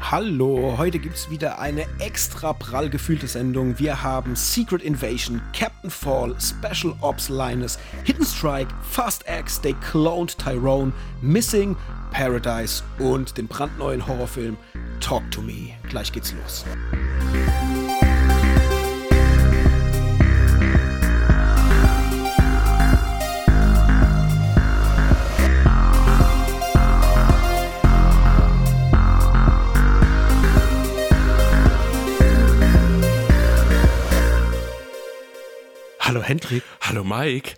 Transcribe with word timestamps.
Hallo, 0.00 0.74
heute 0.78 0.98
gibt 0.98 1.16
es 1.16 1.30
wieder 1.30 1.58
eine 1.58 1.86
extra 1.98 2.52
prall 2.52 2.90
gefühlte 2.90 3.26
Sendung. 3.26 3.78
Wir 3.78 4.02
haben 4.02 4.36
Secret 4.36 4.82
Invasion, 4.82 5.40
Captain 5.52 5.90
Fall, 5.90 6.36
Special 6.38 6.94
Ops 7.00 7.28
Linus, 7.28 7.78
Hidden 8.04 8.24
Strike, 8.24 8.72
Fast 8.82 9.24
X, 9.26 9.60
They 9.60 9.74
Cloned 9.90 10.38
Tyrone, 10.38 10.92
Missing, 11.22 11.76
Paradise 12.12 12.84
und 12.98 13.36
den 13.36 13.48
brandneuen 13.48 14.06
Horrorfilm 14.06 14.56
Talk 15.00 15.28
to 15.30 15.40
Me. 15.40 15.70
Gleich 15.88 16.12
geht's 16.12 16.32
los. 16.32 16.64
Hallo 17.32 17.65
Hendrik. 36.26 36.64
Hallo 36.80 37.04
Mike. 37.04 37.54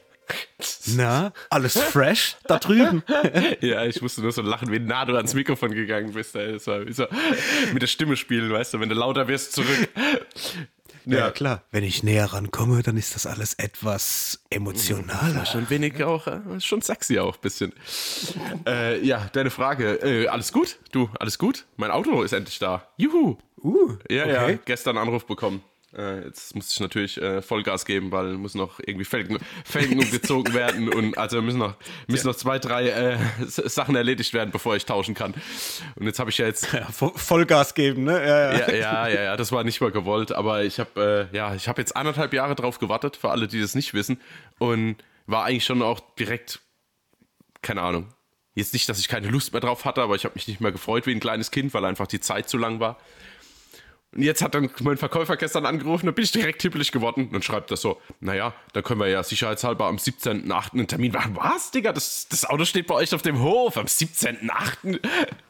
Na, 0.89 1.33
alles 1.49 1.81
fresh 1.81 2.37
da 2.45 2.59
drüben? 2.59 3.03
ja, 3.63 3.87
ich 3.87 4.03
musste 4.03 4.21
nur 4.21 4.31
so 4.31 4.43
lachen, 4.43 4.71
wie 4.71 4.79
nah 4.79 5.07
du 5.07 5.17
ans 5.17 5.33
Mikrofon 5.33 5.73
gegangen 5.73 6.13
bist. 6.13 6.37
Ey. 6.37 6.57
Wie 6.57 6.93
so 6.93 7.07
mit 7.73 7.81
der 7.81 7.87
Stimme 7.87 8.15
spielen, 8.15 8.53
weißt 8.53 8.75
du, 8.75 8.81
wenn 8.81 8.91
du 8.91 8.95
lauter 8.95 9.27
wirst, 9.27 9.55
zurück. 9.55 9.89
Ja, 11.07 11.19
ja 11.19 11.31
klar. 11.31 11.63
Wenn 11.71 11.83
ich 11.83 12.03
näher 12.03 12.27
rankomme, 12.27 12.83
dann 12.83 12.99
ist 12.99 13.15
das 13.15 13.25
alles 13.25 13.55
etwas 13.55 14.45
emotionaler. 14.51 15.47
Schon 15.47 15.71
wenig 15.71 16.05
auch, 16.05 16.27
äh, 16.27 16.61
schon 16.61 16.83
sexy 16.83 17.19
auch 17.19 17.37
ein 17.37 17.41
bisschen. 17.41 17.73
äh, 18.67 19.03
ja, 19.03 19.31
deine 19.33 19.49
Frage. 19.49 19.95
Äh, 20.03 20.29
alles 20.29 20.53
gut? 20.53 20.77
Du, 20.93 21.09
alles 21.19 21.39
gut? 21.39 21.65
Mein 21.79 21.91
Auto 21.91 22.23
ist 22.23 22.33
endlich 22.33 22.59
da. 22.59 22.87
Juhu. 22.99 23.39
Uh, 23.65 23.97
ja, 24.11 24.25
okay. 24.25 24.53
ja, 24.53 24.59
gestern 24.67 24.99
Anruf 24.99 25.27
bekommen. 25.27 25.65
Äh, 25.97 26.25
jetzt 26.25 26.55
muss 26.55 26.71
ich 26.71 26.81
natürlich 26.81 27.21
äh, 27.21 27.41
Vollgas 27.41 27.87
geben, 27.87 28.13
weil 28.13 28.35
muss 28.35 28.55
noch 28.55 28.79
irgendwie 28.79 29.07
Felgen, 29.07 29.39
Felgen 29.65 29.99
umgezogen 29.99 30.53
werden 30.53 30.89
und 30.95 31.17
also 31.17 31.41
müssen 31.41 31.59
noch, 31.59 31.77
müssen 32.07 32.27
noch 32.27 32.37
zwei, 32.37 32.59
drei 32.59 32.89
äh, 32.89 33.19
Sachen 33.47 33.97
erledigt 33.97 34.35
werden, 34.35 34.51
bevor 34.51 34.77
ich 34.77 34.85
tauschen 34.85 35.15
kann. 35.15 35.33
Und 35.97 36.07
jetzt 36.07 36.19
habe 36.19 36.29
ich 36.29 36.39
ja 36.39 36.47
jetzt 36.47 36.73
ja, 36.73 36.87
Vollgas 36.91 37.75
geben, 37.75 38.05
ne? 38.05 38.13
Ja 38.13 38.53
ja. 38.53 38.59
ja, 38.59 38.75
ja, 38.75 39.09
ja, 39.09 39.23
ja, 39.23 39.37
das 39.37 39.51
war 39.51 39.65
nicht 39.65 39.81
mal 39.81 39.91
gewollt, 39.91 40.33
aber 40.33 40.63
ich 40.63 40.79
habe 40.79 41.29
äh, 41.33 41.37
ja, 41.37 41.55
ich 41.55 41.69
habe 41.69 41.81
jetzt 41.81 41.97
anderthalb 41.97 42.35
Jahre 42.35 42.55
drauf 42.55 42.79
gewartet, 42.79 43.17
für 43.17 43.31
alle, 43.31 43.49
die 43.49 43.61
das 43.61 43.75
nicht 43.75 43.95
wissen 43.95 44.21
und 44.59 44.97
war 45.27 45.45
eigentlich 45.45 45.65
schon 45.65 45.81
auch 45.83 46.01
direkt, 46.19 46.61
keine 47.63 47.81
Ahnung. 47.81 48.13
Jetzt 48.55 48.73
nicht, 48.73 48.89
dass 48.89 48.99
ich 48.99 49.09
keine 49.09 49.29
Lust 49.29 49.53
mehr 49.53 49.61
drauf 49.61 49.85
hatte, 49.85 50.03
aber 50.03 50.17
ich 50.17 50.25
habe 50.25 50.35
mich 50.35 50.49
nicht 50.49 50.61
mehr 50.61 50.73
gefreut 50.73 51.07
wie 51.07 51.13
ein 51.13 51.21
kleines 51.21 51.51
Kind, 51.51 51.73
weil 51.75 51.85
einfach 51.85 52.09
die 52.09 52.19
Zeit 52.19 52.49
zu 52.49 52.59
lang 52.59 52.81
war. 52.81 52.99
Und 54.15 54.23
jetzt 54.23 54.41
hat 54.41 54.55
dann 54.55 54.71
mein 54.81 54.97
Verkäufer 54.97 55.37
gestern 55.37 55.67
angerufen, 55.67 56.07
da 56.07 56.13
bin 56.13 56.25
ich 56.25 56.33
direkt 56.33 56.63
hippelig 56.63 56.93
geworden 56.93 57.29
und 57.35 57.45
schreibt 57.45 57.71
das 57.71 57.83
so, 57.83 58.01
naja, 58.21 58.55
dann 58.73 58.83
können 58.83 59.01
wir 59.01 59.09
ja 59.09 59.23
sicherheitshalber 59.23 59.85
am 59.85 59.97
17.8. 59.97 60.73
einen 60.73 60.87
Termin 60.87 61.13
machen. 61.13 61.37
Was, 61.37 61.73
Digga? 61.73 61.93
Das, 61.93 62.27
das 62.29 62.47
Auto 62.47 62.65
steht 62.65 62.87
bei 62.87 62.95
euch 62.95 63.15
auf 63.15 63.21
dem 63.21 63.43
Hof 63.43 63.77
am 63.77 63.85
17.8. 63.85 65.01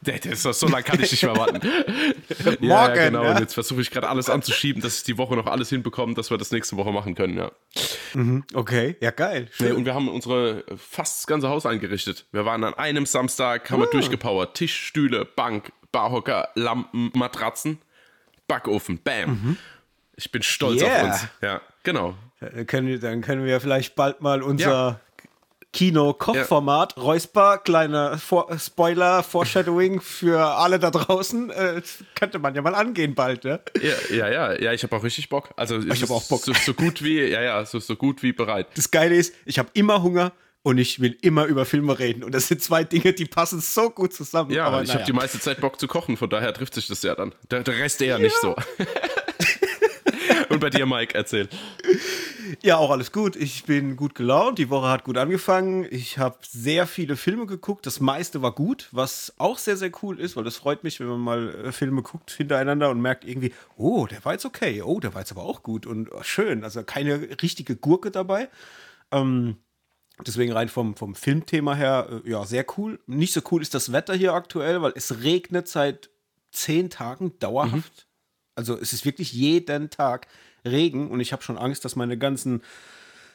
Das 0.00 0.26
ist 0.26 0.60
so 0.60 0.66
lange 0.66 0.82
kann 0.82 1.00
ich 1.00 1.12
nicht 1.12 1.22
mehr 1.22 1.36
warten. 1.36 1.60
Morgen. 2.44 2.64
Ja, 2.64 2.88
genau. 2.88 3.22
Ja. 3.22 3.30
Und 3.32 3.40
jetzt 3.40 3.54
versuche 3.54 3.80
ich 3.80 3.90
gerade 3.90 4.08
alles 4.08 4.28
anzuschieben, 4.28 4.82
dass 4.82 4.98
ich 4.98 5.02
die 5.04 5.18
Woche 5.18 5.36
noch 5.36 5.46
alles 5.46 5.68
hinbekomme, 5.68 6.14
dass 6.14 6.30
wir 6.30 6.38
das 6.38 6.50
nächste 6.50 6.76
Woche 6.76 6.90
machen 6.90 7.14
können, 7.14 7.38
ja. 7.38 7.52
Mhm, 8.14 8.44
okay, 8.54 8.96
ja 9.00 9.12
geil. 9.12 9.48
Nee, 9.60 9.70
und 9.70 9.84
wir 9.84 9.94
haben 9.94 10.08
unsere 10.08 10.64
fast 10.76 11.20
das 11.20 11.26
ganze 11.26 11.48
Haus 11.48 11.64
eingerichtet. 11.64 12.26
Wir 12.32 12.44
waren 12.44 12.64
an 12.64 12.74
einem 12.74 13.06
Samstag, 13.06 13.70
haben 13.70 13.80
oh. 13.80 13.84
wir 13.84 13.90
durchgepowert. 13.90 14.56
Tisch, 14.56 14.74
Stühle, 14.74 15.24
Bank, 15.24 15.72
Barhocker, 15.92 16.48
Lampen, 16.54 17.12
Matratzen. 17.14 17.78
Backofen. 18.48 19.00
Bam. 19.02 19.30
Mhm. 19.30 19.56
Ich 20.16 20.32
bin 20.32 20.42
stolz 20.42 20.82
yeah. 20.82 20.96
auf 20.96 21.02
uns. 21.04 21.28
Ja, 21.40 21.60
genau. 21.84 22.14
Dann 22.40 22.66
können, 22.66 22.88
wir, 22.88 22.98
dann 22.98 23.20
können 23.20 23.44
wir 23.44 23.60
vielleicht 23.60 23.94
bald 23.94 24.20
mal 24.20 24.42
unser 24.42 24.66
ja. 24.68 25.00
Kino-Kochformat, 25.72 26.96
ja. 26.96 27.02
Räusper, 27.02 27.58
kleiner 27.58 28.18
Vor 28.18 28.58
Spoiler, 28.58 29.22
Foreshadowing 29.22 30.00
für 30.00 30.40
alle 30.40 30.78
da 30.78 30.90
draußen, 30.90 31.50
äh, 31.50 31.82
könnte 32.14 32.38
man 32.38 32.54
ja 32.54 32.62
mal 32.62 32.74
angehen 32.74 33.14
bald, 33.14 33.44
ne? 33.44 33.60
Ja, 33.80 34.16
ja, 34.16 34.28
ja, 34.28 34.60
ja 34.60 34.72
ich 34.72 34.82
habe 34.82 34.96
auch 34.96 35.04
richtig 35.04 35.28
Bock. 35.28 35.50
Also 35.56 35.78
ich 35.78 36.02
habe 36.02 36.12
auch 36.14 36.24
Bock. 36.24 36.42
So, 36.42 36.52
so, 36.54 36.74
gut 36.74 37.02
wie, 37.02 37.20
ja, 37.20 37.42
ja, 37.42 37.64
so, 37.64 37.78
so 37.80 37.96
gut 37.96 38.22
wie 38.22 38.32
bereit. 38.32 38.68
Das 38.74 38.90
Geile 38.90 39.14
ist, 39.14 39.34
ich 39.44 39.58
habe 39.58 39.68
immer 39.74 40.02
Hunger 40.02 40.32
und 40.68 40.76
ich 40.76 41.00
will 41.00 41.16
immer 41.22 41.46
über 41.46 41.64
Filme 41.64 41.98
reden. 41.98 42.22
Und 42.22 42.34
das 42.34 42.48
sind 42.48 42.62
zwei 42.62 42.84
Dinge, 42.84 43.14
die 43.14 43.24
passen 43.24 43.58
so 43.62 43.88
gut 43.88 44.12
zusammen. 44.12 44.50
Ja, 44.50 44.66
aber 44.66 44.82
ich 44.82 44.88
naja. 44.88 45.00
habe 45.00 45.06
die 45.06 45.16
meiste 45.16 45.40
Zeit 45.40 45.62
Bock 45.62 45.80
zu 45.80 45.88
kochen, 45.88 46.18
von 46.18 46.28
daher 46.28 46.52
trifft 46.52 46.74
sich 46.74 46.86
das 46.86 47.02
ja 47.02 47.14
dann. 47.14 47.34
Der, 47.50 47.62
der 47.62 47.78
Rest 47.78 48.02
eher 48.02 48.16
ja. 48.16 48.18
nicht 48.18 48.36
so. 48.36 48.54
und 50.50 50.60
bei 50.60 50.68
dir, 50.68 50.84
Mike, 50.84 51.14
erzähl. 51.14 51.48
Ja, 52.62 52.76
auch 52.76 52.90
alles 52.90 53.12
gut. 53.12 53.34
Ich 53.34 53.64
bin 53.64 53.96
gut 53.96 54.14
gelaunt. 54.14 54.58
Die 54.58 54.68
Woche 54.68 54.88
hat 54.88 55.04
gut 55.04 55.16
angefangen. 55.16 55.86
Ich 55.90 56.18
habe 56.18 56.36
sehr 56.42 56.86
viele 56.86 57.16
Filme 57.16 57.46
geguckt. 57.46 57.86
Das 57.86 58.00
meiste 58.00 58.42
war 58.42 58.54
gut, 58.54 58.88
was 58.92 59.32
auch 59.38 59.56
sehr, 59.56 59.78
sehr 59.78 59.90
cool 60.02 60.20
ist, 60.20 60.36
weil 60.36 60.44
das 60.44 60.58
freut 60.58 60.84
mich, 60.84 61.00
wenn 61.00 61.06
man 61.06 61.20
mal 61.20 61.54
äh, 61.64 61.72
Filme 61.72 62.02
guckt 62.02 62.30
hintereinander 62.30 62.90
und 62.90 63.00
merkt 63.00 63.24
irgendwie, 63.24 63.54
oh, 63.78 64.06
der 64.06 64.22
war 64.26 64.34
jetzt 64.34 64.44
okay. 64.44 64.82
Oh, 64.82 65.00
der 65.00 65.14
war 65.14 65.22
jetzt 65.22 65.32
aber 65.32 65.44
auch 65.44 65.62
gut 65.62 65.86
und 65.86 66.10
schön. 66.20 66.62
Also 66.62 66.82
keine 66.82 67.26
richtige 67.40 67.74
Gurke 67.74 68.10
dabei. 68.10 68.50
Ähm, 69.10 69.56
Deswegen 70.26 70.52
rein 70.52 70.68
vom, 70.68 70.96
vom 70.96 71.14
Filmthema 71.14 71.74
her, 71.74 72.22
äh, 72.24 72.30
ja, 72.30 72.44
sehr 72.44 72.64
cool. 72.76 72.98
Nicht 73.06 73.32
so 73.32 73.40
cool 73.50 73.62
ist 73.62 73.74
das 73.74 73.92
Wetter 73.92 74.14
hier 74.14 74.34
aktuell, 74.34 74.82
weil 74.82 74.92
es 74.96 75.22
regnet 75.22 75.68
seit 75.68 76.10
zehn 76.50 76.90
Tagen 76.90 77.38
dauerhaft. 77.38 77.74
Mhm. 77.74 78.08
Also 78.56 78.76
es 78.76 78.92
ist 78.92 79.04
wirklich 79.04 79.32
jeden 79.32 79.90
Tag 79.90 80.26
Regen 80.64 81.10
und 81.10 81.20
ich 81.20 81.32
habe 81.32 81.42
schon 81.42 81.58
Angst, 81.58 81.84
dass 81.84 81.94
meine 81.94 82.18
ganzen 82.18 82.62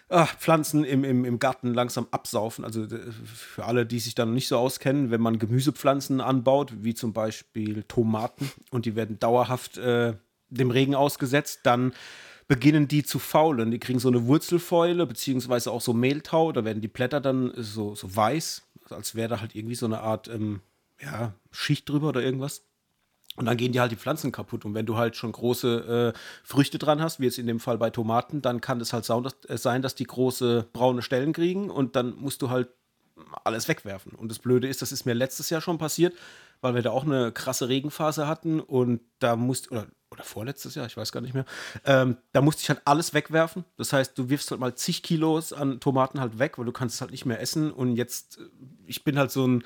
ach, 0.09 0.37
Pflanzen 0.37 0.83
im, 0.83 1.03
im, 1.03 1.25
im 1.25 1.39
Garten 1.39 1.73
langsam 1.73 2.07
absaufen. 2.11 2.65
Also 2.65 2.85
für 2.87 3.65
alle, 3.65 3.85
die 3.85 3.99
sich 3.99 4.15
dann 4.15 4.33
nicht 4.33 4.47
so 4.47 4.57
auskennen, 4.57 5.11
wenn 5.11 5.21
man 5.21 5.39
Gemüsepflanzen 5.39 6.21
anbaut, 6.21 6.73
wie 6.83 6.93
zum 6.93 7.13
Beispiel 7.13 7.83
Tomaten, 7.83 8.51
und 8.71 8.85
die 8.85 8.95
werden 8.95 9.19
dauerhaft 9.19 9.77
äh, 9.77 10.13
dem 10.49 10.71
Regen 10.71 10.95
ausgesetzt, 10.95 11.61
dann 11.63 11.93
beginnen 12.53 12.87
die 12.87 13.01
zu 13.01 13.17
faulen. 13.17 13.71
Die 13.71 13.79
kriegen 13.79 13.97
so 13.97 14.09
eine 14.09 14.27
Wurzelfäule, 14.27 15.07
beziehungsweise 15.07 15.71
auch 15.71 15.81
so 15.81 15.91
Mehltau. 15.91 16.51
Da 16.51 16.63
werden 16.63 16.81
die 16.81 16.87
Blätter 16.87 17.19
dann 17.19 17.51
so, 17.57 17.95
so 17.95 18.15
weiß, 18.15 18.61
als 18.91 19.15
wäre 19.15 19.27
da 19.29 19.41
halt 19.41 19.55
irgendwie 19.55 19.73
so 19.73 19.87
eine 19.87 20.01
Art 20.01 20.27
ähm, 20.27 20.61
ja, 21.01 21.33
Schicht 21.49 21.89
drüber 21.89 22.09
oder 22.09 22.21
irgendwas. 22.21 22.63
Und 23.37 23.47
dann 23.47 23.57
gehen 23.57 23.71
die 23.71 23.79
halt 23.79 23.91
die 23.91 23.95
Pflanzen 23.95 24.31
kaputt. 24.31 24.65
Und 24.65 24.75
wenn 24.75 24.85
du 24.85 24.97
halt 24.97 25.15
schon 25.15 25.31
große 25.31 26.13
äh, 26.13 26.19
Früchte 26.43 26.77
dran 26.77 27.01
hast, 27.01 27.19
wie 27.19 27.25
jetzt 27.25 27.39
in 27.39 27.47
dem 27.47 27.59
Fall 27.59 27.79
bei 27.79 27.89
Tomaten, 27.89 28.43
dann 28.43 28.61
kann 28.61 28.79
es 28.79 28.93
halt 28.93 29.09
äh, 29.09 29.57
sein, 29.57 29.81
dass 29.81 29.95
die 29.95 30.05
große 30.05 30.67
braune 30.73 31.01
Stellen 31.01 31.33
kriegen 31.33 31.71
und 31.71 31.95
dann 31.95 32.15
musst 32.17 32.43
du 32.43 32.51
halt 32.51 32.69
alles 33.43 33.67
wegwerfen. 33.67 34.13
Und 34.13 34.29
das 34.29 34.39
Blöde 34.39 34.67
ist, 34.67 34.81
das 34.81 34.91
ist 34.91 35.05
mir 35.05 35.13
letztes 35.13 35.49
Jahr 35.49 35.61
schon 35.61 35.77
passiert, 35.77 36.15
weil 36.61 36.75
wir 36.75 36.81
da 36.81 36.91
auch 36.91 37.03
eine 37.03 37.31
krasse 37.31 37.69
Regenphase 37.69 38.27
hatten 38.27 38.59
und 38.59 39.01
da 39.19 39.35
musste, 39.35 39.71
oder 39.71 39.87
oder 40.13 40.23
vorletztes 40.23 40.75
Jahr, 40.75 40.85
ich 40.85 40.95
weiß 40.95 41.11
gar 41.11 41.21
nicht 41.21 41.33
mehr. 41.33 41.45
Ähm, 41.85 42.17
da 42.31 42.41
musste 42.41 42.61
ich 42.61 42.69
halt 42.69 42.81
alles 42.85 43.13
wegwerfen. 43.13 43.65
Das 43.77 43.91
heißt, 43.91 44.17
du 44.17 44.29
wirfst 44.29 44.51
halt 44.51 44.61
mal 44.61 44.75
zig 44.75 45.03
Kilos 45.03 45.51
an 45.51 45.79
Tomaten 45.79 46.21
halt 46.21 46.39
weg, 46.39 46.57
weil 46.57 46.65
du 46.65 46.71
kannst 46.71 46.95
es 46.95 47.01
halt 47.01 47.11
nicht 47.11 47.25
mehr 47.25 47.41
essen. 47.41 47.71
Und 47.71 47.95
jetzt, 47.95 48.37
äh, 48.37 48.43
ich 48.85 49.03
bin 49.03 49.17
halt 49.17 49.31
so 49.31 49.45
ein 49.45 49.63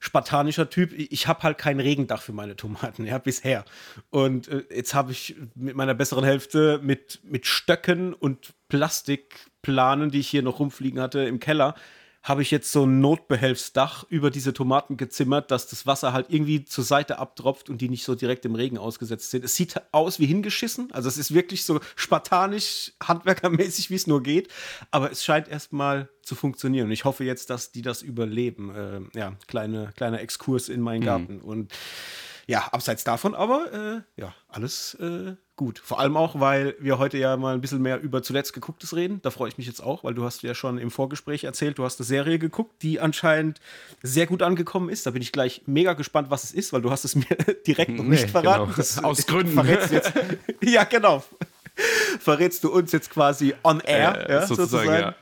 spartanischer 0.00 0.68
Typ. 0.68 0.92
Ich 0.92 1.26
habe 1.26 1.42
halt 1.42 1.56
kein 1.56 1.80
Regendach 1.80 2.20
für 2.20 2.32
meine 2.32 2.56
Tomaten, 2.56 3.06
ja, 3.06 3.18
bisher. 3.18 3.64
Und 4.10 4.48
äh, 4.48 4.64
jetzt 4.70 4.92
habe 4.92 5.12
ich 5.12 5.36
mit 5.54 5.76
meiner 5.76 5.94
besseren 5.94 6.24
Hälfte 6.24 6.80
mit, 6.82 7.20
mit 7.22 7.46
Stöcken 7.46 8.12
und 8.12 8.54
Plastikplanen, 8.68 10.10
die 10.10 10.20
ich 10.20 10.28
hier 10.28 10.42
noch 10.42 10.58
rumfliegen 10.58 11.00
hatte 11.00 11.20
im 11.20 11.40
Keller, 11.40 11.74
habe 12.26 12.42
ich 12.42 12.50
jetzt 12.50 12.72
so 12.72 12.86
ein 12.86 13.00
Notbehelfsdach 13.00 14.04
über 14.08 14.32
diese 14.32 14.52
Tomaten 14.52 14.96
gezimmert, 14.96 15.52
dass 15.52 15.68
das 15.68 15.86
Wasser 15.86 16.12
halt 16.12 16.26
irgendwie 16.28 16.64
zur 16.64 16.82
Seite 16.82 17.20
abtropft 17.20 17.70
und 17.70 17.80
die 17.80 17.88
nicht 17.88 18.02
so 18.02 18.16
direkt 18.16 18.44
im 18.44 18.56
Regen 18.56 18.78
ausgesetzt 18.78 19.30
sind. 19.30 19.44
Es 19.44 19.54
sieht 19.54 19.80
aus 19.92 20.18
wie 20.18 20.26
hingeschissen, 20.26 20.90
also 20.90 21.08
es 21.08 21.18
ist 21.18 21.32
wirklich 21.32 21.64
so 21.64 21.78
spartanisch, 21.94 22.92
handwerkermäßig, 23.00 23.90
wie 23.90 23.94
es 23.94 24.08
nur 24.08 24.24
geht, 24.24 24.48
aber 24.90 25.12
es 25.12 25.24
scheint 25.24 25.46
erstmal 25.46 26.08
zu 26.22 26.34
funktionieren. 26.34 26.86
Und 26.86 26.92
ich 26.92 27.04
hoffe 27.04 27.22
jetzt, 27.22 27.48
dass 27.48 27.70
die 27.70 27.82
das 27.82 28.02
überleben. 28.02 28.74
Äh, 28.74 29.18
ja, 29.18 29.36
kleine, 29.46 29.92
kleiner 29.96 30.20
Exkurs 30.20 30.68
in 30.68 30.80
meinen 30.80 31.02
mhm. 31.02 31.06
Garten. 31.06 31.34
Mhm. 31.34 31.42
Und 31.42 31.72
ja, 32.46 32.68
abseits 32.70 33.02
davon 33.02 33.34
aber, 33.34 34.04
äh, 34.16 34.20
ja, 34.20 34.32
alles 34.48 34.94
äh, 35.00 35.34
gut. 35.56 35.80
Vor 35.80 35.98
allem 35.98 36.16
auch, 36.16 36.38
weil 36.38 36.76
wir 36.78 36.98
heute 36.98 37.18
ja 37.18 37.36
mal 37.36 37.54
ein 37.54 37.60
bisschen 37.60 37.82
mehr 37.82 38.00
über 38.00 38.22
zuletzt 38.22 38.52
gegucktes 38.52 38.94
reden. 38.94 39.20
Da 39.22 39.30
freue 39.30 39.48
ich 39.48 39.58
mich 39.58 39.66
jetzt 39.66 39.82
auch, 39.82 40.04
weil 40.04 40.14
du 40.14 40.22
hast 40.22 40.42
ja 40.42 40.54
schon 40.54 40.78
im 40.78 40.92
Vorgespräch 40.92 41.42
erzählt, 41.42 41.78
du 41.78 41.84
hast 41.84 41.98
eine 41.98 42.06
Serie 42.06 42.38
geguckt, 42.38 42.82
die 42.82 43.00
anscheinend 43.00 43.60
sehr 44.00 44.26
gut 44.26 44.42
angekommen 44.42 44.90
ist. 44.90 45.06
Da 45.06 45.10
bin 45.10 45.22
ich 45.22 45.32
gleich 45.32 45.62
mega 45.66 45.94
gespannt, 45.94 46.30
was 46.30 46.44
es 46.44 46.52
ist, 46.52 46.72
weil 46.72 46.82
du 46.82 46.90
hast 46.92 47.04
es 47.04 47.16
mir 47.16 47.24
direkt 47.66 47.90
noch 47.90 48.04
nicht 48.04 48.26
nee, 48.26 48.28
verraten. 48.28 48.72
Genau. 48.76 49.08
Aus 49.08 49.26
Gründen. 49.26 49.66
Jetzt, 49.66 50.12
ja, 50.62 50.84
genau. 50.84 51.24
Verrätst 52.20 52.62
du 52.62 52.72
uns 52.72 52.92
jetzt 52.92 53.10
quasi 53.10 53.54
on 53.64 53.80
air, 53.80 54.28
äh, 54.28 54.32
ja, 54.34 54.46
sozusagen. 54.46 54.86
sozusagen. 54.86 55.02
Ja. 55.02 55.14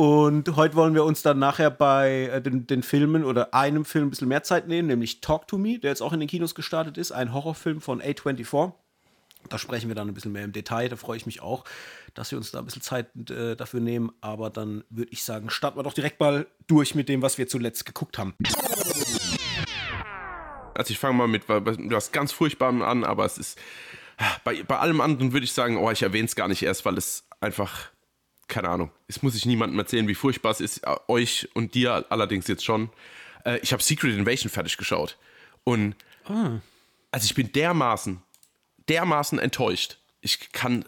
Und 0.00 0.56
heute 0.56 0.76
wollen 0.76 0.94
wir 0.94 1.04
uns 1.04 1.20
dann 1.20 1.38
nachher 1.38 1.70
bei 1.70 2.30
äh, 2.32 2.40
den, 2.40 2.66
den, 2.66 2.82
Filmen 2.82 3.22
oder 3.22 3.52
einem 3.52 3.84
Film 3.84 4.06
ein 4.06 4.10
bisschen 4.10 4.28
mehr 4.28 4.42
Zeit 4.42 4.66
nehmen, 4.66 4.88
nämlich 4.88 5.20
Talk 5.20 5.46
to 5.46 5.58
Me, 5.58 5.78
der 5.78 5.90
jetzt 5.90 6.00
auch 6.00 6.14
in 6.14 6.20
den 6.20 6.26
Kinos 6.26 6.54
gestartet 6.54 6.96
ist, 6.96 7.12
ein 7.12 7.34
Horrorfilm 7.34 7.82
von 7.82 8.00
A24. 8.00 8.72
Da 9.50 9.58
sprechen 9.58 9.88
wir 9.88 9.94
dann 9.94 10.08
ein 10.08 10.14
bisschen 10.14 10.32
mehr 10.32 10.44
im 10.44 10.52
Detail. 10.52 10.88
Da 10.88 10.96
freue 10.96 11.18
ich 11.18 11.26
mich 11.26 11.42
auch, 11.42 11.66
dass 12.14 12.30
wir 12.30 12.38
uns 12.38 12.50
da 12.50 12.60
ein 12.60 12.64
bisschen 12.64 12.80
Zeit 12.80 13.08
äh, 13.28 13.56
dafür 13.56 13.80
nehmen. 13.80 14.10
Aber 14.22 14.48
dann 14.48 14.84
würde 14.88 15.12
ich 15.12 15.22
sagen, 15.22 15.50
starten 15.50 15.78
wir 15.78 15.82
doch 15.82 15.92
direkt 15.92 16.18
mal 16.18 16.46
durch 16.66 16.94
mit 16.94 17.10
dem, 17.10 17.20
was 17.20 17.36
wir 17.36 17.46
zuletzt 17.46 17.84
geguckt 17.84 18.16
haben. 18.16 18.34
Also 20.72 20.92
ich 20.92 20.98
fange 20.98 21.18
mal 21.18 21.28
mit 21.28 21.42
was 21.46 22.10
ganz 22.10 22.32
Furchtbarem 22.32 22.80
an, 22.80 23.04
aber 23.04 23.26
es 23.26 23.36
ist 23.36 23.58
bei, 24.44 24.62
bei 24.62 24.78
allem 24.78 25.02
anderen 25.02 25.34
würde 25.34 25.44
ich 25.44 25.52
sagen, 25.52 25.76
oh, 25.76 25.90
ich 25.90 26.00
erwähne 26.00 26.24
es 26.24 26.36
gar 26.36 26.48
nicht 26.48 26.62
erst, 26.62 26.86
weil 26.86 26.96
es 26.96 27.28
einfach, 27.40 27.90
keine 28.50 28.68
Ahnung, 28.68 28.90
es 29.08 29.22
muss 29.22 29.34
ich 29.34 29.46
niemandem 29.46 29.78
erzählen, 29.78 30.06
wie 30.08 30.14
furchtbar 30.14 30.50
es 30.50 30.60
ist, 30.60 30.78
äh, 30.78 30.96
euch 31.08 31.48
und 31.54 31.74
dir 31.74 32.04
allerdings 32.10 32.46
jetzt 32.48 32.64
schon. 32.64 32.90
Äh, 33.44 33.58
ich 33.62 33.72
habe 33.72 33.82
Secret 33.82 34.14
Invasion 34.14 34.50
fertig 34.50 34.76
geschaut 34.76 35.16
und 35.64 35.96
ah. 36.26 36.60
also 37.10 37.24
ich 37.24 37.34
bin 37.34 37.52
dermaßen 37.52 38.22
dermaßen 38.90 39.38
enttäuscht. 39.38 39.98
Ich 40.20 40.52
kann 40.52 40.84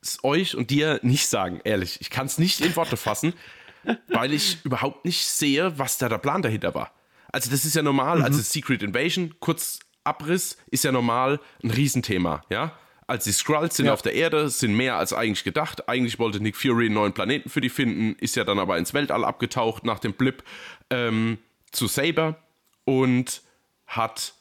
es 0.00 0.22
euch 0.22 0.54
und 0.54 0.70
dir 0.70 1.00
nicht 1.02 1.26
sagen, 1.26 1.60
ehrlich. 1.64 2.00
Ich 2.00 2.10
kann 2.10 2.26
es 2.26 2.38
nicht 2.38 2.60
in 2.60 2.76
Worte 2.76 2.96
fassen, 2.96 3.32
weil 4.08 4.32
ich 4.32 4.58
überhaupt 4.64 5.04
nicht 5.04 5.26
sehe, 5.26 5.78
was 5.78 5.98
da 5.98 6.08
der 6.08 6.18
Plan 6.18 6.42
dahinter 6.42 6.74
war. 6.74 6.92
Also 7.32 7.50
das 7.50 7.64
ist 7.64 7.74
ja 7.74 7.82
normal, 7.82 8.18
also 8.18 8.20
mhm. 8.20 8.26
also 8.26 8.42
Secret 8.42 8.82
Invasion, 8.82 9.34
kurz 9.40 9.80
Abriss, 10.04 10.56
ist 10.70 10.84
ja 10.84 10.92
normal 10.92 11.40
ein 11.64 11.70
Riesenthema, 11.70 12.42
ja. 12.50 12.78
Als 13.08 13.24
die 13.24 13.32
Skrulls 13.32 13.76
sind 13.76 13.86
ja. 13.86 13.92
auf 13.92 14.02
der 14.02 14.14
Erde, 14.14 14.48
sind 14.48 14.76
mehr 14.76 14.96
als 14.96 15.12
eigentlich 15.12 15.44
gedacht. 15.44 15.88
Eigentlich 15.88 16.18
wollte 16.18 16.40
Nick 16.40 16.56
Fury 16.56 16.86
einen 16.86 16.94
neuen 16.94 17.12
Planeten 17.12 17.48
für 17.48 17.60
die 17.60 17.68
finden, 17.68 18.16
ist 18.18 18.34
ja 18.34 18.44
dann 18.44 18.58
aber 18.58 18.78
ins 18.78 18.94
Weltall 18.94 19.24
abgetaucht 19.24 19.84
nach 19.84 20.00
dem 20.00 20.12
Blip 20.12 20.42
ähm, 20.90 21.38
zu 21.70 21.86
Saber 21.86 22.36
und 22.84 23.42
hat 23.86 24.34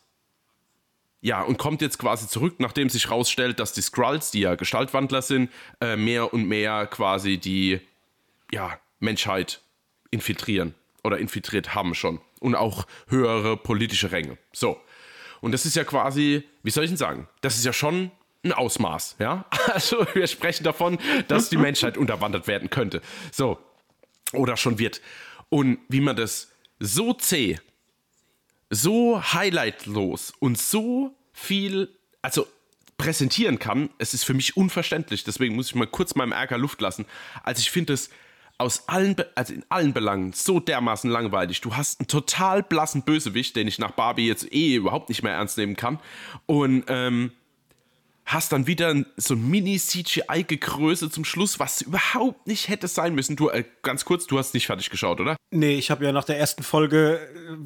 ja, 1.21 1.41
und 1.41 1.57
kommt 1.57 1.81
jetzt 1.81 1.97
quasi 1.97 2.27
zurück, 2.27 2.57
nachdem 2.59 2.87
sich 2.87 3.05
herausstellt, 3.05 3.59
dass 3.59 3.73
die 3.73 3.81
Skrulls, 3.81 4.29
die 4.29 4.41
ja 4.41 4.53
Gestaltwandler 4.53 5.23
sind, 5.23 5.51
äh, 5.81 5.95
mehr 5.95 6.31
und 6.31 6.47
mehr 6.47 6.85
quasi 6.85 7.39
die 7.39 7.81
ja, 8.51 8.77
Menschheit 8.99 9.61
infiltrieren 10.11 10.75
oder 11.03 11.17
infiltriert 11.17 11.73
haben 11.73 11.95
schon. 11.95 12.21
Und 12.39 12.53
auch 12.53 12.85
höhere 13.07 13.57
politische 13.57 14.11
Ränge. 14.11 14.37
So. 14.53 14.79
Und 15.41 15.51
das 15.51 15.65
ist 15.65 15.75
ja 15.75 15.83
quasi, 15.83 16.43
wie 16.61 16.69
soll 16.69 16.83
ich 16.83 16.91
denn 16.91 16.97
sagen, 16.97 17.27
das 17.41 17.57
ist 17.57 17.65
ja 17.65 17.73
schon 17.73 18.11
ein 18.45 18.53
Ausmaß, 18.53 19.17
ja? 19.19 19.45
Also 19.73 20.05
wir 20.13 20.27
sprechen 20.27 20.63
davon, 20.63 20.97
dass 21.27 21.49
die 21.49 21.57
Menschheit 21.57 21.97
unterwandert 21.97 22.47
werden 22.47 22.69
könnte. 22.69 23.01
So. 23.31 23.57
Oder 24.31 24.57
schon 24.57 24.79
wird. 24.79 25.01
Und 25.49 25.79
wie 25.89 26.01
man 26.01 26.15
das 26.15 26.51
so 26.79 27.13
zäh 27.13 27.59
so 28.69 29.21
highlightlos 29.21 30.33
und 30.39 30.57
so 30.57 31.15
viel, 31.33 31.89
also 32.21 32.47
präsentieren 32.97 33.59
kann, 33.59 33.89
es 33.97 34.13
ist 34.13 34.23
für 34.23 34.33
mich 34.33 34.55
unverständlich. 34.57 35.23
Deswegen 35.23 35.55
muss 35.55 35.67
ich 35.67 35.75
mal 35.75 35.87
kurz 35.87 36.15
meinem 36.15 36.31
Ärger 36.31 36.57
Luft 36.57 36.81
lassen. 36.81 37.05
Also 37.43 37.59
ich 37.59 37.69
finde 37.69 37.93
es 37.93 38.09
aus 38.57 38.87
allen, 38.87 39.15
also 39.35 39.53
in 39.53 39.65
allen 39.67 39.93
Belangen 39.93 40.31
so 40.31 40.59
dermaßen 40.59 41.09
langweilig. 41.09 41.59
Du 41.59 41.75
hast 41.75 41.99
einen 41.99 42.07
total 42.07 42.63
blassen 42.63 43.03
Bösewicht, 43.03 43.55
den 43.55 43.67
ich 43.67 43.79
nach 43.79 43.91
Barbie 43.91 44.27
jetzt 44.27 44.51
eh 44.53 44.75
überhaupt 44.75 45.09
nicht 45.09 45.23
mehr 45.23 45.33
ernst 45.33 45.57
nehmen 45.57 45.75
kann. 45.75 45.99
Und 46.45 46.85
ähm, 46.87 47.31
hast 48.25 48.51
dann 48.51 48.67
wieder 48.67 49.05
so 49.17 49.35
ein 49.35 49.49
Mini-CGI-Gegröße 49.49 51.09
zum 51.09 51.25
Schluss, 51.25 51.59
was 51.59 51.81
überhaupt 51.81 52.47
nicht 52.47 52.67
hätte 52.67 52.87
sein 52.87 53.15
müssen. 53.15 53.35
Du, 53.35 53.49
äh, 53.49 53.63
ganz 53.83 54.05
kurz, 54.05 54.27
du 54.27 54.37
hast 54.37 54.53
nicht 54.53 54.65
fertig 54.65 54.89
geschaut, 54.89 55.19
oder? 55.19 55.35
Nee, 55.51 55.75
ich 55.75 55.91
habe 55.91 56.03
ja 56.03 56.11
nach 56.11 56.25
der 56.25 56.39
ersten 56.39 56.63
Folge 56.63 57.19
äh, 57.19 57.57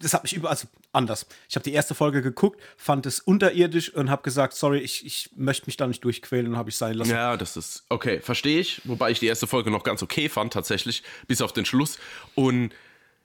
das 0.00 0.14
hat 0.14 0.24
mich 0.24 0.34
über, 0.34 0.50
also 0.50 0.66
anders. 0.92 1.26
Ich 1.48 1.54
habe 1.54 1.64
die 1.64 1.72
erste 1.72 1.94
Folge 1.94 2.22
geguckt, 2.22 2.60
fand 2.76 3.06
es 3.06 3.20
unterirdisch 3.20 3.94
und 3.94 4.10
habe 4.10 4.22
gesagt, 4.22 4.54
sorry, 4.54 4.78
ich, 4.78 5.06
ich 5.06 5.30
möchte 5.36 5.66
mich 5.66 5.76
da 5.76 5.86
nicht 5.86 6.02
durchquälen 6.04 6.48
und 6.48 6.56
habe 6.56 6.70
ich 6.70 6.76
sein 6.76 6.94
lassen. 6.94 7.10
Ja, 7.10 7.36
das 7.36 7.56
ist 7.56 7.84
okay, 7.88 8.20
verstehe 8.20 8.60
ich. 8.60 8.80
Wobei 8.84 9.10
ich 9.10 9.20
die 9.20 9.26
erste 9.26 9.46
Folge 9.46 9.70
noch 9.70 9.84
ganz 9.84 10.02
okay 10.02 10.28
fand, 10.28 10.52
tatsächlich, 10.52 11.02
bis 11.28 11.40
auf 11.40 11.52
den 11.52 11.64
Schluss. 11.64 11.98
Und 12.34 12.72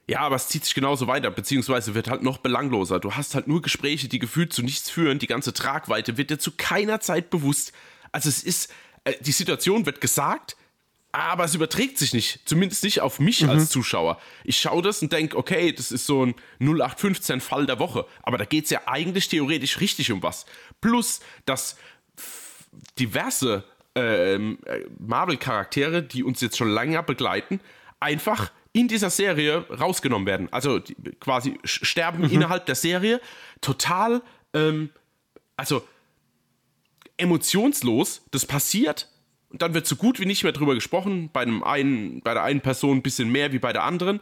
ja, 0.08 0.20
aber 0.20 0.36
es 0.36 0.48
zieht 0.48 0.64
sich 0.64 0.74
genauso 0.74 1.06
weiter, 1.06 1.30
beziehungsweise 1.30 1.94
wird 1.94 2.10
halt 2.10 2.22
noch 2.22 2.38
belangloser. 2.38 2.98
Du 2.98 3.12
hast 3.14 3.34
halt 3.34 3.46
nur 3.46 3.62
Gespräche, 3.62 4.08
die 4.08 4.18
gefühlt 4.18 4.52
zu 4.52 4.62
nichts 4.62 4.90
führen. 4.90 5.18
Die 5.18 5.28
ganze 5.28 5.52
Tragweite 5.52 6.16
wird 6.16 6.30
dir 6.30 6.38
zu 6.38 6.52
keiner 6.52 7.00
Zeit 7.00 7.30
bewusst. 7.30 7.72
Also 8.10 8.28
es 8.28 8.42
ist, 8.42 8.72
äh, 9.04 9.14
die 9.20 9.32
Situation 9.32 9.86
wird 9.86 10.00
gesagt, 10.00 10.56
aber 11.12 11.44
es 11.44 11.54
überträgt 11.54 11.98
sich 11.98 12.14
nicht, 12.14 12.40
zumindest 12.46 12.82
nicht 12.84 13.00
auf 13.00 13.20
mich 13.20 13.42
mhm. 13.42 13.50
als 13.50 13.68
Zuschauer. 13.68 14.18
Ich 14.44 14.58
schaue 14.58 14.82
das 14.82 15.02
und 15.02 15.12
denke, 15.12 15.36
okay, 15.36 15.70
das 15.70 15.92
ist 15.92 16.06
so 16.06 16.24
ein 16.24 16.34
0815-Fall 16.60 17.66
der 17.66 17.78
Woche, 17.78 18.06
aber 18.22 18.38
da 18.38 18.44
geht 18.44 18.64
es 18.64 18.70
ja 18.70 18.80
eigentlich 18.86 19.28
theoretisch 19.28 19.78
richtig 19.80 20.10
um 20.10 20.22
was. 20.22 20.46
Plus, 20.80 21.20
dass 21.44 21.76
diverse 22.98 23.64
ähm, 23.94 24.58
äh, 24.64 24.80
Marvel-Charaktere, 24.98 26.02
die 26.02 26.24
uns 26.24 26.40
jetzt 26.40 26.56
schon 26.56 26.72
länger 26.72 27.02
begleiten, 27.02 27.60
einfach 28.00 28.50
in 28.72 28.88
dieser 28.88 29.10
Serie 29.10 29.66
rausgenommen 29.68 30.26
werden. 30.26 30.48
Also 30.50 30.80
quasi 31.20 31.58
sterben 31.64 32.24
mhm. 32.24 32.30
innerhalb 32.30 32.66
der 32.66 32.74
Serie 32.74 33.20
total, 33.60 34.22
ähm, 34.54 34.90
also 35.56 35.86
emotionslos. 37.16 38.22
Das 38.30 38.46
passiert 38.46 39.08
und 39.52 39.60
dann 39.60 39.74
wird 39.74 39.86
so 39.86 39.96
gut 39.96 40.18
wie 40.18 40.24
nicht 40.24 40.42
mehr 40.42 40.52
drüber 40.52 40.74
gesprochen. 40.74 41.28
Bei, 41.32 41.42
einem 41.42 41.62
einen, 41.62 42.22
bei 42.22 42.32
der 42.32 42.42
einen 42.42 42.62
Person 42.62 42.98
ein 42.98 43.02
bisschen 43.02 43.30
mehr 43.30 43.52
wie 43.52 43.58
bei 43.58 43.72
der 43.72 43.84
anderen. 43.84 44.20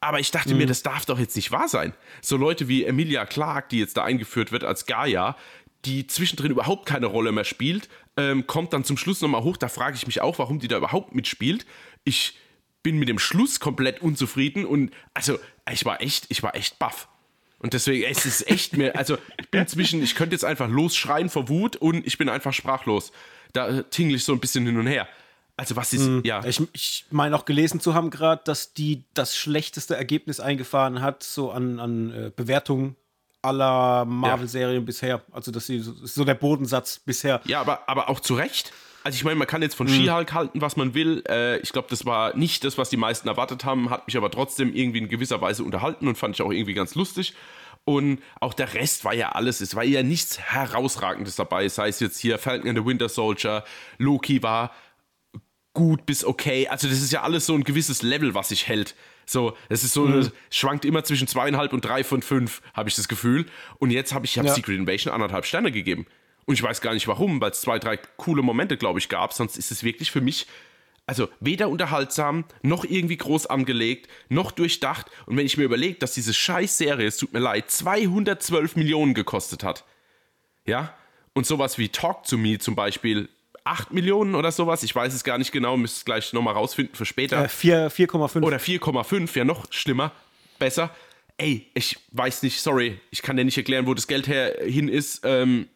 Aber 0.00 0.18
ich 0.18 0.30
dachte 0.30 0.52
mhm. 0.52 0.58
mir, 0.58 0.66
das 0.66 0.82
darf 0.82 1.04
doch 1.04 1.18
jetzt 1.18 1.36
nicht 1.36 1.52
wahr 1.52 1.68
sein. 1.68 1.92
So 2.22 2.38
Leute 2.38 2.66
wie 2.66 2.84
Emilia 2.84 3.26
Clark, 3.26 3.68
die 3.68 3.78
jetzt 3.78 3.98
da 3.98 4.04
eingeführt 4.04 4.50
wird 4.50 4.64
als 4.64 4.86
Gaia, 4.86 5.36
die 5.84 6.06
zwischendrin 6.06 6.50
überhaupt 6.50 6.86
keine 6.86 7.06
Rolle 7.06 7.32
mehr 7.32 7.44
spielt, 7.44 7.90
ähm, 8.16 8.46
kommt 8.46 8.72
dann 8.72 8.84
zum 8.84 8.96
Schluss 8.96 9.20
nochmal 9.20 9.42
hoch. 9.42 9.58
Da 9.58 9.68
frage 9.68 9.96
ich 9.96 10.06
mich 10.06 10.22
auch, 10.22 10.38
warum 10.38 10.58
die 10.58 10.68
da 10.68 10.78
überhaupt 10.78 11.14
mitspielt. 11.14 11.66
Ich 12.04 12.38
bin 12.82 12.98
mit 12.98 13.08
dem 13.08 13.18
Schluss 13.18 13.60
komplett 13.60 14.00
unzufrieden 14.00 14.64
und 14.64 14.92
also 15.14 15.38
ich 15.70 15.84
war 15.84 16.00
echt, 16.00 16.26
ich 16.28 16.42
war 16.42 16.54
echt 16.54 16.78
baff. 16.78 17.08
Und 17.58 17.74
deswegen, 17.74 18.04
es 18.10 18.24
ist 18.24 18.48
echt 18.48 18.76
mir, 18.76 18.96
also 18.96 19.18
ich 19.38 19.50
bin 19.50 19.68
zwischen, 19.68 20.02
ich 20.02 20.14
könnte 20.14 20.34
jetzt 20.34 20.46
einfach 20.46 20.68
losschreien 20.68 21.28
vor 21.28 21.50
Wut 21.50 21.76
und 21.76 22.06
ich 22.06 22.16
bin 22.16 22.30
einfach 22.30 22.54
sprachlos 22.54 23.12
da 23.52 23.82
tingle 23.82 24.16
ich 24.16 24.24
so 24.24 24.32
ein 24.32 24.40
bisschen 24.40 24.66
hin 24.66 24.78
und 24.78 24.86
her. 24.86 25.08
Also 25.56 25.76
was 25.76 25.92
ist, 25.92 26.06
mhm. 26.06 26.22
ja. 26.24 26.42
Ich, 26.44 26.60
ich 26.72 27.04
meine 27.10 27.36
auch 27.36 27.44
gelesen 27.44 27.80
zu 27.80 27.94
haben 27.94 28.10
gerade, 28.10 28.42
dass 28.44 28.72
die 28.72 29.04
das 29.12 29.36
schlechteste 29.36 29.94
Ergebnis 29.94 30.40
eingefahren 30.40 31.02
hat, 31.02 31.22
so 31.22 31.50
an, 31.50 31.78
an 31.78 32.12
äh, 32.12 32.32
Bewertungen 32.34 32.96
aller 33.42 34.04
Marvel-Serien 34.04 34.82
ja. 34.82 34.86
bisher. 34.86 35.22
Also 35.32 35.50
das 35.50 35.68
ist 35.68 36.14
so 36.14 36.24
der 36.24 36.34
Bodensatz 36.34 36.98
bisher. 36.98 37.40
Ja, 37.44 37.60
aber, 37.60 37.88
aber 37.88 38.08
auch 38.08 38.20
zu 38.20 38.34
Recht. 38.34 38.72
Also 39.02 39.16
ich 39.16 39.24
meine, 39.24 39.36
man 39.36 39.46
kann 39.46 39.62
jetzt 39.62 39.74
von 39.74 39.86
mhm. 39.86 39.92
She-Hulk 39.92 40.32
halten, 40.34 40.60
was 40.60 40.76
man 40.76 40.94
will. 40.94 41.22
Äh, 41.28 41.58
ich 41.60 41.72
glaube, 41.72 41.88
das 41.88 42.04
war 42.04 42.36
nicht 42.36 42.64
das, 42.64 42.76
was 42.76 42.90
die 42.90 42.96
meisten 42.96 43.28
erwartet 43.28 43.64
haben, 43.64 43.90
hat 43.90 44.06
mich 44.06 44.16
aber 44.16 44.30
trotzdem 44.30 44.74
irgendwie 44.74 44.98
in 44.98 45.08
gewisser 45.08 45.40
Weise 45.40 45.64
unterhalten 45.64 46.06
und 46.06 46.16
fand 46.16 46.34
ich 46.34 46.42
auch 46.42 46.52
irgendwie 46.52 46.74
ganz 46.74 46.94
lustig. 46.94 47.34
Und 47.84 48.20
auch 48.40 48.52
der 48.52 48.74
Rest 48.74 49.04
war 49.04 49.14
ja 49.14 49.30
alles. 49.30 49.60
Es 49.60 49.74
war 49.74 49.84
ja 49.84 50.02
nichts 50.02 50.38
Herausragendes 50.38 51.36
dabei. 51.36 51.66
Sei 51.68 51.88
es 51.88 52.00
jetzt 52.00 52.18
hier 52.18 52.38
Falcon 52.38 52.68
and 52.68 52.78
the 52.78 52.84
Winter 52.84 53.08
Soldier, 53.08 53.64
Loki 53.98 54.42
war 54.42 54.72
gut 55.72 56.04
bis 56.04 56.24
okay. 56.24 56.68
Also, 56.68 56.88
das 56.88 57.00
ist 57.00 57.12
ja 57.12 57.22
alles 57.22 57.46
so 57.46 57.54
ein 57.54 57.64
gewisses 57.64 58.02
Level, 58.02 58.34
was 58.34 58.50
sich 58.50 58.68
hält. 58.68 58.94
So, 59.24 59.56
es 59.68 59.84
ist 59.84 59.94
so, 59.94 60.06
mhm. 60.06 60.30
schwankt 60.50 60.84
immer 60.84 61.04
zwischen 61.04 61.26
zweieinhalb 61.26 61.72
und 61.72 61.84
drei 61.84 62.02
von 62.02 62.20
fünf, 62.20 62.62
habe 62.74 62.88
ich 62.88 62.96
das 62.96 63.08
Gefühl. 63.08 63.46
Und 63.78 63.90
jetzt 63.92 64.12
habe 64.12 64.26
ich, 64.26 64.36
hab 64.38 64.44
ja. 64.44 64.54
Secret 64.54 64.76
Invasion 64.76 65.14
anderthalb 65.14 65.46
Sterne 65.46 65.70
gegeben. 65.70 66.06
Und 66.50 66.54
ich 66.54 66.64
weiß 66.64 66.80
gar 66.80 66.94
nicht 66.94 67.06
warum, 67.06 67.40
weil 67.40 67.52
es 67.52 67.60
zwei, 67.60 67.78
drei 67.78 67.96
coole 68.16 68.42
Momente, 68.42 68.76
glaube 68.76 68.98
ich, 68.98 69.08
gab. 69.08 69.32
Sonst 69.32 69.56
ist 69.56 69.70
es 69.70 69.84
wirklich 69.84 70.10
für 70.10 70.20
mich 70.20 70.48
also 71.06 71.28
weder 71.38 71.68
unterhaltsam, 71.68 72.44
noch 72.62 72.84
irgendwie 72.84 73.18
groß 73.18 73.46
angelegt, 73.46 74.08
noch 74.28 74.50
durchdacht. 74.50 75.06
Und 75.26 75.36
wenn 75.36 75.46
ich 75.46 75.56
mir 75.58 75.62
überlege, 75.62 76.00
dass 76.00 76.12
diese 76.12 76.34
Scheiß-Serie, 76.34 77.06
es 77.06 77.18
tut 77.18 77.32
mir 77.32 77.38
leid, 77.38 77.70
212 77.70 78.74
Millionen 78.74 79.14
gekostet 79.14 79.62
hat. 79.62 79.84
Ja? 80.66 80.92
Und 81.34 81.46
sowas 81.46 81.78
wie 81.78 81.88
Talk 81.88 82.24
to 82.24 82.36
Me 82.36 82.58
zum 82.58 82.74
Beispiel 82.74 83.28
8 83.62 83.92
Millionen 83.92 84.34
oder 84.34 84.50
sowas, 84.50 84.82
ich 84.82 84.92
weiß 84.92 85.14
es 85.14 85.22
gar 85.22 85.38
nicht 85.38 85.52
genau, 85.52 85.76
müsste 85.76 85.98
es 85.98 86.04
gleich 86.04 86.32
nochmal 86.32 86.54
rausfinden 86.54 86.96
für 86.96 87.06
später. 87.06 87.44
Äh, 87.44 87.46
4,5. 87.46 88.42
Oder 88.42 88.56
4,5, 88.56 89.38
ja 89.38 89.44
noch 89.44 89.72
schlimmer, 89.72 90.10
besser. 90.58 90.90
Ey, 91.36 91.68
ich 91.74 91.96
weiß 92.10 92.42
nicht, 92.42 92.60
sorry, 92.60 93.00
ich 93.12 93.22
kann 93.22 93.36
dir 93.36 93.44
nicht 93.44 93.56
erklären, 93.56 93.86
wo 93.86 93.94
das 93.94 94.08
Geld 94.08 94.26
her 94.26 94.56
hin 94.64 94.88
ist. 94.88 95.20
Ähm, 95.22 95.68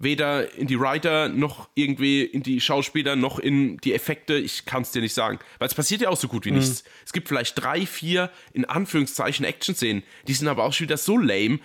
weder 0.00 0.54
in 0.54 0.66
die 0.66 0.78
Writer 0.78 1.28
noch 1.28 1.68
irgendwie 1.74 2.22
in 2.22 2.42
die 2.42 2.60
Schauspieler 2.60 3.16
noch 3.16 3.38
in 3.38 3.78
die 3.78 3.92
Effekte. 3.92 4.34
Ich 4.34 4.64
kann 4.64 4.82
es 4.82 4.92
dir 4.92 5.02
nicht 5.02 5.14
sagen. 5.14 5.38
Weil 5.58 5.68
es 5.68 5.74
passiert 5.74 6.00
ja 6.00 6.08
auch 6.08 6.16
so 6.16 6.28
gut 6.28 6.44
wie 6.44 6.52
mhm. 6.52 6.58
nichts. 6.58 6.84
Es 7.04 7.12
gibt 7.12 7.28
vielleicht 7.28 7.60
drei, 7.62 7.84
vier 7.84 8.30
in 8.52 8.64
Anführungszeichen 8.64 9.44
Action-Szenen. 9.44 10.04
Die 10.26 10.34
sind 10.34 10.48
aber 10.48 10.64
auch 10.64 10.72
schon 10.72 10.84
wieder 10.84 10.96
so 10.96 11.18
lame. 11.18 11.58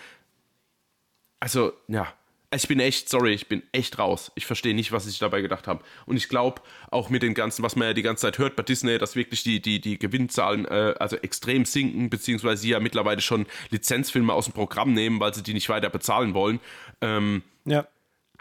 Also, 1.39 1.73
ja. 1.87 2.11
ich 2.55 2.67
bin 2.67 2.79
echt, 2.79 3.09
sorry, 3.09 3.33
ich 3.33 3.47
bin 3.47 3.61
echt 3.71 3.99
raus. 3.99 4.31
Ich 4.35 4.45
verstehe 4.45 4.73
nicht, 4.73 4.91
was 4.91 5.03
sie 5.03 5.11
sich 5.11 5.19
dabei 5.19 5.41
gedacht 5.41 5.67
haben. 5.67 5.81
Und 6.05 6.17
ich 6.17 6.27
glaube, 6.27 6.61
auch 6.89 7.09
mit 7.09 7.21
den 7.21 7.35
ganzen, 7.35 7.61
was 7.61 7.75
man 7.75 7.89
ja 7.89 7.93
die 7.93 8.01
ganze 8.01 8.21
Zeit 8.21 8.39
hört 8.39 8.55
bei 8.55 8.63
Disney, 8.63 8.97
dass 8.97 9.15
wirklich 9.15 9.43
die, 9.43 9.61
die, 9.61 9.79
die 9.79 9.99
Gewinnzahlen 9.99 10.65
äh, 10.65 10.95
also 10.99 11.17
extrem 11.17 11.65
sinken, 11.65 12.09
beziehungsweise 12.09 12.63
sie 12.63 12.69
ja 12.69 12.79
mittlerweile 12.79 13.21
schon 13.21 13.45
Lizenzfilme 13.69 14.33
aus 14.33 14.45
dem 14.45 14.53
Programm 14.53 14.93
nehmen, 14.93 15.19
weil 15.19 15.33
sie 15.33 15.43
die 15.43 15.53
nicht 15.53 15.69
weiter 15.69 15.89
bezahlen 15.89 16.33
wollen. 16.33 16.59
Ähm, 17.01 17.43
ja. 17.65 17.87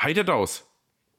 Heidert 0.03 0.31
aus. 0.31 0.67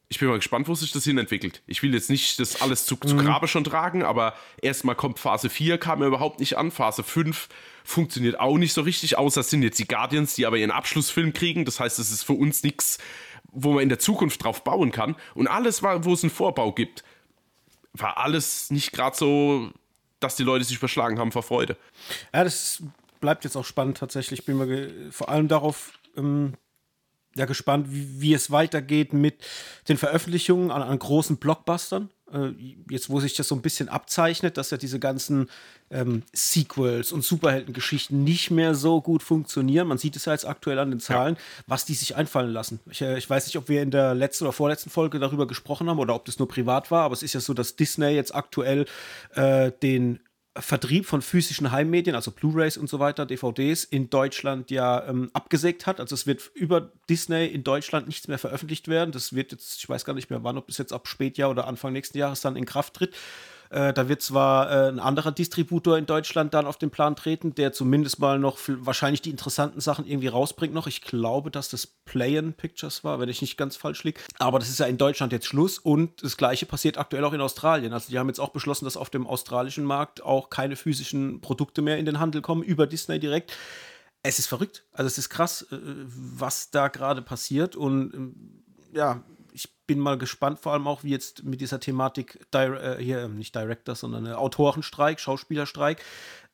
Ich 0.09 0.19
bin 0.19 0.27
mal 0.27 0.37
gespannt, 0.37 0.67
wo 0.67 0.75
sich 0.75 0.91
das 0.91 1.05
hin 1.05 1.17
entwickelt. 1.17 1.63
Ich 1.65 1.81
will 1.81 1.93
jetzt 1.93 2.09
nicht 2.09 2.39
das 2.39 2.61
alles 2.61 2.85
zu, 2.85 2.97
zu 2.97 3.15
mhm. 3.15 3.25
Grabe 3.25 3.47
schon 3.47 3.63
tragen, 3.63 4.03
aber 4.03 4.35
erstmal 4.61 4.95
kommt 4.95 5.17
Phase 5.17 5.49
4, 5.49 5.79
kam 5.79 5.99
mir 5.99 6.05
überhaupt 6.05 6.39
nicht 6.39 6.57
an. 6.57 6.69
Phase 6.69 7.03
5 7.03 7.49
funktioniert 7.83 8.39
auch 8.39 8.57
nicht 8.57 8.73
so 8.73 8.81
richtig, 8.81 9.17
außer 9.17 9.41
es 9.41 9.49
sind 9.49 9.63
jetzt 9.63 9.79
die 9.79 9.87
Guardians, 9.87 10.35
die 10.35 10.45
aber 10.45 10.57
ihren 10.57 10.71
Abschlussfilm 10.71 11.33
kriegen. 11.33 11.65
Das 11.65 11.79
heißt, 11.79 11.97
es 11.97 12.11
ist 12.11 12.23
für 12.23 12.33
uns 12.33 12.61
nichts, 12.61 12.99
wo 13.51 13.73
man 13.73 13.83
in 13.83 13.89
der 13.89 13.97
Zukunft 13.97 14.43
drauf 14.43 14.63
bauen 14.63 14.91
kann. 14.91 15.15
Und 15.33 15.47
alles, 15.47 15.81
wo 15.81 16.13
es 16.13 16.23
einen 16.23 16.29
Vorbau 16.29 16.73
gibt, 16.73 17.03
war 17.93 18.17
alles 18.17 18.69
nicht 18.69 18.91
gerade 18.91 19.15
so, 19.15 19.71
dass 20.19 20.35
die 20.35 20.43
Leute 20.43 20.65
sich 20.65 20.77
verschlagen 20.77 21.17
haben 21.17 21.31
vor 21.31 21.43
Freude. 21.43 21.75
Ja, 22.33 22.43
das 22.43 22.83
bleibt 23.19 23.45
jetzt 23.45 23.55
auch 23.55 23.65
spannend 23.65 23.97
tatsächlich. 23.97 24.41
Ich 24.41 24.45
bin 24.45 24.57
mal 24.57 24.91
vor 25.11 25.29
allem 25.29 25.47
darauf 25.47 25.93
ähm, 26.15 26.53
ja 27.35 27.45
gespannt, 27.45 27.87
wie, 27.89 28.21
wie, 28.21 28.33
es 28.33 28.51
weitergeht 28.51 29.13
mit 29.13 29.43
den 29.89 29.97
Veröffentlichungen 29.97 30.71
an, 30.71 30.81
an 30.81 30.99
großen 30.99 31.37
Blockbustern. 31.37 32.09
Äh, 32.31 32.53
jetzt, 32.89 33.09
wo 33.09 33.19
sich 33.19 33.35
das 33.35 33.47
so 33.47 33.55
ein 33.55 33.61
bisschen 33.61 33.89
abzeichnet, 33.89 34.57
dass 34.57 34.71
ja 34.71 34.77
diese 34.77 34.99
ganzen 34.99 35.49
ähm, 35.89 36.23
Sequels 36.33 37.11
und 37.11 37.23
Superheldengeschichten 37.23 38.23
nicht 38.23 38.51
mehr 38.51 38.75
so 38.75 39.01
gut 39.01 39.23
funktionieren. 39.23 39.87
Man 39.87 39.97
sieht 39.97 40.15
es 40.15 40.25
ja 40.25 40.33
jetzt 40.33 40.47
aktuell 40.47 40.79
an 40.79 40.89
den 40.89 40.99
Zahlen, 40.99 41.35
ja. 41.35 41.63
was 41.67 41.85
die 41.85 41.93
sich 41.93 42.15
einfallen 42.15 42.51
lassen. 42.51 42.79
Ich, 42.89 43.01
äh, 43.01 43.17
ich, 43.17 43.29
weiß 43.29 43.45
nicht, 43.45 43.57
ob 43.57 43.69
wir 43.69 43.81
in 43.81 43.91
der 43.91 44.15
letzten 44.15 44.45
oder 44.45 44.53
vorletzten 44.53 44.89
Folge 44.89 45.19
darüber 45.19 45.47
gesprochen 45.47 45.89
haben 45.89 45.99
oder 45.99 46.15
ob 46.15 46.25
das 46.25 46.39
nur 46.39 46.47
privat 46.47 46.91
war, 46.91 47.03
aber 47.03 47.13
es 47.13 47.23
ist 47.23 47.33
ja 47.33 47.39
so, 47.39 47.53
dass 47.53 47.75
Disney 47.75 48.11
jetzt 48.11 48.33
aktuell 48.33 48.85
äh, 49.35 49.71
den 49.81 50.19
Vertrieb 50.55 51.07
von 51.07 51.23
physischen 51.23 51.71
Heimmedien, 51.71 52.15
also 52.15 52.29
Blu-rays 52.29 52.77
und 52.77 52.87
so 52.87 52.99
weiter, 52.99 53.25
DVDs, 53.25 53.85
in 53.85 54.11
Deutschland 54.11 54.69
ja 54.69 55.03
ähm, 55.07 55.31
abgesägt 55.33 55.87
hat. 55.87 55.99
Also 55.99 56.13
es 56.13 56.27
wird 56.27 56.51
über 56.53 56.91
Disney 57.09 57.47
in 57.47 57.63
Deutschland 57.63 58.05
nichts 58.05 58.27
mehr 58.27 58.37
veröffentlicht 58.37 58.87
werden. 58.87 59.11
Das 59.11 59.33
wird 59.33 59.51
jetzt, 59.51 59.79
ich 59.79 59.89
weiß 59.89 60.05
gar 60.05 60.13
nicht 60.13 60.29
mehr 60.29 60.43
wann, 60.43 60.59
ob 60.59 60.69
es 60.69 60.77
jetzt 60.77 60.93
ab 60.93 61.07
Spätjahr 61.07 61.49
oder 61.49 61.65
Anfang 61.65 61.91
nächsten 61.91 62.19
Jahres 62.19 62.41
dann 62.41 62.55
in 62.55 62.65
Kraft 62.65 62.93
tritt. 62.93 63.15
Äh, 63.73 63.91
da 63.91 64.07
wird 64.07 64.21
zwar 64.21 64.69
äh, 64.69 64.87
ein 64.89 64.99
anderer 64.99 65.31
Distributor 65.31 65.97
in 65.97 66.05
Deutschland 66.05 66.53
dann 66.53 66.67
auf 66.67 66.77
den 66.77 66.91
Plan 66.91 67.15
treten, 67.15 67.55
der 67.55 67.73
zumindest 67.73 68.19
mal 68.19 68.37
noch 68.37 68.59
wahrscheinlich 68.67 69.23
die 69.23 69.31
interessanten 69.31 69.81
Sachen 69.81 70.05
irgendwie 70.05 70.27
rausbringt 70.27 70.75
noch. 70.75 70.85
Ich 70.85 71.01
glaube, 71.01 71.49
dass 71.49 71.69
das 71.69 71.87
Play-in 71.87 72.53
Pictures 72.53 73.03
war, 73.03 73.19
wenn 73.19 73.29
ich 73.29 73.41
nicht 73.41 73.57
ganz 73.57 73.75
falsch 73.75 74.03
liege. 74.03 74.21
Aber 74.37 74.59
das 74.59 74.69
ist 74.69 74.79
ja 74.79 74.85
in 74.85 74.99
Deutschland 74.99 75.33
jetzt 75.33 75.47
Schluss 75.47 75.79
und 75.79 76.21
das 76.21 76.37
gleiche 76.37 76.67
passiert 76.67 76.99
aktuell 76.99 77.25
auch 77.25 77.33
in 77.33 77.41
Australien. 77.41 77.93
Also 77.93 78.11
die 78.11 78.19
haben 78.19 78.27
jetzt 78.27 78.39
auch 78.39 78.49
beschlossen, 78.49 78.85
dass 78.85 78.95
auf 78.95 79.09
dem 79.09 79.25
australischen 79.25 79.85
Markt 79.85 80.21
auch 80.21 80.51
keine 80.51 80.75
physischen 80.75 81.41
Produkte 81.41 81.81
mehr 81.81 81.97
in 81.97 82.05
den 82.05 82.19
Handel 82.19 82.43
kommen 82.43 82.61
über 82.61 82.85
Disney 82.85 83.19
direkt. 83.19 83.57
Es 84.21 84.37
ist 84.37 84.45
verrückt. 84.45 84.83
Also 84.93 85.07
es 85.07 85.17
ist 85.17 85.29
krass, 85.29 85.63
äh, 85.71 85.77
was 85.81 86.69
da 86.69 86.89
gerade 86.89 87.23
passiert 87.23 87.75
und 87.75 88.13
ähm, 88.13 88.35
ja, 88.93 89.23
ich 89.53 89.69
bin 89.85 89.99
mal 89.99 90.17
gespannt, 90.17 90.59
vor 90.59 90.73
allem 90.73 90.87
auch, 90.87 91.03
wie 91.03 91.11
jetzt 91.11 91.43
mit 91.43 91.61
dieser 91.61 91.79
Thematik, 91.79 92.39
äh, 92.53 92.97
hier 92.97 93.21
ähm, 93.21 93.37
nicht 93.37 93.55
Director, 93.55 93.95
sondern 93.95 94.25
äh, 94.25 94.31
Autorenstreik, 94.31 95.19
Schauspielerstreik, 95.19 96.03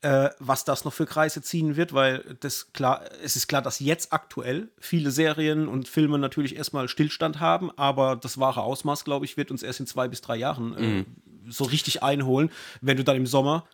äh, 0.02 0.30
was 0.40 0.66
das 0.66 0.86
noch 0.86 0.94
für 0.94 1.06
Kreise 1.06 1.42
ziehen 1.42 1.76
wird, 1.78 1.94
weil 1.94 2.38
das 2.42 2.74
klar, 2.74 3.04
es 3.24 3.36
ist 3.36 3.48
klar, 3.48 3.62
dass 3.62 3.80
jetzt 3.80 4.12
aktuell 4.12 4.70
viele 4.80 5.12
Serien 5.12 5.68
und 5.68 5.88
Filme 5.88 6.20
natürlich 6.20 6.56
erstmal 6.56 6.88
Stillstand 6.88 7.40
haben, 7.40 7.72
aber 7.78 8.16
das 8.16 8.38
wahre 8.38 8.64
Ausmaß, 8.64 9.06
glaube 9.06 9.26
ich, 9.26 9.38
wird 9.38 9.52
uns 9.52 9.64
erst 9.64 9.80
in 9.80 9.88
zwei 9.88 10.08
bis 10.08 10.22
drei 10.22 10.36
Jahren 10.36 10.76
äh, 10.76 10.82
mhm. 10.82 11.06
so 11.48 11.64
richtig 11.64 12.04
einholen, 12.04 12.52
wenn 12.82 12.98
du 12.98 13.04
dann 13.04 13.18
im 13.18 13.28
Sommer 13.28 13.66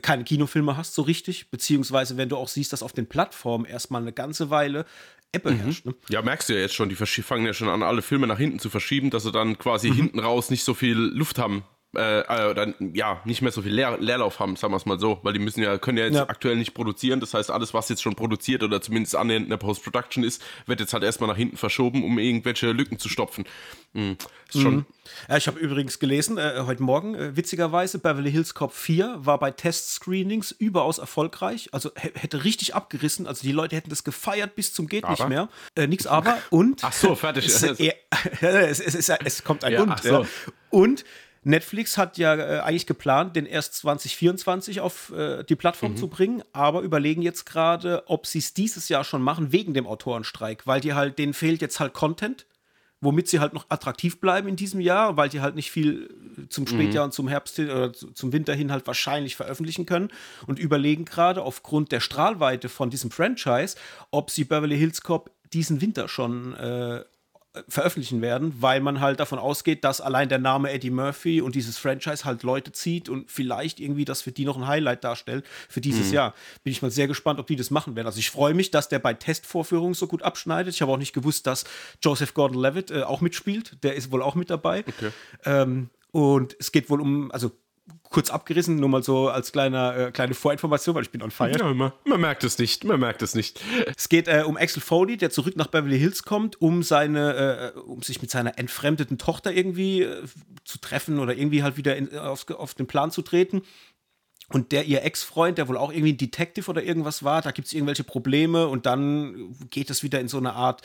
keine 0.00 0.24
Kinofilme 0.24 0.76
hast, 0.76 0.94
so 0.94 1.02
richtig, 1.02 1.50
beziehungsweise 1.50 2.16
wenn 2.16 2.30
du 2.30 2.38
auch 2.38 2.48
siehst, 2.48 2.72
dass 2.72 2.82
auf 2.82 2.94
den 2.94 3.08
Plattformen 3.08 3.66
erstmal 3.66 4.00
eine 4.00 4.12
ganze 4.12 4.48
Weile 4.48 4.86
Apple 5.32 5.52
mhm. 5.52 5.60
herrscht. 5.60 5.86
Ne? 5.86 5.94
Ja, 6.08 6.22
merkst 6.22 6.48
du 6.48 6.54
ja 6.54 6.60
jetzt 6.60 6.74
schon, 6.74 6.88
die 6.88 6.94
fangen 6.94 7.46
ja 7.46 7.54
schon 7.54 7.68
an, 7.68 7.82
alle 7.82 8.02
Filme 8.02 8.26
nach 8.26 8.38
hinten 8.38 8.58
zu 8.58 8.70
verschieben, 8.70 9.10
dass 9.10 9.22
sie 9.22 9.32
dann 9.32 9.58
quasi 9.58 9.90
mhm. 9.90 9.94
hinten 9.94 10.20
raus 10.20 10.50
nicht 10.50 10.64
so 10.64 10.74
viel 10.74 10.96
Luft 10.96 11.38
haben 11.38 11.64
äh, 11.96 12.20
äh, 12.20 12.54
dann 12.54 12.74
ja 12.94 13.20
nicht 13.24 13.42
mehr 13.42 13.52
so 13.52 13.62
viel 13.62 13.72
Leer, 13.72 13.98
Leerlauf 13.98 14.40
haben, 14.40 14.56
sagen 14.56 14.72
wir 14.72 14.78
es 14.78 14.86
mal 14.86 14.98
so, 14.98 15.20
weil 15.22 15.34
die 15.34 15.38
müssen 15.38 15.62
ja 15.62 15.76
können 15.78 15.98
ja 15.98 16.04
jetzt 16.04 16.14
ja. 16.14 16.28
aktuell 16.28 16.56
nicht 16.56 16.72
produzieren. 16.72 17.20
Das 17.20 17.34
heißt, 17.34 17.50
alles, 17.50 17.74
was 17.74 17.88
jetzt 17.90 18.02
schon 18.02 18.14
produziert 18.14 18.62
oder 18.62 18.80
zumindest 18.80 19.14
annähernd 19.14 19.44
in 19.44 19.50
der 19.50 19.58
Post-Production 19.58 20.24
ist, 20.24 20.42
wird 20.66 20.80
jetzt 20.80 20.94
halt 20.94 21.02
erstmal 21.02 21.28
nach 21.28 21.36
hinten 21.36 21.56
verschoben, 21.56 22.02
um 22.02 22.18
irgendwelche 22.18 22.72
Lücken 22.72 22.98
zu 22.98 23.08
stopfen. 23.08 23.44
Mhm. 23.92 24.16
schon. 24.50 24.74
Mhm. 24.74 24.86
Ja, 25.28 25.36
ich 25.36 25.46
habe 25.46 25.58
übrigens 25.58 25.98
gelesen, 25.98 26.38
äh, 26.38 26.62
heute 26.64 26.82
Morgen, 26.82 27.14
äh, 27.14 27.36
witzigerweise, 27.36 27.98
Beverly 27.98 28.30
Hills 28.30 28.54
Cop 28.54 28.72
4 28.72 29.16
war 29.18 29.38
bei 29.38 29.50
Test-Screenings 29.50 30.50
überaus 30.52 30.98
erfolgreich. 30.98 31.68
Also 31.72 31.90
hätte 31.94 32.44
richtig 32.44 32.74
abgerissen. 32.74 33.26
Also 33.26 33.42
die 33.42 33.52
Leute 33.52 33.76
hätten 33.76 33.90
das 33.90 34.02
gefeiert 34.02 34.54
bis 34.54 34.72
zum 34.72 34.86
geht 34.86 35.04
aber? 35.04 35.12
nicht 35.12 35.28
mehr. 35.28 35.48
Äh, 35.74 35.86
nix 35.88 36.06
aber. 36.06 36.38
Und. 36.48 36.82
Ach 36.84 36.92
so, 36.92 37.14
fertig. 37.14 37.46
es, 37.46 37.62
es, 38.40 38.80
es, 38.80 39.08
es, 39.08 39.44
kommt 39.44 39.64
ein 39.64 39.72
ja, 39.74 39.82
Und. 39.82 40.02
So. 40.02 40.26
Und 40.70 41.04
Netflix 41.44 41.98
hat 41.98 42.18
ja 42.18 42.34
äh, 42.34 42.60
eigentlich 42.60 42.86
geplant, 42.86 43.34
den 43.34 43.46
erst 43.46 43.74
2024 43.74 44.80
auf 44.80 45.12
äh, 45.12 45.42
die 45.42 45.56
Plattform 45.56 45.92
mhm. 45.92 45.96
zu 45.96 46.08
bringen, 46.08 46.42
aber 46.52 46.82
überlegen 46.82 47.22
jetzt 47.22 47.46
gerade, 47.46 48.04
ob 48.06 48.26
sie 48.26 48.38
es 48.38 48.54
dieses 48.54 48.88
Jahr 48.88 49.04
schon 49.04 49.22
machen, 49.22 49.50
wegen 49.52 49.74
dem 49.74 49.86
Autorenstreik, 49.86 50.66
weil 50.66 50.80
die 50.80 50.94
halt, 50.94 51.18
denen 51.18 51.34
fehlt 51.34 51.60
jetzt 51.60 51.80
halt 51.80 51.94
Content, 51.94 52.46
womit 53.00 53.28
sie 53.28 53.40
halt 53.40 53.52
noch 53.52 53.66
attraktiv 53.68 54.20
bleiben 54.20 54.46
in 54.46 54.54
diesem 54.54 54.80
Jahr, 54.80 55.16
weil 55.16 55.28
die 55.28 55.40
halt 55.40 55.56
nicht 55.56 55.72
viel 55.72 56.46
zum 56.48 56.68
Spätjahr 56.68 57.04
mhm. 57.04 57.08
und 57.08 57.12
zum 57.12 57.26
Herbst 57.26 57.56
hin 57.56 57.68
oder 57.68 57.92
zum 57.92 58.32
Winter 58.32 58.54
hin 58.54 58.70
halt 58.70 58.86
wahrscheinlich 58.86 59.34
veröffentlichen 59.34 59.84
können 59.84 60.10
und 60.46 60.60
überlegen 60.60 61.04
gerade 61.04 61.42
aufgrund 61.42 61.90
der 61.90 61.98
Strahlweite 61.98 62.68
von 62.68 62.90
diesem 62.90 63.10
Franchise, 63.10 63.76
ob 64.12 64.30
sie 64.30 64.44
Beverly 64.44 64.78
Hills 64.78 65.02
Cop 65.02 65.32
diesen 65.52 65.80
Winter 65.80 66.08
schon 66.08 66.54
äh, 66.54 67.04
veröffentlichen 67.68 68.22
werden, 68.22 68.54
weil 68.60 68.80
man 68.80 69.00
halt 69.00 69.20
davon 69.20 69.38
ausgeht, 69.38 69.84
dass 69.84 70.00
allein 70.00 70.30
der 70.30 70.38
Name 70.38 70.70
Eddie 70.70 70.90
Murphy 70.90 71.42
und 71.42 71.54
dieses 71.54 71.76
Franchise 71.76 72.24
halt 72.24 72.42
Leute 72.42 72.72
zieht 72.72 73.10
und 73.10 73.30
vielleicht 73.30 73.78
irgendwie 73.78 74.06
das 74.06 74.22
für 74.22 74.32
die 74.32 74.46
noch 74.46 74.56
ein 74.56 74.66
Highlight 74.66 75.04
darstellt 75.04 75.44
für 75.68 75.82
dieses 75.82 76.08
mhm. 76.08 76.14
Jahr. 76.14 76.34
Bin 76.64 76.72
ich 76.72 76.80
mal 76.80 76.90
sehr 76.90 77.08
gespannt, 77.08 77.38
ob 77.38 77.46
die 77.46 77.56
das 77.56 77.70
machen 77.70 77.94
werden. 77.94 78.06
Also 78.06 78.20
ich 78.20 78.30
freue 78.30 78.54
mich, 78.54 78.70
dass 78.70 78.88
der 78.88 79.00
bei 79.00 79.12
Testvorführungen 79.12 79.94
so 79.94 80.06
gut 80.06 80.22
abschneidet. 80.22 80.74
Ich 80.74 80.80
habe 80.80 80.92
auch 80.92 80.98
nicht 80.98 81.12
gewusst, 81.12 81.46
dass 81.46 81.64
Joseph 82.02 82.32
Gordon-Levitt 82.32 82.90
äh, 82.90 83.02
auch 83.02 83.20
mitspielt. 83.20 83.76
Der 83.82 83.96
ist 83.96 84.10
wohl 84.10 84.22
auch 84.22 84.34
mit 84.34 84.48
dabei. 84.48 84.84
Okay. 84.88 85.10
Ähm, 85.44 85.90
und 86.10 86.56
es 86.58 86.72
geht 86.72 86.88
wohl 86.88 87.00
um, 87.00 87.30
also 87.32 87.50
kurz 88.12 88.30
abgerissen, 88.30 88.76
nur 88.76 88.88
mal 88.88 89.02
so 89.02 89.28
als 89.28 89.52
kleiner, 89.52 89.96
äh, 89.96 90.12
kleine 90.12 90.34
Vorinformation, 90.34 90.94
weil 90.94 91.02
ich 91.02 91.10
bin 91.10 91.22
on 91.22 91.30
fire. 91.30 91.58
Ja, 91.58 91.72
man, 91.72 91.92
man, 92.04 92.20
merkt 92.20 92.44
es 92.44 92.58
nicht, 92.58 92.84
man 92.84 93.00
merkt 93.00 93.22
es 93.22 93.34
nicht. 93.34 93.60
Es 93.96 94.08
geht 94.08 94.28
äh, 94.28 94.44
um 94.46 94.56
Axel 94.56 94.82
Foley, 94.82 95.16
der 95.16 95.30
zurück 95.30 95.56
nach 95.56 95.66
Beverly 95.68 95.98
Hills 95.98 96.22
kommt, 96.22 96.60
um 96.60 96.82
seine, 96.82 97.72
äh, 97.74 97.78
um 97.78 98.02
sich 98.02 98.20
mit 98.20 98.30
seiner 98.30 98.58
entfremdeten 98.58 99.18
Tochter 99.18 99.52
irgendwie 99.52 100.02
äh, 100.02 100.24
zu 100.64 100.78
treffen 100.78 101.18
oder 101.18 101.34
irgendwie 101.34 101.62
halt 101.62 101.76
wieder 101.76 101.96
in, 101.96 102.16
auf, 102.16 102.48
auf 102.50 102.74
den 102.74 102.86
Plan 102.86 103.10
zu 103.10 103.22
treten. 103.22 103.62
Und 104.48 104.72
der 104.72 104.84
ihr 104.84 105.02
Ex-Freund, 105.02 105.56
der 105.56 105.68
wohl 105.68 105.78
auch 105.78 105.90
irgendwie 105.90 106.12
ein 106.12 106.18
Detective 106.18 106.70
oder 106.70 106.82
irgendwas 106.82 107.22
war, 107.22 107.40
da 107.40 107.52
gibt 107.52 107.68
es 107.68 107.72
irgendwelche 107.72 108.04
Probleme 108.04 108.68
und 108.68 108.84
dann 108.84 109.56
geht 109.70 109.88
es 109.88 110.02
wieder 110.02 110.20
in 110.20 110.28
so 110.28 110.36
eine 110.36 110.52
Art 110.52 110.82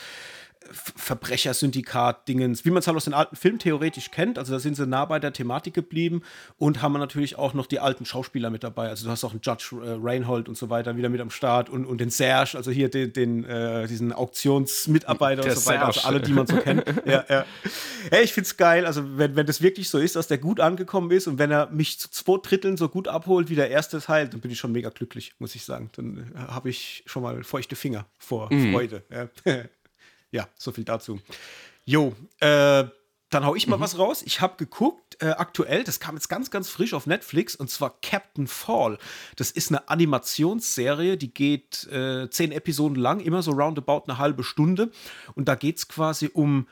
Verbrechersyndikat-Dingens, 0.72 2.66
wie 2.66 2.72
man 2.72 2.80
es 2.80 2.88
halt 2.88 2.98
aus 2.98 3.06
den 3.06 3.14
alten 3.14 3.36
Filmen 3.36 3.60
theoretisch 3.60 4.12
kennt. 4.12 4.38
Also 4.40 4.54
da 4.54 4.60
sind 4.60 4.76
sie 4.76 4.86
nah 4.86 5.06
bei 5.06 5.20
der 5.20 5.34
Thematik 5.34 5.74
geblieben 5.74 6.22
und 6.58 6.82
haben 6.82 6.94
natürlich 6.94 7.38
auch 7.38 7.54
noch 7.54 7.66
die 7.66 7.80
alten 7.80 8.06
Schauspieler 8.06 8.50
mit 8.50 8.64
dabei. 8.64 8.90
Also 8.90 9.06
du 9.06 9.12
hast 9.12 9.24
auch 9.24 9.32
einen 9.32 9.42
Judge 9.42 9.76
äh, 9.84 9.98
Reinhold 10.02 10.50
und 10.50 10.58
so 10.58 10.70
weiter 10.70 10.98
wieder 10.98 11.10
mit 11.10 11.22
am 11.22 11.30
Start 11.30 11.70
und, 11.70 11.86
und 11.86 12.00
den 12.00 12.10
Serge, 12.10 12.58
also 12.58 12.72
hier 12.72 12.90
den, 12.90 13.14
den 13.14 13.44
äh, 13.44 13.88
diesen 13.88 14.14
Auktionsmitarbeiter 14.14 15.42
der 15.42 15.52
und 15.52 15.60
so 15.60 15.70
weiter, 15.70 15.86
also 15.88 16.02
alle, 16.02 16.22
die 16.22 16.34
man 16.34 16.48
so 16.48 16.58
kennt. 16.58 16.84
ja, 17.06 17.24
ja. 17.30 17.46
Hey, 18.10 18.24
ich 18.24 18.34
finde 18.34 18.48
es 18.48 18.58
geil, 18.58 18.86
also 18.86 19.18
wenn, 19.18 19.36
wenn 19.36 19.46
das 19.46 19.62
wirklich 19.62 19.90
so 19.90 19.98
ist, 19.98 20.16
dass 20.16 20.28
der 20.28 20.38
gut 20.38 20.60
angekommen 20.60 21.12
ist 21.12 21.28
und 21.28 21.40
wenn 21.40 21.52
er 21.52 21.70
mich 21.70 22.00
zu 22.00 22.10
zwei 22.10 22.38
Dritteln 22.42 22.78
so 22.78 22.90
gut 22.90 23.08
abholt 23.08 23.50
wie 23.50 23.56
der 23.56 23.70
erste 23.70 24.00
Teil, 24.00 24.28
dann 24.28 24.42
bin 24.42 24.52
ich 24.52 24.60
schon 24.60 24.72
mega 24.72 24.90
glücklich, 24.90 25.34
muss 25.40 25.56
ich 25.56 25.64
sagen. 25.64 25.90
Dann 25.96 26.32
äh, 26.36 26.40
habe 26.40 26.70
ich 26.70 27.04
schon 27.06 27.24
mal 27.24 27.44
feuchte 27.44 27.76
Finger 27.76 28.06
vor 28.18 28.52
mhm. 28.54 28.74
Freude. 28.74 29.04
Ja. 29.10 29.30
ja, 30.38 30.48
so 30.56 30.72
viel 30.72 30.84
dazu. 30.84 31.20
Jo, 31.84 32.16
äh, 32.42 32.84
dann 33.30 33.46
hau 33.46 33.56
ich 33.56 33.68
mal 33.68 33.78
mhm. 33.78 33.82
was 33.82 33.98
raus. 33.98 34.22
Ich 34.24 34.40
habe 34.40 34.56
geguckt, 34.58 35.18
äh, 35.20 35.30
aktuell, 35.32 35.84
das 35.84 36.00
kam 36.00 36.16
jetzt 36.16 36.30
ganz, 36.30 36.52
ganz 36.52 36.70
frisch 36.70 36.94
auf 36.94 37.08
Netflix, 37.08 37.56
und 37.56 37.72
zwar 37.72 38.00
Captain 38.02 38.46
Fall. 38.46 39.00
Das 39.36 39.50
ist 39.50 39.72
eine 39.72 39.90
Animationsserie, 39.90 41.18
die 41.18 41.34
geht 41.34 41.88
äh, 41.88 42.30
zehn 42.30 42.52
Episoden 42.52 42.96
lang, 42.96 43.20
immer 43.20 43.42
so 43.42 43.52
roundabout 43.52 44.04
eine 44.08 44.20
halbe 44.20 44.44
Stunde. 44.44 44.92
Und 45.34 45.48
da 45.48 45.56
geht 45.56 45.78
es 45.78 45.88
quasi 45.88 46.30
um 46.32 46.68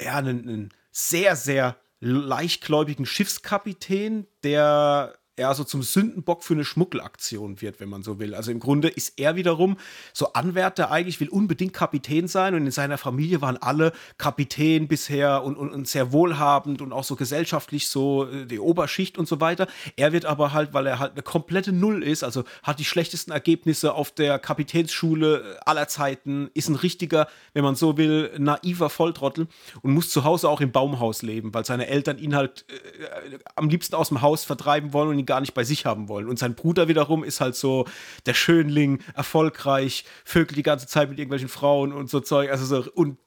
ja, 0.00 0.16
einen, 0.16 0.48
einen 0.48 0.68
sehr, 0.90 1.36
sehr 1.36 1.76
leichtgläubigen 2.00 3.04
Schiffskapitän, 3.04 4.26
der 4.42 5.17
ja 5.38 5.54
so 5.54 5.64
zum 5.64 5.82
Sündenbock 5.82 6.44
für 6.44 6.54
eine 6.54 6.64
Schmuggelaktion 6.64 7.60
wird, 7.60 7.80
wenn 7.80 7.88
man 7.88 8.02
so 8.02 8.18
will. 8.18 8.34
Also 8.34 8.50
im 8.50 8.60
Grunde 8.60 8.88
ist 8.88 9.14
er 9.18 9.36
wiederum 9.36 9.76
so 10.12 10.32
Anwärter 10.32 10.90
eigentlich, 10.90 11.20
will 11.20 11.28
unbedingt 11.28 11.72
Kapitän 11.72 12.28
sein 12.28 12.54
und 12.54 12.66
in 12.66 12.70
seiner 12.70 12.98
Familie 12.98 13.40
waren 13.40 13.56
alle 13.56 13.92
Kapitän 14.18 14.88
bisher 14.88 15.42
und, 15.44 15.56
und, 15.56 15.70
und 15.70 15.88
sehr 15.88 16.12
wohlhabend 16.12 16.82
und 16.82 16.92
auch 16.92 17.04
so 17.04 17.16
gesellschaftlich 17.16 17.88
so 17.88 18.26
äh, 18.26 18.46
die 18.46 18.58
Oberschicht 18.58 19.18
und 19.18 19.28
so 19.28 19.40
weiter. 19.40 19.66
Er 19.96 20.12
wird 20.12 20.24
aber 20.24 20.52
halt, 20.52 20.74
weil 20.74 20.86
er 20.86 20.98
halt 20.98 21.12
eine 21.12 21.22
komplette 21.22 21.72
Null 21.72 22.02
ist, 22.02 22.24
also 22.24 22.44
hat 22.62 22.78
die 22.78 22.84
schlechtesten 22.84 23.30
Ergebnisse 23.30 23.94
auf 23.94 24.10
der 24.10 24.38
Kapitänsschule 24.38 25.60
aller 25.64 25.88
Zeiten, 25.88 26.50
ist 26.54 26.68
ein 26.68 26.76
richtiger, 26.76 27.28
wenn 27.54 27.64
man 27.64 27.74
so 27.74 27.96
will, 27.96 28.30
naiver 28.38 28.90
Volltrottel 28.90 29.46
und 29.82 29.92
muss 29.92 30.10
zu 30.10 30.24
Hause 30.24 30.48
auch 30.48 30.60
im 30.60 30.72
Baumhaus 30.72 31.22
leben, 31.22 31.54
weil 31.54 31.64
seine 31.64 31.86
Eltern 31.86 32.18
ihn 32.18 32.34
halt 32.34 32.64
äh, 32.68 33.38
am 33.54 33.68
liebsten 33.68 33.94
aus 33.94 34.08
dem 34.08 34.22
Haus 34.22 34.44
vertreiben 34.44 34.92
wollen 34.92 35.10
und 35.10 35.18
ihn 35.18 35.26
gar 35.28 35.40
nicht 35.40 35.54
bei 35.54 35.62
sich 35.62 35.86
haben 35.86 36.08
wollen. 36.08 36.28
Und 36.28 36.40
sein 36.40 36.56
Bruder 36.56 36.88
wiederum 36.88 37.22
ist 37.22 37.40
halt 37.40 37.54
so 37.54 37.86
der 38.26 38.34
Schönling, 38.34 38.98
erfolgreich, 39.14 40.04
vögelt 40.24 40.56
die 40.56 40.64
ganze 40.64 40.88
Zeit 40.88 41.08
mit 41.08 41.20
irgendwelchen 41.20 41.48
Frauen 41.48 41.92
und 41.92 42.10
so 42.10 42.18
Zeug. 42.18 42.50
Also 42.50 42.64
so, 42.64 42.90
und 42.92 43.18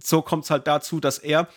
so 0.00 0.22
kommt 0.22 0.44
es 0.44 0.50
halt 0.50 0.68
dazu, 0.68 1.00
dass 1.00 1.18
er 1.18 1.48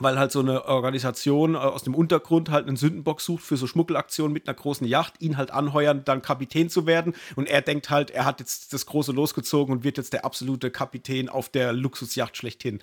weil 0.00 0.18
halt 0.18 0.32
so 0.32 0.40
eine 0.40 0.64
Organisation 0.66 1.54
äh, 1.54 1.58
aus 1.58 1.82
dem 1.82 1.94
Untergrund 1.94 2.50
halt 2.50 2.66
einen 2.66 2.76
Sündenbock 2.76 3.20
sucht 3.20 3.42
für 3.42 3.56
so 3.56 3.66
Schmuggelaktionen 3.66 4.32
mit 4.32 4.46
einer 4.46 4.54
großen 4.54 4.86
Yacht, 4.86 5.20
ihn 5.20 5.36
halt 5.36 5.50
anheuern, 5.50 6.04
dann 6.04 6.22
Kapitän 6.22 6.70
zu 6.70 6.86
werden. 6.86 7.14
Und 7.36 7.48
er 7.48 7.62
denkt 7.62 7.90
halt, 7.90 8.10
er 8.10 8.24
hat 8.24 8.40
jetzt 8.40 8.72
das 8.72 8.86
Große 8.86 9.12
losgezogen 9.12 9.74
und 9.74 9.84
wird 9.84 9.96
jetzt 9.96 10.12
der 10.12 10.24
absolute 10.24 10.70
Kapitän 10.70 11.28
auf 11.28 11.48
der 11.48 11.72
Luxusjacht 11.72 12.36
schlechthin. 12.36 12.80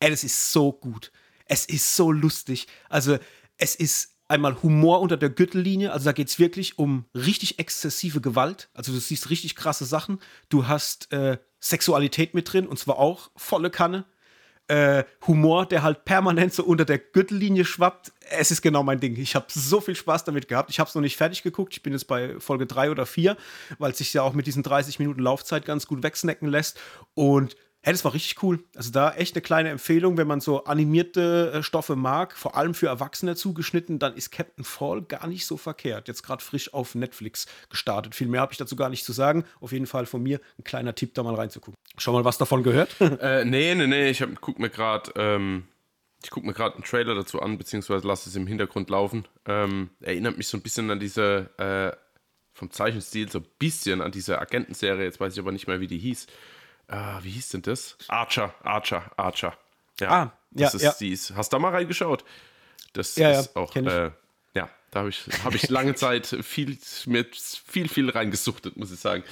Ey, 0.00 0.10
das 0.10 0.24
ist 0.24 0.52
so 0.52 0.72
gut. 0.72 1.12
Es 1.46 1.64
ist 1.64 1.96
so 1.96 2.12
lustig. 2.12 2.66
Also, 2.88 3.18
es 3.56 3.74
ist 3.74 4.17
einmal 4.28 4.62
Humor 4.62 5.00
unter 5.00 5.16
der 5.16 5.30
Gürtellinie, 5.30 5.92
also 5.92 6.04
da 6.04 6.12
geht 6.12 6.28
es 6.28 6.38
wirklich 6.38 6.78
um 6.78 7.06
richtig 7.14 7.58
exzessive 7.58 8.20
Gewalt. 8.20 8.68
Also 8.74 8.92
du 8.92 8.98
siehst 8.98 9.30
richtig 9.30 9.56
krasse 9.56 9.86
Sachen. 9.86 10.20
Du 10.50 10.68
hast 10.68 11.12
äh, 11.12 11.38
Sexualität 11.60 12.34
mit 12.34 12.52
drin 12.52 12.66
und 12.66 12.78
zwar 12.78 12.98
auch 12.98 13.30
volle 13.36 13.70
Kanne. 13.70 14.04
Äh, 14.68 15.04
Humor, 15.26 15.64
der 15.64 15.82
halt 15.82 16.04
permanent 16.04 16.52
so 16.52 16.62
unter 16.62 16.84
der 16.84 16.98
Gürtellinie 16.98 17.64
schwappt. 17.64 18.12
Es 18.28 18.50
ist 18.50 18.60
genau 18.60 18.82
mein 18.82 19.00
Ding. 19.00 19.16
Ich 19.16 19.34
habe 19.34 19.46
so 19.48 19.80
viel 19.80 19.96
Spaß 19.96 20.24
damit 20.24 20.46
gehabt. 20.46 20.68
Ich 20.68 20.78
habe 20.78 20.88
es 20.88 20.94
noch 20.94 21.00
nicht 21.00 21.16
fertig 21.16 21.42
geguckt. 21.42 21.72
Ich 21.72 21.82
bin 21.82 21.94
jetzt 21.94 22.06
bei 22.06 22.38
Folge 22.38 22.66
3 22.66 22.90
oder 22.90 23.06
4, 23.06 23.34
weil 23.78 23.92
es 23.92 23.98
sich 23.98 24.12
ja 24.12 24.20
auch 24.20 24.34
mit 24.34 24.46
diesen 24.46 24.62
30 24.62 24.98
Minuten 24.98 25.22
Laufzeit 25.22 25.64
ganz 25.64 25.86
gut 25.86 26.02
wegsnacken 26.02 26.50
lässt. 26.50 26.78
Und 27.14 27.56
Hey, 27.88 27.94
das 27.94 28.04
war 28.04 28.12
richtig 28.12 28.42
cool. 28.42 28.62
Also 28.76 28.90
da 28.90 29.14
echt 29.14 29.34
eine 29.34 29.40
kleine 29.40 29.70
Empfehlung, 29.70 30.18
wenn 30.18 30.26
man 30.26 30.42
so 30.42 30.64
animierte 30.64 31.52
äh, 31.54 31.62
Stoffe 31.62 31.96
mag, 31.96 32.36
vor 32.36 32.54
allem 32.54 32.74
für 32.74 32.86
Erwachsene 32.86 33.34
zugeschnitten, 33.34 33.98
dann 33.98 34.14
ist 34.14 34.30
Captain 34.30 34.62
Fall 34.62 35.00
gar 35.00 35.26
nicht 35.26 35.46
so 35.46 35.56
verkehrt. 35.56 36.06
Jetzt 36.06 36.22
gerade 36.22 36.44
frisch 36.44 36.74
auf 36.74 36.94
Netflix 36.94 37.46
gestartet. 37.70 38.14
Viel 38.14 38.28
mehr 38.28 38.42
habe 38.42 38.52
ich 38.52 38.58
dazu 38.58 38.76
gar 38.76 38.90
nicht 38.90 39.06
zu 39.06 39.12
sagen. 39.12 39.46
Auf 39.58 39.72
jeden 39.72 39.86
Fall 39.86 40.04
von 40.04 40.22
mir 40.22 40.38
ein 40.58 40.64
kleiner 40.64 40.94
Tipp, 40.94 41.14
da 41.14 41.22
mal 41.22 41.34
reinzugucken. 41.34 41.78
Schon 41.96 42.12
mal 42.12 42.26
was 42.26 42.36
davon 42.36 42.62
gehört? 42.62 42.94
äh, 43.00 43.46
nee, 43.46 43.74
nee, 43.74 43.86
nee. 43.86 44.10
Ich 44.10 44.22
gucke 44.42 44.60
mir 44.60 44.68
gerade 44.68 45.10
ähm, 45.16 45.64
ich 46.22 46.28
guck 46.28 46.44
mir 46.44 46.52
gerade 46.52 46.74
einen 46.74 46.84
Trailer 46.84 47.14
dazu 47.14 47.40
an, 47.40 47.56
beziehungsweise 47.56 48.06
lasse 48.06 48.28
es 48.28 48.36
im 48.36 48.46
Hintergrund 48.46 48.90
laufen. 48.90 49.26
Ähm, 49.46 49.88
erinnert 50.00 50.36
mich 50.36 50.48
so 50.48 50.58
ein 50.58 50.62
bisschen 50.62 50.90
an 50.90 51.00
diese, 51.00 51.48
äh, 51.56 51.96
vom 52.52 52.70
Zeichenstil, 52.70 53.30
so 53.30 53.38
ein 53.38 53.46
bisschen 53.58 54.02
an 54.02 54.12
diese 54.12 54.38
Agentenserie. 54.38 55.04
Jetzt 55.04 55.20
weiß 55.20 55.32
ich 55.32 55.38
aber 55.38 55.52
nicht 55.52 55.68
mehr, 55.68 55.80
wie 55.80 55.86
die 55.86 55.96
hieß. 55.96 56.26
Ah, 56.88 57.18
wie 57.22 57.30
hieß 57.30 57.50
denn 57.50 57.62
das? 57.62 57.96
Archer, 58.08 58.54
Archer, 58.62 59.10
Archer. 59.16 59.56
Ja, 60.00 60.10
ah, 60.10 60.32
das 60.50 60.72
ja, 60.72 60.76
ist 60.76 60.82
ja. 60.82 60.94
dies. 60.98 61.32
Hast 61.36 61.52
du 61.52 61.56
da 61.56 61.60
mal 61.60 61.72
reingeschaut? 61.72 62.24
Das 62.94 63.16
ja, 63.16 63.30
ist 63.30 63.54
ja, 63.54 63.60
auch, 63.60 63.76
äh, 63.76 64.10
da 64.90 65.00
habe 65.00 65.10
ich, 65.10 65.24
hab 65.44 65.54
ich 65.54 65.68
lange 65.68 65.94
Zeit 65.96 66.26
viel, 66.42 66.78
mit 67.06 67.36
viel, 67.66 67.88
viel 67.88 68.08
reingesuchtet, 68.08 68.76
muss 68.78 68.90
ich 68.90 68.98
sagen. 68.98 69.22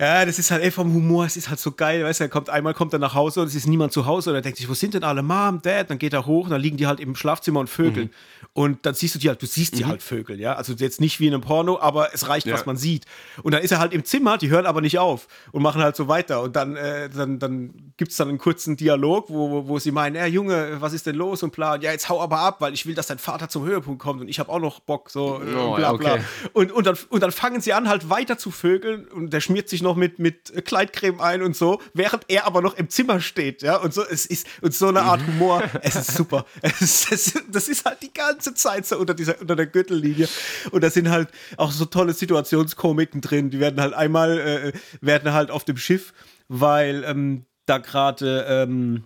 Ja, 0.00 0.24
das 0.24 0.38
ist 0.38 0.52
halt 0.52 0.62
ey, 0.62 0.70
vom 0.70 0.92
Humor, 0.94 1.26
es 1.26 1.36
ist 1.36 1.48
halt 1.48 1.58
so 1.58 1.72
geil, 1.72 2.04
weißt 2.04 2.20
du, 2.20 2.24
er 2.24 2.28
kommt, 2.28 2.48
einmal 2.48 2.72
kommt 2.72 2.92
er 2.92 3.00
nach 3.00 3.14
Hause 3.14 3.40
und 3.40 3.48
es 3.48 3.56
ist 3.56 3.66
niemand 3.66 3.92
zu 3.92 4.06
Hause 4.06 4.30
und 4.30 4.36
er 4.36 4.42
denkt 4.42 4.58
sich, 4.58 4.68
wo 4.68 4.74
sind 4.74 4.94
denn 4.94 5.02
alle, 5.02 5.22
Mom, 5.22 5.60
Dad, 5.62 5.90
dann 5.90 5.98
geht 5.98 6.12
er 6.12 6.26
hoch 6.26 6.44
und 6.44 6.50
dann 6.50 6.60
liegen 6.60 6.76
die 6.76 6.86
halt 6.86 7.00
im 7.00 7.16
Schlafzimmer 7.16 7.58
und 7.58 7.68
vögeln. 7.68 8.06
Mhm. 8.06 8.46
Und 8.54 8.86
dann 8.86 8.94
siehst 8.94 9.14
du 9.14 9.18
die 9.18 9.28
halt, 9.28 9.42
du 9.42 9.46
siehst 9.46 9.78
die 9.78 9.84
mhm. 9.84 9.88
halt 9.88 10.02
vögeln, 10.02 10.38
ja, 10.38 10.54
also 10.54 10.74
jetzt 10.74 11.00
nicht 11.00 11.18
wie 11.18 11.26
in 11.26 11.34
einem 11.34 11.42
Porno, 11.42 11.80
aber 11.80 12.14
es 12.14 12.28
reicht, 12.28 12.46
ja. 12.46 12.54
was 12.54 12.66
man 12.66 12.76
sieht. 12.76 13.06
Und 13.42 13.52
dann 13.52 13.62
ist 13.62 13.72
er 13.72 13.78
halt 13.78 13.92
im 13.92 14.04
Zimmer, 14.04 14.38
die 14.38 14.50
hören 14.50 14.66
aber 14.66 14.80
nicht 14.80 14.98
auf 14.98 15.26
und 15.50 15.62
machen 15.62 15.82
halt 15.82 15.96
so 15.96 16.06
weiter 16.06 16.42
und 16.42 16.54
dann, 16.54 16.76
äh, 16.76 17.08
dann, 17.08 17.38
dann 17.38 17.92
gibt 17.96 18.12
es 18.12 18.16
dann 18.16 18.28
einen 18.28 18.38
kurzen 18.38 18.76
Dialog, 18.76 19.28
wo, 19.28 19.66
wo 19.66 19.78
sie 19.78 19.90
meinen, 19.90 20.16
ja, 20.16 20.26
Junge, 20.26 20.80
was 20.80 20.92
ist 20.92 21.06
denn 21.06 21.16
los 21.16 21.42
und 21.42 21.52
bla, 21.52 21.76
ja, 21.76 21.90
jetzt 21.90 22.08
hau 22.08 22.20
aber 22.20 22.38
ab, 22.38 22.60
weil 22.60 22.74
ich 22.74 22.86
will, 22.86 22.94
dass 22.94 23.06
dein 23.08 23.18
Vater 23.18 23.48
zum 23.48 23.64
Höhepunkt 23.64 24.00
kommt 24.00 24.20
und 24.20 24.28
ich 24.28 24.38
habe 24.38 24.51
auch 24.52 24.60
noch 24.60 24.80
Bock, 24.80 25.10
so, 25.10 25.42
äh, 25.42 25.54
oh, 25.54 25.74
bla, 25.74 25.92
bla. 25.94 26.14
Okay. 26.14 26.22
Und, 26.52 26.72
und, 26.72 26.86
dann, 26.86 26.96
und 27.08 27.22
dann 27.22 27.32
fangen 27.32 27.60
sie 27.60 27.72
an, 27.72 27.88
halt 27.88 28.10
weiter 28.10 28.38
zu 28.38 28.50
vögeln 28.50 29.06
und 29.08 29.32
der 29.32 29.40
schmiert 29.40 29.68
sich 29.68 29.82
noch 29.82 29.96
mit, 29.96 30.18
mit 30.18 30.64
Kleidcreme 30.64 31.20
ein 31.20 31.42
und 31.42 31.56
so, 31.56 31.80
während 31.94 32.24
er 32.28 32.46
aber 32.46 32.62
noch 32.62 32.74
im 32.74 32.88
Zimmer 32.88 33.20
steht, 33.20 33.62
ja, 33.62 33.76
und 33.76 33.92
so, 33.94 34.04
es 34.04 34.26
ist, 34.26 34.46
und 34.60 34.74
so 34.74 34.88
eine 34.88 35.02
Art 35.02 35.20
mhm. 35.22 35.34
Humor, 35.34 35.62
es 35.82 35.96
ist 35.96 36.14
super. 36.14 36.44
Es, 36.60 37.10
es, 37.10 37.34
das 37.50 37.68
ist 37.68 37.84
halt 37.84 38.02
die 38.02 38.12
ganze 38.12 38.54
Zeit 38.54 38.86
so 38.86 38.98
unter 38.98 39.14
dieser, 39.14 39.40
unter 39.40 39.56
der 39.56 39.66
Gürtellinie. 39.66 40.28
Und 40.70 40.84
da 40.84 40.90
sind 40.90 41.10
halt 41.10 41.28
auch 41.56 41.72
so 41.72 41.86
tolle 41.86 42.12
Situationskomiken 42.12 43.20
drin, 43.20 43.50
die 43.50 43.60
werden 43.60 43.80
halt 43.80 43.94
einmal, 43.94 44.38
äh, 44.38 44.72
werden 45.00 45.32
halt 45.32 45.50
auf 45.50 45.64
dem 45.64 45.76
Schiff, 45.76 46.12
weil 46.48 47.04
ähm, 47.04 47.46
da 47.66 47.78
gerade, 47.78 48.44
ähm, 48.48 49.04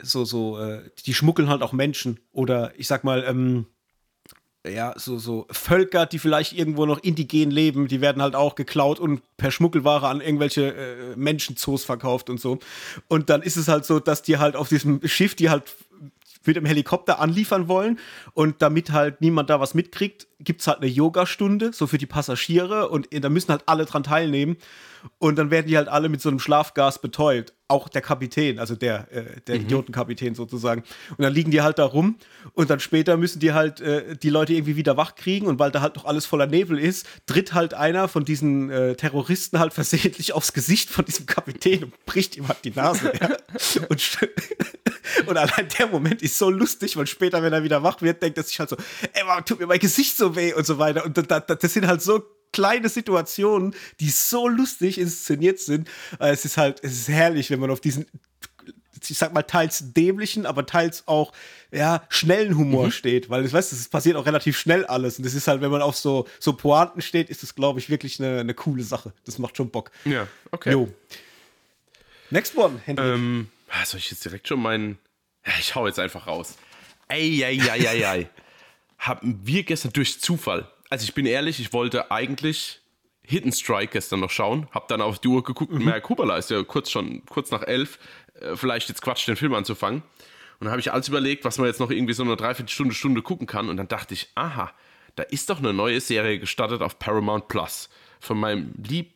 so, 0.00 0.24
so, 0.24 0.58
äh, 0.58 0.90
die 1.06 1.14
schmuggeln 1.14 1.48
halt 1.48 1.62
auch 1.62 1.72
Menschen 1.72 2.20
oder 2.32 2.72
ich 2.76 2.86
sag 2.86 3.04
mal, 3.04 3.24
ähm, 3.24 3.66
ja, 4.68 4.94
so, 4.96 5.18
so 5.18 5.46
Völker, 5.50 6.06
die 6.06 6.18
vielleicht 6.18 6.52
irgendwo 6.52 6.86
noch 6.86 6.98
indigen 6.98 7.50
leben, 7.50 7.88
die 7.88 8.00
werden 8.00 8.22
halt 8.22 8.34
auch 8.34 8.54
geklaut 8.54 9.00
und 9.00 9.22
per 9.36 9.50
Schmuggelware 9.50 10.08
an 10.08 10.20
irgendwelche 10.20 10.74
äh, 10.74 11.16
Menschenzoos 11.16 11.84
verkauft 11.84 12.30
und 12.30 12.40
so. 12.40 12.58
Und 13.08 13.30
dann 13.30 13.42
ist 13.42 13.56
es 13.56 13.68
halt 13.68 13.84
so, 13.84 14.00
dass 14.00 14.22
die 14.22 14.38
halt 14.38 14.56
auf 14.56 14.68
diesem 14.68 15.00
Schiff, 15.06 15.34
die 15.34 15.50
halt 15.50 15.64
mit 16.46 16.56
dem 16.56 16.64
Helikopter 16.64 17.20
anliefern 17.20 17.68
wollen 17.68 17.98
und 18.32 18.62
damit 18.62 18.90
halt 18.90 19.20
niemand 19.20 19.50
da 19.50 19.60
was 19.60 19.74
mitkriegt, 19.74 20.26
gibt 20.40 20.60
es 20.62 20.66
halt 20.66 20.78
eine 20.78 20.86
Yogastunde, 20.86 21.72
so 21.72 21.86
für 21.86 21.98
die 21.98 22.06
Passagiere 22.06 22.88
und 22.88 23.08
da 23.12 23.28
müssen 23.28 23.50
halt 23.50 23.64
alle 23.66 23.84
dran 23.84 24.02
teilnehmen 24.02 24.56
und 25.18 25.36
dann 25.36 25.50
werden 25.50 25.66
die 25.66 25.76
halt 25.76 25.88
alle 25.88 26.08
mit 26.08 26.20
so 26.20 26.28
einem 26.28 26.38
Schlafgas 26.38 27.00
betäubt. 27.00 27.54
Auch 27.68 27.88
der 27.88 28.00
Kapitän, 28.00 28.58
also 28.58 28.74
der, 28.74 29.12
äh, 29.12 29.40
der 29.46 29.56
mhm. 29.56 29.62
Idiotenkapitän 29.62 30.34
sozusagen. 30.34 30.82
Und 31.10 31.22
dann 31.22 31.34
liegen 31.34 31.50
die 31.50 31.60
halt 31.60 31.78
da 31.78 31.84
rum 31.84 32.16
und 32.54 32.70
dann 32.70 32.80
später 32.80 33.16
müssen 33.16 33.40
die 33.40 33.52
halt 33.52 33.80
äh, 33.80 34.16
die 34.16 34.30
Leute 34.30 34.54
irgendwie 34.54 34.76
wieder 34.76 34.96
wach 34.96 35.14
kriegen 35.14 35.46
und 35.46 35.58
weil 35.58 35.70
da 35.70 35.82
halt 35.82 35.96
noch 35.96 36.06
alles 36.06 36.24
voller 36.24 36.46
Nebel 36.46 36.78
ist, 36.78 37.06
tritt 37.26 37.52
halt 37.52 37.74
einer 37.74 38.08
von 38.08 38.24
diesen 38.24 38.70
äh, 38.70 38.94
Terroristen 38.96 39.58
halt 39.58 39.74
versehentlich 39.74 40.32
aufs 40.32 40.52
Gesicht 40.54 40.88
von 40.88 41.04
diesem 41.04 41.26
Kapitän 41.26 41.84
und 41.84 42.06
bricht 42.06 42.36
ihm 42.36 42.48
halt 42.48 42.64
die 42.64 42.70
Nase. 42.70 43.12
ja. 43.20 43.28
und, 43.88 44.18
und 45.26 45.36
allein 45.36 45.68
der 45.78 45.86
Moment 45.88 46.22
ist 46.22 46.38
so 46.38 46.50
lustig, 46.50 46.96
weil 46.96 47.06
später, 47.06 47.42
wenn 47.42 47.52
er 47.52 47.62
wieder 47.62 47.82
wach 47.82 48.00
wird, 48.00 48.22
denkt 48.22 48.38
er 48.38 48.44
sich 48.44 48.58
halt 48.58 48.70
so, 48.70 48.76
ey, 49.12 49.22
warum 49.26 49.44
tut 49.44 49.60
mir 49.60 49.66
mein 49.66 49.78
Gesicht 49.78 50.16
so 50.16 50.34
weh 50.36 50.54
und 50.54 50.66
so 50.66 50.78
weiter. 50.78 51.04
Und 51.04 51.18
das, 51.18 51.42
das 51.46 51.72
sind 51.72 51.86
halt 51.86 52.02
so 52.02 52.24
kleine 52.52 52.88
Situationen, 52.88 53.74
die 54.00 54.10
so 54.10 54.48
lustig 54.48 54.98
inszeniert 54.98 55.58
sind. 55.60 55.88
Äh, 56.20 56.30
es 56.30 56.44
ist 56.44 56.56
halt, 56.56 56.82
es 56.82 56.92
ist 56.92 57.08
herrlich, 57.08 57.50
wenn 57.50 57.60
man 57.60 57.70
auf 57.70 57.80
diesen, 57.80 58.06
ich 59.08 59.18
sag 59.18 59.32
mal, 59.32 59.42
teils 59.42 59.92
dämlichen, 59.92 60.46
aber 60.46 60.66
teils 60.66 61.06
auch, 61.06 61.32
ja, 61.70 62.02
schnellen 62.08 62.56
Humor 62.56 62.86
mhm. 62.86 62.90
steht. 62.90 63.30
Weil, 63.30 63.44
ich 63.44 63.52
weiß, 63.52 63.72
es 63.72 63.88
passiert 63.88 64.16
auch 64.16 64.26
relativ 64.26 64.58
schnell 64.58 64.86
alles. 64.86 65.18
Und 65.18 65.26
das 65.26 65.34
ist 65.34 65.48
halt, 65.48 65.60
wenn 65.60 65.70
man 65.70 65.82
auf 65.82 65.96
so, 65.96 66.26
so 66.40 66.52
Pointen 66.52 67.02
steht, 67.02 67.30
ist 67.30 67.42
das, 67.42 67.54
glaube 67.54 67.78
ich, 67.78 67.90
wirklich 67.90 68.20
eine, 68.20 68.40
eine 68.40 68.54
coole 68.54 68.82
Sache. 68.82 69.12
Das 69.24 69.38
macht 69.38 69.56
schon 69.56 69.70
Bock. 69.70 69.90
Ja, 70.04 70.26
okay. 70.50 70.72
Jo. 70.72 70.88
Next 72.30 72.56
one, 72.56 72.80
Hendrik. 72.84 73.06
Ähm, 73.06 73.48
ah, 73.68 73.84
soll 73.84 73.98
ich 73.98 74.10
jetzt 74.10 74.24
direkt 74.24 74.48
schon 74.48 74.60
meinen, 74.60 74.98
ja, 75.46 75.52
ich 75.58 75.74
hau 75.74 75.86
jetzt 75.86 75.98
einfach 75.98 76.26
raus. 76.26 76.56
Ey. 77.08 77.38
Haben 78.98 79.40
wir 79.44 79.62
gestern 79.62 79.92
durch 79.92 80.20
Zufall 80.20 80.68
also 80.88 81.04
ich 81.04 81.14
bin 81.14 81.26
ehrlich, 81.26 81.60
ich 81.60 81.72
wollte 81.72 82.10
eigentlich 82.10 82.80
Hidden 83.22 83.52
Strike 83.52 83.92
gestern 83.92 84.20
noch 84.20 84.30
schauen, 84.30 84.68
hab 84.70 84.88
dann 84.88 85.02
auf 85.02 85.18
die 85.18 85.28
Uhr 85.28 85.44
geguckt 85.44 85.70
mhm. 85.70 85.78
und 85.78 85.84
merke, 85.84 86.08
Hubala 86.08 86.36
ist 86.38 86.50
ja 86.50 86.62
kurz 86.62 86.90
schon, 86.90 87.24
kurz 87.26 87.50
nach 87.50 87.62
elf, 87.62 87.98
äh, 88.40 88.56
vielleicht 88.56 88.88
jetzt 88.88 89.02
Quatsch, 89.02 89.26
den 89.28 89.36
Film 89.36 89.54
anzufangen. 89.54 90.02
Und 90.60 90.64
dann 90.64 90.70
habe 90.70 90.80
ich 90.80 90.92
alles 90.92 91.08
überlegt, 91.08 91.44
was 91.44 91.58
man 91.58 91.68
jetzt 91.68 91.78
noch 91.78 91.90
irgendwie 91.90 92.14
so 92.14 92.22
eine 92.22 92.36
Dreiviertelstunde, 92.36 92.94
Stunde 92.94 93.22
gucken 93.22 93.46
kann. 93.46 93.68
Und 93.68 93.76
dann 93.76 93.86
dachte 93.86 94.14
ich, 94.14 94.28
aha, 94.34 94.72
da 95.14 95.22
ist 95.24 95.50
doch 95.50 95.58
eine 95.58 95.72
neue 95.72 96.00
Serie 96.00 96.38
gestartet 96.38 96.82
auf 96.82 96.98
Paramount 96.98 97.48
Plus 97.48 97.88
von 98.18 98.38
meinem 98.38 98.72
lieb 98.82 99.12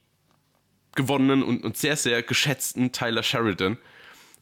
gewonnenen 0.95 1.43
und, 1.43 1.65
und 1.65 1.77
sehr, 1.77 1.97
sehr 1.97 2.23
geschätzten 2.23 2.93
Tyler 2.93 3.23
Sheridan. 3.23 3.79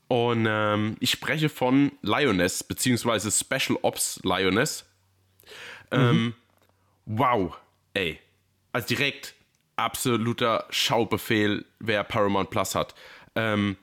Und 0.08 0.46
ähm, 0.48 0.96
ich 1.00 1.12
spreche 1.12 1.48
von 1.48 1.92
Lioness, 2.02 2.64
beziehungsweise 2.64 3.30
Special 3.30 3.78
Ops 3.82 4.20
Lioness. 4.24 4.84
Ähm, 5.92 6.00
mhm. 6.00 6.08
Ähm, 6.08 6.34
wow, 7.06 7.56
ey. 7.94 8.18
Also 8.72 8.88
direkt 8.88 9.34
absoluter 9.76 10.66
Schaubefehl, 10.70 11.64
wer 11.78 12.04
Paramount 12.04 12.50
Plus 12.50 12.74
hat. 12.74 12.94
Ähm, 13.34 13.76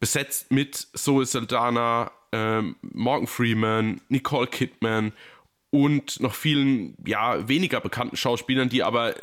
besetzt 0.00 0.50
mit 0.50 0.74
Zoe 0.76 1.24
Saldana, 1.24 2.10
ähm, 2.32 2.76
Morgan 2.82 3.26
Freeman, 3.26 4.00
Nicole 4.08 4.48
Kidman 4.48 5.12
und 5.70 6.20
noch 6.20 6.34
vielen, 6.34 6.96
ja, 7.06 7.48
weniger 7.48 7.80
bekannten 7.80 8.16
Schauspielern, 8.16 8.68
die 8.68 8.82
aber 8.82 9.14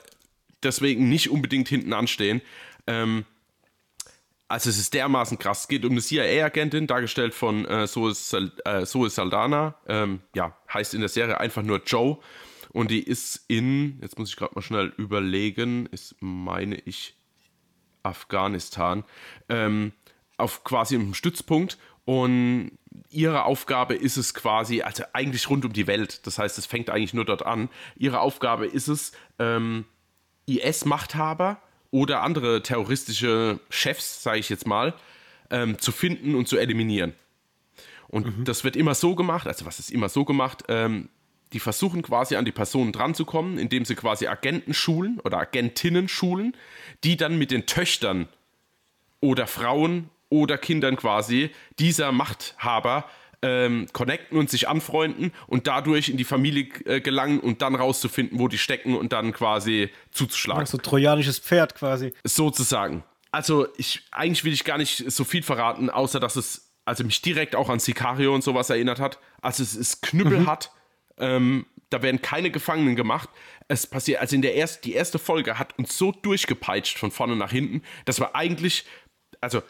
deswegen 0.63 1.09
nicht 1.09 1.29
unbedingt 1.29 1.67
hinten 1.67 1.93
anstehen. 1.93 2.41
Ähm, 2.87 3.25
also 4.47 4.69
es 4.71 4.79
ist 4.79 4.95
dermaßen 4.95 5.37
krass. 5.37 5.61
Es 5.61 5.67
geht 5.67 5.85
um 5.85 5.91
eine 5.91 6.01
CIA-Agentin, 6.01 6.87
dargestellt 6.87 7.35
von 7.35 7.65
äh, 7.67 7.87
Zoe, 7.87 8.13
äh, 8.65 8.85
Zoe 8.85 9.09
Saldana. 9.09 9.75
Ähm, 9.87 10.21
ja, 10.33 10.57
heißt 10.73 10.95
in 10.95 11.01
der 11.01 11.09
Serie 11.09 11.39
einfach 11.39 11.61
nur 11.61 11.83
Joe. 11.85 12.17
Und 12.71 12.91
die 12.91 13.01
ist 13.01 13.45
in, 13.47 13.99
jetzt 14.01 14.19
muss 14.19 14.29
ich 14.29 14.35
gerade 14.35 14.55
mal 14.55 14.61
schnell 14.61 14.93
überlegen, 14.97 15.87
ist, 15.87 16.15
meine 16.19 16.75
ich, 16.75 17.15
Afghanistan, 18.03 19.03
ähm, 19.49 19.91
auf 20.37 20.63
quasi 20.63 20.95
einem 20.95 21.13
Stützpunkt. 21.13 21.77
Und 22.05 22.71
ihre 23.09 23.43
Aufgabe 23.43 23.95
ist 23.95 24.17
es 24.17 24.33
quasi, 24.33 24.81
also 24.81 25.03
eigentlich 25.13 25.49
rund 25.49 25.65
um 25.65 25.73
die 25.73 25.87
Welt, 25.87 26.25
das 26.25 26.39
heißt, 26.39 26.57
es 26.57 26.65
fängt 26.65 26.89
eigentlich 26.89 27.13
nur 27.13 27.25
dort 27.25 27.45
an. 27.45 27.69
Ihre 27.95 28.19
Aufgabe 28.19 28.65
ist 28.65 28.87
es, 28.87 29.11
ähm, 29.37 29.85
IS-Machthaber 30.47 31.61
oder 31.91 32.21
andere 32.21 32.63
terroristische 32.63 33.59
Chefs, 33.69 34.23
sage 34.23 34.39
ich 34.39 34.49
jetzt 34.49 34.65
mal, 34.65 34.93
ähm, 35.49 35.77
zu 35.79 35.91
finden 35.91 36.35
und 36.35 36.47
zu 36.47 36.57
eliminieren. 36.57 37.13
Und 38.07 38.39
mhm. 38.39 38.43
das 38.45 38.63
wird 38.63 38.75
immer 38.75 38.95
so 38.95 39.13
gemacht, 39.15 39.47
also 39.47 39.65
was 39.65 39.79
ist 39.79 39.91
immer 39.91 40.09
so 40.09 40.25
gemacht? 40.25 40.63
Ähm, 40.67 41.09
die 41.53 41.59
versuchen 41.59 42.01
quasi 42.01 42.35
an 42.35 42.45
die 42.45 42.51
Personen 42.51 42.91
dranzukommen, 42.91 43.57
indem 43.57 43.85
sie 43.85 43.95
quasi 43.95 44.27
Agenten 44.27 44.73
schulen 44.73 45.19
oder 45.23 45.39
Agentinnen 45.39 46.07
schulen, 46.07 46.55
die 47.03 47.17
dann 47.17 47.37
mit 47.37 47.51
den 47.51 47.65
Töchtern 47.65 48.27
oder 49.19 49.47
Frauen 49.47 50.09
oder 50.29 50.57
Kindern 50.57 50.95
quasi 50.95 51.49
dieser 51.79 52.11
Machthaber 52.11 53.05
ähm, 53.41 53.87
connecten 53.93 54.37
und 54.37 54.49
sich 54.49 54.67
anfreunden 54.67 55.31
und 55.47 55.67
dadurch 55.67 56.09
in 56.09 56.17
die 56.17 56.23
Familie 56.23 56.67
äh, 56.85 57.01
gelangen 57.01 57.39
und 57.39 57.61
dann 57.61 57.75
rauszufinden, 57.75 58.37
wo 58.39 58.47
die 58.47 58.57
stecken 58.57 58.95
und 58.95 59.13
dann 59.13 59.33
quasi 59.33 59.89
zuzuschlagen. 60.11 60.65
So 60.65 60.77
trojanisches 60.77 61.39
Pferd 61.39 61.75
quasi. 61.75 62.13
Sozusagen. 62.23 63.03
Also 63.31 63.67
ich, 63.77 64.03
eigentlich 64.11 64.43
will 64.43 64.53
ich 64.53 64.65
gar 64.65 64.77
nicht 64.77 65.09
so 65.11 65.23
viel 65.23 65.43
verraten, 65.43 65.89
außer 65.89 66.19
dass 66.19 66.35
es 66.35 66.69
also 66.85 67.03
mich 67.03 67.21
direkt 67.21 67.55
auch 67.55 67.69
an 67.69 67.79
Sicario 67.79 68.33
und 68.33 68.43
sowas 68.43 68.69
erinnert 68.69 68.99
hat. 68.99 69.19
Also 69.41 69.63
es 69.63 69.75
ist 69.75 70.01
knüppelhart. 70.01 70.71
Mhm. 70.73 70.78
Ähm, 71.19 71.65
da 71.89 72.01
werden 72.01 72.21
keine 72.21 72.51
Gefangenen 72.51 72.95
gemacht. 72.95 73.29
Es 73.67 73.87
passiert, 73.87 74.21
also 74.21 74.35
in 74.35 74.41
der 74.41 74.55
ersten, 74.55 74.83
die 74.83 74.93
erste 74.93 75.19
Folge 75.19 75.59
hat 75.59 75.77
uns 75.77 75.97
so 75.97 76.11
durchgepeitscht 76.11 76.97
von 76.97 77.11
vorne 77.11 77.35
nach 77.35 77.51
hinten, 77.51 77.83
dass 78.05 78.19
wir 78.19 78.35
eigentlich, 78.35 78.85
also 79.41 79.61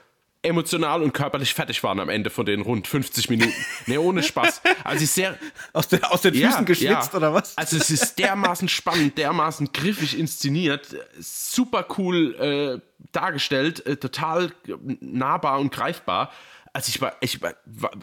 emotional 0.42 1.02
und 1.02 1.14
körperlich 1.14 1.54
fertig 1.54 1.84
waren 1.84 2.00
am 2.00 2.08
Ende 2.10 2.30
von 2.30 2.46
den 2.46 2.62
rund 2.62 2.88
50 2.88 3.30
Minuten. 3.30 3.54
Ne, 3.88 4.00
ohne 4.00 4.24
Spaß. 4.24 4.62
Also 4.84 5.04
ist 5.04 5.16
sehr. 5.16 5.38
Aus, 5.74 5.88
der, 5.88 6.12
aus 6.12 6.22
den 6.22 6.34
Füßen 6.34 6.50
ja, 6.50 6.62
geschwitzt 6.62 7.12
ja. 7.12 7.18
oder 7.18 7.34
was? 7.34 7.58
Also 7.58 7.78
es 7.78 7.90
ist 7.90 8.18
dermaßen 8.18 8.68
spannend, 8.70 9.18
dermaßen 9.18 9.72
griffig 9.72 10.18
inszeniert, 10.18 10.96
super 11.20 11.86
cool 11.98 12.82
äh, 12.82 13.02
dargestellt, 13.12 13.86
äh, 13.86 13.98
total 13.98 14.52
nahbar 15.00 15.60
und 15.60 15.72
greifbar. 15.72 16.32
Also 16.72 16.90
ich 16.90 17.02
war, 17.02 17.16
ich 17.20 17.42
war, 17.42 17.54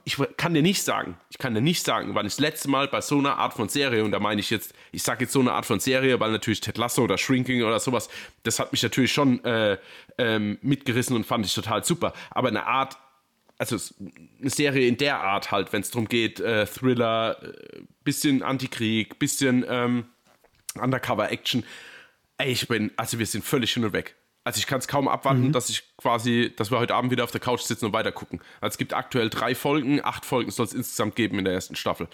ich 0.04 0.18
kann 0.36 0.52
dir 0.54 0.62
nicht 0.62 0.82
sagen, 0.82 1.16
ich 1.30 1.38
kann 1.38 1.54
dir 1.54 1.60
nicht 1.60 1.84
sagen, 1.84 2.14
wann 2.14 2.26
ich 2.26 2.32
das 2.32 2.40
letzte 2.40 2.68
Mal 2.68 2.88
bei 2.88 3.00
so 3.00 3.18
einer 3.18 3.38
Art 3.38 3.54
von 3.54 3.68
Serie, 3.68 4.04
und 4.04 4.10
da 4.10 4.18
meine 4.18 4.40
ich 4.40 4.50
jetzt, 4.50 4.74
ich 4.92 5.02
sage 5.02 5.24
jetzt 5.24 5.32
so 5.32 5.40
eine 5.40 5.52
Art 5.52 5.66
von 5.66 5.78
Serie, 5.78 6.18
weil 6.18 6.32
natürlich 6.32 6.60
Ted 6.60 6.76
Lasso 6.76 7.02
oder 7.02 7.16
Shrinking 7.16 7.62
oder 7.62 7.78
sowas, 7.78 8.08
das 8.42 8.58
hat 8.58 8.72
mich 8.72 8.82
natürlich 8.82 9.12
schon 9.12 9.44
äh, 9.44 9.78
ähm, 10.18 10.58
mitgerissen 10.62 11.14
und 11.14 11.24
fand 11.24 11.46
ich 11.46 11.54
total 11.54 11.84
super. 11.84 12.12
Aber 12.30 12.48
eine 12.48 12.66
Art, 12.66 12.96
also 13.58 13.76
eine 14.40 14.50
Serie 14.50 14.88
in 14.88 14.96
der 14.96 15.20
Art 15.20 15.52
halt, 15.52 15.72
wenn 15.72 15.82
es 15.82 15.90
darum 15.90 16.08
geht, 16.08 16.40
äh, 16.40 16.66
Thriller, 16.66 17.40
äh, 17.42 17.82
bisschen 18.02 18.42
Antikrieg, 18.42 19.18
bisschen 19.18 19.64
ähm, 19.68 20.06
Undercover-Action. 20.74 21.64
Ey, 22.38 22.52
ich 22.52 22.68
bin, 22.68 22.90
also 22.96 23.18
wir 23.18 23.26
sind 23.26 23.44
völlig 23.44 23.72
hin 23.72 23.84
und 23.84 23.92
weg. 23.92 24.16
Also 24.46 24.58
ich 24.60 24.68
kann 24.68 24.78
es 24.78 24.86
kaum 24.86 25.08
abwarten, 25.08 25.48
mhm. 25.48 25.52
dass 25.52 25.70
ich 25.70 25.82
quasi, 25.96 26.52
dass 26.56 26.70
wir 26.70 26.78
heute 26.78 26.94
Abend 26.94 27.10
wieder 27.10 27.24
auf 27.24 27.32
der 27.32 27.40
Couch 27.40 27.62
sitzen 27.62 27.86
und 27.86 27.92
weiter 27.92 28.12
gucken. 28.12 28.40
Also 28.60 28.74
es 28.74 28.78
gibt 28.78 28.94
aktuell 28.94 29.28
drei 29.28 29.56
Folgen, 29.56 30.00
acht 30.04 30.24
Folgen 30.24 30.52
soll 30.52 30.66
es 30.66 30.72
insgesamt 30.72 31.16
geben 31.16 31.40
in 31.40 31.44
der 31.44 31.54
ersten 31.54 31.74
Staffel. 31.74 32.06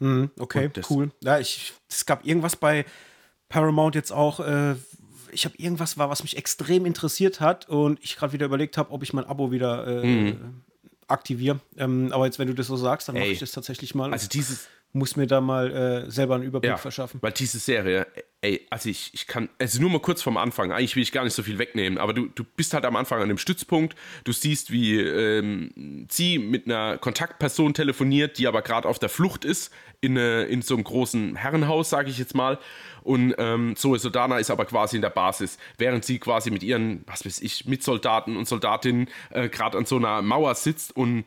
Mhm, 0.00 0.32
okay, 0.40 0.72
cool. 0.90 1.12
Ja, 1.22 1.38
ich, 1.38 1.72
es 1.88 2.04
gab 2.04 2.26
irgendwas 2.26 2.56
bei 2.56 2.84
Paramount 3.48 3.94
jetzt 3.94 4.10
auch. 4.10 4.40
Äh, 4.40 4.74
ich 5.30 5.44
habe 5.44 5.54
irgendwas 5.56 5.98
war, 5.98 6.10
was 6.10 6.24
mich 6.24 6.36
extrem 6.36 6.84
interessiert 6.84 7.40
hat 7.40 7.68
und 7.68 8.02
ich 8.02 8.16
gerade 8.16 8.32
wieder 8.32 8.46
überlegt 8.46 8.76
habe, 8.76 8.90
ob 8.90 9.04
ich 9.04 9.12
mein 9.12 9.24
Abo 9.24 9.52
wieder 9.52 9.86
äh, 9.86 10.04
mhm. 10.04 10.62
aktiviere. 11.06 11.60
Ähm, 11.76 12.10
aber 12.10 12.26
jetzt, 12.26 12.40
wenn 12.40 12.48
du 12.48 12.54
das 12.54 12.66
so 12.66 12.76
sagst, 12.76 13.06
dann 13.06 13.14
mache 13.14 13.26
ich 13.26 13.38
das 13.38 13.52
tatsächlich 13.52 13.94
mal. 13.94 14.12
Also 14.12 14.26
dieses 14.28 14.66
muss 14.94 15.16
mir 15.16 15.26
da 15.26 15.40
mal 15.40 16.06
äh, 16.06 16.10
selber 16.10 16.36
einen 16.36 16.44
Überblick 16.44 16.70
ja, 16.70 16.76
verschaffen. 16.76 17.18
Weil 17.20 17.32
diese 17.32 17.58
Serie, 17.58 18.06
ey, 18.42 18.64
also 18.70 18.88
ich, 18.88 19.10
ich 19.12 19.26
kann, 19.26 19.48
also 19.58 19.80
nur 19.80 19.90
mal 19.90 19.98
kurz 19.98 20.22
vom 20.22 20.36
Anfang, 20.36 20.70
eigentlich 20.70 20.94
will 20.94 21.02
ich 21.02 21.10
gar 21.10 21.24
nicht 21.24 21.34
so 21.34 21.42
viel 21.42 21.58
wegnehmen, 21.58 21.98
aber 21.98 22.14
du, 22.14 22.26
du 22.26 22.44
bist 22.44 22.74
halt 22.74 22.84
am 22.84 22.94
Anfang 22.94 23.20
an 23.20 23.28
dem 23.28 23.36
Stützpunkt, 23.36 23.96
du 24.22 24.30
siehst, 24.30 24.70
wie 24.70 25.00
ähm, 25.00 26.06
sie 26.08 26.38
mit 26.38 26.66
einer 26.66 26.96
Kontaktperson 26.98 27.74
telefoniert, 27.74 28.38
die 28.38 28.46
aber 28.46 28.62
gerade 28.62 28.88
auf 28.88 29.00
der 29.00 29.08
Flucht 29.08 29.44
ist, 29.44 29.72
in, 30.00 30.16
äh, 30.16 30.44
in 30.44 30.62
so 30.62 30.74
einem 30.74 30.84
großen 30.84 31.34
Herrenhaus, 31.34 31.90
sage 31.90 32.08
ich 32.08 32.18
jetzt 32.18 32.36
mal. 32.36 32.60
Und 33.02 33.34
ähm, 33.38 33.74
Zoe 33.74 33.98
Sodana 33.98 34.38
ist 34.38 34.50
aber 34.50 34.64
quasi 34.64 34.94
in 34.94 35.02
der 35.02 35.10
Basis, 35.10 35.58
während 35.76 36.04
sie 36.04 36.20
quasi 36.20 36.52
mit 36.52 36.62
ihren, 36.62 37.02
was 37.08 37.26
weiß 37.26 37.42
ich, 37.42 37.66
Mitsoldaten 37.66 38.36
und 38.36 38.46
Soldatinnen 38.46 39.08
äh, 39.30 39.48
gerade 39.48 39.76
an 39.76 39.86
so 39.86 39.96
einer 39.96 40.22
Mauer 40.22 40.54
sitzt 40.54 40.96
und 40.96 41.24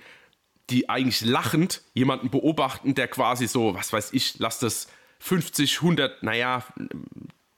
die 0.70 0.90
eigentlich 0.90 1.22
lachend 1.22 1.82
jemanden 1.94 2.30
beobachten, 2.30 2.96
der 2.96 3.08
quasi 3.08 3.48
so, 3.48 3.74
was 3.74 3.94
weiß 3.94 4.14
ich, 4.14 4.40
lass 4.40 4.60
das 4.60 4.88
50, 5.20 5.78
100, 5.78 6.24
naja, 6.24 6.64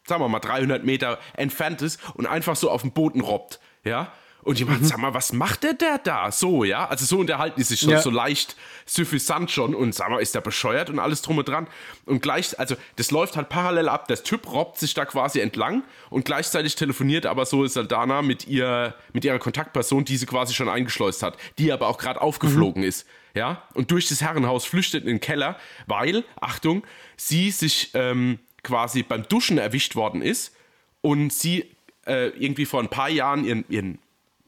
sagen 0.08 0.22
wir 0.22 0.30
mal 0.30 0.40
300 0.40 0.84
Meter 0.86 1.20
entfernt 1.34 1.82
ist 1.82 2.00
und 2.16 2.26
einfach 2.26 2.56
so 2.56 2.70
auf 2.70 2.82
den 2.82 2.92
Boden 2.92 3.22
robbt, 3.22 3.60
ja. 3.84 4.12
Und 4.44 4.58
jemand, 4.58 4.82
mhm. 4.82 4.86
sag 4.86 4.98
mal, 5.00 5.14
was 5.14 5.34
macht 5.34 5.64
der, 5.64 5.74
der 5.74 5.98
da? 5.98 6.32
So, 6.32 6.64
ja. 6.64 6.88
Also 6.88 7.06
so 7.06 7.20
unterhalten 7.20 7.60
die 7.60 7.64
sich 7.64 7.80
schon 7.80 7.90
ja. 7.90 8.02
so 8.02 8.10
leicht 8.10 8.56
suffisant 8.86 9.52
schon 9.52 9.76
und 9.76 9.94
sag 9.94 10.10
mal, 10.10 10.20
ist 10.20 10.34
der 10.34 10.42
bescheuert 10.42 10.90
und 10.90 11.00
alles 11.00 11.22
drum 11.22 11.38
und 11.38 11.48
dran. 11.48 11.68
Und 12.06 12.22
gleich, 12.22 12.58
also 12.58 12.76
das 12.96 13.12
läuft 13.12 13.36
halt 13.36 13.50
parallel 13.50 13.90
ab. 13.90 14.08
Der 14.08 14.24
Typ 14.24 14.52
robbt 14.52 14.80
sich 14.80 14.94
da 14.94 15.06
quasi 15.06 15.40
entlang 15.40 15.84
und 16.10 16.26
gleichzeitig 16.26 16.76
telefoniert 16.76 17.26
aber 17.26 17.46
so 17.46 17.66
Saldana 17.68 18.22
mit 18.22 18.48
ihr, 18.48 18.96
mit 19.14 19.26
ihrer 19.26 19.40
Kontaktperson, 19.40 20.06
die 20.06 20.18
sie 20.18 20.26
quasi 20.26 20.54
schon 20.54 20.70
eingeschleust 20.70 21.22
hat, 21.22 21.38
die 21.58 21.72
aber 21.72 21.88
auch 21.88 21.98
gerade 21.98 22.22
aufgeflogen 22.22 22.82
mhm. 22.82 22.88
ist. 22.88 23.06
Ja. 23.34 23.64
Und 23.74 23.92
durch 23.92 24.08
das 24.08 24.22
Herrenhaus 24.22 24.66
flüchtet 24.66 25.04
in 25.04 25.10
den 25.10 25.20
Keller, 25.20 25.58
weil, 25.86 26.24
Achtung, 26.40 26.84
sie 27.18 27.52
sich 27.52 27.92
ähm, 27.94 28.40
quasi 28.64 29.04
beim 29.04 29.24
Duschen 29.24 29.58
erwischt 29.58 29.96
worden 29.96 30.22
ist 30.22 30.56
und 31.02 31.32
sie 31.32 31.66
äh, 32.08 32.30
irgendwie 32.30 32.66
vor 32.66 32.80
ein 32.80 32.90
paar 32.90 33.10
Jahren 33.10 33.46
ihren, 33.46 33.66
ihren 33.70 34.00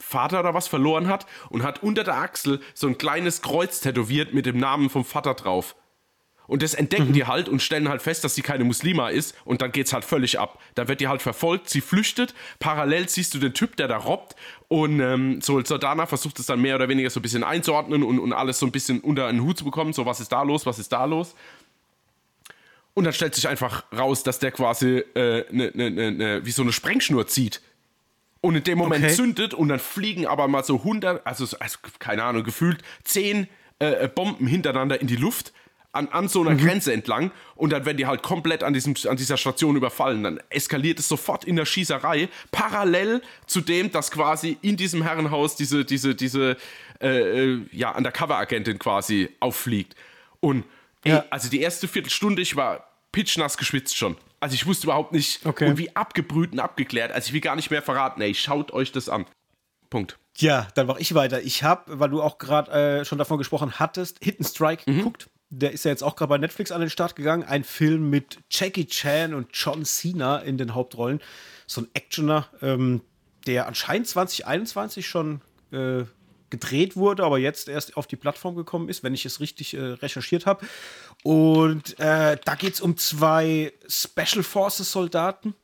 Vater 0.02 0.40
oder 0.40 0.54
was 0.54 0.68
verloren 0.68 1.08
hat 1.08 1.26
und 1.50 1.64
hat 1.64 1.84
unter 1.84 2.04
der 2.04 2.18
Achsel 2.18 2.60
so 2.74 2.88
ein 2.88 2.98
kleines 2.98 3.42
Kreuz 3.42 3.80
tätowiert 3.80 4.34
mit 4.34 4.46
dem 4.46 4.58
Namen 4.58 4.90
vom 4.90 5.06
Vater 5.06 5.34
drauf. 5.34 5.76
Und 6.52 6.62
das 6.62 6.74
entdecken 6.74 7.10
mhm. 7.10 7.14
die 7.14 7.26
halt 7.26 7.48
und 7.48 7.62
stellen 7.62 7.88
halt 7.88 8.02
fest, 8.02 8.26
dass 8.26 8.36
sie 8.36 8.42
keine 8.42 8.66
Muslima 8.66 9.08
ist 9.08 9.36
und 9.46 9.62
dann 9.62 9.72
geht's 9.72 9.94
halt 9.94 10.04
völlig 10.04 10.38
ab. 10.38 10.60
Da 10.76 10.90
wird 10.90 11.00
die 11.00 11.08
halt 11.08 11.22
verfolgt, 11.22 11.70
sie 11.70 11.80
flüchtet, 11.80 12.34
parallel 12.60 13.08
siehst 13.08 13.34
du 13.34 13.40
den 13.40 13.54
Typ, 13.54 13.78
der 13.78 13.88
da 13.88 13.96
robbt 13.96 14.36
und 14.68 15.00
ähm, 15.00 15.40
so 15.42 15.64
Sordana 15.64 16.08
versucht 16.08 16.40
es 16.40 16.48
dann 16.48 16.62
mehr 16.62 16.76
oder 16.76 16.90
weniger 16.90 17.10
so 17.10 17.20
ein 17.20 17.24
bisschen 17.24 17.46
einzuordnen 17.46 18.04
und, 18.04 18.20
und 18.20 18.34
alles 18.34 18.60
so 18.60 18.66
ein 18.66 18.74
bisschen 18.74 19.00
unter 19.00 19.28
einen 19.28 19.42
Hut 19.44 19.60
zu 19.60 19.64
bekommen, 19.64 19.94
so 19.94 20.06
was 20.06 20.20
ist 20.20 20.34
da 20.34 20.44
los, 20.44 20.66
was 20.66 20.78
ist 20.78 20.92
da 20.92 21.06
los. 21.06 21.36
Und 22.94 23.06
dann 23.06 23.14
stellt 23.14 23.34
sich 23.34 23.48
einfach 23.48 23.86
raus, 23.98 24.24
dass 24.24 24.40
der 24.40 24.52
quasi 24.52 24.98
äh, 25.16 25.46
ne, 25.52 25.72
ne, 25.74 25.90
ne, 25.90 26.12
ne 26.12 26.46
wie 26.46 26.52
so 26.52 26.64
eine 26.64 26.74
Sprengschnur 26.74 27.28
zieht 27.28 27.62
und 28.42 28.56
in 28.56 28.64
dem 28.64 28.78
Moment 28.78 29.06
okay. 29.06 29.14
zündet 29.14 29.54
und 29.54 29.70
dann 29.70 29.80
fliegen 29.80 30.26
aber 30.26 30.48
mal 30.48 30.64
so 30.64 30.78
100, 30.78 31.26
also, 31.26 31.46
also 31.60 31.78
keine 32.00 32.24
Ahnung, 32.24 32.44
gefühlt 32.44 32.82
10 33.04 33.48
äh, 33.80 34.04
äh, 34.04 34.08
Bomben 34.08 34.48
hintereinander 34.48 35.00
in 35.00 35.08
die 35.08 35.16
Luft 35.16 35.54
an, 35.92 36.08
an 36.10 36.28
so 36.28 36.42
einer 36.42 36.52
mhm. 36.52 36.60
Grenze 36.60 36.94
entlang 36.94 37.32
und 37.56 37.72
dann 37.72 37.86
werden 37.86 37.98
die 37.98 38.08
halt 38.08 38.24
komplett 38.24 38.64
an, 38.64 38.74
diesem, 38.74 38.96
an 39.08 39.18
dieser 39.18 39.38
Station 39.38 39.76
überfallen. 39.76 40.24
Dann 40.24 40.40
eskaliert 40.50 41.00
es 41.00 41.08
sofort 41.08 41.46
in 41.46 41.56
der 41.56 41.66
Schießerei, 41.66 42.30
parallel 42.52 43.22
zu 43.46 43.62
dem, 43.62 43.92
dass 43.92 44.10
quasi 44.10 44.58
in 44.62 44.78
diesem 44.78 45.04
Herrenhaus 45.04 45.56
diese, 45.56 45.86
diese, 45.86 46.16
diese 46.16 46.58
äh, 47.00 47.54
äh 47.54 47.66
ja, 47.72 47.96
Undercover-Agentin 47.96 48.80
quasi 48.80 49.30
auffliegt. 49.40 49.96
Und 50.40 50.66
ey, 51.04 51.14
ja. 51.14 51.26
also 51.30 51.50
die 51.50 51.62
erste 51.62 51.88
Viertelstunde, 51.88 52.42
ich 52.42 52.56
war 52.56 52.88
pitchnass 53.12 53.58
geschwitzt 53.58 53.98
schon. 53.98 54.16
Also 54.42 54.56
ich 54.56 54.66
wusste 54.66 54.88
überhaupt 54.88 55.14
nicht, 55.14 55.46
okay. 55.46 55.70
und 55.70 55.78
wie 55.78 55.96
abgebrüht 55.96 56.52
und 56.52 56.60
abgeklärt. 56.60 57.12
Also 57.12 57.28
ich 57.28 57.34
will 57.34 57.42
gar 57.42 57.56
nicht 57.56 57.70
mehr 57.70 57.84
verraten. 57.84 58.22
Ey, 58.22 58.34
schaut 58.34 58.74
euch 58.74 58.92
das 58.92 59.08
an. 59.08 59.26
Punkt. 59.90 60.18
Ja, 60.38 60.68
dann 60.74 60.88
mache 60.88 61.00
ich 61.00 61.14
weiter. 61.14 61.42
Ich 61.44 61.64
habe, 61.64 62.00
weil 62.00 62.10
du 62.10 62.22
auch 62.22 62.40
gerade 62.40 62.72
äh, 62.72 63.06
schon 63.06 63.20
davon 63.20 63.38
gesprochen 63.38 63.80
hattest, 63.80 64.18
Hidden 64.24 64.46
Strike 64.46 64.90
mhm. 64.90 64.98
geguckt. 64.98 65.30
Der 65.50 65.74
ist 65.74 65.86
ja 65.86 65.92
jetzt 65.92 66.02
auch 66.02 66.16
gerade 66.16 66.30
bei 66.30 66.38
Netflix 66.40 66.72
an 66.72 66.82
den 66.82 66.90
Start 66.90 67.16
gegangen. 67.16 67.44
Ein 67.44 67.64
Film 67.64 68.10
mit 68.10 68.40
Jackie 68.50 68.88
Chan 68.88 69.34
und 69.36 69.50
John 69.54 69.86
Cena 69.86 70.40
in 70.40 70.58
den 70.58 70.74
Hauptrollen. 70.74 71.22
So 71.68 71.82
ein 71.82 71.88
Actioner, 71.94 72.48
ähm, 72.62 73.02
der 73.46 73.68
anscheinend 73.68 74.08
2021 74.08 75.08
schon 75.08 75.42
äh, 75.72 76.06
gedreht 76.52 76.96
wurde, 76.96 77.24
aber 77.24 77.40
jetzt 77.40 77.68
erst 77.68 77.98
auf 77.98 78.06
die 78.06 78.16
Plattform 78.16 78.56
gekommen 78.56 78.90
ist, 78.90 79.04
wenn 79.04 79.16
ich 79.16 79.26
es 79.26 79.40
richtig 79.40 79.74
äh, 79.74 79.82
recherchiert 79.82 80.46
habe. 80.46 80.66
Und 81.24 82.00
äh, 82.00 82.38
da 82.44 82.56
geht 82.56 82.76
es 82.76 82.82
um 82.82 82.98
zwei 82.98 83.74
Special 83.88 84.44
Forces 84.44 84.92
Soldaten 84.92 85.56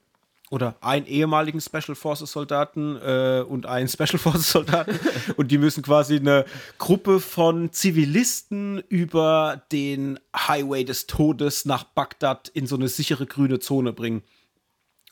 oder 0.49 0.75
einen 0.81 1.05
ehemaligen 1.05 1.59
Special 1.59 1.95
Forces 1.95 2.31
Soldaten 2.31 2.95
äh, 2.95 3.43
und 3.47 3.65
einen 3.65 3.89
Special 3.89 4.17
Forces 4.17 4.51
Soldaten 4.51 4.99
und 5.35 5.51
die 5.51 5.57
müssen 5.57 5.83
quasi 5.83 6.15
eine 6.15 6.45
Gruppe 6.77 7.19
von 7.19 7.71
Zivilisten 7.71 8.81
über 8.87 9.63
den 9.71 10.19
Highway 10.35 10.85
des 10.85 11.05
Todes 11.05 11.65
nach 11.65 11.83
Bagdad 11.83 12.47
in 12.49 12.65
so 12.65 12.75
eine 12.75 12.87
sichere 12.87 13.25
grüne 13.25 13.59
Zone 13.59 13.93
bringen. 13.93 14.23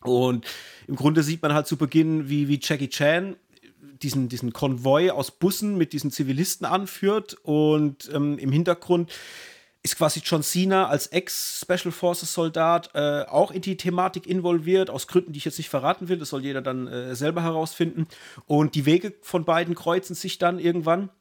Und 0.01 0.45
im 0.87 0.95
Grunde 0.95 1.23
sieht 1.23 1.41
man 1.41 1.53
halt 1.53 1.67
zu 1.67 1.77
Beginn, 1.77 2.29
wie, 2.29 2.47
wie 2.47 2.59
Jackie 2.61 2.89
Chan 2.89 3.35
diesen, 4.05 4.29
diesen 4.29 4.53
Konvoi 4.53 5.09
aus 5.09 5.31
Bussen 5.31 5.77
mit 5.77 5.91
diesen 5.91 6.11
Zivilisten 6.11 6.65
anführt 6.65 7.35
und 7.43 8.09
ähm, 8.13 8.37
im 8.37 8.51
Hintergrund 8.51 9.11
ist 9.85 9.97
quasi 9.97 10.21
John 10.23 10.41
Cena 10.41 10.87
als 10.87 11.07
Ex-Special 11.07 11.91
Forces-Soldat 11.91 12.89
äh, 12.95 13.23
auch 13.27 13.51
in 13.51 13.61
die 13.61 13.77
Thematik 13.77 14.25
involviert, 14.25 14.89
aus 14.89 15.07
Gründen, 15.07 15.31
die 15.31 15.37
ich 15.37 15.45
jetzt 15.45 15.59
nicht 15.59 15.69
verraten 15.69 16.07
will. 16.07 16.17
Das 16.17 16.29
soll 16.29 16.43
jeder 16.43 16.63
dann 16.63 16.87
äh, 16.87 17.15
selber 17.15 17.43
herausfinden. 17.43 18.07
Und 18.47 18.73
die 18.73 18.87
Wege 18.87 19.13
von 19.21 19.45
beiden 19.45 19.75
kreuzen 19.75 20.15
sich 20.15 20.39
dann 20.39 20.57
irgendwann. 20.57 21.11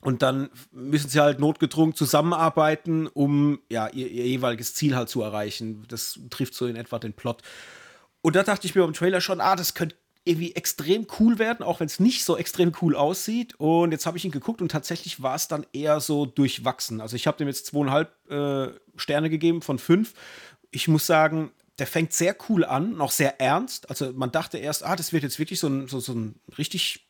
Und 0.00 0.22
dann 0.22 0.50
müssen 0.72 1.10
sie 1.10 1.20
halt 1.20 1.38
notgedrungen 1.38 1.94
zusammenarbeiten, 1.94 3.06
um 3.06 3.60
ja, 3.70 3.86
ihr, 3.88 4.10
ihr 4.10 4.26
jeweiliges 4.26 4.74
Ziel 4.74 4.96
halt 4.96 5.08
zu 5.08 5.22
erreichen. 5.22 5.84
Das 5.86 6.18
trifft 6.28 6.54
so 6.54 6.66
in 6.66 6.74
etwa 6.74 6.98
den 6.98 7.12
Plot. 7.12 7.42
Und 8.22 8.34
da 8.34 8.42
dachte 8.42 8.66
ich 8.66 8.74
mir 8.74 8.82
beim 8.82 8.94
Trailer 8.94 9.20
schon, 9.20 9.40
ah, 9.40 9.54
das 9.54 9.74
könnte 9.74 9.94
irgendwie 10.24 10.54
extrem 10.54 11.06
cool 11.18 11.38
werden, 11.38 11.62
auch 11.62 11.80
wenn 11.80 11.86
es 11.86 11.98
nicht 11.98 12.24
so 12.24 12.36
extrem 12.36 12.72
cool 12.82 12.94
aussieht. 12.94 13.54
Und 13.58 13.92
jetzt 13.92 14.06
habe 14.06 14.18
ich 14.18 14.24
ihn 14.24 14.30
geguckt 14.30 14.60
und 14.60 14.70
tatsächlich 14.70 15.22
war 15.22 15.34
es 15.34 15.48
dann 15.48 15.66
eher 15.72 16.00
so 16.00 16.26
durchwachsen. 16.26 17.00
Also 17.00 17.16
ich 17.16 17.26
habe 17.26 17.38
dem 17.38 17.48
jetzt 17.48 17.66
zweieinhalb 17.66 18.12
äh, 18.30 18.68
Sterne 18.96 19.30
gegeben 19.30 19.62
von 19.62 19.78
fünf. 19.78 20.14
Ich 20.70 20.88
muss 20.88 21.06
sagen, 21.06 21.50
der 21.78 21.86
fängt 21.86 22.12
sehr 22.12 22.36
cool 22.48 22.64
an, 22.64 22.96
noch 22.96 23.10
sehr 23.10 23.40
ernst. 23.40 23.88
Also 23.88 24.12
man 24.12 24.30
dachte 24.30 24.58
erst, 24.58 24.84
ah, 24.84 24.94
das 24.94 25.12
wird 25.12 25.22
jetzt 25.22 25.38
wirklich 25.38 25.58
so 25.58 25.68
ein, 25.68 25.88
so, 25.88 26.00
so 26.00 26.12
ein 26.12 26.38
richtig 26.58 27.08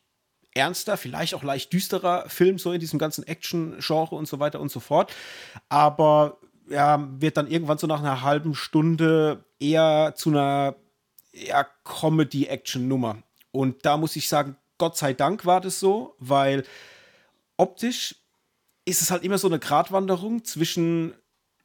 ernster, 0.53 0.95
vielleicht 0.97 1.33
auch 1.35 1.43
leicht 1.43 1.71
düsterer 1.73 2.29
Film, 2.29 2.57
so 2.57 2.71
in 2.71 2.79
diesem 2.79 2.97
ganzen 2.97 3.25
Action-Genre 3.27 4.15
und 4.15 4.27
so 4.27 4.39
weiter 4.39 4.59
und 4.61 4.71
so 4.71 4.79
fort. 4.79 5.13
Aber 5.67 6.37
ja, 6.69 7.05
wird 7.19 7.35
dann 7.35 7.47
irgendwann 7.47 7.77
so 7.77 7.87
nach 7.87 7.99
einer 7.99 8.21
halben 8.21 8.55
Stunde 8.55 9.43
eher 9.59 10.13
zu 10.15 10.29
einer 10.29 10.75
ja, 11.33 11.65
Comedy-Action-Nummer. 11.83 13.21
Und 13.51 13.85
da 13.85 13.97
muss 13.97 14.15
ich 14.15 14.27
sagen, 14.27 14.55
Gott 14.77 14.97
sei 14.97 15.13
Dank 15.13 15.45
war 15.45 15.61
das 15.61 15.79
so, 15.79 16.15
weil 16.19 16.63
optisch 17.57 18.15
ist 18.85 19.01
es 19.01 19.11
halt 19.11 19.23
immer 19.23 19.37
so 19.37 19.47
eine 19.47 19.59
Gratwanderung 19.59 20.43
zwischen 20.43 21.13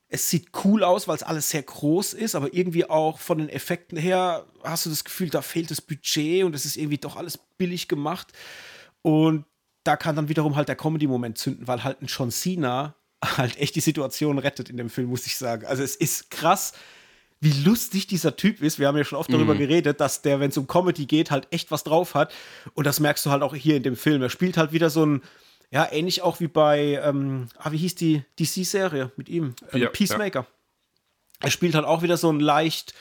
es 0.08 0.30
sieht 0.30 0.50
cool 0.64 0.84
aus, 0.84 1.08
weil 1.08 1.16
es 1.16 1.22
alles 1.22 1.50
sehr 1.50 1.62
groß 1.62 2.12
ist, 2.14 2.34
aber 2.34 2.54
irgendwie 2.54 2.88
auch 2.88 3.18
von 3.18 3.38
den 3.38 3.48
Effekten 3.48 3.98
her 3.98 4.46
hast 4.62 4.86
du 4.86 4.90
das 4.90 5.04
Gefühl, 5.04 5.30
da 5.30 5.42
fehlt 5.42 5.70
das 5.70 5.80
Budget 5.80 6.44
und 6.44 6.54
es 6.54 6.64
ist 6.64 6.76
irgendwie 6.76 6.98
doch 6.98 7.16
alles 7.16 7.38
billig 7.58 7.88
gemacht. 7.88 8.32
Und 9.02 9.44
da 9.82 9.96
kann 9.96 10.16
dann 10.16 10.28
wiederum 10.28 10.56
halt 10.56 10.68
der 10.68 10.76
Comedy-Moment 10.76 11.38
zünden, 11.38 11.66
weil 11.66 11.82
halt 11.82 12.02
ein 12.02 12.06
John 12.06 12.30
Cena 12.30 12.94
halt 13.24 13.56
echt 13.58 13.74
die 13.74 13.80
Situation 13.80 14.38
rettet 14.38 14.70
in 14.70 14.76
dem 14.76 14.90
Film, 14.90 15.08
muss 15.08 15.26
ich 15.26 15.36
sagen. 15.36 15.66
Also 15.66 15.82
es 15.82 15.96
ist 15.96 16.30
krass, 16.30 16.72
wie 17.40 17.52
lustig 17.64 18.06
dieser 18.06 18.36
Typ 18.36 18.62
ist. 18.62 18.78
Wir 18.78 18.88
haben 18.88 18.96
ja 18.96 19.04
schon 19.04 19.18
oft 19.18 19.32
darüber 19.32 19.54
mhm. 19.54 19.58
geredet, 19.58 20.00
dass 20.00 20.22
der, 20.22 20.40
wenn 20.40 20.50
es 20.50 20.56
um 20.56 20.66
Comedy 20.66 21.06
geht, 21.06 21.30
halt 21.30 21.48
echt 21.50 21.70
was 21.70 21.84
drauf 21.84 22.14
hat. 22.14 22.32
Und 22.74 22.86
das 22.86 23.00
merkst 23.00 23.24
du 23.26 23.30
halt 23.30 23.42
auch 23.42 23.54
hier 23.54 23.76
in 23.76 23.82
dem 23.82 23.96
Film. 23.96 24.22
Er 24.22 24.30
spielt 24.30 24.56
halt 24.56 24.72
wieder 24.72 24.90
so 24.90 25.04
ein, 25.04 25.22
ja, 25.70 25.86
ähnlich 25.90 26.22
auch 26.22 26.40
wie 26.40 26.48
bei, 26.48 27.00
ähm, 27.02 27.48
ah, 27.58 27.72
wie 27.72 27.78
hieß 27.78 27.94
die 27.96 28.24
DC-Serie 28.38 29.12
mit 29.16 29.28
ihm? 29.28 29.54
Ähm, 29.72 29.82
ja, 29.82 29.88
Peacemaker. 29.90 30.40
Ja. 30.40 30.46
Er 31.40 31.50
spielt 31.50 31.74
halt 31.74 31.84
auch 31.84 32.02
wieder 32.02 32.16
so 32.16 32.32
ein 32.32 32.40
leicht, 32.40 32.94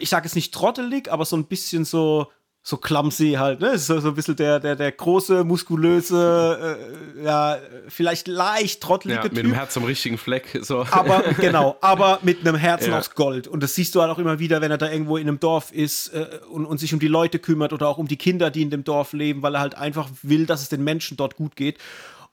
ich 0.00 0.08
sage 0.08 0.26
es 0.26 0.34
nicht 0.34 0.52
trottelig, 0.52 1.10
aber 1.10 1.24
so 1.24 1.36
ein 1.36 1.46
bisschen 1.46 1.84
so 1.84 2.30
so 2.66 2.78
clumsy 2.78 3.32
halt, 3.32 3.60
ne? 3.60 3.76
So, 3.78 4.00
so 4.00 4.08
ein 4.08 4.14
bisschen 4.14 4.36
der, 4.36 4.58
der, 4.58 4.74
der 4.74 4.90
große, 4.90 5.44
muskulöse, 5.44 6.78
äh, 7.18 7.24
ja, 7.24 7.58
vielleicht 7.88 8.26
leicht 8.26 8.82
trottelige 8.82 9.18
ja, 9.18 9.22
mit 9.22 9.32
Typ. 9.34 9.42
Mit 9.42 9.52
dem 9.52 9.54
Herz 9.54 9.76
am 9.76 9.84
richtigen 9.84 10.16
Fleck, 10.16 10.58
so. 10.62 10.86
Aber, 10.90 11.22
genau, 11.38 11.76
aber 11.82 12.20
mit 12.22 12.40
einem 12.40 12.56
Herzen 12.56 12.92
ja. 12.92 12.98
aus 12.98 13.14
Gold. 13.14 13.48
Und 13.48 13.62
das 13.62 13.74
siehst 13.74 13.94
du 13.94 14.00
halt 14.00 14.10
auch 14.10 14.18
immer 14.18 14.38
wieder, 14.38 14.62
wenn 14.62 14.70
er 14.70 14.78
da 14.78 14.90
irgendwo 14.90 15.18
in 15.18 15.28
einem 15.28 15.38
Dorf 15.40 15.72
ist 15.72 16.08
äh, 16.14 16.26
und, 16.50 16.64
und 16.64 16.80
sich 16.80 16.94
um 16.94 17.00
die 17.00 17.08
Leute 17.08 17.38
kümmert 17.38 17.74
oder 17.74 17.86
auch 17.86 17.98
um 17.98 18.08
die 18.08 18.16
Kinder, 18.16 18.50
die 18.50 18.62
in 18.62 18.70
dem 18.70 18.82
Dorf 18.82 19.12
leben, 19.12 19.42
weil 19.42 19.56
er 19.56 19.60
halt 19.60 19.74
einfach 19.74 20.08
will, 20.22 20.46
dass 20.46 20.62
es 20.62 20.70
den 20.70 20.82
Menschen 20.82 21.18
dort 21.18 21.36
gut 21.36 21.56
geht. 21.56 21.76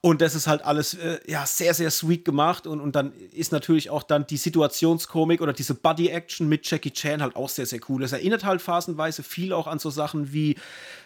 Und 0.03 0.21
das 0.21 0.33
ist 0.33 0.47
halt 0.47 0.65
alles 0.65 0.95
äh, 0.95 1.19
ja, 1.27 1.45
sehr, 1.45 1.75
sehr 1.75 1.91
sweet 1.91 2.25
gemacht. 2.25 2.65
Und, 2.65 2.81
und 2.81 2.95
dann 2.95 3.13
ist 3.13 3.51
natürlich 3.51 3.91
auch 3.91 4.01
dann 4.01 4.25
die 4.25 4.37
Situationskomik 4.37 5.41
oder 5.41 5.53
diese 5.53 5.75
Buddy-Action 5.75 6.49
mit 6.49 6.67
Jackie 6.69 6.89
Chan 6.89 7.21
halt 7.21 7.35
auch 7.35 7.49
sehr, 7.49 7.67
sehr 7.67 7.79
cool. 7.87 8.01
Das 8.01 8.11
erinnert 8.11 8.43
halt 8.43 8.63
phasenweise 8.63 9.21
viel 9.21 9.53
auch 9.53 9.67
an 9.67 9.77
so 9.77 9.91
Sachen 9.91 10.33
wie 10.33 10.55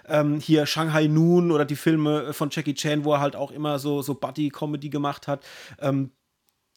ähm, 0.08 0.40
hier 0.40 0.66
Shanghai 0.66 1.08
Noon 1.08 1.52
oder 1.52 1.66
die 1.66 1.76
Filme 1.76 2.34
von 2.34 2.50
Jackie 2.50 2.74
Chan, 2.74 3.04
wo 3.04 3.14
er 3.14 3.20
halt 3.20 3.36
auch 3.36 3.52
immer 3.52 3.80
so, 3.80 4.02
so 4.02 4.16
Buddy-Comedy 4.16 4.90
gemacht 4.90 5.28
hat. 5.28 5.44
Ähm, 5.80 6.12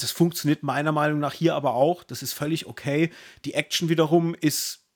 das 0.00 0.11
funktioniert 0.11 0.64
meiner 0.64 0.90
Meinung 0.90 1.20
nach 1.20 1.35
hier 1.35 1.54
aber 1.54 1.74
auch. 1.74 2.02
Das 2.02 2.22
ist 2.22 2.33
völlig 2.33 2.66
okay. 2.66 3.11
Die 3.44 3.54
Action 3.54 3.88
wiederum 3.88 4.35
ist 4.35 4.88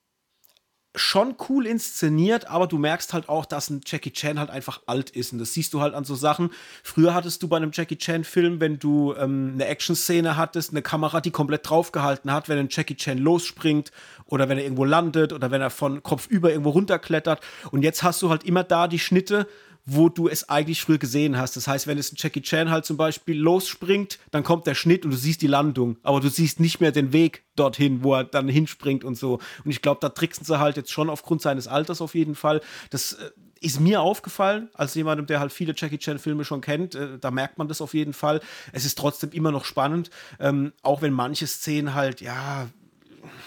schon 0.95 1.37
cool 1.49 1.67
inszeniert, 1.67 2.49
aber 2.49 2.67
du 2.67 2.77
merkst 2.77 3.15
halt 3.15 3.29
auch, 3.29 3.47
dass 3.47 3.71
ein 3.71 3.81
Jackie 3.87 4.13
Chan 4.13 4.39
halt 4.39 4.51
einfach 4.51 4.83
alt 4.87 5.11
ist. 5.11 5.33
Und 5.33 5.39
das 5.39 5.55
siehst 5.55 5.73
du 5.73 5.81
halt 5.81 5.95
an 5.95 6.05
so 6.05 6.15
Sachen. 6.15 6.51
Früher 6.83 7.15
hattest 7.15 7.43
du 7.43 7.49
bei 7.49 7.57
einem 7.57 7.71
Jackie 7.73 7.97
Chan-Film, 7.97 8.61
wenn 8.61 8.79
du 8.79 9.15
ähm, 9.15 9.53
eine 9.55 9.67
Action-Szene 9.67 10.37
hattest, 10.37 10.71
eine 10.73 10.83
Kamera, 10.83 11.23
die 11.23 11.31
komplett 11.31 11.69
draufgehalten 11.69 12.31
hat, 12.31 12.49
wenn 12.49 12.59
ein 12.59 12.69
Jackie 12.71 12.97
Chan 12.97 13.19
losspringt 13.19 13.91
oder 14.27 14.49
wenn 14.49 14.59
er 14.59 14.65
irgendwo 14.65 14.85
landet 14.85 15.33
oder 15.33 15.51
wenn 15.51 15.63
er 15.63 15.71
von 15.71 16.03
Kopf 16.03 16.27
über 16.27 16.51
irgendwo 16.51 16.71
runterklettert. 16.71 17.41
Und 17.71 17.83
jetzt 17.83 18.03
hast 18.03 18.21
du 18.21 18.29
halt 18.29 18.45
immer 18.45 18.63
da 18.63 18.87
die 18.87 18.99
Schnitte, 18.99 19.47
wo 19.85 20.09
du 20.09 20.29
es 20.29 20.49
eigentlich 20.49 20.83
früher 20.83 20.99
gesehen 20.99 21.37
hast. 21.37 21.57
Das 21.57 21.67
heißt, 21.67 21.87
wenn 21.87 21.99
es 21.99 22.13
ein 22.13 22.17
Jackie 22.19 22.43
Chan 22.43 22.71
halt 22.71 22.85
zum 22.85 22.97
Beispiel 22.97 23.39
losspringt, 23.39 24.19
dann 24.31 24.45
kommt 24.45 24.67
der 24.67 24.75
Schnitt 24.75 25.05
und 25.05 25.11
du 25.11 25.17
siehst 25.17 25.43
die 25.43 25.49
Landung, 25.49 25.97
aber 26.03 26.21
du 26.21 26.29
siehst 26.29 26.61
nicht 26.61 26.81
mehr 26.81 26.93
den 26.93 27.13
Weg 27.13 27.45
dorthin, 27.57 28.05
wo 28.05 28.15
er 28.15 28.25
dann 28.25 28.49
hinspringt 28.49 29.05
und 29.05 29.17
so. 29.17 29.41
Und 29.65 29.71
ich 29.71 29.83
glaube, 29.83 29.99
da 30.01 30.09
tricksen 30.09 30.45
sie 30.45 30.59
halt 30.59 30.77
jetzt 30.77 30.93
schon 30.93 31.11
aufgrund 31.11 31.43
seines 31.43 31.67
Alters 31.67 32.01
auf 32.01 32.15
jeden 32.15 32.35
Fall. 32.35 32.61
Das 32.91 33.15
äh, 33.15 33.31
ist 33.61 33.81
mir 33.81 34.01
aufgefallen, 34.01 34.71
als 34.75 34.95
jemandem, 34.95 35.27
der 35.27 35.41
halt 35.41 35.53
viele 35.53 35.75
Jackie 35.77 35.99
Chan-Filme 35.99 36.45
schon 36.45 36.61
kennt. 36.61 36.95
Äh, 36.95 37.19
da 37.19 37.31
merkt 37.31 37.59
man 37.59 37.69
das 37.69 37.81
auf 37.81 37.95
jeden 37.95 38.13
Fall. 38.13 38.41
Es 38.73 38.85
ist 38.85 38.99
trotzdem 38.99 39.31
immer 39.31 39.51
noch 39.51 39.65
spannend, 39.65 40.11
ähm, 40.39 40.73
auch 40.83 41.03
wenn 41.03 41.13
manche 41.13 41.47
Szenen 41.47 41.95
halt, 41.95 42.21
ja, 42.21 42.69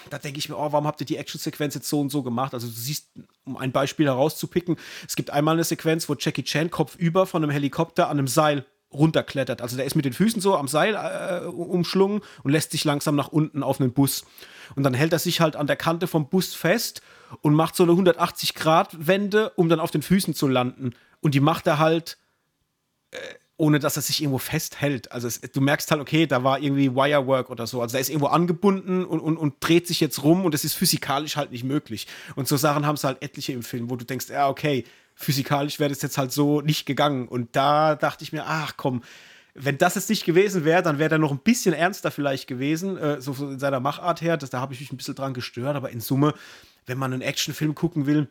da 0.10 0.18
denke 0.18 0.40
ich 0.40 0.50
mir, 0.50 0.58
oh, 0.58 0.72
warum 0.72 0.88
habt 0.88 1.02
ihr 1.02 1.06
die 1.06 1.18
Actionsequenz 1.18 1.76
jetzt 1.76 1.90
so 1.90 2.00
und 2.00 2.10
so 2.10 2.24
gemacht? 2.24 2.54
Also 2.54 2.68
du 2.68 2.74
siehst, 2.74 3.10
um 3.46 3.58
ein 3.58 3.72
Beispiel 3.72 4.06
herauszupicken, 4.06 4.78
es 5.08 5.16
gibt 5.16 5.30
einmal 5.30 5.56
eine 5.56 5.64
Sequenz, 5.64 6.08
wo 6.10 6.16
Jackie 6.18 6.44
Chan 6.44 6.70
kopfüber 6.70 7.26
von 7.26 7.44
einem 7.44 7.52
Helikopter 7.52 8.10
an 8.10 8.18
einem 8.18 8.28
Seil 8.28 8.66
runterklettert. 8.94 9.62
Also 9.62 9.76
der 9.76 9.86
ist 9.86 9.96
mit 9.96 10.06
den 10.06 10.14
Füßen 10.14 10.42
so 10.42 10.56
am 10.56 10.68
Seil 10.68 10.96
äh, 10.96 11.46
umschlungen 11.46 12.22
und 12.44 12.52
lässt 12.52 12.72
sich 12.72 12.84
langsam 12.84 13.16
nach 13.16 13.28
unten 13.28 13.64
auf 13.64 13.80
einen 13.80 13.94
Bus. 13.94 14.26
Und 14.76 14.84
dann 14.84 14.94
hält 14.94 15.14
er 15.14 15.20
sich 15.20 15.42
halt 15.42 15.56
an 15.56 15.68
der 15.68 15.76
Kante 15.76 16.08
vom 16.08 16.30
Bus 16.30 16.56
fest 16.56 17.02
und 17.42 17.54
macht 17.54 17.76
so 17.76 17.84
eine 17.84 17.92
180-Grad-Wende, 17.92 19.52
um 19.52 19.70
dann 19.70 19.80
auf 19.80 19.92
den 19.92 20.02
Füßen 20.02 20.34
zu 20.34 20.48
landen. 20.48 20.94
Und 21.22 21.36
die 21.36 21.40
macht 21.40 21.68
er 21.68 21.80
halt 21.80 22.18
äh, 23.12 23.18
ohne 23.58 23.80
dass 23.80 23.96
er 23.96 24.02
sich 24.02 24.22
irgendwo 24.22 24.38
festhält. 24.38 25.12
Also 25.12 25.28
es, 25.28 25.40
du 25.40 25.62
merkst 25.62 25.90
halt, 25.90 26.02
okay, 26.02 26.28
da 26.28 26.44
war 26.44 26.60
irgendwie 26.60 26.94
Wirework 26.94 27.50
oder 27.50 27.68
so. 27.68 27.82
Also 27.82 27.96
er 27.96 28.02
ist 28.02 28.10
irgendwo 28.10 28.28
angebunden 28.28 29.06
und, 29.06 29.20
und, 29.20 29.38
und 29.38 29.56
dreht 29.62 29.88
sich 29.88 30.02
jetzt 30.02 30.24
rum 30.24 30.44
und 30.44 30.54
das 30.54 30.66
ist 30.66 30.74
physikalisch 30.74 31.38
halt 31.38 31.52
nicht 31.52 31.64
möglich. 31.64 32.08
Und 32.36 32.48
so 32.48 32.58
Sachen 32.58 32.86
haben 32.86 32.96
es 32.96 33.04
halt 33.06 33.22
etliche 33.22 33.54
im 33.54 33.64
Film, 33.64 33.90
wo 33.90 33.96
du 33.96 34.06
denkst, 34.06 34.28
ja, 34.30 34.50
okay, 34.50 34.84
physikalisch 35.16 35.80
wäre 35.80 35.90
das 35.90 36.02
jetzt 36.02 36.18
halt 36.18 36.34
so 36.34 36.60
nicht 36.62 36.86
gegangen. 36.86 37.28
Und 37.30 37.56
da 37.56 37.96
dachte 37.96 38.24
ich 38.24 38.34
mir, 38.34 38.44
ach 38.46 38.74
komm, 38.76 39.04
wenn 39.54 39.78
das 39.78 39.96
jetzt 39.96 40.10
nicht 40.10 40.26
gewesen 40.26 40.66
wäre, 40.66 40.84
dann 40.84 41.00
wäre 41.00 41.16
er 41.16 41.18
noch 41.18 41.32
ein 41.32 41.40
bisschen 41.40 41.74
ernster 41.74 42.12
vielleicht 42.12 42.48
gewesen, 42.48 42.98
äh, 42.98 43.22
so 43.22 43.32
in 43.34 43.58
seiner 43.58 43.80
Machart 43.80 44.22
her. 44.22 44.36
Das, 44.36 44.50
da 44.50 44.60
habe 44.60 44.74
ich 44.74 44.82
mich 44.82 44.92
ein 44.92 44.98
bisschen 44.98 45.16
dran 45.16 45.34
gestört, 45.34 45.78
aber 45.78 45.92
in 45.92 46.02
Summe, 46.02 46.34
wenn 46.86 46.98
man 46.98 47.14
einen 47.14 47.22
Actionfilm 47.22 47.74
gucken 47.74 48.06
will, 48.06 48.28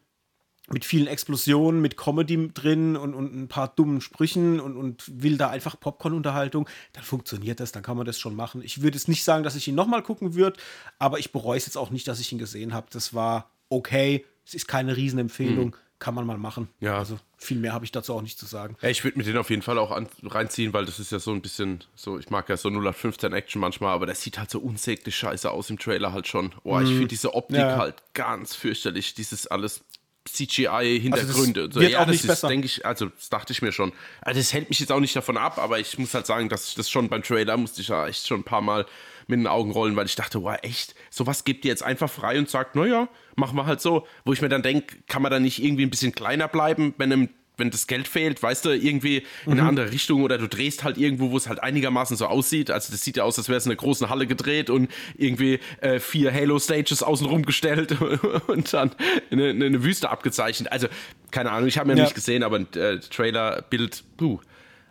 mit 0.71 0.85
vielen 0.85 1.07
Explosionen, 1.07 1.83
mit 1.83 1.97
Comedy 1.97 2.51
drin 2.53 2.97
und, 2.97 3.15
und 3.15 3.35
ein 3.35 3.49
paar 3.49 3.69
dummen 3.69 4.01
Sprüchen 4.01 4.61
und, 4.61 4.77
und 4.77 5.05
will 5.23 5.37
da 5.37 5.51
einfach 5.51 5.79
Popcorn-Unterhaltung, 5.79 6.69
dann 6.95 7.05
funktioniert 7.05 7.61
das, 7.61 7.73
dann 7.73 7.83
kann 7.83 7.97
man 7.97 8.07
das 8.07 8.19
schon 8.19 8.35
machen. 8.35 8.63
Ich 8.63 8.81
würde 8.81 8.97
jetzt 8.97 9.09
nicht 9.09 9.25
sagen, 9.25 9.45
dass 9.45 9.57
ich 9.57 9.69
ihn 9.69 9.75
nochmal 9.75 10.03
gucken 10.03 10.35
würde, 10.35 10.59
aber 10.99 11.19
ich 11.19 11.33
bereue 11.33 11.59
es 11.59 11.67
jetzt 11.67 11.77
auch 11.77 11.91
nicht, 11.91 12.09
dass 12.09 12.19
ich 12.19 12.33
ihn 12.33 12.39
gesehen 12.39 12.73
habe. 12.73 12.87
Das 12.91 13.13
war 13.13 13.51
okay, 13.69 14.25
es 14.47 14.55
ist 14.55 14.67
keine 14.67 14.97
Riesenempfehlung, 14.97 15.67
mhm. 15.67 15.75
kann 15.99 16.15
man 16.15 16.27
mal 16.27 16.39
machen. 16.39 16.69
Ja. 16.81 16.99
Also 16.99 17.19
viel 17.37 17.59
mehr 17.59 17.75
habe 17.75 17.85
ich 17.85 17.93
dazu 17.93 18.15
auch 18.15 18.23
nicht 18.23 18.39
zu 18.39 18.47
sagen. 18.47 18.77
Ja, 18.81 18.89
ich 18.89 19.05
würde 19.05 19.19
mir 19.19 19.25
den 19.25 19.37
auf 19.37 19.51
jeden 19.51 19.63
Fall 19.63 19.77
auch 19.77 19.91
an, 19.91 20.09
reinziehen, 20.23 20.73
weil 20.73 20.87
das 20.87 20.99
ist 20.99 21.13
ja 21.13 21.19
so 21.19 21.33
ein 21.33 21.43
bisschen 21.43 21.85
so, 21.95 22.19
ich 22.19 22.31
mag 22.31 22.49
ja 22.49 22.57
so 22.57 22.71
0815 22.71 23.35
Action 23.35 23.61
manchmal, 23.61 23.93
aber 23.93 24.07
der 24.07 24.15
sieht 24.15 24.39
halt 24.39 24.51
so 24.51 24.61
unsäglich 24.61 25.15
scheiße 25.15 25.51
aus 25.51 25.69
im 25.69 25.79
Trailer 25.79 26.15
halt 26.15 26.27
schon. 26.27 26.55
Oh, 26.63 26.79
ich 26.81 26.89
mhm. 26.89 26.93
finde 26.93 27.09
diese 27.09 27.35
Optik 27.35 27.59
ja. 27.59 27.77
halt 27.77 27.97
ganz 28.15 28.55
fürchterlich, 28.55 29.13
dieses 29.13 29.47
alles 29.47 29.85
CGI-Hintergründe. 30.25 31.63
Also 31.63 31.81
wird 31.81 31.93
ja, 31.93 32.03
auch 32.03 32.07
nicht 32.07 32.25
das 32.25 32.29
besser. 32.29 32.49
denke 32.49 32.67
ich, 32.67 32.85
also 32.87 33.07
das 33.07 33.29
dachte 33.29 33.53
ich 33.53 33.63
mir 33.63 33.73
schon. 33.73 33.93
Also 34.21 34.41
das 34.41 34.53
hält 34.53 34.69
mich 34.69 34.81
jetzt 34.81 34.91
auch 34.91 35.01
nicht 35.01 35.15
davon 35.15 35.37
ab, 35.37 35.59
aber 35.59 35.79
ich 35.79 35.99
muss 35.99 36.15
halt 36.15 36.27
sagen, 36.27 36.49
dass 36.49 36.69
ich 36.69 36.75
das 36.75 36.91
schon 36.91 37.09
beim 37.09 37.23
Trailer 37.23 37.57
musste 37.57 37.83
ich 37.83 37.89
ja 37.89 38.07
echt 38.07 38.27
schon 38.27 38.41
ein 38.41 38.45
paar 38.45 38.63
Mal 38.63 38.87
mit 39.27 39.39
den 39.39 39.47
Augen 39.47 39.71
rollen, 39.71 39.97
weil 39.97 40.07
ich 40.07 40.17
dachte, 40.17 40.43
wow, 40.43 40.57
echt, 40.63 40.95
sowas 41.11 41.45
gibt 41.45 41.65
ihr 41.65 41.71
jetzt 41.71 41.83
einfach 41.83 42.11
frei 42.11 42.39
und 42.39 42.49
sagt, 42.49 42.77
naja, 42.77 43.09
machen 43.37 43.57
wir 43.57 43.67
halt 43.67 43.81
so. 43.81 44.07
Wo 44.25 44.33
ich 44.33 44.43
mir 44.43 44.49
dann 44.49 44.63
denke, 44.63 44.97
kann 45.09 45.23
man 45.23 45.31
da 45.31 45.41
nicht 45.41 45.63
irgendwie 45.63 45.85
ein 45.85 45.91
bisschen 45.91 46.13
kleiner 46.13 46.49
bleiben, 46.49 46.95
wenn 46.99 47.13
einem 47.13 47.29
wenn 47.57 47.71
das 47.71 47.87
Geld 47.87 48.09
fehlt, 48.09 48.43
weißt 48.43 48.65
du, 48.65 48.71
irgendwie 48.71 49.25
in 49.47 49.53
eine 49.53 49.63
andere 49.63 49.93
Richtung 49.93 50.23
oder 50.23 50.39
du 50.39 50.49
drehst 50.49 50.83
halt 50.85 50.99
irgendwo, 50.99 51.31
wo 51.31 51.37
es 51.37 51.49
halt 51.49 51.63
einigermaßen 51.63 52.17
so 52.17 52.27
aussieht. 52.27 52.71
Also 52.71 52.93
das 52.93 53.03
sieht 53.03 53.17
ja 53.17 53.25
aus, 53.25 53.39
als 53.39 53.49
wäre 53.49 53.59
es 53.59 53.67
in 53.67 53.71
einer 53.73 53.77
großen 53.77 54.09
Halle 54.11 54.27
gedreht 54.27 54.71
und 54.71 54.91
irgendwie 55.17 55.61
äh, 55.81 56.01
vier 56.01 56.33
Halo-Stages 56.33 57.03
außenrum 57.03 57.45
gestellt 57.45 57.97
und 58.49 58.73
dann 58.73 58.91
eine, 59.31 59.51
eine 59.51 59.85
Wüste 59.85 60.11
abgezeichnet. 60.11 60.73
Also, 60.73 60.89
keine 61.31 61.51
Ahnung, 61.53 61.69
ich 61.69 61.79
habe 61.79 61.89
mir 61.89 61.97
Ja. 61.97 62.03
nicht 62.05 62.15
gesehen, 62.15 62.43
aber 62.43 62.61
äh, 62.77 62.99
Trailer, 62.99 63.63
Bild, 63.63 64.03
puh. 64.17 64.41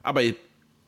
Aber 0.01 0.21
Ja, 0.21 0.33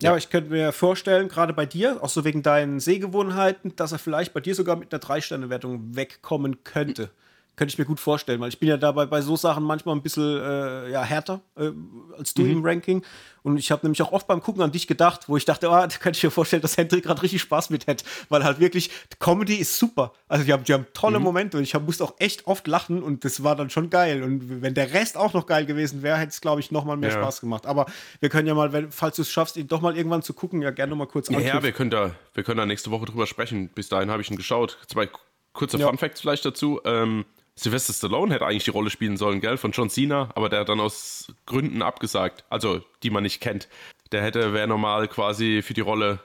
aber 0.06 0.18
ich 0.18 0.30
könnte 0.30 0.52
mir 0.52 0.72
vorstellen, 0.72 1.28
gerade 1.28 1.54
bei 1.54 1.66
dir, 1.66 2.02
auch 2.02 2.10
so 2.10 2.24
wegen 2.26 2.42
deinen 2.44 2.80
Sehgewohnheiten, 2.80 3.76
dass 3.76 3.92
er 3.92 4.00
vielleicht 4.00 4.34
bei 4.34 4.40
dir 4.42 4.56
sogar 4.56 4.76
mit 4.76 4.94
einer 4.94 5.00
Drei-Sterne-Wertung 5.00 5.96
wegkommen 5.96 6.64
könnte. 6.64 7.10
Könnte 7.56 7.72
ich 7.72 7.78
mir 7.78 7.86
gut 7.86 8.00
vorstellen, 8.00 8.42
weil 8.42 8.50
ich 8.50 8.60
bin 8.60 8.68
ja 8.68 8.78
dabei 8.78 9.06
bei 9.06 9.22
so 9.22 9.36
Sachen 9.38 9.64
manchmal 9.64 9.96
ein 9.96 10.02
bisschen 10.02 10.42
äh, 10.42 10.92
ja, 10.92 11.04
härter 11.04 11.42
äh, 11.58 11.72
als 12.18 12.34
du 12.34 12.44
im 12.46 12.66
Ranking. 12.66 13.04
Und 13.44 13.58
ich 13.58 13.72
habe 13.72 13.86
nämlich 13.86 14.02
auch 14.02 14.12
oft 14.12 14.28
beim 14.28 14.42
Gucken 14.42 14.64
an 14.64 14.72
dich 14.72 14.88
gedacht, 14.88 15.30
wo 15.30 15.38
ich 15.38 15.46
dachte, 15.46 15.70
ah, 15.70 15.86
da 15.88 15.96
könnte 15.98 16.18
ich 16.18 16.24
mir 16.24 16.32
vorstellen, 16.32 16.64
dass 16.64 16.78
Hendrik 16.78 17.04
gerade 17.04 17.22
richtig 17.22 17.42
Spaß 17.44 17.70
mit 17.70 17.86
hätte. 17.88 18.04
Weil 18.30 18.44
halt 18.44 18.60
wirklich, 18.60 18.90
Comedy 19.20 19.56
ist 19.56 19.78
super. 19.78 20.14
Also 20.28 20.44
die 20.44 20.52
haben, 20.52 20.64
die 20.64 20.74
haben 20.74 20.88
tolle 20.94 21.20
Momente 21.20 21.58
und 21.58 21.64
ich 21.64 21.76
hab, 21.76 21.84
musste 21.84 22.04
auch 22.04 22.16
echt 22.18 22.48
oft 22.48 22.66
lachen 22.68 23.04
und 23.04 23.24
das 23.24 23.44
war 23.44 23.56
dann 23.56 23.70
schon 23.70 23.90
geil. 23.90 24.24
Und 24.24 24.62
wenn 24.64 24.74
der 24.74 24.94
Rest 24.94 25.16
auch 25.16 25.34
noch 25.34 25.46
geil 25.46 25.66
gewesen 25.66 26.02
wäre, 26.02 26.18
hätte 26.18 26.30
es, 26.32 26.42
glaube 26.42 26.60
ich, 26.60 26.72
noch 26.72 26.86
mal 26.86 26.98
mehr 26.98 27.12
Ja. 27.12 27.22
Spaß 27.22 27.40
gemacht. 27.42 27.66
Aber 27.68 27.86
wir 28.20 28.30
können 28.30 28.48
ja 28.48 28.56
mal, 28.56 28.74
wenn, 28.74 28.92
falls 28.92 29.16
du 29.18 29.22
es 29.22 29.30
schaffst, 29.30 29.58
ihn 29.58 29.68
doch 29.68 29.80
mal 29.82 29.96
irgendwann 29.96 30.24
zu 30.24 30.34
gucken, 30.34 30.62
ja 30.62 30.72
gerne 30.72 30.96
mal 30.96 31.06
kurz 31.08 31.30
Ja, 31.30 31.40
ja, 31.40 31.62
wir 31.64 31.72
können 31.72 31.92
da, 31.92 32.16
wir 32.34 32.44
können 32.44 32.58
da 32.58 32.66
nächste 32.66 32.90
Woche 32.92 33.06
drüber 33.06 33.28
sprechen. 33.28 33.70
Bis 33.70 33.90
dahin 33.90 34.10
habe 34.10 34.22
ich 34.24 34.32
ihn 34.32 34.38
geschaut. 34.38 34.78
Zwei 34.88 35.08
kurze 35.54 35.78
Ja. 35.78 35.88
Fun 35.88 35.98
Facts 35.98 36.22
vielleicht 36.22 36.46
dazu. 36.46 36.82
Ähm, 36.84 37.26
Sylvester 37.58 37.94
Stallone 37.94 38.34
hätte 38.34 38.46
eigentlich 38.46 38.66
die 38.66 38.72
Rolle 38.72 38.90
spielen 38.90 39.16
sollen, 39.18 39.40
gell, 39.40 39.58
von 39.58 39.72
John 39.72 39.90
Cena, 39.90 40.30
aber 40.36 40.50
der 40.50 40.60
hat 40.62 40.70
dann 40.70 40.80
aus 40.82 41.28
Gründen 41.46 41.82
abgesagt. 41.82 42.44
Also, 42.50 42.84
die 43.02 43.10
man 43.10 43.24
nicht 43.24 43.40
kennt. 43.42 43.70
Der 44.12 44.22
hätte, 44.22 44.54
wäre 44.54 44.68
normal 44.68 45.08
quasi 45.08 45.62
für 45.62 45.74
die 45.74 45.82
Rolle 45.82 46.20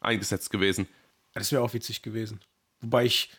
eingesetzt 0.00 0.50
gewesen. 0.50 0.88
Das 1.32 1.50
wäre 1.52 1.62
auch 1.62 1.72
witzig 1.74 2.02
gewesen. 2.02 2.40
Wobei 2.80 3.04
ich, 3.04 3.30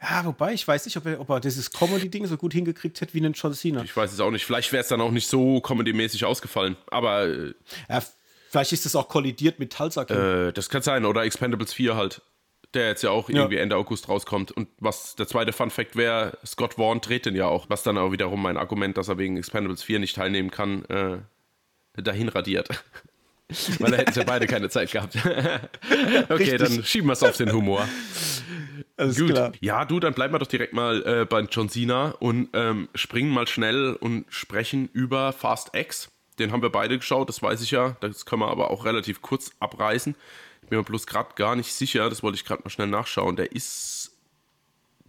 ja, 0.00 0.24
wobei 0.24 0.52
ich 0.52 0.68
weiß 0.68 0.84
nicht, 0.84 0.96
ob 0.98 1.06
er, 1.06 1.18
ob 1.20 1.30
er 1.30 1.40
dieses 1.40 1.70
Comedy-Ding 1.70 2.26
so 2.26 2.36
gut 2.36 2.52
hingekriegt 2.52 3.00
hätte 3.00 3.14
wie 3.14 3.18
einen 3.18 3.32
John 3.32 3.54
Cena. 3.54 3.82
Ich 3.82 3.96
weiß 3.96 4.12
es 4.12 4.20
auch 4.20 4.30
nicht. 4.30 4.44
Vielleicht 4.44 4.70
wäre 4.72 4.82
es 4.82 4.88
dann 4.88 5.00
auch 5.00 5.10
nicht 5.10 5.26
so 5.28 5.60
comedy-mäßig 5.60 6.24
ausgefallen. 6.26 6.76
Aber 6.90 7.26
äh, 7.26 7.54
Ja, 7.88 8.02
vielleicht 8.50 8.72
ist 8.72 8.84
das 8.84 8.94
auch 8.96 9.08
kollidiert 9.08 9.58
mit 9.58 9.72
Tulsa 9.72 10.04
King. 10.04 10.16
äh, 10.16 10.52
das 10.52 10.68
kann 10.68 10.82
sein. 10.82 11.04
Oder 11.06 11.22
Expendables 11.22 11.72
4 11.72 11.96
halt. 11.96 12.22
Der 12.74 12.88
jetzt 12.88 13.02
ja 13.02 13.10
auch 13.10 13.28
Ja. 13.28 13.36
irgendwie 13.36 13.58
Ende 13.58 13.76
August 13.76 14.08
rauskommt. 14.08 14.50
Und 14.50 14.68
was 14.78 15.14
der 15.16 15.26
zweite 15.28 15.52
Fun 15.52 15.70
Fact 15.70 15.94
wäre, 15.96 16.38
Scott 16.46 16.74
Vaughn 16.74 17.00
dreht 17.00 17.26
den 17.26 17.36
ja 17.36 17.46
auch. 17.46 17.68
Was 17.68 17.82
dann 17.82 17.98
auch 17.98 18.12
wiederum 18.12 18.40
mein 18.42 18.56
Argument, 18.56 18.96
dass 18.96 19.08
er 19.08 19.18
wegen 19.18 19.36
Expendables 19.36 19.82
4 19.82 19.98
nicht 19.98 20.16
teilnehmen 20.16 20.50
kann, 20.50 20.84
äh, 20.86 21.18
dahin 22.02 22.28
radiert. 22.28 22.68
Weil 23.78 23.90
da 23.90 23.96
hätten 23.98 24.18
ja 24.18 24.24
beide 24.24 24.46
keine 24.46 24.70
Zeit 24.70 24.90
gehabt. 24.92 25.14
okay, 25.24 26.32
Richtig. 26.32 26.58
dann 26.58 26.84
schieben 26.84 27.08
wir 27.08 27.12
es 27.12 27.22
auf 27.22 27.36
den 27.36 27.52
Humor. 27.52 27.86
Alles 28.96 29.18
Gut. 29.18 29.30
klar. 29.30 29.52
Ja, 29.60 29.84
du, 29.84 30.00
dann 30.00 30.14
bleiben 30.14 30.32
wir 30.32 30.38
doch 30.38 30.46
direkt 30.46 30.72
mal 30.72 31.02
äh, 31.06 31.24
bei 31.26 31.40
John 31.42 31.68
Cena 31.68 32.12
und 32.20 32.48
ähm, 32.54 32.88
springen 32.94 33.30
mal 33.30 33.46
schnell 33.46 33.94
und 34.00 34.24
sprechen 34.30 34.88
über 34.94 35.32
Fast 35.34 35.74
X. 35.76 36.10
Den 36.38 36.50
haben 36.52 36.62
wir 36.62 36.70
beide 36.70 36.96
geschaut, 36.98 37.28
das 37.28 37.42
weiß 37.42 37.60
ich 37.62 37.72
ja. 37.72 37.96
Das 38.00 38.24
können 38.24 38.40
wir 38.40 38.48
aber 38.48 38.70
auch 38.70 38.86
relativ 38.86 39.20
kurz 39.20 39.50
abreißen. 39.60 40.14
Ich 40.62 40.68
bin 40.68 40.78
mir 40.78 40.84
bloß 40.84 41.06
gerade 41.06 41.34
gar 41.34 41.56
nicht 41.56 41.72
sicher, 41.72 42.08
das 42.08 42.22
wollte 42.22 42.36
ich 42.36 42.44
gerade 42.44 42.62
mal 42.62 42.70
schnell 42.70 42.86
nachschauen. 42.86 43.36
Der 43.36 43.52
ist, 43.52 44.12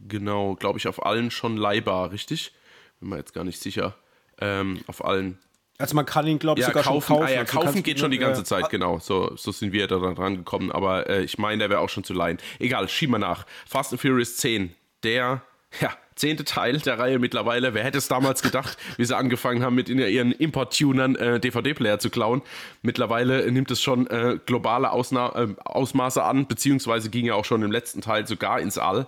genau, 0.08 0.56
glaube 0.56 0.80
ich, 0.80 0.88
auf 0.88 1.06
allen 1.06 1.32
schon 1.32 1.58
leihbar, 1.58 2.12
richtig? 2.12 2.54
Bin 3.00 3.10
mir 3.10 3.18
jetzt 3.18 3.34
gar 3.34 3.44
nicht 3.44 3.62
sicher. 3.62 3.96
Ähm, 4.42 4.82
auf 4.88 5.06
allen 5.06 5.38
Also 5.78 5.96
man 5.96 6.06
kann 6.06 6.26
ihn, 6.28 6.40
glaube 6.40 6.60
ich, 6.60 6.66
ja, 6.66 6.70
sogar 6.72 6.84
kaufen, 6.84 7.08
schon 7.08 7.18
kaufen. 7.18 7.28
Ah, 7.28 7.32
ja, 7.34 7.40
Also 7.42 7.60
kaufen 7.60 7.84
geht 7.84 8.00
schon 8.00 8.12
die 8.12 8.18
ganze 8.18 8.42
ja. 8.42 8.46
Zeit, 8.46 8.70
genau. 8.70 9.00
So, 9.00 9.36
so 9.38 9.52
sind 9.52 9.72
wir 9.72 9.88
da 9.88 9.98
dran 9.98 10.38
gekommen. 10.38 10.72
Aber 10.72 11.08
äh, 11.10 11.24
ich 11.24 11.38
meine, 11.38 11.60
der 11.60 11.70
wäre 11.70 11.80
auch 11.80 11.90
schon 11.90 12.04
zu 12.04 12.14
leihen. 12.14 12.40
Egal, 12.60 12.90
schieben 12.90 13.14
wir 13.14 13.20
nach. 13.20 13.46
Fast 13.66 13.94
and 13.94 14.02
Furious 14.02 14.38
10. 14.38 14.74
Der, 15.04 15.44
ja, 15.80 15.92
zehnte 16.16 16.44
Teil 16.44 16.80
der 16.80 17.00
Reihe 17.00 17.20
mittlerweile. 17.20 17.74
Wer 17.74 17.84
hätte 17.84 17.98
es 17.98 18.08
damals 18.08 18.42
gedacht, 18.42 18.78
wie 18.98 19.06
sie 19.06 19.16
angefangen 19.16 19.64
haben, 19.64 19.76
mit 19.76 19.90
ihren 19.90 20.32
Import-Tunern 20.32 21.16
äh, 21.16 21.40
DVD-Player 21.40 22.00
zu 22.00 22.10
klauen. 22.10 22.42
Mittlerweile 22.82 23.52
nimmt 23.52 23.72
es 23.72 23.82
schon 23.82 24.08
äh, 24.08 24.40
globale 24.46 24.92
Ausna 24.92 25.34
äh, 25.36 25.48
Ausmaße 25.64 26.24
an, 26.24 26.48
beziehungsweise 26.48 27.10
ging 27.10 27.26
ja 27.26 27.36
auch 27.36 27.46
schon 27.46 27.64
im 27.64 27.72
letzten 27.72 28.02
Teil 28.02 28.28
sogar 28.28 28.60
ins 28.60 28.78
All. 28.78 29.08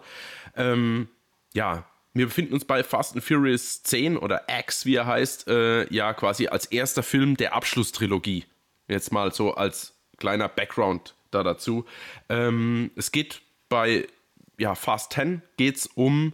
Ähm, 0.56 1.08
ja, 1.54 1.86
wir 2.14 2.28
befinden 2.28 2.54
uns 2.54 2.66
bei 2.66 2.84
Fast 2.84 3.16
and 3.16 3.24
Furious 3.24 3.84
10 3.84 4.18
oder 4.18 4.44
X, 4.60 4.86
wie 4.86 4.96
er 4.96 5.06
heißt, 5.06 5.48
äh, 5.50 5.94
ja 5.94 6.14
quasi 6.14 6.48
als 6.48 6.66
erster 6.66 7.04
Film 7.04 7.36
der 7.36 7.54
Abschlusstrilogie. 7.54 8.46
Jetzt 8.88 9.12
mal 9.12 9.34
so 9.34 9.54
als 9.56 9.94
kleiner 10.18 10.48
Background 10.48 11.14
da 11.32 11.44
dazu. 11.44 11.86
Ähm, 12.30 12.92
es 12.96 13.12
geht 13.12 13.42
bei 13.68 14.08
ja, 14.58 14.76
Fast 14.76 15.14
10 15.14 15.42
geht's 15.58 15.88
um 15.96 16.34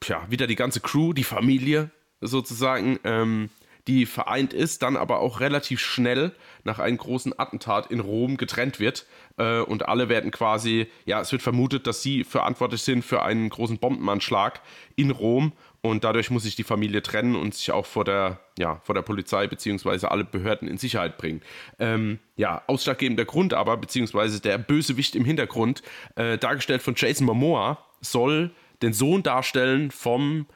tja, 0.00 0.26
wieder 0.28 0.46
die 0.46 0.56
ganze 0.56 0.80
Crew, 0.80 1.12
die 1.12 1.24
Familie 1.24 1.90
sozusagen, 2.20 2.98
ähm, 3.04 3.50
die 3.86 4.06
vereint 4.06 4.52
ist, 4.52 4.82
dann 4.82 4.96
aber 4.96 5.20
auch 5.20 5.40
relativ 5.40 5.80
schnell 5.80 6.32
nach 6.64 6.78
einem 6.78 6.98
großen 6.98 7.38
Attentat 7.38 7.90
in 7.90 8.00
Rom 8.00 8.36
getrennt 8.36 8.78
wird. 8.78 9.06
Äh, 9.36 9.60
und 9.60 9.88
alle 9.88 10.08
werden 10.08 10.30
quasi, 10.30 10.88
ja, 11.06 11.20
es 11.20 11.32
wird 11.32 11.42
vermutet, 11.42 11.86
dass 11.86 12.02
sie 12.02 12.24
verantwortlich 12.24 12.82
sind 12.82 13.04
für 13.04 13.22
einen 13.22 13.48
großen 13.48 13.78
Bombenanschlag 13.78 14.60
in 14.96 15.10
Rom. 15.10 15.52
Und 15.82 16.04
dadurch 16.04 16.30
muss 16.30 16.42
sich 16.42 16.56
die 16.56 16.62
Familie 16.62 17.02
trennen 17.02 17.34
und 17.34 17.54
sich 17.54 17.72
auch 17.72 17.86
vor 17.86 18.04
der, 18.04 18.38
ja, 18.58 18.80
vor 18.84 18.94
der 18.94 19.02
Polizei 19.02 19.46
bzw. 19.46 20.06
alle 20.06 20.24
Behörden 20.24 20.68
in 20.68 20.76
Sicherheit 20.76 21.16
bringen. 21.16 21.40
Ähm, 21.78 22.18
ja, 22.36 22.62
ausschlaggebender 22.66 23.24
Grund 23.24 23.54
aber, 23.54 23.78
beziehungsweise 23.78 24.40
der 24.40 24.58
Bösewicht 24.58 25.16
im 25.16 25.24
Hintergrund, 25.24 25.82
äh, 26.16 26.36
dargestellt 26.36 26.82
von 26.82 26.94
Jason 26.96 27.26
Momoa, 27.26 27.78
soll 28.02 28.50
den 28.82 28.92
Sohn 28.92 29.22
darstellen 29.22 29.90
vom 29.90 30.46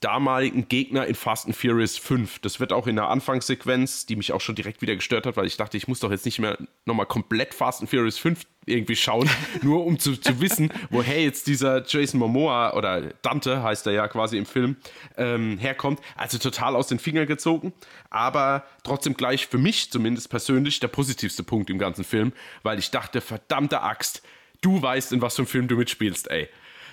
damaligen 0.00 0.66
Gegner 0.66 1.06
in 1.06 1.14
Fast 1.14 1.46
and 1.46 1.54
Furious 1.54 1.98
5. 1.98 2.38
Das 2.38 2.58
wird 2.58 2.72
auch 2.72 2.86
in 2.86 2.96
der 2.96 3.08
Anfangssequenz, 3.08 4.06
die 4.06 4.16
mich 4.16 4.32
auch 4.32 4.40
schon 4.40 4.54
direkt 4.54 4.80
wieder 4.80 4.96
gestört 4.96 5.26
hat, 5.26 5.36
weil 5.36 5.46
ich 5.46 5.58
dachte, 5.58 5.76
ich 5.76 5.88
muss 5.88 6.00
doch 6.00 6.10
jetzt 6.10 6.24
nicht 6.24 6.38
mehr 6.38 6.56
nochmal 6.86 7.04
komplett 7.04 7.52
Fast 7.52 7.82
and 7.82 7.90
Furious 7.90 8.16
5 8.16 8.46
irgendwie 8.64 8.96
schauen, 8.96 9.28
nur 9.62 9.84
um 9.84 9.98
zu, 9.98 10.16
zu 10.16 10.40
wissen, 10.40 10.72
woher 10.88 11.22
jetzt 11.22 11.46
dieser 11.46 11.84
Jason 11.86 12.18
Momoa 12.18 12.72
oder 12.74 13.12
Dante 13.22 13.62
heißt 13.62 13.86
er 13.86 13.92
ja 13.92 14.08
quasi 14.08 14.38
im 14.38 14.46
Film, 14.46 14.76
ähm, 15.18 15.58
herkommt. 15.58 16.00
Also 16.16 16.38
total 16.38 16.76
aus 16.76 16.86
den 16.86 16.98
Fingern 16.98 17.26
gezogen, 17.26 17.74
aber 18.08 18.64
trotzdem 18.84 19.14
gleich 19.14 19.46
für 19.48 19.58
mich 19.58 19.90
zumindest 19.90 20.30
persönlich 20.30 20.80
der 20.80 20.88
positivste 20.88 21.42
Punkt 21.42 21.68
im 21.68 21.78
ganzen 21.78 22.04
Film, 22.04 22.32
weil 22.62 22.78
ich 22.78 22.90
dachte, 22.90 23.20
verdammte 23.20 23.82
Axt, 23.82 24.22
du 24.62 24.80
weißt, 24.80 25.12
in 25.12 25.20
was 25.20 25.36
für 25.36 25.42
einem 25.42 25.48
Film 25.48 25.68
du 25.68 25.76
mitspielst, 25.76 26.30
ey. 26.30 26.48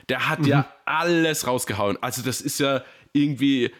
Der 0.10 0.30
hat 0.30 0.46
ja 0.46 0.67
alles 0.86 1.48
rausgehauen. 1.48 1.98
Also 2.02 2.22
das 2.22 2.41
ist 2.41 2.60
ja 2.60 2.84
irgendwie 3.13 3.72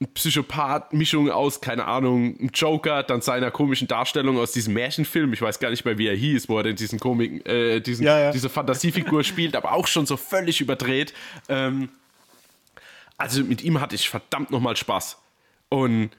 ein 0.00 0.12
Psychopath-Mischung 0.12 1.30
aus, 1.30 1.60
keine 1.60 1.86
Ahnung, 1.86 2.36
ein 2.38 2.50
Joker, 2.52 3.02
dann 3.02 3.22
seiner 3.22 3.50
komischen 3.50 3.88
Darstellung 3.88 4.38
aus 4.38 4.52
diesem 4.52 4.74
Märchenfilm. 4.74 5.32
Ich 5.32 5.40
weiß 5.40 5.58
gar 5.58 5.70
nicht 5.70 5.84
mehr, 5.84 5.96
wie 5.96 6.06
er 6.08 6.16
hieß, 6.16 6.48
wo 6.48 6.58
er 6.58 6.64
denn 6.64 6.76
diesen 6.76 6.98
Komik, 7.00 7.48
äh, 7.48 7.80
diesen, 7.80 8.04
Ja, 8.04 8.18
ja. 8.18 8.32
diese 8.32 8.48
Fantasiefigur 8.48 9.24
spielt, 9.24 9.56
aber 9.56 9.72
auch 9.72 9.86
schon 9.86 10.06
so 10.06 10.16
völlig 10.16 10.60
überdreht. 10.60 11.14
Ähm, 11.48 11.88
also 13.16 13.42
mit 13.42 13.62
ihm 13.62 13.80
hatte 13.80 13.94
ich 13.94 14.08
verdammt 14.08 14.50
nochmal 14.50 14.76
Spaß. 14.76 15.18
Und 15.68 16.10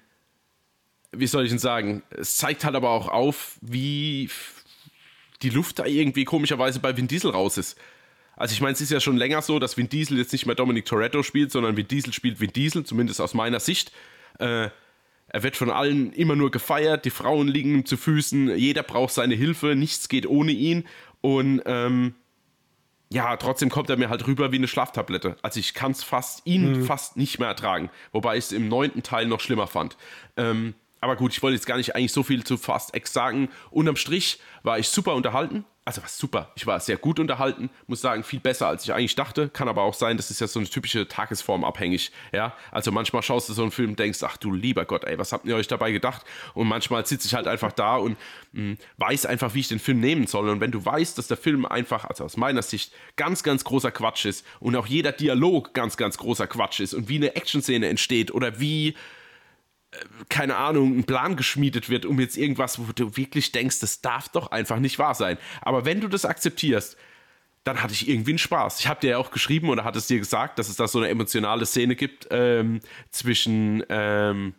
wie 1.12 1.28
soll 1.28 1.44
ich 1.44 1.50
denn 1.50 1.60
sagen? 1.60 2.04
Es 2.10 2.38
zeigt 2.38 2.64
halt 2.64 2.76
aber 2.76 2.90
auch 2.90 3.10
auf, 3.10 3.58
wie 3.62 4.30
die 5.44 5.50
Luft 5.50 5.80
da 5.80 5.86
irgendwie 5.86 6.26
komischerweise 6.26 6.80
bei 6.80 6.98
Vin 6.98 7.08
Diesel 7.08 7.32
raus 7.32 7.58
ist. 7.58 7.78
Also 8.38 8.54
ich 8.54 8.62
meine, 8.62 8.74
es 8.74 8.82
ist 8.82 8.92
ja 8.92 9.00
schon 9.00 9.18
länger 9.18 9.42
so, 9.42 9.60
dass 9.60 9.78
Vin 9.78 9.90
Diesel 9.90 10.18
jetzt 10.18 10.32
nicht 10.32 10.46
mehr 10.46 10.56
Dominic 10.56 10.86
Toretto 10.86 11.24
spielt, 11.24 11.52
sondern 11.52 11.76
Vin 11.76 11.88
Diesel 11.88 12.14
spielt 12.14 12.40
Vin 12.40 12.54
Diesel, 12.54 12.86
zumindest 12.86 13.20
aus 13.20 13.34
meiner 13.34 13.60
Sicht. 13.60 13.92
Äh, 14.40 14.70
er 15.30 15.44
wird 15.44 15.58
von 15.58 15.70
allen 15.70 16.14
immer 16.14 16.36
nur 16.36 16.52
gefeiert, 16.52 17.04
die 17.04 17.10
Frauen 17.10 17.48
liegen 17.48 17.74
ihm 17.74 17.86
zu 17.86 17.98
Füßen, 17.98 18.56
jeder 18.58 18.84
braucht 18.84 19.14
seine 19.14 19.36
Hilfe, 19.36 19.76
nichts 19.76 20.08
geht 20.08 20.26
ohne 20.26 20.52
ihn. 20.52 20.86
Und 21.20 21.62
ähm, 21.66 22.16
ja, 23.10 23.36
trotzdem 23.38 23.70
kommt 23.70 23.90
er 23.90 23.98
mir 23.98 24.10
halt 24.10 24.28
rüber 24.28 24.52
wie 24.52 24.58
eine 24.58 24.68
Schlaftablette. 24.68 25.36
Also 25.42 25.60
ich 25.60 25.74
kann 25.74 25.92
es 25.92 26.04
fast, 26.04 26.46
ihn 26.46 26.84
fast 26.84 27.18
nicht 27.18 27.40
mehr 27.40 27.48
ertragen. 27.48 27.90
Wobei 28.12 28.38
ich 28.38 28.46
es 28.46 28.52
im 28.52 28.68
neunten 28.68 29.04
Teil 29.04 29.28
noch 29.28 29.40
schlimmer 29.40 29.68
fand. 29.68 29.98
Ähm, 30.36 30.76
aber 31.02 31.16
gut, 31.16 31.34
ich 31.34 31.44
wollte 31.44 31.56
jetzt 31.56 31.68
gar 31.68 31.78
nicht 31.78 31.96
eigentlich 31.96 32.12
so 32.12 32.24
viel 32.24 32.44
zu 32.44 32.58
Fast 32.58 32.96
X 32.96 33.14
sagen. 33.14 33.50
Unterm 33.70 33.96
Strich 33.96 34.40
war 34.64 34.80
ich 34.80 34.90
super 34.90 35.16
unterhalten. 35.16 35.66
Also 35.88 36.04
was 36.04 36.18
super. 36.18 36.52
Ich 36.58 36.68
war 36.68 36.82
sehr 36.82 36.98
gut 36.98 37.18
unterhalten, 37.18 37.70
muss 37.88 38.02
sagen, 38.02 38.26
viel 38.26 38.42
besser 38.42 38.68
als 38.68 38.84
ich 38.84 38.92
eigentlich 38.92 39.16
dachte. 39.16 39.48
Kann 39.48 39.70
aber 39.70 39.84
auch 39.84 39.94
sein, 39.94 40.18
das 40.18 40.30
ist 40.30 40.42
ja 40.42 40.48
so 40.48 40.60
eine 40.60 40.68
typische 40.68 41.08
Tagesform 41.08 41.64
abhängig. 41.64 42.12
Ja, 42.34 42.58
also 42.72 42.92
manchmal 42.92 43.24
schaust 43.24 43.48
du 43.48 43.54
so 43.54 43.62
einen 43.62 43.72
Film 43.72 43.92
und 43.92 44.00
denkst, 44.00 44.22
ach 44.22 44.36
du 44.36 44.52
lieber 44.52 44.84
Gott, 44.84 45.06
ey, 45.06 45.18
was 45.18 45.32
habt 45.32 45.46
ihr 45.46 45.56
euch 45.56 45.70
dabei 45.70 45.94
gedacht? 45.94 46.26
Und 46.54 46.68
manchmal 46.68 47.06
sitze 47.06 47.28
ich 47.28 47.36
halt 47.36 47.48
einfach 47.48 47.72
da 47.72 47.96
und 47.96 48.18
mh, 48.52 48.62
hm, 48.72 48.78
weiß 48.98 49.28
einfach, 49.28 49.54
wie 49.54 49.62
ich 49.62 49.70
den 49.70 49.80
Film 49.80 50.02
nehmen 50.02 50.28
soll. 50.28 50.50
Und 50.50 50.60
wenn 50.60 50.72
du 50.72 50.84
weißt, 50.84 51.18
dass 51.18 51.30
der 51.30 51.38
Film 51.38 51.66
einfach, 51.66 52.04
also 52.04 52.26
aus 52.26 52.36
meiner 52.36 52.64
Sicht, 52.64 52.92
ganz, 53.16 53.42
ganz 53.44 53.64
großer 53.64 53.92
Quatsch 53.92 54.26
ist 54.26 54.46
und 54.60 54.76
auch 54.76 54.88
jeder 54.88 55.14
Dialog 55.14 55.74
ganz, 55.74 55.96
ganz 55.96 56.18
großer 56.18 56.48
Quatsch 56.48 56.82
ist 56.82 56.96
und 56.96 57.08
wie 57.08 57.16
eine 57.16 57.38
Action-Szene 57.38 57.88
entsteht 57.88 58.34
oder 58.34 58.60
wie 58.60 58.94
keine 60.30 60.56
Ahnung, 60.56 60.98
ein 60.98 61.04
Plan 61.04 61.36
geschmiedet 61.36 61.90
wird, 61.90 62.06
um 62.06 62.20
jetzt 62.20 62.38
irgendwas, 62.38 62.80
wo 62.80 62.92
du 62.94 63.16
wirklich 63.18 63.52
denkst, 63.52 63.80
das 63.80 64.02
darf 64.02 64.30
doch 64.30 64.52
einfach 64.52 64.80
nicht 64.80 65.00
wahr 65.00 65.16
sein. 65.16 65.38
Aber 65.62 65.86
wenn 65.86 66.02
du 66.02 66.08
das 66.08 66.26
akzeptierst, 66.26 66.98
dann 67.64 67.84
hatte 67.84 67.94
ich 67.94 68.08
irgendwie 68.08 68.32
einen 68.32 68.38
Spaß. 68.40 68.80
Ich 68.80 68.88
habe 68.88 69.02
dir 69.02 69.12
ja 69.12 69.18
auch 69.18 69.32
geschrieben 69.32 69.70
oder 69.70 69.84
hat 69.84 69.96
es 69.96 70.08
dir 70.08 70.20
gesagt, 70.20 70.58
dass 70.58 70.70
es 70.70 70.78
da 70.78 70.88
so 70.88 71.00
eine 71.00 71.10
emotionale 71.10 71.66
Szene 71.66 71.96
gibt 71.96 72.28
ähm, 72.32 72.80
zwischen 73.12 73.84
ähm, 73.90 74.56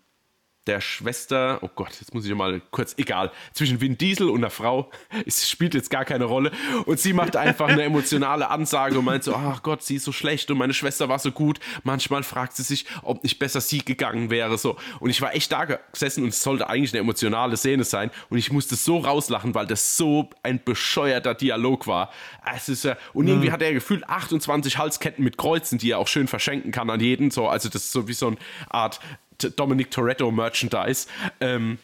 der 0.68 0.80
Schwester, 0.80 1.58
oh 1.62 1.70
Gott, 1.74 1.92
jetzt 1.98 2.14
muss 2.14 2.26
ich 2.26 2.34
mal 2.34 2.60
kurz, 2.70 2.94
egal, 2.98 3.32
zwischen 3.54 3.80
Vin 3.80 3.96
Diesel 3.96 4.28
und 4.28 4.42
der 4.42 4.50
Frau, 4.50 4.90
es 5.26 5.48
spielt 5.48 5.74
jetzt 5.74 5.90
gar 5.90 6.04
keine 6.04 6.24
Rolle. 6.24 6.52
Und 6.84 7.00
sie 7.00 7.14
macht 7.14 7.36
einfach 7.36 7.68
eine 7.68 7.82
emotionale 7.82 8.48
Ansage 8.50 8.98
und 8.98 9.04
meint 9.06 9.24
so, 9.24 9.34
ach 9.34 9.62
Gott, 9.62 9.82
sie 9.82 9.96
ist 9.96 10.04
so 10.04 10.12
schlecht 10.12 10.50
und 10.50 10.58
meine 10.58 10.74
Schwester 10.74 11.08
war 11.08 11.18
so 11.18 11.32
gut. 11.32 11.58
Manchmal 11.84 12.22
fragt 12.22 12.54
sie 12.54 12.62
sich, 12.62 12.84
ob 13.02 13.22
nicht 13.24 13.38
besser 13.38 13.60
sie 13.60 13.84
gegangen 13.84 14.30
wäre. 14.30 14.58
So. 14.58 14.76
Und 15.00 15.10
ich 15.10 15.22
war 15.22 15.34
echt 15.34 15.50
da 15.50 15.64
gesessen 15.64 16.22
und 16.22 16.30
es 16.30 16.42
sollte 16.42 16.68
eigentlich 16.68 16.92
eine 16.92 17.00
emotionale 17.00 17.56
Szene 17.56 17.84
sein. 17.84 18.10
Und 18.28 18.36
ich 18.36 18.52
musste 18.52 18.76
so 18.76 18.98
rauslachen, 18.98 19.54
weil 19.54 19.66
das 19.66 19.96
so 19.96 20.28
ein 20.42 20.62
bescheuerter 20.62 21.34
Dialog 21.34 21.86
war. 21.86 22.12
Es 22.54 22.68
ist, 22.68 22.86
und 23.14 23.26
irgendwie 23.26 23.48
mhm. 23.48 23.52
hat 23.52 23.62
er 23.62 23.72
gefühlt 23.72 24.08
28 24.08 24.76
Halsketten 24.76 25.24
mit 25.24 25.38
Kreuzen, 25.38 25.78
die 25.78 25.92
er 25.92 25.98
auch 25.98 26.08
schön 26.08 26.28
verschenken 26.28 26.72
kann 26.72 26.90
an 26.90 27.00
jeden. 27.00 27.30
So, 27.30 27.48
also 27.48 27.70
das 27.70 27.84
ist 27.84 27.92
so 27.92 28.06
wie 28.06 28.12
so 28.12 28.26
eine 28.26 28.36
Art 28.68 29.00
Dominic 29.38 29.90
Toretto 29.90 30.30
Merchandise. 30.30 31.08
Ähm, 31.40 31.78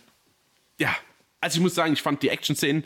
ja, 0.79 0.95
also 1.41 1.57
ich 1.57 1.63
muss 1.63 1.75
sagen, 1.75 1.93
ich 1.93 2.03
fand 2.03 2.23
die 2.23 2.29
Action-Szenen 2.29 2.85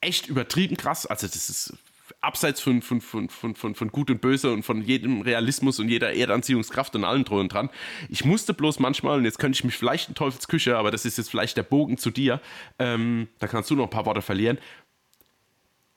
echt 0.00 0.28
übertrieben 0.28 0.76
krass. 0.76 1.06
Also 1.06 1.26
das 1.26 1.48
ist 1.48 1.74
abseits 2.20 2.60
von, 2.60 2.82
von, 2.82 3.00
von, 3.00 3.28
von, 3.28 3.54
von, 3.54 3.74
von 3.74 3.88
Gut 3.88 4.10
und 4.10 4.20
Böse 4.20 4.52
und 4.52 4.62
von 4.62 4.82
jedem 4.82 5.20
Realismus 5.20 5.78
und 5.78 5.88
jeder 5.88 6.14
Erdanziehungskraft 6.14 6.94
und 6.94 7.04
allem 7.04 7.24
drum 7.24 7.40
und 7.40 7.52
dran. 7.52 7.70
Ich 8.08 8.24
musste 8.24 8.54
bloß 8.54 8.78
manchmal, 8.78 9.18
und 9.18 9.24
jetzt 9.24 9.38
könnte 9.38 9.56
ich 9.56 9.64
mich 9.64 9.76
vielleicht 9.76 10.08
in 10.08 10.14
Teufelsküche, 10.14 10.76
aber 10.76 10.90
das 10.90 11.04
ist 11.04 11.18
jetzt 11.18 11.30
vielleicht 11.30 11.56
der 11.56 11.62
Bogen 11.62 11.98
zu 11.98 12.10
dir, 12.10 12.40
ähm, 12.78 13.28
da 13.38 13.46
kannst 13.46 13.70
du 13.70 13.76
noch 13.76 13.84
ein 13.84 13.90
paar 13.90 14.06
Worte 14.06 14.22
verlieren. 14.22 14.58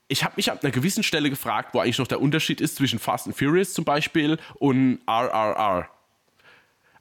Ich 0.08 0.24
habe 0.24 0.34
mich 0.36 0.50
ab 0.50 0.62
einer 0.62 0.72
gewissen 0.72 1.04
Stelle 1.04 1.30
gefragt, 1.30 1.72
wo 1.72 1.78
eigentlich 1.78 1.98
noch 1.98 2.08
der 2.08 2.20
Unterschied 2.20 2.60
ist 2.60 2.76
zwischen 2.76 2.98
Fast 2.98 3.26
and 3.26 3.36
Furious 3.36 3.72
zum 3.72 3.84
Beispiel 3.84 4.38
und 4.58 4.98
RRR. 5.06 5.88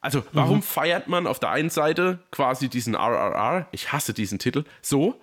Also, 0.02 0.24
warum 0.32 0.58
mhm. 0.58 0.64
feiert 0.64 1.08
man 1.08 1.28
auf 1.28 1.39
der 1.39 1.50
einen 1.50 1.70
Seite 1.70 2.20
quasi 2.32 2.70
diesen 2.70 2.95
RRR, 2.95 3.68
ich 3.72 3.91
hasse 3.91 4.14
diesen 4.14 4.39
Titel, 4.39 4.64
so? 4.82 5.20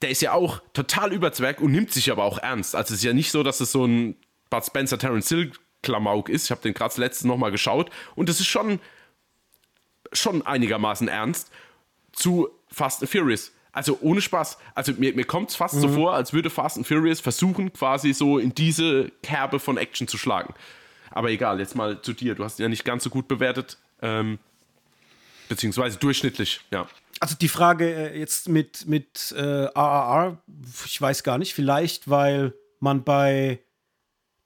Der 0.00 0.10
ist 0.10 0.22
ja 0.22 0.32
auch 0.32 0.60
total 0.72 1.12
überzwerg 1.12 1.60
und 1.60 1.70
nimmt 1.70 1.92
sich 1.92 2.10
aber 2.10 2.24
auch 2.24 2.38
ernst. 2.38 2.74
Also, 2.74 2.94
es 2.94 3.00
ist 3.00 3.04
ja 3.04 3.12
nicht 3.12 3.30
so, 3.30 3.42
dass 3.42 3.60
es 3.60 3.72
so 3.72 3.84
ein 3.84 4.16
Bud 4.50 4.64
Spencer 4.64 4.98
Terence 4.98 5.28
Hill 5.28 5.52
Klamauk 5.82 6.28
ist. 6.28 6.44
Ich 6.44 6.50
habe 6.50 6.62
den 6.62 6.74
gerade 6.74 6.98
letztens 7.00 7.28
nochmal 7.28 7.50
geschaut 7.50 7.90
und 8.14 8.28
es 8.28 8.40
ist 8.40 8.46
schon, 8.46 8.80
schon 10.12 10.42
einigermaßen 10.46 11.08
ernst 11.08 11.50
zu 12.12 12.48
Fast 12.68 13.02
and 13.02 13.10
Furious. 13.10 13.52
Also 13.72 13.98
ohne 14.02 14.20
Spaß. 14.20 14.58
Also 14.74 14.92
mir, 14.92 15.14
mir 15.14 15.24
kommt 15.24 15.50
es 15.50 15.56
fast 15.56 15.76
mhm. 15.76 15.80
so 15.80 15.88
vor, 15.88 16.14
als 16.14 16.32
würde 16.32 16.50
Fast 16.50 16.76
and 16.76 16.86
Furious 16.86 17.20
versuchen, 17.20 17.72
quasi 17.72 18.12
so 18.12 18.38
in 18.38 18.54
diese 18.54 19.10
Kerbe 19.22 19.58
von 19.58 19.76
Action 19.76 20.08
zu 20.08 20.18
schlagen. 20.18 20.54
Aber 21.12 21.30
egal, 21.30 21.60
jetzt 21.60 21.74
mal 21.74 22.00
zu 22.02 22.12
dir. 22.12 22.34
Du 22.34 22.44
hast 22.44 22.58
ihn 22.58 22.62
ja 22.62 22.68
nicht 22.68 22.84
ganz 22.84 23.04
so 23.04 23.10
gut 23.10 23.28
bewertet, 23.28 23.78
ähm, 24.00 24.38
beziehungsweise 25.48 25.98
durchschnittlich, 25.98 26.60
ja. 26.70 26.86
Also 27.20 27.36
die 27.36 27.48
Frage 27.48 28.12
äh, 28.12 28.18
jetzt 28.18 28.48
mit, 28.48 28.86
mit 28.86 29.32
äh, 29.36 29.66
RRR, 29.66 30.38
ich 30.84 31.00
weiß 31.00 31.22
gar 31.22 31.38
nicht, 31.38 31.54
vielleicht 31.54 32.10
weil 32.10 32.54
man 32.80 33.04
bei 33.04 33.60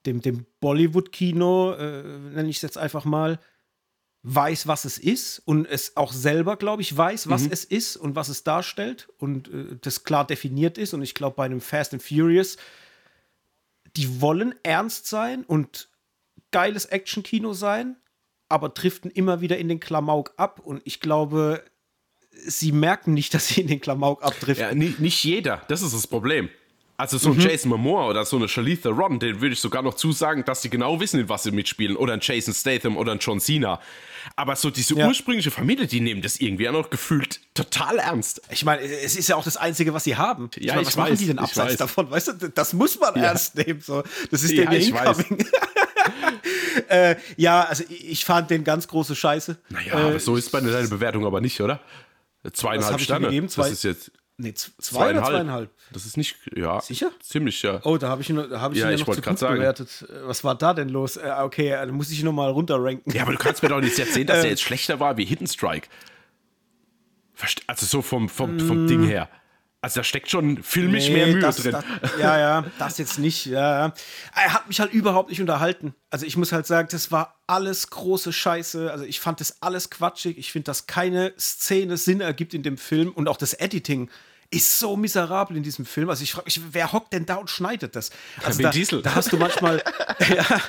dem, 0.04 0.20
dem 0.20 0.46
Bollywood-Kino, 0.60 1.72
äh, 1.72 2.02
nenne 2.02 2.48
ich 2.48 2.56
es 2.56 2.62
jetzt 2.62 2.78
einfach 2.78 3.04
mal, 3.04 3.38
weiß, 4.28 4.66
was 4.66 4.84
es 4.84 4.98
ist 4.98 5.38
und 5.44 5.66
es 5.66 5.96
auch 5.96 6.12
selber, 6.12 6.56
glaube 6.56 6.82
ich, 6.82 6.94
weiß, 6.96 7.28
was 7.30 7.44
mhm. 7.44 7.52
es 7.52 7.64
ist 7.64 7.96
und 7.96 8.16
was 8.16 8.28
es 8.28 8.42
darstellt 8.42 9.08
und 9.18 9.48
äh, 9.48 9.76
das 9.80 10.02
klar 10.02 10.26
definiert 10.26 10.78
ist. 10.78 10.94
Und 10.94 11.02
ich 11.02 11.14
glaube, 11.14 11.36
bei 11.36 11.44
einem 11.44 11.60
Fast 11.60 11.92
and 11.92 12.02
Furious, 12.02 12.56
die 13.96 14.20
wollen 14.20 14.54
ernst 14.64 15.06
sein 15.06 15.44
und 15.44 15.88
geiles 16.56 16.86
Action-Kino 16.86 17.52
sein, 17.52 17.96
aber 18.48 18.70
driften 18.70 19.10
immer 19.10 19.42
wieder 19.42 19.58
in 19.58 19.68
den 19.68 19.78
Klamauk 19.78 20.32
ab. 20.38 20.58
Und 20.64 20.80
ich 20.86 21.00
glaube, 21.00 21.62
sie 22.32 22.72
merken 22.72 23.12
nicht, 23.12 23.34
dass 23.34 23.48
sie 23.48 23.60
in 23.60 23.66
den 23.66 23.78
Klamauk 23.82 24.22
abdriften. 24.22 24.80
Ja, 24.80 24.90
nicht, 24.98 25.22
jeder, 25.22 25.60
das 25.68 25.82
ist 25.82 25.94
das 25.94 26.06
Problem. 26.06 26.48
Also 26.96 27.18
so 27.18 27.32
ein 27.32 27.36
mhm. 27.36 27.42
Jason 27.42 27.68
Momoa 27.68 28.08
oder 28.08 28.24
so 28.24 28.36
eine 28.36 28.48
Charlize 28.48 28.80
Theron, 28.80 29.18
den 29.18 29.42
würde 29.42 29.52
ich 29.52 29.60
sogar 29.60 29.82
noch 29.82 29.92
zusagen, 29.92 30.46
dass 30.46 30.62
sie 30.62 30.70
genau 30.70 30.98
wissen, 30.98 31.20
in 31.20 31.28
was 31.28 31.42
sie 31.42 31.50
mitspielen. 31.50 31.94
Oder 31.94 32.14
ein 32.14 32.20
Jason 32.22 32.54
Statham 32.54 32.96
oder 32.96 33.12
ein 33.12 33.18
John 33.18 33.38
Cena. 33.38 33.82
Aber 34.34 34.56
so 34.56 34.70
diese 34.70 34.94
ja. 34.94 35.06
ursprüngliche 35.06 35.50
Familie, 35.50 35.86
die 35.86 36.00
nehmen 36.00 36.22
das 36.22 36.40
irgendwie 36.40 36.70
auch 36.70 36.72
noch 36.72 36.88
gefühlt 36.88 37.42
total 37.52 37.98
ernst. 37.98 38.40
Ich 38.50 38.64
meine, 38.64 38.80
es 38.80 39.14
ist 39.14 39.28
ja 39.28 39.36
auch 39.36 39.44
das 39.44 39.58
Einzige, 39.58 39.92
was 39.92 40.04
sie 40.04 40.16
haben. 40.16 40.48
Ich 40.56 40.64
ja, 40.64 40.72
meine, 40.72 40.86
was 40.86 40.94
ich 40.94 40.96
machen 40.96 41.12
weiß, 41.12 41.18
die 41.18 41.26
denn 41.26 41.38
abseits 41.38 41.72
weiß. 41.72 41.76
davon? 41.76 42.10
Weißt 42.10 42.28
du, 42.28 42.48
das 42.48 42.72
muss 42.72 42.98
man 42.98 43.14
ja. 43.14 43.24
ernst 43.24 43.56
nehmen. 43.56 43.82
So. 43.82 44.02
Das 44.30 44.42
ist 44.42 44.52
ja, 44.52 44.64
der 44.64 44.80
Incoming. 44.80 45.46
äh, 46.88 47.16
ja, 47.36 47.62
also 47.62 47.84
ich 47.88 48.24
fand 48.24 48.50
den 48.50 48.64
ganz 48.64 48.88
große 48.88 49.14
Scheiße. 49.14 49.56
Naja, 49.68 50.10
äh, 50.10 50.18
so 50.18 50.36
ist 50.36 50.50
bei 50.52 50.60
deiner 50.60 50.86
Bewertung 50.88 51.26
aber 51.26 51.40
nicht, 51.40 51.60
oder? 51.60 51.80
Zweieinhalb 52.52 53.00
Sterne. 53.00 53.26
Gegeben? 53.26 53.48
Zwei, 53.48 53.62
das 53.62 53.72
ist 53.72 53.84
jetzt. 53.84 54.12
Nee, 54.38 54.52
zwei 54.52 54.72
zweieinhalb. 54.78 55.16
oder 55.16 55.36
zweieinhalb? 55.36 55.70
Das 55.92 56.04
ist 56.04 56.16
nicht, 56.16 56.36
ja. 56.54 56.80
Sicher? 56.80 57.10
Ziemlich, 57.22 57.62
ja. 57.62 57.80
Oh, 57.84 57.96
da 57.96 58.08
habe 58.08 58.20
ich 58.20 58.30
hab 58.30 58.72
ich 58.72 58.78
ja, 58.78 58.90
ihn 58.90 58.98
ja 58.98 59.04
noch 59.04 59.14
zu 59.14 59.22
gut 59.22 59.38
sagen. 59.38 59.56
bewertet. 59.56 60.06
Äh, 60.08 60.26
was 60.26 60.44
war 60.44 60.54
da 60.54 60.74
denn 60.74 60.90
los? 60.90 61.16
Äh, 61.16 61.32
okay, 61.40 61.70
dann 61.70 61.90
muss 61.92 62.10
ich 62.10 62.22
nochmal 62.22 62.50
runterranken. 62.50 63.12
Ja, 63.14 63.22
aber 63.22 63.32
du 63.32 63.38
kannst 63.38 63.62
mir 63.62 63.70
doch 63.70 63.80
nicht 63.80 63.98
erzählen, 63.98 64.26
dass 64.26 64.42
der 64.42 64.50
jetzt 64.50 64.62
schlechter 64.62 65.00
war 65.00 65.16
wie 65.16 65.24
Hidden 65.24 65.46
Strike. 65.46 65.88
Also 67.66 67.86
so 67.86 68.02
vom, 68.02 68.28
vom, 68.28 68.58
vom 68.60 68.84
mm. 68.84 68.86
Ding 68.86 69.04
her. 69.04 69.28
Also 69.86 70.00
da 70.00 70.04
steckt 70.04 70.28
schon 70.28 70.64
filmisch 70.64 71.06
nee, 71.06 71.14
mehr 71.14 71.26
Mühe 71.28 71.40
das, 71.40 71.58
drin. 71.58 71.70
Das, 71.70 71.84
ja, 72.18 72.36
ja, 72.40 72.64
das 72.76 72.98
jetzt 72.98 73.20
nicht. 73.20 73.46
Ja, 73.46 73.86
ja. 73.86 73.94
Er 74.34 74.52
hat 74.52 74.66
mich 74.66 74.80
halt 74.80 74.92
überhaupt 74.92 75.30
nicht 75.30 75.40
unterhalten. 75.40 75.94
Also 76.10 76.26
ich 76.26 76.36
muss 76.36 76.50
halt 76.50 76.66
sagen, 76.66 76.88
das 76.90 77.12
war 77.12 77.40
alles 77.46 77.88
große 77.90 78.32
Scheiße. 78.32 78.90
Also 78.90 79.04
ich 79.04 79.20
fand 79.20 79.38
das 79.38 79.62
alles 79.62 79.88
quatschig. 79.88 80.38
Ich 80.38 80.50
finde, 80.50 80.64
dass 80.64 80.88
keine 80.88 81.34
Szene 81.38 81.98
Sinn 81.98 82.20
ergibt 82.20 82.52
in 82.52 82.64
dem 82.64 82.78
Film 82.78 83.12
und 83.12 83.28
auch 83.28 83.36
das 83.36 83.54
Editing 83.54 84.10
ist 84.50 84.78
so 84.78 84.96
miserabel 84.96 85.56
in 85.56 85.62
diesem 85.62 85.84
Film. 85.84 86.10
Also 86.10 86.22
ich 86.22 86.32
frage 86.32 86.46
mich, 86.46 86.60
wer 86.70 86.92
hockt 86.92 87.12
denn 87.12 87.26
da 87.26 87.36
und 87.36 87.50
schneidet 87.50 87.96
das? 87.96 88.10
Also 88.44 88.62
da, 88.62 88.70
Diesel. 88.70 89.02
da 89.02 89.14
hast 89.14 89.32
du 89.32 89.36
manchmal, 89.36 89.82
ja, 90.28 90.60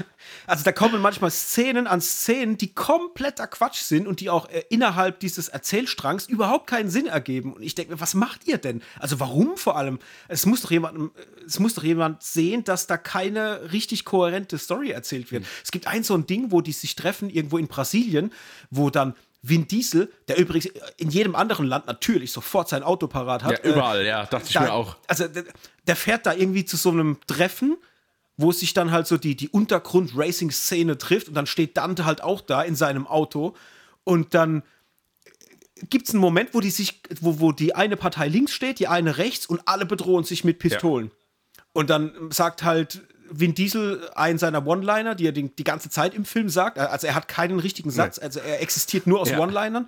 also 0.45 0.63
da 0.63 0.71
kommen 0.71 1.01
manchmal 1.01 1.31
Szenen 1.31 1.87
an 1.87 2.01
Szenen, 2.01 2.57
die 2.57 2.73
kompletter 2.73 3.47
Quatsch 3.47 3.81
sind 3.81 4.07
und 4.07 4.19
die 4.19 4.29
auch 4.29 4.49
äh, 4.49 4.63
innerhalb 4.69 5.19
dieses 5.19 5.47
Erzählstrangs 5.49 6.27
überhaupt 6.27 6.67
keinen 6.67 6.89
Sinn 6.89 7.07
ergeben. 7.07 7.53
Und 7.53 7.61
ich 7.61 7.75
denke 7.75 7.93
mir, 7.93 7.99
was 7.99 8.13
macht 8.13 8.47
ihr 8.47 8.57
denn? 8.57 8.81
Also 8.99 9.19
warum 9.19 9.57
vor 9.57 9.77
allem? 9.77 9.99
Es 10.27 10.45
muss 10.45 10.61
doch 10.61 10.71
jemand, 10.71 11.11
es 11.45 11.59
muss 11.59 11.75
doch 11.75 11.83
jemand 11.83 12.23
sehen, 12.23 12.63
dass 12.63 12.87
da 12.87 12.97
keine 12.97 13.71
richtig 13.71 14.05
kohärente 14.05 14.57
Story 14.57 14.91
erzählt 14.91 15.31
wird. 15.31 15.43
Mhm. 15.43 15.47
Es 15.63 15.71
gibt 15.71 15.87
ein 15.87 16.03
so 16.03 16.15
ein 16.15 16.25
Ding, 16.25 16.51
wo 16.51 16.61
die 16.61 16.71
sich 16.71 16.95
treffen 16.95 17.29
irgendwo 17.29 17.57
in 17.57 17.67
Brasilien, 17.67 18.31
wo 18.69 18.89
dann 18.89 19.13
Vin 19.47 19.67
Diesel, 19.67 20.11
der 20.27 20.37
übrigens 20.37 20.69
in 20.97 21.09
jedem 21.09 21.35
anderen 21.35 21.67
Land 21.67 21.87
natürlich 21.87 22.31
sofort 22.31 22.69
sein 22.69 22.83
Auto 22.83 23.07
parat 23.07 23.43
hat. 23.43 23.63
Ja, 23.63 23.71
überall, 23.71 24.01
äh, 24.01 24.07
ja, 24.07 24.25
dachte 24.25 24.47
ich 24.47 24.53
da, 24.53 24.61
mir 24.61 24.73
auch. 24.73 24.97
Also 25.07 25.27
der, 25.27 25.45
der, 25.85 25.95
fährt 25.95 26.25
da 26.25 26.33
irgendwie 26.33 26.65
zu 26.65 26.77
so 26.77 26.89
einem 26.89 27.17
Treffen, 27.27 27.77
wo 28.35 28.51
sich 28.51 28.73
dann 28.73 28.91
halt 28.91 29.07
so 29.07 29.17
die, 29.17 29.35
die 29.35 29.49
Untergrund-Racing-Szene 29.49 30.97
trifft 30.97 31.29
und 31.29 31.33
dann 31.33 31.47
steht 31.47 31.77
Dante 31.77 32.05
halt 32.05 32.21
auch 32.21 32.41
da 32.41 32.61
in 32.61 32.75
seinem 32.75 33.07
Auto 33.07 33.55
und 34.03 34.33
dann 34.33 34.63
gibt 35.89 36.07
es 36.07 36.13
einen 36.13 36.21
Moment, 36.21 36.53
wo 36.53 36.59
die 36.59 36.69
sich, 36.69 37.01
wo, 37.21 37.39
wo 37.39 37.51
die 37.51 37.75
eine 37.75 37.97
Partei 37.97 38.27
links 38.27 38.51
steht, 38.51 38.79
die 38.79 38.87
eine 38.87 39.17
rechts 39.17 39.45
und 39.45 39.61
alle 39.65 39.85
bedrohen 39.85 40.23
sich 40.23 40.43
mit 40.43 40.59
Pistolen. 40.59 41.07
Ja. 41.07 41.63
Und 41.73 41.89
dann 41.89 42.31
sagt 42.31 42.63
halt 42.63 43.01
Vin 43.31 43.53
Diesel 43.53 44.09
einen 44.15 44.39
seiner 44.39 44.65
One-Liner, 44.65 45.15
die 45.15 45.27
er 45.27 45.31
die, 45.31 45.53
die, 45.53 45.63
ganze 45.63 45.89
Zeit 45.89 46.13
im 46.13 46.25
Film 46.25 46.49
sagt. 46.49 46.79
Also 46.79 47.07
er 47.07 47.15
hat 47.15 47.27
keinen 47.27 47.59
richtigen 47.59 47.91
Satz, 47.91 48.19
also 48.19 48.39
er 48.39 48.61
existiert 48.61 49.07
nur 49.07 49.19
aus 49.19 49.29
ja. 49.29 49.39
One-Linern 49.39 49.87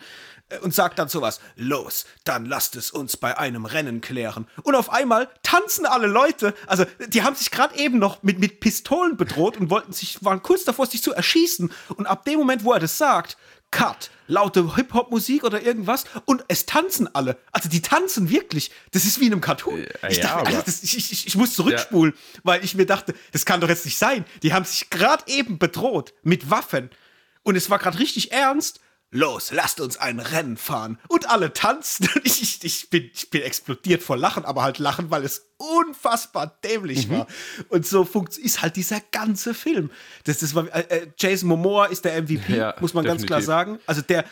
äh, 0.50 0.60
und 0.60 0.74
sagt 0.74 1.00
dann 1.00 1.10
sowas: 1.10 1.40
Los, 1.56 2.06
dann 2.24 2.46
lasst 2.46 2.76
es 2.76 2.92
uns 2.92 3.18
bei 3.18 3.38
einem 3.38 3.66
Rennen 3.66 4.02
klären. 4.02 4.48
Und 4.64 4.76
auf 4.76 4.92
einmal 4.92 5.30
tanzen 5.44 5.86
alle 5.86 6.08
Leute. 6.08 6.54
Also 6.68 6.86
die 7.08 7.24
haben 7.24 7.36
sich 7.36 7.52
gerade 7.52 7.78
eben 7.78 8.00
noch 8.00 8.24
mit, 8.24 8.40
mit 8.40 8.60
Pistolen 8.60 9.18
bedroht 9.18 9.58
und 9.58 9.70
wollten 9.70 9.94
sich, 9.94 10.24
waren 10.24 10.44
kurz 10.44 10.64
davor, 10.64 10.86
sich 10.86 11.02
zu 11.02 11.14
erschießen. 11.14 11.72
Und 11.96 12.08
ab 12.08 12.26
dem 12.26 12.40
Moment, 12.40 12.64
wo 12.64 12.74
er 12.74 12.80
das 12.80 12.98
sagt, 12.98 13.38
Cut, 13.72 14.10
laute 14.28 14.76
Hip-Hop-Musik 14.76 15.44
oder 15.44 15.62
irgendwas 15.62 16.06
und 16.26 16.44
es 16.48 16.66
tanzen 16.66 17.14
alle. 17.14 17.38
Also 17.52 17.70
die 17.70 17.82
tanzen 17.82 18.30
wirklich. 18.30 18.72
Das 18.92 19.06
ist 19.06 19.20
wie 19.20 19.28
in 19.28 19.34
einem 19.34 19.42
Cartoon. 19.42 19.84
Äh, 19.84 20.12
ich, 20.12 20.18
ja, 20.18 20.24
dachte, 20.24 20.48
Alter, 20.48 20.64
das, 20.64 20.82
ich, 20.84 20.98
ich, 20.98 21.28
ich 21.28 21.36
muss 21.36 21.54
zurückspulen, 21.54 22.14
weil 22.44 22.64
ich 22.64 22.76
mir 22.76 22.86
dachte, 22.86 23.14
das 23.32 23.46
kann 23.46 23.62
doch 23.62 23.70
jetzt 23.70 23.86
nicht 23.86 23.98
sein. 23.98 24.26
Die 24.42 24.54
haben 24.54 24.66
sich 24.66 24.90
gerade 24.90 25.24
eben 25.28 25.60
bedroht 25.60 26.14
mit 26.24 26.50
Waffen 26.50 26.90
und 27.44 27.56
es 27.56 27.70
war 27.70 27.80
gerade 27.80 28.00
richtig 28.00 28.32
ernst. 28.32 28.80
Los, 29.12 29.52
lasst 29.52 29.80
uns 29.82 29.98
ein 29.98 30.20
Rennen 30.20 30.56
fahren. 30.56 31.00
Und 31.08 31.30
alle 31.30 31.52
tanzen. 31.54 32.08
Ich, 32.24 32.42
ich, 32.44 32.64
ich, 32.64 32.90
bin, 32.90 33.10
ich 33.14 33.30
bin 33.32 33.42
explodiert 33.42 34.04
vor 34.04 34.18
Lachen, 34.18 34.46
aber 34.46 34.62
halt 34.64 34.78
lachen, 34.78 35.10
weil 35.10 35.24
es 35.26 35.48
unfassbar 35.58 36.60
dämlich 36.64 37.08
Mhm. 37.08 37.12
war. 37.20 37.28
Und 37.70 37.86
so 37.88 38.04
ist 38.38 38.62
halt 38.62 38.76
dieser 38.76 39.02
ganze 39.12 39.54
Film. 39.54 39.90
Das, 40.26 40.38
das 40.40 40.54
war, 40.56 40.66
äh, 40.74 40.82
äh, 40.90 41.08
Jason 41.18 41.50
Momoa 41.50 41.88
ist 41.88 42.06
der 42.06 42.22
MVP, 42.22 42.56
Ja, 42.56 42.76
muss 42.80 42.94
man 42.94 43.04
ganz 43.04 43.26
klar 43.26 43.40
definitiv. 43.40 43.46
sagen. 43.46 43.80
Also 43.88 44.02
der 44.02 44.26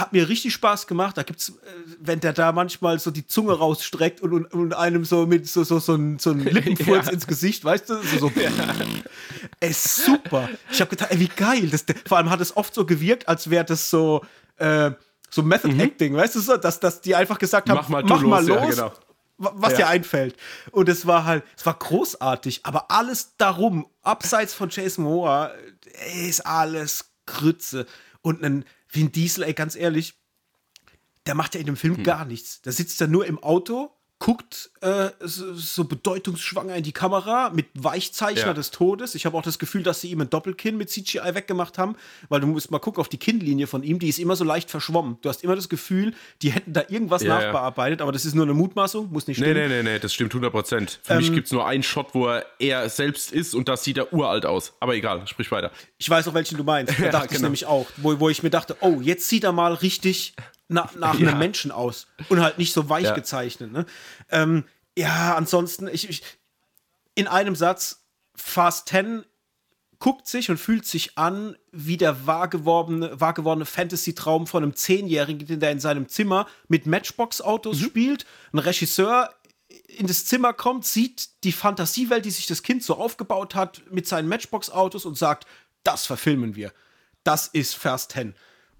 hat 0.00 0.12
mir 0.12 0.28
richtig 0.28 0.52
Spaß 0.54 0.86
gemacht. 0.86 1.16
Da 1.16 1.22
gibt's, 1.22 1.48
äh, 1.50 1.52
wenn 2.00 2.20
der 2.20 2.32
da 2.32 2.52
manchmal 2.52 2.98
so 2.98 3.10
die 3.10 3.26
Zunge 3.26 3.52
rausstreckt 3.52 4.20
und, 4.20 4.32
und, 4.32 4.46
und 4.54 4.74
einem 4.74 5.04
so 5.04 5.26
mit 5.26 5.48
so, 5.48 5.64
so, 5.64 5.78
so, 5.78 5.94
ein, 5.94 6.18
so 6.18 6.30
ein 6.30 6.40
Lippenfurz 6.44 7.06
Ja. 7.06 7.12
ins 7.12 7.26
Gesicht, 7.26 7.64
weißt 7.64 7.90
du? 7.90 8.02
So, 8.02 8.18
so. 8.28 8.32
Ey, 9.60 9.72
super. 9.72 10.48
Ich 10.70 10.80
habe 10.80 10.90
gedacht, 10.90 11.10
ey, 11.10 11.20
wie 11.20 11.28
geil. 11.28 11.68
Das, 11.70 11.84
vor 12.06 12.18
allem 12.18 12.30
hat 12.30 12.40
es 12.40 12.56
oft 12.56 12.74
so 12.74 12.84
gewirkt, 12.86 13.28
als 13.28 13.50
wäre 13.50 13.64
das 13.64 13.90
so, 13.90 14.24
äh, 14.56 14.90
so 15.30 15.42
Method 15.42 15.74
Acting, 15.82 16.14
weißt 16.14 16.36
du 16.36 16.40
so, 16.40 16.56
dass, 16.56 16.80
dass 16.80 17.00
die 17.00 17.14
einfach 17.14 17.38
gesagt 17.38 17.68
haben, 17.68 17.76
Mhm. 17.78 17.82
Mach 17.82 17.88
mal, 17.88 18.02
mach 18.04 18.22
mal 18.22 18.46
los, 18.46 18.48
los, 18.48 18.76
ja, 18.76 18.88
genau. 18.88 18.92
wa- 19.38 19.52
was 19.56 19.72
Ja. 19.72 19.78
dir 19.78 19.88
einfällt. 19.88 20.36
Und 20.70 20.88
es 20.88 21.06
war 21.06 21.24
halt, 21.24 21.44
es 21.56 21.66
war 21.66 21.74
großartig, 21.74 22.60
aber 22.64 22.90
alles 22.90 23.34
darum, 23.36 23.86
abseits 24.02 24.54
von 24.54 24.70
Jason 24.70 25.04
Momoa, 25.04 25.50
ey, 26.12 26.28
ist 26.28 26.46
alles 26.46 27.10
Grütze. 27.26 27.86
Und 28.22 28.42
ein 28.42 28.64
Vin 28.88 29.12
Diesel, 29.12 29.44
ey, 29.44 29.54
ganz 29.54 29.76
ehrlich, 29.76 30.14
der 31.26 31.34
macht 31.34 31.54
ja 31.54 31.60
in 31.60 31.66
dem 31.66 31.76
Film 31.76 31.96
Hm. 31.98 32.04
gar 32.04 32.24
nichts. 32.24 32.62
Der 32.62 32.72
sitzt 32.72 33.00
da 33.00 33.06
nur 33.06 33.26
im 33.26 33.38
Auto, 33.38 33.90
guckt 34.20 34.70
äh, 34.80 35.10
so, 35.20 35.54
so 35.54 35.84
bedeutungsschwanger 35.84 36.74
in 36.74 36.82
die 36.82 36.90
Kamera 36.92 37.50
mit 37.50 37.66
Weichzeichner 37.74 38.46
Ja. 38.48 38.52
des 38.52 38.72
Todes. 38.72 39.14
Ich 39.14 39.26
habe 39.26 39.36
auch 39.38 39.42
das 39.42 39.60
Gefühl, 39.60 39.84
dass 39.84 40.00
sie 40.00 40.10
ihm 40.10 40.20
ein 40.20 40.28
Doppelkinn 40.28 40.76
mit 40.76 40.90
CGI 40.90 41.34
weggemacht 41.34 41.78
haben, 41.78 41.94
weil 42.28 42.40
du 42.40 42.48
musst 42.48 42.70
mal 42.72 42.80
gucken 42.80 43.00
auf 43.00 43.08
die 43.08 43.18
Kinnlinie 43.18 43.68
von 43.68 43.84
ihm, 43.84 44.00
die 44.00 44.08
ist 44.08 44.18
immer 44.18 44.34
so 44.34 44.42
leicht 44.44 44.70
verschwommen. 44.70 45.18
Du 45.22 45.28
hast 45.28 45.44
immer 45.44 45.54
das 45.54 45.68
Gefühl, 45.68 46.14
die 46.42 46.50
hätten 46.50 46.72
da 46.72 46.82
irgendwas 46.88 47.22
Ja, 47.22 47.28
ja. 47.28 47.44
nachbearbeitet, 47.46 48.02
aber 48.02 48.10
das 48.10 48.24
ist 48.24 48.34
nur 48.34 48.44
eine 48.44 48.54
Mutmaßung, 48.54 49.12
muss 49.12 49.28
nicht 49.28 49.38
Nee, 49.38 49.46
stimmen. 49.52 49.68
nee, 49.68 49.82
nee, 49.82 49.90
nee, 49.92 49.98
das 50.00 50.12
stimmt 50.14 50.32
100 50.32 50.50
Prozent. 50.50 50.98
Für 51.04 51.12
Ähm, 51.12 51.18
mich 51.18 51.32
gibt 51.32 51.46
es 51.46 51.52
nur 51.52 51.64
einen 51.66 51.84
Shot, 51.84 52.08
wo 52.14 52.26
er 52.26 52.44
er 52.58 52.88
selbst 52.90 53.30
ist 53.30 53.54
und 53.54 53.68
das 53.68 53.84
sieht 53.84 53.98
er 53.98 54.12
uralt 54.12 54.46
aus. 54.46 54.72
Aber 54.80 54.94
egal, 54.96 55.26
sprich 55.28 55.50
weiter. 55.52 55.70
Ich 55.98 56.10
weiß 56.10 56.26
auch, 56.26 56.34
welchen 56.34 56.56
du 56.58 56.64
meinst. 56.64 56.92
Da 56.98 57.04
Ja, 57.04 57.10
dachte 57.12 57.26
ich 57.26 57.30
genau. 57.36 57.42
nämlich 57.44 57.66
auch, 57.66 57.86
wo, 57.98 58.18
wo 58.18 58.28
ich 58.28 58.42
mir 58.42 58.50
dachte, 58.50 58.76
oh, 58.80 59.00
jetzt 59.00 59.28
sieht 59.28 59.44
er 59.44 59.52
mal 59.52 59.74
richtig 59.74 60.34
na, 60.68 60.88
nach 60.96 61.18
Ja. 61.18 61.28
einem 61.28 61.38
Menschen 61.38 61.70
aus 61.70 62.06
und 62.28 62.40
halt 62.40 62.58
nicht 62.58 62.72
so 62.72 62.88
weich 62.88 63.04
Ja. 63.06 63.14
gezeichnet. 63.14 63.72
Ne? 63.72 63.86
Ähm, 64.30 64.64
ja, 64.96 65.34
ansonsten, 65.36 65.88
ich, 65.88 66.08
ich, 66.08 66.22
in 67.14 67.26
einem 67.26 67.56
Satz, 67.56 68.04
Fast 68.34 68.88
10 68.90 69.24
guckt 69.98 70.28
sich 70.28 70.48
und 70.50 70.58
fühlt 70.58 70.86
sich 70.86 71.18
an 71.18 71.56
wie 71.72 71.96
der 71.96 72.26
wahr 72.26 72.46
gewordene, 72.48 73.20
wahr 73.20 73.34
gewordene 73.34 73.64
Fantasy-Traum 73.66 74.46
von 74.46 74.62
einem 74.62 74.76
Zehnjährigen, 74.76 75.58
der 75.58 75.72
in 75.72 75.80
seinem 75.80 76.08
Zimmer 76.08 76.46
mit 76.68 76.86
Matchbox-Autos 76.86 77.80
spielt. 77.80 78.24
Ein 78.52 78.60
Regisseur 78.60 79.34
in 79.88 80.06
das 80.06 80.24
Zimmer 80.26 80.52
kommt, 80.52 80.84
sieht 80.86 81.42
die 81.42 81.50
Fantasiewelt, 81.52 82.24
die 82.24 82.30
sich 82.30 82.46
das 82.46 82.62
Kind 82.62 82.84
so 82.84 82.94
aufgebaut 82.96 83.54
hat, 83.56 83.82
mit 83.90 84.06
seinen 84.06 84.28
Matchbox-Autos 84.28 85.04
und 85.04 85.18
sagt, 85.18 85.46
das 85.82 86.06
verfilmen 86.06 86.54
wir. 86.54 86.72
Das 87.24 87.48
ist 87.48 87.74
Fast 87.74 88.12
10. 88.12 88.34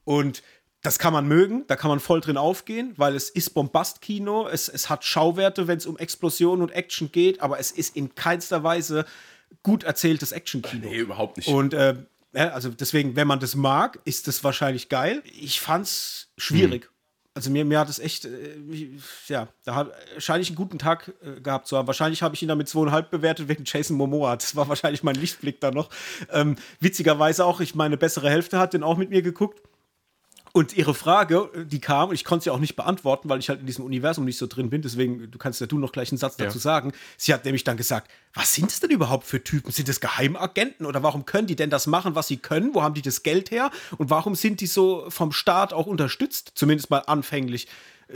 Und 0.05 0.43
das 0.83 0.99
kann 0.99 1.13
man 1.13 1.27
mögen, 1.27 1.65
da 1.67 1.77
kann 1.77 1.91
man 1.91 2.01
voll 2.01 2.21
drin 2.21 2.37
aufgehen, 2.37 2.95
weil 2.97 3.17
es 3.17 3.31
ist 3.31 3.51
Bombastkino, 3.51 4.47
es, 4.47 4.69
es 4.69 4.89
hat 4.89 5.05
Schauwerte, 5.05 5.67
wenn 5.67 5.79
es 5.79 5.87
um 5.87 5.97
Explosionen 5.97 6.63
und 6.63 6.71
Action 6.71 7.11
geht, 7.11 7.41
aber 7.41 7.59
es 7.59 7.71
ist 7.71 7.97
in 7.97 8.15
keinster 8.15 8.63
Weise 8.63 9.05
gut 9.63 9.83
erzähltes 9.83 10.33
Actionkino. 10.33 10.89
Nee, 10.89 10.99
überhaupt 10.99 11.37
nicht. 11.37 11.49
Und 11.49 11.75
äh, 11.75 11.97
also 12.33 12.71
deswegen, 12.71 13.17
wenn 13.17 13.27
man 13.27 13.41
das 13.41 13.55
mag, 13.55 13.99
ist 14.05 14.29
das 14.29 14.45
wahrscheinlich 14.45 14.89
geil. 14.89 15.23
Ich 15.25 15.61
fand's 15.61 16.29
schwierig. 16.37 16.91
Also 17.35 17.51
mir, 17.51 17.65
mir 17.65 17.79
hat 17.79 17.89
es 17.89 18.01
echt, 18.01 18.25
äh, 18.25 18.59
ja, 19.29 19.49
da 19.65 19.75
hat 19.75 19.93
scheine 20.19 20.43
ich 20.43 20.49
einen 20.49 20.57
guten 20.57 20.79
Tag 20.79 21.13
äh, 21.23 21.41
gehabt 21.41 21.69
zu 21.69 21.77
haben. 21.77 21.87
Wahrscheinlich 21.87 22.23
habe 22.23 22.35
ich 22.35 22.43
ihn 22.43 22.49
damit 22.49 22.69
zweieinhalb 22.69 23.11
bewertet 23.11 23.49
wegen 23.49 23.65
Jason 23.65 23.97
Momoa. 23.97 24.35
Das 24.35 24.57
war 24.57 24.69
wahrscheinlich 24.69 25.03
mein 25.03 25.15
Lichtblick 25.15 25.61
da 25.61 25.71
noch. 25.71 25.89
Ähm, 26.33 26.57
witzigerweise 26.81 27.45
auch, 27.45 27.61
ich 27.61 27.75
meine 27.75 27.97
bessere 27.97 28.29
Hälfte 28.29 28.59
hat 28.59 28.75
den 28.75 28.83
auch 28.83 28.97
mit 28.97 29.11
mir 29.11 29.23
geguckt. 29.23 29.63
Und 30.53 30.77
ihre 30.77 30.95
Frage, 30.95 31.51
die 31.67 31.81
kam, 31.81 32.09
und 32.09 32.15
ich 32.15 32.25
konnte 32.25 32.45
sie 32.45 32.51
auch 32.51 32.59
nicht 32.59 32.77
beantworten, 32.77 33.29
weil 33.29 33.39
ich 33.39 33.49
halt 33.49 33.61
in 33.61 33.67
diesem 33.67 33.85
Universum 33.85 34.25
nicht 34.25 34.39
so 34.39 34.47
drin 34.47 34.71
bin, 34.71 34.83
deswegen, 34.83 35.31
du 35.31 35.39
kannst 35.39 35.61
ja 35.61 35.67
du 35.67 35.79
noch 35.79 35.93
gleich 35.93 36.11
einen 36.11 36.19
Satz 36.19 36.37
Ja. 36.39 36.47
dazu 36.47 36.59
sagen. 36.59 36.93
Sie 37.17 37.33
hat 37.35 37.45
nämlich 37.45 37.65
dann 37.65 37.77
gesagt, 37.77 38.11
was 38.35 38.55
sind 38.55 38.71
es 38.71 38.81
denn 38.81 38.91
überhaupt 38.91 39.27
für 39.27 39.43
Typen? 39.43 39.71
Sind 39.73 39.89
das 39.89 40.01
Geheimagenten 40.01 40.87
oder 40.87 41.03
warum 41.03 41.27
können 41.27 41.47
die 41.47 41.57
denn 41.57 41.71
das 41.71 41.87
machen, 41.87 42.15
was 42.15 42.29
sie 42.29 42.39
können? 42.39 42.75
Wo 42.75 42.83
haben 42.83 42.95
die 42.95 43.03
das 43.03 43.23
Geld 43.23 43.51
her? 43.51 43.71
Und 43.99 44.11
warum 44.11 44.35
sind 44.35 44.61
die 44.61 44.67
so 44.67 45.05
vom 45.11 45.33
Staat 45.33 45.73
auch 45.73 45.87
unterstützt? 45.87 46.53
Zumindest 46.55 46.91
mal 46.91 46.99
anfänglich. 47.07 47.69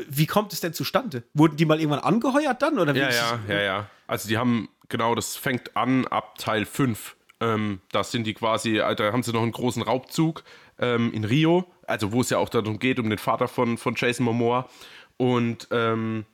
Wie 0.09 0.27
kommt 0.27 0.53
es 0.55 0.61
denn 0.61 0.73
zustande? 0.73 1.23
Wurden 1.35 1.57
die 1.57 1.67
mal 1.67 1.79
irgendwann 1.79 2.01
angeheuert 2.01 2.63
dann? 2.63 2.79
Oder 2.79 2.95
Ja, 2.95 3.11
ja, 3.11 3.35
es? 3.45 3.51
ja, 3.51 3.61
ja. 3.61 3.91
Also 4.07 4.29
die 4.29 4.39
haben, 4.39 4.69
genau, 4.89 5.15
das 5.15 5.37
fängt 5.37 5.77
an 5.77 6.07
ab 6.07 6.39
Teil 6.39 6.65
5. 6.65 7.17
Ähm, 7.41 7.81
da 7.91 8.03
sind 8.05 8.25
die 8.25 8.35
quasi, 8.35 8.75
da 8.77 9.13
haben 9.13 9.23
sie 9.23 9.33
noch 9.33 9.43
einen 9.43 9.53
großen 9.53 9.83
Raubzug 9.83 10.45
ähm, 10.79 11.13
in 11.13 11.25
Rio, 11.25 11.65
also 11.93 12.13
wo 12.13 12.23
es 12.23 12.31
ja 12.31 12.39
auch 12.39 12.49
darum 12.49 12.79
geht, 12.79 12.99
um 12.99 13.09
den 13.09 13.19
Vater 13.19 13.49
von, 13.49 13.79
von 13.79 13.95
Jason 13.97 14.25
Momoa. 14.25 14.69
Und 15.17 15.69
ähm, 15.71 16.25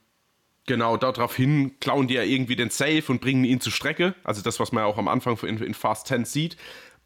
genau, 0.66 0.96
daraufhin 0.96 1.78
klauen 1.80 2.06
die 2.06 2.14
ja 2.14 2.22
irgendwie 2.22 2.56
den 2.56 2.70
Safe 2.70 3.04
und 3.08 3.20
bringen 3.20 3.44
ihn 3.44 3.60
zur 3.60 3.72
Strecke. 3.72 4.14
Also 4.24 4.42
das, 4.42 4.60
was 4.60 4.72
man 4.72 4.84
ja 4.84 4.86
auch 4.86 4.98
am 4.98 5.08
Anfang 5.08 5.36
in, 5.42 5.58
in 5.58 5.74
Fast 5.74 6.06
10 6.06 6.24
sieht. 6.24 6.56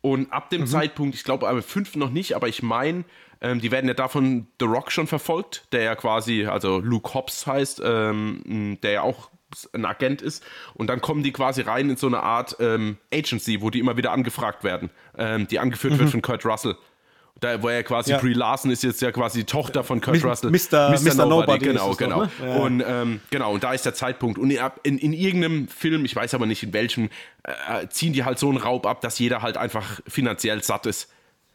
Und 0.03 0.33
ab 0.33 0.51
dem 0.51 0.67
Zeitpunkt, 0.67 1.15
ich 1.15 1.25
glaube 1.25 1.49
aber 1.49 1.63
5 1.63 1.97
noch 1.97 2.11
nicht, 2.11 2.35
aber 2.35 2.49
ich 2.49 2.63
meine, 2.63 3.05
ähm, 3.41 3.61
die 3.61 3.71
werden 3.71 3.87
ja 3.87 3.95
davon 3.95 4.49
The 4.61 4.67
Rock 4.67 4.91
schon 4.91 5.07
verfolgt, 5.07 5.67
der 5.73 5.83
ja 5.83 5.95
quasi, 5.95 6.47
also 6.47 6.79
Luke 6.79 7.15
Hobbs 7.15 7.47
heißt, 7.47 7.81
ähm, 7.85 8.79
der 8.83 8.91
ja 8.91 9.03
auch 9.03 9.31
ein 9.73 9.85
Agent 9.85 10.23
ist. 10.23 10.45
Und 10.75 10.89
dann 10.89 11.01
kommen 11.01 11.23
die 11.23 11.33
quasi 11.33 11.63
rein 11.63 11.91
in 11.91 11.97
so 11.97 12.07
eine 12.07 12.23
Art 12.23 12.57
ähm, 12.61 12.99
Agency, 13.13 13.61
wo 13.61 13.71
die 13.71 13.79
immer 13.79 13.97
wieder 13.97 14.13
angefragt 14.13 14.65
werden, 14.65 14.91
ähm, 15.17 15.47
die 15.47 15.59
angeführt 15.59 15.99
wird 15.99 16.11
von 16.11 16.23
Kurt 16.23 16.45
Russell. 16.45 16.77
Da, 17.43 17.61
wo 17.61 17.69
er 17.69 17.83
quasi, 17.83 18.13
Ja. 18.13 18.19
Brie 18.19 18.35
Larson 18.35 18.71
ist 18.71 18.85
jetzt 18.85 19.03
ja 19.03 19.11
quasi 19.11 19.41
die 19.41 19.45
Tochter 19.47 19.83
von 19.83 20.01
Kurt 20.01 20.17
Mi- 20.17 20.23
Russell. 20.23 20.51
Mr. 20.51 20.91
Mr. 20.91 21.27
Nobody 21.27 21.67
genau, 21.67 21.93
genau. 21.95 22.25
doch, 22.25 22.39
ne? 22.39 22.47
Ja. 22.49 22.55
Und 22.57 22.85
ähm, 22.87 23.21
genau, 23.31 23.53
und 23.53 23.65
da 23.65 23.73
ist 23.73 23.85
der 23.85 23.95
Zeitpunkt. 23.95 24.39
Und 24.39 24.51
in, 24.53 24.61
in, 24.85 24.99
in 24.99 25.13
irgendeinem 25.13 25.67
Film, 25.67 26.05
ich 26.05 26.15
weiß 26.15 26.35
aber 26.35 26.47
nicht 26.47 26.63
in 26.63 26.73
welchem, 26.73 27.11
äh, 27.43 27.89
ziehen 27.89 28.13
die 28.13 28.25
halt 28.25 28.39
so 28.39 28.49
einen 28.49 28.59
Raub 28.59 28.87
ab, 28.87 29.01
dass 29.01 29.19
jeder 29.19 29.43
halt 29.43 29.57
einfach 29.57 30.01
finanziell 30.07 30.63
satt 30.63 30.87
ist. 30.87 31.11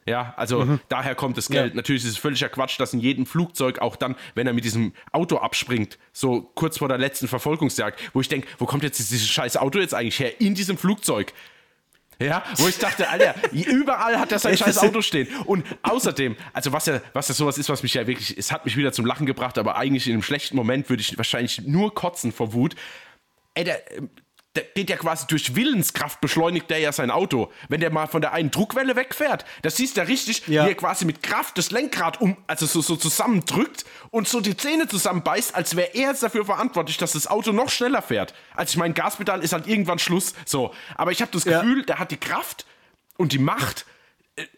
Ja, 0.05 0.33
also 0.37 0.79
daher 0.89 1.15
kommt 1.15 1.37
das 1.37 1.47
Geld. 1.49 1.67
Mhm. 1.67 1.69
Ja. 1.71 1.75
Natürlich 1.77 2.03
ist 2.03 2.11
es 2.11 2.17
völliger 2.17 2.49
Quatsch, 2.49 2.79
dass 2.79 2.93
in 2.93 2.99
jedem 2.99 3.25
Flugzeug 3.25 3.79
auch 3.79 3.95
dann, 3.95 4.15
wenn 4.35 4.45
er 4.47 4.53
mit 4.53 4.65
diesem 4.65 4.93
Auto 5.13 5.37
abspringt, 5.37 5.97
so 6.13 6.41
kurz 6.55 6.77
vor 6.77 6.87
der 6.89 6.97
letzten 6.97 7.27
Verfolgungsjagd, 7.27 7.99
wo 8.13 8.21
ich 8.21 8.29
denke, 8.29 8.47
wo 8.57 8.65
kommt 8.65 8.83
jetzt 8.83 8.99
dieses 8.99 9.25
scheiß 9.27 9.57
Auto 9.57 9.79
jetzt 9.79 9.93
eigentlich 9.93 10.19
her? 10.19 10.39
In 10.41 10.53
diesem 10.53 10.77
Flugzeug. 10.77 11.33
Ja, 12.19 12.43
wo 12.57 12.67
ich 12.67 12.77
dachte, 12.77 13.07
Alter, 13.09 13.35
überall 13.51 14.19
hat 14.19 14.31
er 14.31 14.39
sein 14.39 14.57
scheiß 14.57 14.79
Auto 14.79 15.01
stehen. 15.01 15.27
Und 15.45 15.65
außerdem, 15.83 16.35
also 16.53 16.71
was 16.71 16.87
ja, 16.87 17.01
was 17.13 17.27
ja 17.27 17.35
sowas 17.35 17.57
ist, 17.57 17.69
was 17.69 17.83
mich 17.83 17.93
ja 17.93 18.07
wirklich, 18.07 18.35
es 18.37 18.51
hat 18.51 18.65
mich 18.65 18.75
wieder 18.75 18.91
zum 18.91 19.05
Lachen 19.05 19.25
gebracht, 19.25 19.57
aber 19.57 19.77
eigentlich 19.77 20.07
in 20.07 20.13
einem 20.13 20.23
schlechten 20.23 20.55
Moment 20.55 20.89
würde 20.89 21.01
ich 21.01 21.15
wahrscheinlich 21.17 21.61
nur 21.61 21.93
kotzen 21.93 22.31
vor 22.31 22.53
Wut. 22.53 22.75
Ey, 23.53 23.63
der, 23.63 23.97
ähm, 23.97 24.09
der 24.57 24.65
geht 24.65 24.89
ja 24.89 24.97
quasi 24.97 25.25
durch 25.27 25.55
Willenskraft 25.55 26.19
beschleunigt 26.19 26.69
der 26.69 26.79
ja 26.79 26.91
sein 26.91 27.11
Auto. 27.11 27.51
Wenn 27.69 27.79
der 27.79 27.91
mal 27.91 28.07
von 28.07 28.21
der 28.21 28.33
einen 28.33 28.51
Druckwelle 28.51 28.95
wegfährt, 28.95 29.45
das 29.61 29.77
siehst 29.77 29.95
du 29.95 30.01
ja 30.01 30.07
richtig, 30.07 30.47
Ja. 30.47 30.65
wie 30.65 30.69
er 30.69 30.75
quasi 30.75 31.05
mit 31.05 31.23
Kraft 31.23 31.57
das 31.57 31.71
Lenkrad 31.71 32.19
um, 32.19 32.35
also 32.47 32.65
so, 32.65 32.81
so 32.81 32.95
zusammendrückt 32.95 33.85
und 34.09 34.27
so 34.27 34.41
die 34.41 34.57
Zähne 34.57 34.87
zusammenbeißt, 34.87 35.55
als 35.55 35.75
wäre 35.75 35.93
er 35.93 36.09
jetzt 36.09 36.23
dafür 36.23 36.43
verantwortlich, 36.45 36.97
dass 36.97 37.13
das 37.13 37.27
Auto 37.27 37.51
noch 37.53 37.69
schneller 37.69 38.01
fährt. 38.01 38.33
Also 38.55 38.71
ich 38.71 38.77
meine, 38.77 38.93
Gaspedal 38.93 39.43
ist 39.43 39.53
halt 39.53 39.67
irgendwann 39.67 39.99
Schluss, 39.99 40.33
so. 40.45 40.73
Aber 40.95 41.11
ich 41.11 41.21
habe 41.21 41.31
das 41.31 41.43
Ja. 41.45 41.61
Gefühl, 41.61 41.85
der 41.85 41.99
hat 41.99 42.11
die 42.11 42.17
Kraft 42.17 42.65
und 43.17 43.31
die 43.31 43.39
Macht, 43.39 43.85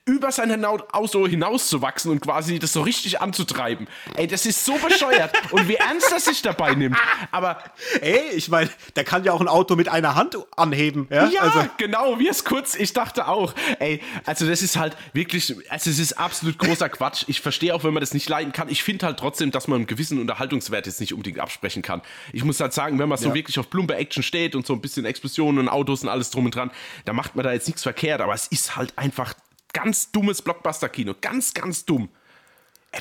über 0.06 0.32
sein 0.32 0.50
Hinau- 0.52 0.84
Auto 0.92 1.28
hinauszuwachsen 1.28 2.12
und 2.12 2.20
quasi 2.22 2.60
das 2.60 2.74
so 2.74 2.82
richtig 2.82 3.22
anzutreiben. 3.22 3.88
Ey, 4.16 4.28
das 4.28 4.46
ist 4.46 4.66
so 4.66 4.74
bescheuert 4.78 5.32
und 5.52 5.68
wie 5.68 5.76
ernst 5.76 6.12
er 6.12 6.20
sich 6.20 6.42
dabei 6.42 6.74
nimmt. 6.76 6.98
Aber 7.32 7.64
Ey, 8.02 8.32
ich 8.36 8.50
meine, 8.50 8.70
der 8.96 9.04
kann 9.06 9.24
ja 9.24 9.32
auch 9.32 9.40
ein 9.42 9.48
Auto 9.48 9.76
mit 9.76 9.88
einer 9.88 10.16
Hand 10.16 10.38
anheben. 10.58 11.08
Ja, 11.10 11.28
ja, 11.28 11.42
Also, 11.42 11.66
genau, 11.78 12.20
wie 12.20 12.28
es 12.28 12.44
kurz, 12.44 12.76
ich 12.76 12.94
dachte 12.94 13.28
auch. 13.28 13.54
Ey, 13.80 14.02
also 14.26 14.48
das 14.48 14.62
ist 14.62 14.76
halt 14.78 14.98
wirklich, 15.14 15.56
also 15.70 15.90
es 15.90 16.00
ist 16.00 16.14
absolut 16.14 16.58
großer 16.58 16.90
Quatsch. 16.90 17.24
Ich 17.28 17.40
verstehe 17.42 17.74
auch, 17.74 17.84
wenn 17.84 17.94
man 17.94 18.02
das 18.02 18.14
nicht 18.14 18.28
leiden 18.28 18.52
kann. 18.52 18.68
Ich 18.70 18.84
finde 18.84 19.06
halt 19.06 19.18
trotzdem, 19.20 19.52
dass 19.52 19.68
man 19.68 19.78
einen 19.78 19.88
gewissen 19.88 20.20
Unterhaltungswert 20.20 20.88
jetzt 20.88 21.00
nicht 21.00 21.14
unbedingt 21.14 21.40
absprechen 21.40 21.82
kann. 21.82 22.02
Ich 22.34 22.44
muss 22.44 22.60
halt 22.60 22.74
sagen, 22.74 23.00
wenn 23.00 23.08
man 23.10 23.18
so 23.18 23.30
Ja. 23.30 23.34
wirklich 23.36 23.58
auf 23.60 23.70
plumpe 23.70 23.96
Action 23.96 24.24
steht 24.24 24.56
und 24.56 24.66
so 24.68 24.74
ein 24.74 24.82
bisschen 24.82 25.06
Explosionen 25.06 25.60
und 25.60 25.70
Autos 25.70 26.04
und 26.04 26.10
alles 26.10 26.32
drum 26.32 26.46
und 26.46 26.56
dran, 26.56 26.72
da 27.06 27.14
macht 27.14 27.36
man 27.36 27.46
da 27.46 27.54
jetzt 27.54 27.68
nichts 27.68 27.84
verkehrt, 27.84 28.20
aber 28.22 28.34
es 28.34 28.48
ist 28.48 28.76
halt 28.76 28.94
einfach 28.98 29.34
ganz 29.74 30.12
dummes 30.12 30.42
Blockbuster-Kino. 30.42 31.16
Ganz, 31.22 31.54
ganz 31.54 31.86
dumm. 31.86 32.10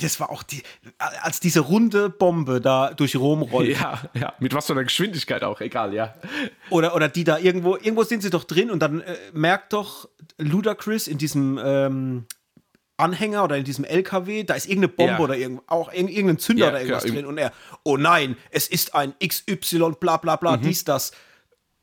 das 0.01 0.21
war 0.21 0.31
auch 0.31 0.43
die, 0.43 0.63
als 1.23 1.41
diese 1.41 1.61
runde 1.61 2.11
Bombe 2.11 2.61
da 2.61 2.93
durch 2.93 3.17
Rom 3.17 3.43
rollt. 3.43 3.79
Ja, 3.79 4.03
ja, 4.15 4.35
mit 4.39 4.55
was 4.55 4.67
für 4.67 4.73
einer 4.73 4.85
Geschwindigkeit 4.85 5.43
auch, 5.43 5.61
egal, 5.61 5.95
ja. 5.95 6.15
Oder, 6.71 6.95
oder 6.95 7.09
die 7.09 7.25
da 7.25 7.39
irgendwo, 7.39 7.77
irgendwo 7.77 8.03
sind 8.03 8.23
sie 8.23 8.31
doch 8.31 8.45
drin 8.45 8.71
und 8.71 8.81
dann 8.81 9.01
äh, 9.01 9.17
merkt 9.33 9.73
doch 9.73 10.09
Ludacris 10.37 11.09
in 11.09 11.19
diesem 11.19 11.59
ähm, 11.63 12.27
Anhänger 12.99 13.45
oder 13.45 13.57
in 13.57 13.65
diesem 13.65 13.85
LKW, 13.85 14.43
da 14.43 14.55
ist 14.55 14.67
irgendeine 14.67 14.89
Bombe 14.89 15.13
ja. 15.13 15.21
oder 15.21 15.37
irgend, 15.37 15.63
auch 15.69 15.93
irgendein 15.93 16.39
Zünder 16.39 16.67
ja, 16.67 16.71
oder 16.71 16.81
irgendwas 16.81 17.05
klar, 17.05 17.15
drin 17.15 17.27
und 17.27 17.39
er, 17.39 17.53
oh 17.85 17.97
nein, 17.97 18.37
es 18.51 18.69
ist 18.69 18.95
ein 18.95 19.15
XY, 19.25 19.93
bla 20.01 20.17
bla 20.17 20.37
bla, 20.37 20.57
mhm. 20.57 20.63
dies, 20.63 20.85
das. 20.85 21.13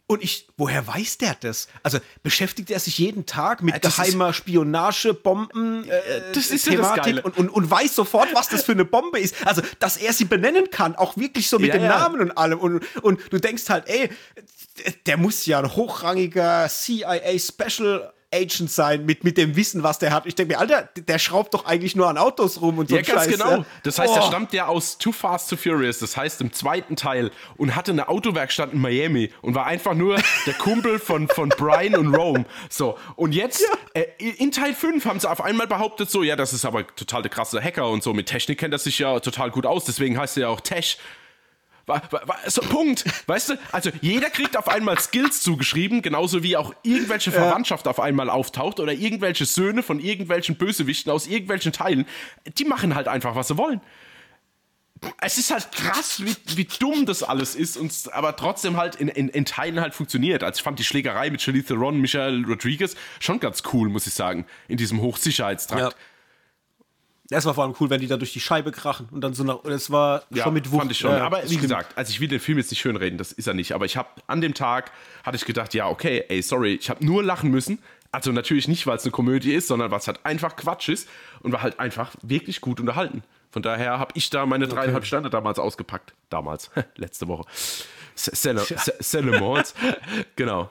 Und 0.08 0.24
ich, 0.24 0.48
woher 0.56 0.86
weiß 0.86 1.18
der 1.18 1.36
das? 1.40 1.68
Also 1.82 1.98
beschäftigt 2.22 2.70
er 2.70 2.80
sich 2.80 3.00
jeden 3.00 3.26
Tag 3.26 3.64
mit 3.64 3.84
das 3.84 3.96
geheimer 3.96 4.34
Spionage, 4.34 5.16
Bomben, 5.16 5.90
äh, 5.90 6.22
das 6.32 6.52
ist 6.52 6.66
Thematik 6.66 7.16
ja 7.16 7.24
und, 7.24 7.38
und, 7.38 7.50
und, 7.50 7.72
weiß 7.72 7.96
sofort, 7.96 8.30
was 8.36 8.50
das 8.50 8.64
für 8.64 8.74
eine 8.74 8.86
Bombe 8.86 9.20
ist. 9.20 9.36
Also, 9.48 9.64
dass 9.80 9.98
er 9.98 10.14
sie 10.14 10.26
benennen 10.26 10.70
kann, 10.70 10.96
auch 10.96 11.18
wirklich 11.18 11.50
so 11.50 11.58
mit 11.58 11.70
ja, 11.70 11.74
dem 11.74 11.84
ja. 11.84 11.90
Namen 11.90 12.22
und 12.22 12.38
allem. 12.38 12.60
Und, 12.60 12.84
und 13.02 13.20
du 13.32 13.40
denkst 13.40 13.68
halt, 13.68 13.88
ey, 13.88 14.12
der 15.08 15.18
muss 15.18 15.48
ja 15.48 15.60
ein 15.60 15.76
hochrangiger 15.76 16.68
CIA 16.70 17.40
Special 17.40 18.14
Agent 18.34 18.70
sein 18.70 19.06
mit, 19.06 19.24
mit 19.24 19.38
dem 19.38 19.56
Wissen, 19.56 19.84
was 19.84 20.00
der 20.00 20.12
hat. 20.12 20.26
Ich 20.26 20.36
denke 20.36 20.54
mir, 20.54 20.60
Alter, 20.60 20.90
der 20.96 21.20
schraubt 21.20 21.54
doch 21.54 21.66
eigentlich 21.66 21.96
nur 21.96 22.10
an 22.10 22.18
Autos 22.18 22.62
rum 22.62 22.78
und 22.80 22.90
so. 22.90 22.96
Ja, 22.96 23.02
ganz 23.02 23.26
Scheiß, 23.26 23.32
genau. 23.32 23.52
Ja? 23.52 23.66
Das 23.84 24.00
heißt, 24.00 24.14
oh. 24.14 24.18
er 24.18 24.22
stammt 24.24 24.54
ja 24.54 24.68
aus 24.68 24.98
Too 24.98 25.12
Fast 25.12 25.50
to 25.50 25.56
Furious, 25.56 26.00
das 26.00 26.18
heißt 26.18 26.42
im 26.42 26.52
zweiten 26.52 26.96
Teil 26.96 27.32
und 27.58 27.76
hatte 27.76 27.92
eine 27.92 28.08
Autowerkstatt 28.08 28.74
in 28.74 28.82
Miami 28.82 29.32
und 29.42 29.56
war 29.56 29.66
einfach 29.66 29.94
nur 29.94 30.18
der 30.46 30.54
Kumpel 30.54 31.00
von, 31.00 31.28
von 31.28 31.50
Brian 31.50 31.96
und 31.96 32.14
Rome. 32.14 32.46
So, 32.70 32.98
und 33.16 33.34
jetzt 33.34 33.62
ja. 33.62 34.02
äh, 34.02 34.08
in 34.38 34.52
Teil 34.52 34.74
5 34.74 35.06
haben 35.06 35.20
sie 35.20 35.30
auf 35.30 35.42
einmal 35.42 35.68
behauptet, 35.68 36.10
so, 36.10 36.24
ja, 36.24 36.36
das 36.36 36.54
ist 36.54 36.66
aber 36.66 36.86
total 36.88 37.22
der 37.22 37.32
krasse 37.32 37.62
Hacker 37.62 37.90
und 37.90 38.04
so. 38.04 38.14
Mit 38.14 38.28
Technik 38.28 38.60
kennt 38.60 38.74
er 38.74 38.80
sich 38.80 39.00
ja 39.00 39.20
total 39.20 39.52
gut 39.52 39.66
aus, 39.66 39.86
deswegen 39.86 40.18
heißt 40.18 40.38
er 40.38 40.42
ja 40.42 40.48
auch 40.50 40.62
So, 42.48 42.62
Punkt. 42.62 43.06
Weißt 43.28 43.50
du, 43.50 43.60
also 43.72 43.92
jeder 44.02 44.30
kriegt 44.30 44.58
auf 44.58 44.68
einmal 44.68 45.00
Skills 45.00 45.42
zugeschrieben, 45.42 46.02
genauso 46.02 46.42
wie 46.42 46.58
auch 46.58 46.74
irgendwelche 46.84 47.32
Verwandtschaft 47.32 47.88
auf 47.88 48.00
einmal 48.00 48.30
auftaucht 48.30 48.80
oder 48.80 48.94
irgendwelche 48.94 49.46
Söhne 49.46 49.84
von 49.84 50.00
irgendwelchen 50.00 50.56
Bösewichten 50.56 51.12
aus 51.12 51.28
irgendwelchen 51.28 51.72
Teilen. 51.72 52.06
Die 52.58 52.66
machen 52.66 52.96
halt 52.96 53.08
einfach, 53.08 53.36
was 53.36 53.50
sie 53.50 53.58
wollen. 53.58 53.82
Es 55.22 55.38
ist 55.38 55.52
halt 55.52 55.72
krass, 55.72 56.24
wie, 56.24 56.36
wie 56.56 56.68
dumm 56.80 57.06
das 57.06 57.22
alles 57.22 57.54
ist, 57.54 57.78
und, 57.78 57.94
aber 58.14 58.36
trotzdem 58.36 58.78
halt 58.78 58.96
in, 58.96 59.08
in, 59.08 59.28
in 59.28 59.46
Teilen 59.46 59.80
halt 59.80 59.94
funktioniert. 59.94 60.44
Also 60.44 60.60
ich 60.60 60.64
fand 60.64 60.80
die 60.80 60.84
Schlägerei 60.84 61.30
mit 61.30 61.42
Charlize 61.42 61.68
Theron, 61.68 62.00
Michael 62.00 62.46
Rodriguez 62.46 62.96
schon 63.20 63.40
ganz 63.40 63.62
cool, 63.74 63.90
muss 63.90 64.08
ich 64.08 64.14
sagen, 64.14 64.46
in 64.68 64.78
diesem 64.78 65.02
Hochsicherheitstrakt. 65.02 65.82
Ja. 65.82 66.00
Das 67.30 67.46
war 67.46 67.56
vor 67.56 67.64
allem 67.64 67.74
cool, 67.80 67.90
wenn 67.90 68.02
die 68.02 68.08
da 68.08 68.18
durch 68.18 68.34
die 68.34 68.40
Scheibe 68.40 68.72
krachen 68.72 69.08
und 69.12 69.22
dann 69.22 69.34
so 69.34 69.44
nach. 69.44 69.64
Das 69.64 69.90
war 69.90 70.24
ja, 70.30 70.44
schon 70.44 70.54
mit 70.54 70.72
Wucht. 70.72 70.82
Fand 70.82 70.92
ich 70.92 71.00
schon. 71.00 71.12
Äh, 71.12 71.16
aber 71.16 71.42
wie 71.42 71.48
stimmt. 71.48 71.62
gesagt, 71.62 71.98
also 71.98 72.12
ich 72.12 72.20
will 72.20 72.28
den 72.28 72.40
Film 72.40 72.58
jetzt 72.60 72.70
nicht 72.70 72.82
schönreden, 72.82 73.18
das 73.18 73.32
ist 73.32 73.48
er 73.48 73.56
nicht. 73.56 73.72
Aber 73.72 73.86
ich 73.86 73.98
habe 73.98 74.10
an 74.28 74.42
dem 74.42 74.54
Tag 74.54 74.92
hatte 75.24 75.36
ich 75.36 75.46
gedacht, 75.46 75.74
ja 75.74 75.88
okay, 75.88 76.24
ey 76.30 76.42
sorry, 76.42 76.76
ich 76.76 76.90
habe 76.90 77.04
nur 77.04 77.24
lachen 77.24 77.50
müssen. 77.50 77.80
Also 78.12 78.32
natürlich 78.32 78.68
nicht, 78.68 78.88
weil 78.88 78.96
es 78.96 79.04
eine 79.04 79.12
Komödie 79.12 79.54
ist, 79.54 79.68
sondern 79.68 79.92
weil 79.92 80.00
es 80.00 80.08
halt 80.08 80.20
einfach 80.24 80.56
Quatsch 80.56 80.88
ist 80.88 81.10
und 81.42 81.52
war 81.52 81.62
halt 81.62 81.80
einfach 81.80 82.16
wirklich 82.22 82.62
gut 82.62 82.80
unterhalten. 82.80 83.24
Von 83.52 83.62
daher 83.62 84.00
habe 84.00 84.12
ich 84.16 84.30
da 84.30 84.46
meine 84.46 84.68
dreieinhalb 84.68 84.98
okay. 84.98 85.08
Sterne 85.08 85.30
damals 85.30 85.60
ausgepackt. 85.60 86.14
Damals, 86.30 86.70
letzte 86.96 87.28
Woche. 87.28 87.46
Celemons. 88.16 89.74
genau. 90.36 90.70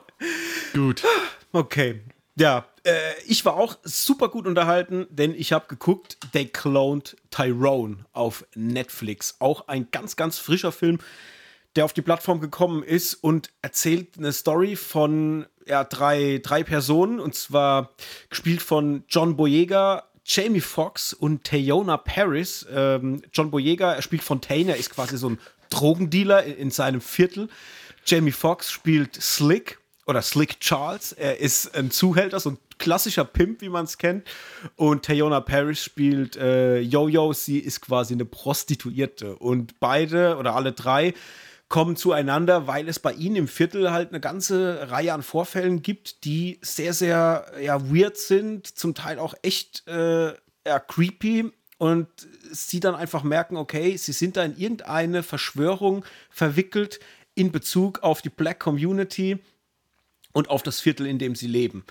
Gut. 0.73 1.03
Okay. 1.51 2.01
Ja, 2.35 2.65
äh, 2.85 3.13
ich 3.25 3.43
war 3.45 3.55
auch 3.55 3.77
super 3.83 4.29
gut 4.29 4.47
unterhalten, 4.47 5.07
denn 5.09 5.33
ich 5.33 5.51
habe 5.51 5.65
geguckt, 5.67 6.17
They 6.33 6.45
Cloned 6.45 7.17
Tyrone 7.31 8.05
auf 8.13 8.45
Netflix. 8.55 9.35
Auch 9.39 9.67
ein 9.67 9.89
ganz, 9.91 10.15
ganz 10.15 10.37
frischer 10.37 10.71
Film, 10.71 10.99
der 11.75 11.85
auf 11.85 11.93
die 11.93 12.01
Plattform 12.01 12.39
gekommen 12.39 12.83
ist 12.83 13.15
und 13.15 13.51
erzählt 13.61 14.17
eine 14.17 14.31
Story 14.31 14.75
von 14.75 15.45
ja, 15.65 15.83
drei, 15.83 16.39
drei 16.43 16.63
Personen, 16.63 17.19
und 17.19 17.35
zwar 17.35 17.91
gespielt 18.29 18.61
von 18.61 19.03
John 19.09 19.35
Boyega, 19.35 20.03
Jamie 20.23 20.61
Foxx 20.61 21.13
und 21.13 21.43
Tayona 21.43 21.97
Paris. 21.97 22.65
Ähm, 22.71 23.21
John 23.33 23.51
Boyega, 23.51 23.93
er 23.93 24.01
spielt 24.01 24.23
Fontaine, 24.23 24.71
er 24.71 24.77
ist 24.77 24.91
quasi 24.91 25.17
so 25.17 25.29
ein 25.29 25.39
Drogendealer 25.69 26.43
in, 26.43 26.55
in 26.55 26.71
seinem 26.71 27.01
Viertel. 27.01 27.49
Jamie 28.05 28.31
Foxx 28.31 28.71
spielt 28.71 29.15
Slick, 29.15 29.79
oder 30.07 30.21
Slick 30.21 30.59
Charles. 30.59 31.11
Er 31.13 31.39
ist 31.39 31.75
ein 31.75 31.91
Zuhälter, 31.91 32.39
so 32.39 32.51
ein 32.51 32.57
klassischer 32.77 33.25
Pimp, 33.25 33.61
wie 33.61 33.69
man 33.69 33.85
es 33.85 33.97
kennt. 33.97 34.27
Und 34.75 35.05
Tayona 35.05 35.41
Paris 35.41 35.83
spielt 35.83 36.35
äh, 36.35 36.79
Yo-Yo. 36.79 37.33
Sie 37.33 37.59
ist 37.59 37.81
quasi 37.81 38.13
eine 38.13 38.25
Prostituierte. 38.25 39.35
Und 39.35 39.79
beide 39.79 40.37
oder 40.37 40.55
alle 40.55 40.71
drei 40.71 41.13
kommen 41.67 41.95
zueinander, 41.95 42.67
weil 42.67 42.87
es 42.87 42.99
bei 42.99 43.13
ihnen 43.13 43.35
im 43.35 43.47
Viertel 43.47 43.91
halt 43.91 44.09
eine 44.09 44.19
ganze 44.19 44.91
Reihe 44.91 45.13
an 45.13 45.23
Vorfällen 45.23 45.81
gibt, 45.81 46.23
die 46.23 46.59
sehr, 46.61 46.93
sehr 46.93 47.45
ja, 47.61 47.91
weird 47.91 48.17
sind, 48.17 48.67
zum 48.67 48.93
Teil 48.93 49.19
auch 49.19 49.33
echt 49.41 49.87
äh, 49.87 50.33
ja, 50.65 50.79
creepy. 50.79 51.51
Und 51.77 52.07
sie 52.51 52.79
dann 52.79 52.95
einfach 52.95 53.23
merken, 53.23 53.57
okay, 53.57 53.97
sie 53.97 54.13
sind 54.13 54.37
da 54.37 54.43
in 54.43 54.57
irgendeine 54.57 55.23
Verschwörung 55.23 56.05
verwickelt 56.29 56.99
in 57.33 57.51
Bezug 57.51 58.01
auf 58.01 58.21
die 58.21 58.29
Black 58.29 58.59
Community 58.59 59.39
und 60.31 60.49
auf 60.49 60.63
das 60.63 60.79
Viertel, 60.79 61.05
in 61.05 61.19
dem 61.19 61.35
sie 61.35 61.47
leben. 61.47 61.83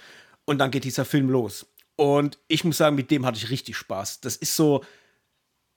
Und 0.47 0.59
dann 0.59 0.70
geht 0.70 0.84
dieser 0.84 1.05
Film 1.05 1.28
los. 1.30 1.66
Und 1.97 2.38
ich 2.49 2.64
muss 2.64 2.76
sagen, 2.76 2.97
mit 2.97 3.11
dem 3.11 3.24
hatte 3.24 3.38
ich 3.38 3.51
richtig 3.51 3.76
Spaß. 3.76 4.20
Das 4.20 4.36
ist 4.36 4.57
so, 4.57 4.84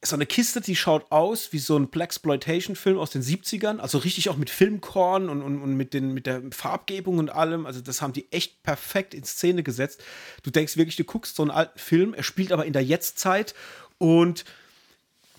so 0.04 0.16
eine 0.16 0.26
Kiste, 0.26 0.62
die 0.62 0.76
schaut 0.76 1.12
aus 1.12 1.54
wie 1.54 1.60
so 1.60 1.78
ein 1.78 1.90
Blaxploitation-Film 1.90 2.98
aus 2.98 3.12
den 3.12 3.22
70ern. 3.22 3.78
Also 3.80 4.00
richtig 4.00 4.30
auch 4.30 4.38
mit 4.38 4.50
Filmkorn 4.50 5.30
und, 5.30 5.42
und, 5.42 5.62
und 5.62 5.76
mit, 5.76 5.94
den, 5.94 6.14
mit 6.14 6.26
der 6.26 6.42
Farbgebung 6.52 7.20
und 7.20 7.30
allem. 7.30 7.66
Also 7.66 7.82
das 7.82 8.02
haben 8.02 8.14
die 8.14 8.32
echt 8.32 8.64
perfekt 8.64 9.14
in 9.14 9.24
Szene 9.24 9.64
gesetzt. 9.64 10.04
Du 10.44 10.50
denkst 10.50 10.76
wirklich, 10.76 10.96
du 10.96 11.04
guckst 11.04 11.36
so 11.36 11.44
einen 11.44 11.52
alten 11.52 11.80
Film, 11.80 12.14
er 12.14 12.24
spielt 12.24 12.52
aber 12.52 12.66
in 12.66 12.74
der 12.74 12.84
Jetztzeit 12.84 13.54
und 14.00 14.46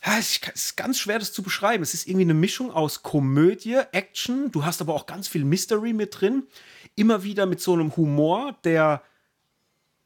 ja, 0.06 0.16
es 0.16 0.38
ist 0.54 0.76
ganz 0.76 0.98
schwer, 0.98 1.18
das 1.18 1.32
zu 1.32 1.42
beschreiben. 1.42 1.82
Es 1.82 1.92
ist 1.92 2.06
irgendwie 2.06 2.24
eine 2.24 2.34
Mischung 2.34 2.70
aus 2.70 3.02
Komödie, 3.02 3.80
Action. 3.90 4.52
Du 4.52 4.64
hast 4.64 4.80
aber 4.80 4.94
auch 4.94 5.06
ganz 5.06 5.26
viel 5.26 5.44
Mystery 5.44 5.92
mit 5.92 6.20
drin 6.20 6.44
immer 6.98 7.22
wieder 7.22 7.46
mit 7.46 7.60
so 7.60 7.72
einem 7.72 7.96
Humor, 7.96 8.56
der 8.64 9.02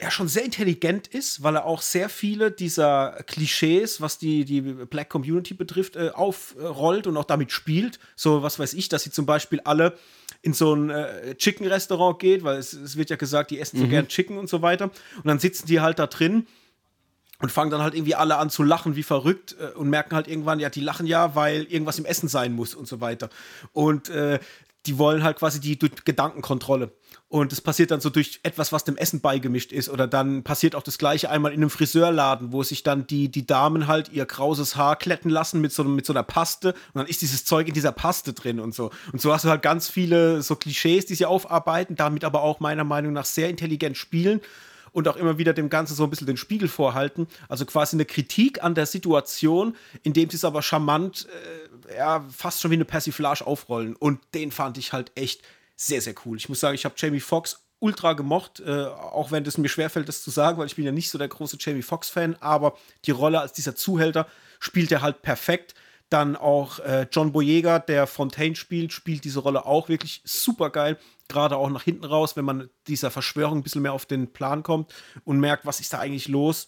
ja 0.02 0.10
schon 0.10 0.28
sehr 0.28 0.44
intelligent 0.44 1.06
ist, 1.06 1.42
weil 1.42 1.56
er 1.56 1.64
auch 1.64 1.80
sehr 1.80 2.08
viele 2.08 2.50
dieser 2.50 3.22
Klischees, 3.26 4.00
was 4.00 4.18
die, 4.18 4.44
die 4.44 4.60
Black 4.60 5.08
Community 5.08 5.54
betrifft, 5.54 5.96
äh, 5.96 6.10
aufrollt 6.12 7.06
und 7.06 7.16
auch 7.16 7.24
damit 7.24 7.52
spielt. 7.52 8.00
So, 8.16 8.42
was 8.42 8.58
weiß 8.58 8.74
ich, 8.74 8.88
dass 8.88 9.04
sie 9.04 9.10
zum 9.10 9.26
Beispiel 9.26 9.60
alle 9.60 9.96
in 10.42 10.54
so 10.54 10.74
ein 10.74 10.90
äh, 10.90 11.36
Chicken-Restaurant 11.36 12.18
geht, 12.18 12.42
weil 12.42 12.58
es, 12.58 12.72
es, 12.72 12.96
wird 12.96 13.10
ja 13.10 13.16
gesagt, 13.16 13.52
die 13.52 13.60
essen 13.60 13.78
so 13.78 13.84
mhm. 13.84 13.90
gern 13.90 14.08
Chicken 14.08 14.38
und 14.38 14.48
so 14.48 14.60
weiter. 14.60 14.86
Und 15.16 15.26
dann 15.26 15.38
sitzen 15.38 15.66
die 15.66 15.80
halt 15.80 16.00
da 16.00 16.08
drin 16.08 16.46
und 17.38 17.52
fangen 17.52 17.70
dann 17.70 17.82
halt 17.82 17.94
irgendwie 17.94 18.16
alle 18.16 18.38
an 18.38 18.50
zu 18.50 18.64
lachen 18.64 18.96
wie 18.96 19.04
verrückt 19.04 19.56
äh, 19.60 19.76
und 19.76 19.88
merken 19.88 20.16
halt 20.16 20.26
irgendwann, 20.26 20.58
ja, 20.58 20.68
die 20.68 20.80
lachen 20.80 21.06
ja, 21.06 21.36
weil 21.36 21.62
irgendwas 21.64 21.98
im 21.98 22.04
Essen 22.04 22.28
sein 22.28 22.52
muss 22.52 22.74
und 22.74 22.88
so 22.88 23.00
weiter. 23.00 23.30
Und 23.72 24.08
äh, 24.08 24.40
die 24.86 24.98
wollen 24.98 25.22
halt 25.22 25.38
quasi 25.38 25.60
die 25.60 25.78
Gedankenkontrolle. 25.78 26.90
Und 27.32 27.50
das 27.50 27.62
passiert 27.62 27.90
dann 27.90 28.02
so 28.02 28.10
durch 28.10 28.40
etwas, 28.42 28.72
was 28.72 28.84
dem 28.84 28.98
Essen 28.98 29.22
beigemischt 29.22 29.72
ist. 29.72 29.88
Oder 29.88 30.06
dann 30.06 30.42
passiert 30.42 30.74
auch 30.74 30.82
das 30.82 30.98
Gleiche 30.98 31.30
einmal 31.30 31.52
in 31.52 31.60
einem 31.60 31.70
Friseurladen, 31.70 32.52
wo 32.52 32.62
sich 32.62 32.82
dann 32.82 33.06
die, 33.06 33.30
die 33.30 33.46
Damen 33.46 33.86
halt 33.86 34.10
ihr 34.10 34.26
krauses 34.26 34.76
Haar 34.76 34.96
kletten 34.96 35.30
lassen 35.30 35.62
mit 35.62 35.72
so, 35.72 35.82
mit 35.82 36.04
so 36.04 36.12
einer 36.12 36.24
Paste. 36.24 36.74
Und 36.92 36.98
dann 36.98 37.06
ist 37.06 37.22
dieses 37.22 37.46
Zeug 37.46 37.68
in 37.68 37.72
dieser 37.72 37.92
Paste 37.92 38.34
drin 38.34 38.60
und 38.60 38.74
so. 38.74 38.90
Und 39.14 39.22
so 39.22 39.32
hast 39.32 39.46
du 39.46 39.48
halt 39.48 39.62
ganz 39.62 39.88
viele 39.88 40.42
so 40.42 40.56
Klischees, 40.56 41.06
die 41.06 41.14
sie 41.14 41.24
aufarbeiten, 41.24 41.96
damit 41.96 42.24
aber 42.24 42.42
auch 42.42 42.60
meiner 42.60 42.84
Meinung 42.84 43.14
nach 43.14 43.24
sehr 43.24 43.48
intelligent 43.48 43.96
spielen 43.96 44.42
und 44.92 45.08
auch 45.08 45.16
immer 45.16 45.38
wieder 45.38 45.54
dem 45.54 45.70
Ganzen 45.70 45.94
so 45.94 46.04
ein 46.04 46.10
bisschen 46.10 46.26
den 46.26 46.36
Spiegel 46.36 46.68
vorhalten. 46.68 47.28
Also 47.48 47.64
quasi 47.64 47.96
eine 47.96 48.04
Kritik 48.04 48.62
an 48.62 48.74
der 48.74 48.84
Situation, 48.84 49.74
indem 50.02 50.28
sie 50.28 50.36
es 50.36 50.44
aber 50.44 50.60
charmant, 50.60 51.28
äh, 51.88 51.96
ja, 51.96 52.26
fast 52.30 52.60
schon 52.60 52.72
wie 52.72 52.74
eine 52.74 52.84
Persiflage 52.84 53.46
aufrollen. 53.46 53.96
Und 53.96 54.20
den 54.34 54.50
fand 54.50 54.76
ich 54.76 54.92
halt 54.92 55.12
echt 55.14 55.40
sehr, 55.86 56.00
sehr 56.00 56.14
cool. 56.24 56.36
Ich 56.36 56.48
muss 56.48 56.60
sagen, 56.60 56.74
ich 56.74 56.84
habe 56.84 56.94
Jamie 56.96 57.20
Foxx 57.20 57.64
ultra 57.80 58.12
gemocht, 58.12 58.60
äh, 58.60 58.84
auch 58.84 59.32
wenn 59.32 59.44
es 59.44 59.58
mir 59.58 59.68
schwerfällt, 59.68 60.08
das 60.08 60.22
zu 60.22 60.30
sagen, 60.30 60.58
weil 60.58 60.66
ich 60.66 60.76
bin 60.76 60.84
ja 60.84 60.92
nicht 60.92 61.10
so 61.10 61.18
der 61.18 61.28
große 61.28 61.56
Jamie 61.58 61.82
Foxx-Fan, 61.82 62.36
aber 62.40 62.78
die 63.04 63.10
Rolle 63.10 63.40
als 63.40 63.52
dieser 63.52 63.74
Zuhälter 63.74 64.28
spielt 64.60 64.92
er 64.92 65.02
halt 65.02 65.22
perfekt. 65.22 65.74
Dann 66.08 66.36
auch 66.36 66.78
äh, 66.80 67.08
John 67.10 67.32
Boyega, 67.32 67.80
der 67.80 68.06
Fontaine 68.06 68.54
spielt, 68.54 68.92
spielt 68.92 69.24
diese 69.24 69.40
Rolle 69.40 69.66
auch 69.66 69.88
wirklich 69.88 70.20
super 70.24 70.70
geil. 70.70 70.98
Gerade 71.26 71.56
auch 71.56 71.70
nach 71.70 71.82
hinten 71.82 72.04
raus, 72.04 72.36
wenn 72.36 72.44
man 72.44 72.70
dieser 72.86 73.10
Verschwörung 73.10 73.58
ein 73.58 73.62
bisschen 73.62 73.82
mehr 73.82 73.94
auf 73.94 74.06
den 74.06 74.32
Plan 74.32 74.62
kommt 74.62 74.94
und 75.24 75.40
merkt, 75.40 75.66
was 75.66 75.80
ist 75.80 75.92
da 75.92 75.98
eigentlich 75.98 76.28
los. 76.28 76.66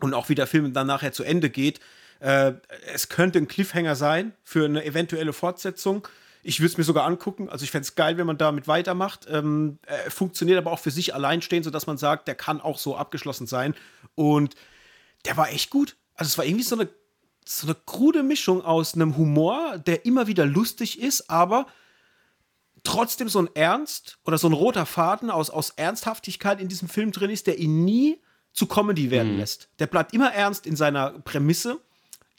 Und 0.00 0.14
auch 0.14 0.28
wie 0.28 0.34
der 0.34 0.48
Film 0.48 0.72
dann 0.72 0.86
nachher 0.88 1.12
zu 1.12 1.22
Ende 1.22 1.50
geht. 1.50 1.78
Äh, 2.18 2.54
es 2.92 3.08
könnte 3.08 3.38
ein 3.38 3.46
Cliffhanger 3.46 3.94
sein 3.94 4.32
für 4.42 4.64
eine 4.64 4.84
eventuelle 4.84 5.32
Fortsetzung. 5.32 6.08
Ich 6.44 6.60
würde 6.60 6.72
es 6.72 6.78
mir 6.78 6.84
sogar 6.84 7.04
angucken. 7.04 7.48
Also 7.48 7.64
ich 7.64 7.70
fände 7.70 7.84
es 7.84 7.94
geil, 7.94 8.16
wenn 8.18 8.26
man 8.26 8.38
damit 8.38 8.68
weitermacht. 8.68 9.26
Ähm, 9.28 9.78
äh, 9.86 10.10
funktioniert 10.10 10.58
aber 10.58 10.70
auch 10.70 10.78
für 10.78 10.90
sich 10.90 11.14
allein 11.14 11.42
stehen, 11.42 11.64
sodass 11.64 11.86
man 11.86 11.98
sagt, 11.98 12.28
der 12.28 12.34
kann 12.34 12.60
auch 12.60 12.78
so 12.78 12.96
abgeschlossen 12.96 13.46
sein. 13.46 13.74
Und 14.14 14.54
der 15.24 15.36
war 15.36 15.50
echt 15.50 15.70
gut 15.70 15.96
also 16.14 16.28
es 16.28 16.38
war 16.38 16.44
irgendwie 16.44 16.64
so 16.64 16.76
eine, 16.76 16.88
so 17.44 17.66
eine 17.66 17.76
krude 17.86 18.22
Mischung 18.22 18.62
aus 18.62 18.94
einem 18.94 19.16
Humor, 19.16 19.78
der 19.78 20.04
immer 20.06 20.26
wieder 20.26 20.46
lustig 20.46 21.00
ist, 21.00 21.28
aber 21.28 21.66
trotzdem 22.84 23.28
so 23.28 23.40
ein 23.40 23.48
Ernst 23.54 24.18
oder 24.24 24.38
so 24.38 24.48
ein 24.48 24.52
roter 24.52 24.86
Faden 24.86 25.30
aus, 25.30 25.50
aus 25.50 25.70
Ernsthaftigkeit 25.70 26.60
in 26.60 26.68
diesem 26.68 26.88
Film 26.88 27.12
drin 27.12 27.30
ist, 27.30 27.46
der 27.46 27.58
ihn 27.58 27.84
nie 27.84 28.20
zu 28.52 28.66
Comedy 28.66 29.10
werden 29.10 29.32
mhm. 29.32 29.38
lässt. 29.38 29.68
Der 29.78 29.86
bleibt 29.86 30.12
immer 30.12 30.32
ernst 30.32 30.66
in 30.66 30.76
seiner 30.76 31.10
Prämisse, 31.10 31.80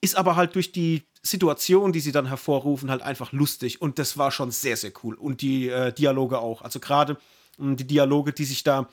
ist 0.02 0.16
aber 0.16 0.36
halt 0.36 0.56
durch 0.56 0.72
die 0.72 1.04
Situation, 1.22 1.92
die 1.92 2.00
sie 2.00 2.12
dann 2.12 2.28
hervorrufen, 2.28 2.92
halt 2.92 3.02
einfach 3.02 3.32
lustig. 3.32 3.82
Und 3.82 3.98
das 3.98 4.18
war 4.18 4.32
schon 4.32 4.52
sehr, 4.52 4.78
sehr 4.78 4.92
cool. 5.04 5.16
Und 5.16 5.42
die 5.42 5.70
äh, 5.70 5.92
Dialoge 5.92 6.40
auch. 6.40 6.62
Also 6.62 6.80
gerade 6.80 7.18
hm, 7.58 7.76
die 7.76 7.88
Dialoge, 7.88 8.32
die 8.32 8.46
sich 8.46 8.64
da 8.64 8.88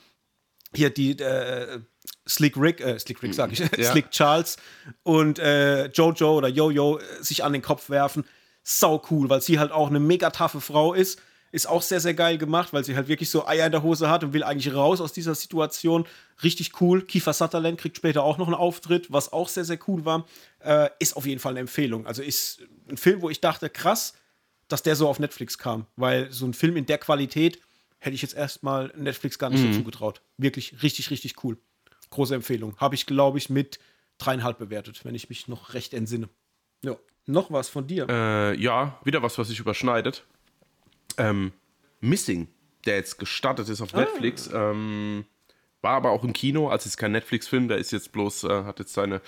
hier 0.74 0.90
die 0.90 1.18
äh, 1.18 1.80
Slick 2.26 2.56
Rick, 2.56 2.80
äh, 2.80 2.98
Slick 2.98 3.22
Rick 3.22 3.34
sag 3.34 3.52
ich, 3.52 3.58
ja. 3.76 3.90
Slick 3.90 4.10
Charles 4.10 4.56
und 5.02 5.38
äh, 5.38 5.88
Jojo 5.88 6.38
oder 6.38 6.48
Jojo 6.48 7.00
sich 7.20 7.44
an 7.44 7.52
den 7.52 7.62
Kopf 7.62 7.90
werfen. 7.90 8.24
Sau 8.62 9.02
cool, 9.10 9.28
weil 9.28 9.42
sie 9.42 9.58
halt 9.58 9.72
auch 9.72 9.88
eine 9.88 10.00
mega 10.00 10.30
taffe 10.30 10.60
Frau 10.60 10.94
ist 10.94 11.20
ist 11.52 11.68
auch 11.68 11.82
sehr, 11.82 12.00
sehr 12.00 12.14
geil 12.14 12.38
gemacht, 12.38 12.72
weil 12.72 12.82
sie 12.82 12.96
halt 12.96 13.08
wirklich 13.08 13.30
so 13.30 13.46
Eier 13.46 13.66
in 13.66 13.72
der 13.72 13.82
Hose 13.82 14.08
hat 14.08 14.24
und 14.24 14.32
will 14.32 14.42
eigentlich 14.42 14.74
raus 14.74 15.02
aus 15.02 15.12
dieser 15.12 15.34
Situation. 15.34 16.06
Richtig 16.42 16.80
cool. 16.80 17.02
Kiefer 17.02 17.34
Sutherland 17.34 17.78
kriegt 17.78 17.98
später 17.98 18.22
auch 18.24 18.38
noch 18.38 18.46
einen 18.46 18.56
Auftritt, 18.56 19.12
was 19.12 19.32
auch 19.32 19.48
sehr, 19.48 19.64
sehr 19.64 19.78
cool 19.86 20.06
war. 20.06 20.26
Äh, 20.60 20.88
ist 20.98 21.14
auf 21.14 21.26
jeden 21.26 21.40
Fall 21.40 21.52
eine 21.52 21.60
Empfehlung. 21.60 22.06
Also 22.06 22.22
ist 22.22 22.62
ein 22.88 22.96
Film, 22.96 23.20
wo 23.20 23.28
ich 23.28 23.42
dachte, 23.42 23.68
krass, 23.68 24.14
dass 24.66 24.82
der 24.82 24.96
so 24.96 25.06
auf 25.08 25.18
Netflix 25.18 25.58
kam. 25.58 25.86
Weil 25.96 26.32
so 26.32 26.46
ein 26.46 26.54
Film 26.54 26.76
in 26.78 26.86
der 26.86 26.96
Qualität 26.96 27.60
hätte 27.98 28.14
ich 28.14 28.22
jetzt 28.22 28.34
erstmal 28.34 28.90
Netflix 28.96 29.38
gar 29.38 29.50
nicht 29.50 29.62
mhm. 29.62 29.74
so 29.74 29.80
zugetraut. 29.80 30.22
Wirklich 30.38 30.82
richtig, 30.82 31.10
richtig 31.10 31.44
cool. 31.44 31.58
Große 32.08 32.34
Empfehlung. 32.34 32.78
Habe 32.78 32.94
ich, 32.94 33.04
glaube 33.04 33.36
ich, 33.36 33.50
mit 33.50 33.78
dreieinhalb 34.16 34.58
bewertet, 34.58 35.04
wenn 35.04 35.14
ich 35.14 35.28
mich 35.28 35.48
noch 35.48 35.74
recht 35.74 35.92
entsinne. 35.92 36.30
Ja. 36.82 36.96
Noch 37.26 37.52
was 37.52 37.68
von 37.68 37.86
dir? 37.86 38.06
Äh, 38.08 38.58
ja, 38.58 38.98
wieder 39.04 39.22
was, 39.22 39.36
was 39.36 39.48
sich 39.48 39.60
überschneidet 39.60 40.24
ähm, 41.18 41.52
Missing, 42.00 42.48
der 42.84 42.96
jetzt 42.96 43.18
gestartet 43.18 43.68
ist 43.68 43.80
auf 43.80 43.94
ah. 43.94 44.00
Netflix. 44.00 44.50
Ähm, 44.52 45.24
war 45.82 45.96
aber 45.96 46.10
auch 46.10 46.22
im 46.22 46.32
Kino, 46.32 46.68
also 46.68 46.86
ist 46.86 46.96
kein 46.96 47.12
Netflix-Film, 47.12 47.66
der 47.66 47.78
ist 47.78 47.90
jetzt 47.90 48.12
bloß, 48.12 48.44
äh, 48.44 48.64
hat 48.64 48.78
jetzt 48.78 48.94
seine 48.94 49.20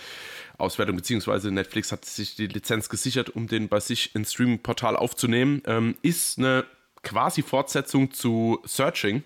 Auswertung, 0.57 0.97
beziehungsweise 0.97 1.51
Netflix 1.51 1.91
hat 1.91 2.05
sich 2.05 2.37
die 2.37 2.47
Lizenz 2.47 2.89
gesichert, 2.89 3.31
um 3.31 3.49
den 3.49 3.69
bei 3.69 3.81
sich 3.81 4.15
ins 4.15 4.33
Streaming-Portal 4.33 4.97
aufzunehmen. 4.97 5.63
Ähm, 5.67 5.97
ist 6.03 6.39
eine 6.39 6.65
quasi 7.03 7.43
Fortsetzung 7.43 8.13
zu 8.13 8.61
Searching, 8.65 9.25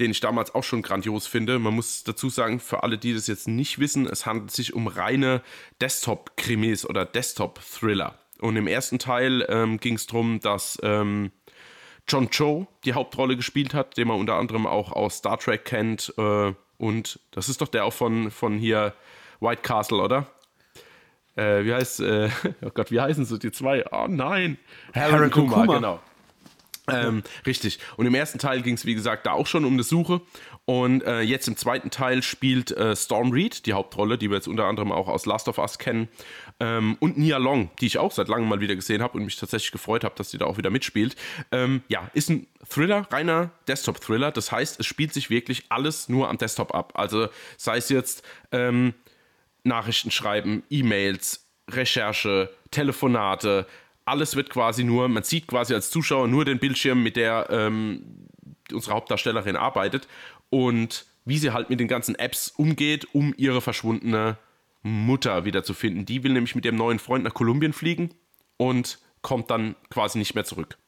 den 0.00 0.10
ich 0.10 0.20
damals 0.20 0.54
auch 0.54 0.64
schon 0.64 0.82
grandios 0.82 1.28
finde. 1.28 1.58
Man 1.60 1.74
muss 1.74 2.02
dazu 2.02 2.28
sagen, 2.28 2.58
für 2.58 2.82
alle, 2.82 2.98
die 2.98 3.14
das 3.14 3.28
jetzt 3.28 3.46
nicht 3.46 3.78
wissen, 3.78 4.06
es 4.06 4.26
handelt 4.26 4.50
sich 4.50 4.74
um 4.74 4.88
reine 4.88 5.42
Desktop-Krimis 5.80 6.84
oder 6.84 7.04
Desktop-Thriller. 7.04 8.18
Und 8.40 8.56
im 8.56 8.66
ersten 8.66 8.98
Teil 8.98 9.46
ähm, 9.48 9.78
ging 9.78 9.94
es 9.94 10.06
darum, 10.06 10.40
dass 10.40 10.78
ähm, 10.82 11.30
John 12.10 12.28
Cho 12.30 12.66
die 12.84 12.94
Hauptrolle 12.94 13.36
gespielt 13.36 13.72
hat, 13.72 13.96
den 13.96 14.08
man 14.08 14.18
unter 14.18 14.34
anderem 14.34 14.66
auch 14.66 14.90
aus 14.92 15.18
Star 15.18 15.38
Trek 15.38 15.64
kennt. 15.64 16.12
Äh, 16.18 16.52
und 16.78 17.20
das 17.30 17.48
ist 17.48 17.60
doch 17.60 17.68
der 17.68 17.84
auch 17.84 17.92
von, 17.92 18.30
von 18.30 18.58
hier 18.58 18.94
White 19.38 19.62
Castle, 19.62 19.98
oder? 19.98 20.26
Äh, 21.36 21.64
wie 21.64 21.72
heißt, 21.72 22.00
äh, 22.00 22.30
oh 22.62 22.70
Gott, 22.74 22.90
wie 22.90 23.00
heißen 23.00 23.24
sie 23.24 23.38
die 23.38 23.52
zwei? 23.52 23.84
Oh 23.92 24.06
nein, 24.08 24.58
Harold 24.94 25.32
Kumar, 25.32 25.60
Kumar, 25.62 25.76
genau. 25.76 26.00
Ähm, 26.88 27.22
richtig. 27.46 27.78
Und 27.96 28.06
im 28.06 28.14
ersten 28.14 28.38
Teil 28.38 28.62
ging 28.62 28.74
es, 28.74 28.86
wie 28.86 28.94
gesagt, 28.94 29.26
da 29.26 29.32
auch 29.32 29.46
schon 29.46 29.64
um 29.64 29.74
eine 29.74 29.82
Suche. 29.82 30.20
Und 30.64 31.02
äh, 31.04 31.20
jetzt 31.20 31.48
im 31.48 31.56
zweiten 31.56 31.90
Teil 31.90 32.22
spielt 32.22 32.70
äh, 32.70 32.94
Storm 32.94 33.32
Reed 33.32 33.66
die 33.66 33.72
Hauptrolle, 33.72 34.18
die 34.18 34.30
wir 34.30 34.36
jetzt 34.36 34.48
unter 34.48 34.66
anderem 34.66 34.92
auch 34.92 35.08
aus 35.08 35.26
Last 35.26 35.48
of 35.48 35.58
Us 35.58 35.78
kennen. 35.78 36.08
Ähm, 36.60 36.96
und 37.00 37.18
Nia 37.18 37.38
Long, 37.38 37.70
die 37.80 37.86
ich 37.86 37.98
auch 37.98 38.12
seit 38.12 38.28
langem 38.28 38.48
mal 38.48 38.60
wieder 38.60 38.76
gesehen 38.76 39.02
habe 39.02 39.18
und 39.18 39.24
mich 39.24 39.36
tatsächlich 39.36 39.72
gefreut 39.72 40.04
habe, 40.04 40.14
dass 40.16 40.30
sie 40.30 40.38
da 40.38 40.46
auch 40.46 40.58
wieder 40.58 40.70
mitspielt. 40.70 41.16
Ähm, 41.50 41.82
ja, 41.88 42.10
ist 42.14 42.30
ein 42.30 42.46
Thriller, 42.68 43.08
reiner 43.10 43.50
Desktop-Thriller. 43.66 44.30
Das 44.30 44.52
heißt, 44.52 44.78
es 44.78 44.86
spielt 44.86 45.12
sich 45.14 45.30
wirklich 45.30 45.64
alles 45.70 46.08
nur 46.08 46.28
am 46.28 46.38
Desktop 46.38 46.74
ab. 46.74 46.92
Also 46.94 47.28
sei 47.56 47.78
es 47.78 47.88
jetzt 47.88 48.22
ähm, 48.52 48.94
Nachrichten 49.64 50.10
schreiben, 50.10 50.62
E-Mails, 50.70 51.46
Recherche, 51.68 52.50
Telefonate, 52.70 53.66
alles 54.04 54.36
wird 54.36 54.50
quasi 54.50 54.84
nur, 54.84 55.08
man 55.08 55.22
sieht 55.22 55.46
quasi 55.46 55.74
als 55.74 55.90
Zuschauer 55.90 56.28
nur 56.28 56.44
den 56.44 56.58
Bildschirm, 56.58 57.02
mit 57.02 57.16
der 57.16 57.48
ähm, 57.50 58.26
unsere 58.72 58.94
Hauptdarstellerin 58.94 59.56
arbeitet 59.56 60.08
und 60.48 61.06
wie 61.24 61.38
sie 61.38 61.52
halt 61.52 61.70
mit 61.70 61.80
den 61.80 61.88
ganzen 61.88 62.14
Apps 62.14 62.48
umgeht, 62.56 63.14
um 63.14 63.34
ihre 63.36 63.60
verschwundene 63.60 64.38
Mutter 64.82 65.44
wiederzufinden. 65.44 66.06
Die 66.06 66.22
will 66.22 66.32
nämlich 66.32 66.54
mit 66.54 66.64
ihrem 66.64 66.76
neuen 66.76 66.98
Freund 66.98 67.24
nach 67.24 67.34
Kolumbien 67.34 67.72
fliegen 67.72 68.10
und 68.56 68.98
kommt 69.22 69.50
dann 69.50 69.76
quasi 69.90 70.18
nicht 70.18 70.34
mehr 70.34 70.44
zurück. 70.44 70.78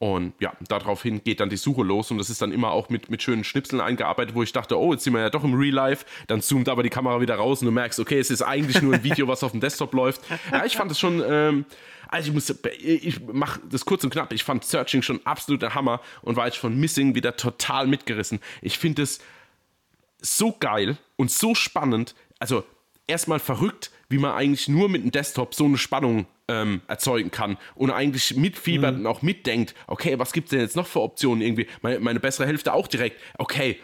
Und 0.00 0.34
ja, 0.40 0.52
daraufhin 0.68 1.24
geht 1.24 1.40
dann 1.40 1.50
die 1.50 1.56
Suche 1.56 1.82
los 1.82 2.12
und 2.12 2.18
das 2.18 2.30
ist 2.30 2.40
dann 2.40 2.52
immer 2.52 2.70
auch 2.70 2.88
mit, 2.88 3.10
mit 3.10 3.20
schönen 3.20 3.42
Schnipseln 3.42 3.80
eingearbeitet, 3.80 4.36
wo 4.36 4.44
ich 4.44 4.52
dachte, 4.52 4.78
oh, 4.78 4.92
jetzt 4.92 5.02
sind 5.02 5.12
wir 5.12 5.20
ja 5.20 5.30
doch 5.30 5.42
im 5.42 5.54
Real 5.54 5.74
Life. 5.74 6.06
Dann 6.28 6.40
zoomt 6.40 6.68
aber 6.68 6.84
die 6.84 6.88
Kamera 6.88 7.20
wieder 7.20 7.34
raus 7.34 7.62
und 7.62 7.66
du 7.66 7.72
merkst, 7.72 7.98
okay, 7.98 8.20
es 8.20 8.30
ist 8.30 8.42
eigentlich 8.42 8.80
nur 8.80 8.94
ein 8.94 9.02
Video, 9.02 9.26
was 9.26 9.42
auf 9.42 9.50
dem 9.50 9.60
Desktop 9.60 9.92
läuft. 9.94 10.20
Ja, 10.52 10.64
ich 10.64 10.76
fand 10.76 10.92
es 10.92 11.00
schon, 11.00 11.20
ähm, 11.26 11.64
also 12.06 12.28
ich 12.28 12.34
muss, 12.34 12.54
ich 12.80 13.20
mache 13.26 13.60
das 13.68 13.84
kurz 13.84 14.04
und 14.04 14.10
knapp. 14.10 14.32
Ich 14.32 14.44
fand 14.44 14.64
Searching 14.64 15.02
schon 15.02 15.20
absoluter 15.26 15.74
Hammer 15.74 16.00
und 16.22 16.36
war 16.36 16.46
jetzt 16.46 16.58
von 16.58 16.78
Missing 16.78 17.16
wieder 17.16 17.36
total 17.36 17.88
mitgerissen. 17.88 18.38
Ich 18.62 18.78
finde 18.78 19.02
es 19.02 19.18
so 20.20 20.54
geil 20.58 20.96
und 21.16 21.32
so 21.32 21.56
spannend. 21.56 22.14
Also 22.38 22.62
erstmal 23.08 23.40
verrückt, 23.40 23.90
wie 24.08 24.18
man 24.18 24.32
eigentlich 24.32 24.68
nur 24.68 24.88
mit 24.88 25.02
dem 25.02 25.10
Desktop 25.10 25.54
so 25.54 25.64
eine 25.64 25.78
Spannung 25.78 26.26
ähm, 26.48 26.80
erzeugen 26.88 27.30
kann 27.30 27.58
und 27.74 27.90
eigentlich 27.90 28.36
mitfiebert 28.36 28.94
mhm. 28.94 29.00
und 29.00 29.06
auch 29.06 29.22
mitdenkt, 29.22 29.74
okay, 29.86 30.18
was 30.18 30.32
gibt 30.32 30.46
es 30.46 30.50
denn 30.50 30.60
jetzt 30.60 30.76
noch 30.76 30.86
für 30.86 31.00
Optionen 31.00 31.42
irgendwie? 31.42 31.66
Meine, 31.82 32.00
meine 32.00 32.20
bessere 32.20 32.46
Hälfte 32.46 32.72
auch 32.72 32.86
direkt, 32.86 33.20
okay, 33.38 33.78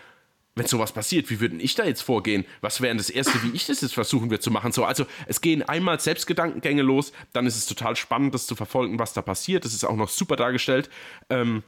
wenn 0.56 0.66
sowas 0.66 0.92
passiert, 0.92 1.30
wie 1.30 1.40
würde 1.40 1.56
ich 1.56 1.74
da 1.74 1.84
jetzt 1.84 2.02
vorgehen? 2.02 2.44
Was 2.60 2.80
wäre 2.80 2.94
das 2.96 3.10
Erste, 3.10 3.42
wie 3.42 3.50
ich 3.54 3.66
das 3.66 3.80
jetzt 3.80 3.94
versuchen 3.94 4.30
würde 4.30 4.40
zu 4.40 4.52
machen? 4.52 4.70
So, 4.72 4.84
also 4.84 5.04
es 5.26 5.40
gehen 5.40 5.62
einmal 5.62 5.98
Selbstgedankengänge 5.98 6.82
los, 6.82 7.12
dann 7.32 7.46
ist 7.46 7.56
es 7.56 7.66
total 7.66 7.96
spannend, 7.96 8.34
das 8.34 8.46
zu 8.46 8.54
verfolgen, 8.54 8.98
was 8.98 9.12
da 9.12 9.22
passiert. 9.22 9.64
Das 9.64 9.74
ist 9.74 9.84
auch 9.84 9.96
noch 9.96 10.08
super 10.08 10.36
dargestellt. 10.36 10.90
Ähm, 11.28 11.64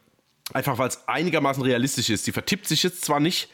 einfach 0.52 0.78
weil 0.78 0.88
es 0.88 1.08
einigermaßen 1.08 1.62
realistisch 1.62 2.10
ist. 2.10 2.24
Sie 2.24 2.32
vertippt 2.32 2.68
sich 2.68 2.84
jetzt 2.84 3.04
zwar 3.04 3.18
nicht, 3.18 3.48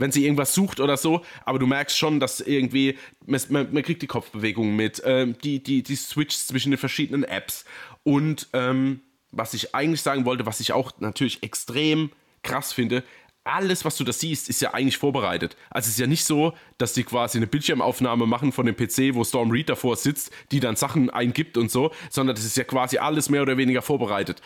wenn 0.00 0.12
sie 0.12 0.24
irgendwas 0.24 0.54
sucht 0.54 0.80
oder 0.80 0.96
so, 0.96 1.22
aber 1.44 1.58
du 1.58 1.66
merkst 1.66 1.96
schon, 1.96 2.20
dass 2.20 2.40
irgendwie, 2.40 2.98
man, 3.26 3.40
man 3.50 3.82
kriegt 3.82 4.02
die 4.02 4.06
Kopfbewegungen 4.06 4.74
mit, 4.74 5.02
ähm, 5.04 5.36
die, 5.44 5.62
die, 5.62 5.82
die 5.82 5.96
Switch 5.96 6.36
zwischen 6.36 6.70
den 6.70 6.78
verschiedenen 6.78 7.24
Apps. 7.24 7.64
Und 8.02 8.48
ähm, 8.52 9.00
was 9.30 9.54
ich 9.54 9.74
eigentlich 9.74 10.02
sagen 10.02 10.24
wollte, 10.24 10.46
was 10.46 10.60
ich 10.60 10.72
auch 10.72 10.92
natürlich 10.98 11.42
extrem 11.42 12.10
krass 12.42 12.72
finde, 12.72 13.04
alles, 13.44 13.84
was 13.84 13.96
du 13.96 14.04
da 14.04 14.12
siehst, 14.12 14.48
ist 14.48 14.60
ja 14.60 14.74
eigentlich 14.74 14.98
vorbereitet. 14.98 15.56
Also 15.70 15.86
es 15.86 15.94
ist 15.94 15.98
ja 15.98 16.06
nicht 16.06 16.24
so, 16.24 16.54
dass 16.78 16.92
die 16.92 17.04
quasi 17.04 17.38
eine 17.38 17.46
Bildschirmaufnahme 17.46 18.26
machen 18.26 18.52
von 18.52 18.66
dem 18.66 18.76
PC, 18.76 19.14
wo 19.14 19.24
Storm 19.24 19.50
Reed 19.50 19.68
davor 19.68 19.96
sitzt, 19.96 20.30
die 20.50 20.60
dann 20.60 20.76
Sachen 20.76 21.10
eingibt 21.10 21.56
und 21.56 21.70
so, 21.70 21.90
sondern 22.10 22.36
das 22.36 22.44
ist 22.44 22.56
ja 22.56 22.64
quasi 22.64 22.98
alles 22.98 23.30
mehr 23.30 23.42
oder 23.42 23.56
weniger 23.56 23.82
vorbereitet. 23.82 24.42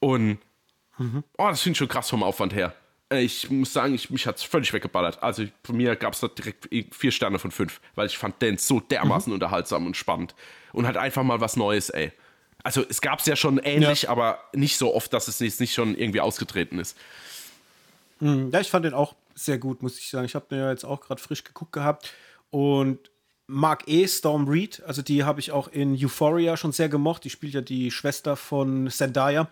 Und 0.00 0.38
mhm. 0.98 1.22
oh, 1.38 1.48
das 1.48 1.62
finde 1.62 1.72
ich 1.72 1.78
schon 1.78 1.88
krass 1.88 2.10
vom 2.10 2.22
Aufwand 2.22 2.54
her. 2.54 2.74
Äh, 3.12 3.22
ich 3.22 3.50
muss 3.50 3.72
sagen, 3.72 3.94
ich, 3.94 4.10
mich 4.10 4.26
hat 4.26 4.36
es 4.36 4.42
völlig 4.42 4.72
weggeballert. 4.72 5.22
Also 5.22 5.44
von 5.62 5.76
mir 5.76 5.94
gab 5.96 6.14
es 6.14 6.20
da 6.20 6.28
direkt 6.28 6.68
vier 6.94 7.12
Sterne 7.12 7.38
von 7.38 7.50
fünf, 7.50 7.80
weil 7.94 8.06
ich 8.06 8.18
fand 8.18 8.40
den 8.40 8.58
so 8.58 8.80
dermaßen 8.80 9.30
mhm. 9.30 9.34
unterhaltsam 9.34 9.86
und 9.86 9.96
spannend. 9.96 10.34
Und 10.72 10.86
halt 10.86 10.96
einfach 10.96 11.22
mal 11.22 11.40
was 11.40 11.56
Neues, 11.56 11.90
ey. 11.90 12.12
Also 12.62 12.84
es 12.88 13.00
gab 13.00 13.18
es 13.18 13.26
ja 13.26 13.36
schon 13.36 13.58
ähnlich, 13.58 14.02
ja. 14.02 14.10
aber 14.10 14.38
nicht 14.54 14.78
so 14.78 14.94
oft, 14.94 15.12
dass 15.12 15.28
es 15.28 15.40
jetzt 15.40 15.60
nicht 15.60 15.74
schon 15.74 15.96
irgendwie 15.96 16.20
ausgetreten 16.20 16.78
ist. 16.78 16.96
Mhm. 18.20 18.50
Ja, 18.52 18.60
ich 18.60 18.70
fand 18.70 18.84
den 18.84 18.94
auch 18.94 19.14
sehr 19.34 19.58
gut, 19.58 19.82
muss 19.82 19.98
ich 19.98 20.08
sagen. 20.08 20.24
Ich 20.24 20.34
habe 20.34 20.46
den 20.50 20.58
ja 20.58 20.70
jetzt 20.70 20.84
auch 20.84 21.00
gerade 21.00 21.20
frisch 21.20 21.44
geguckt 21.44 21.72
gehabt 21.72 22.12
und 22.50 22.98
mag 23.46 23.88
eh 23.88 24.06
Storm 24.06 24.48
Reed. 24.48 24.82
Also 24.86 25.02
die 25.02 25.24
habe 25.24 25.40
ich 25.40 25.52
auch 25.52 25.68
in 25.68 25.94
Euphoria 25.94 26.56
schon 26.56 26.72
sehr 26.72 26.88
gemocht. 26.88 27.24
Die 27.24 27.30
spielt 27.30 27.54
ja 27.54 27.60
die 27.60 27.90
Schwester 27.90 28.36
von 28.36 28.88
Zendaya 28.90 29.48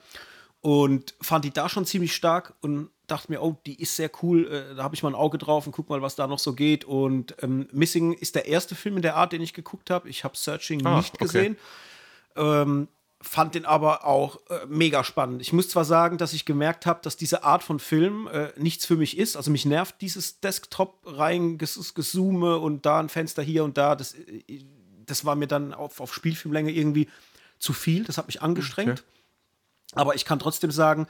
und 0.61 1.15
fand 1.21 1.45
die 1.45 1.53
da 1.53 1.69
schon 1.69 1.87
ziemlich 1.87 2.15
stark 2.15 2.55
und 2.61 2.91
dachte 3.07 3.33
mir, 3.33 3.43
oh, 3.43 3.57
die 3.67 3.81
ist 3.81 3.97
sehr 3.97 4.11
cool, 4.23 4.47
äh, 4.47 4.75
da 4.75 4.83
habe 4.83 4.95
ich 4.95 5.03
mal 5.03 5.11
ein 5.11 5.15
Auge 5.15 5.39
drauf 5.39 5.67
und 5.67 5.73
guck 5.73 5.89
mal, 5.89 6.03
was 6.03 6.17
da 6.17 6.27
noch 6.27 6.39
so 6.39 6.53
geht. 6.53 6.85
Und 6.85 7.35
ähm, 7.43 7.69
Missing 7.73 8.13
ist 8.13 8.35
der 8.35 8.47
erste 8.47 8.75
Film 8.75 8.97
in 8.97 9.03
der 9.03 9.17
Art, 9.17 9.33
den 9.33 9.43
ich 9.43 9.55
geguckt 9.55 9.91
habe. 9.91 10.09
Ich 10.09 10.23
habe 10.23 10.37
Searching 10.37 10.85
ah, 10.87 10.99
nicht 10.99 11.19
gesehen. 11.19 11.57
Okay. 12.35 12.63
Ähm, 12.63 12.89
fand 13.23 13.55
den 13.55 13.67
aber 13.67 14.07
auch 14.07 14.41
äh, 14.49 14.67
mega 14.69 15.05
spannend. 15.05 15.43
Ich 15.43 15.53
muss 15.53 15.69
zwar 15.69 15.85
sagen, 15.85 16.19
dass 16.19 16.33
ich 16.33 16.45
gemerkt 16.45 16.87
habe, 16.87 17.01
dass 17.03 17.17
diese 17.17 17.45
Art 17.45 17.63
von 17.63 17.79
Film 17.79 18.29
äh, 18.29 18.49
nichts 18.57 18.87
für 18.87 18.97
mich 18.97 19.19
ist. 19.19 19.37
Also 19.37 19.51
mich 19.51 19.67
nervt 19.67 19.97
dieses 20.01 20.41
Desktop 20.41 21.01
rein 21.05 21.59
Gesume 21.59 22.59
und 22.59 22.87
da 22.87 23.01
ein 23.01 23.09
Fenster 23.09 23.43
hier 23.43 23.65
und 23.65 23.77
da. 23.77 23.97
Das, 23.97 24.15
äh, 24.15 24.63
das 25.05 25.25
war 25.25 25.37
mir 25.37 25.49
dann 25.49 25.75
auf, 25.75 26.01
auf 26.01 26.15
Spielfilmlänge 26.15 26.71
irgendwie 26.71 27.09
zu 27.59 27.73
viel. 27.73 28.05
Das 28.05 28.19
hat 28.19 28.27
mich 28.27 28.41
angestrengt. 28.41 29.01
Okay. 29.01 29.20
Aber 29.95 30.15
ich 30.15 30.25
kann 30.25 30.39
trotzdem 30.39 30.71
sagen, 30.71 31.07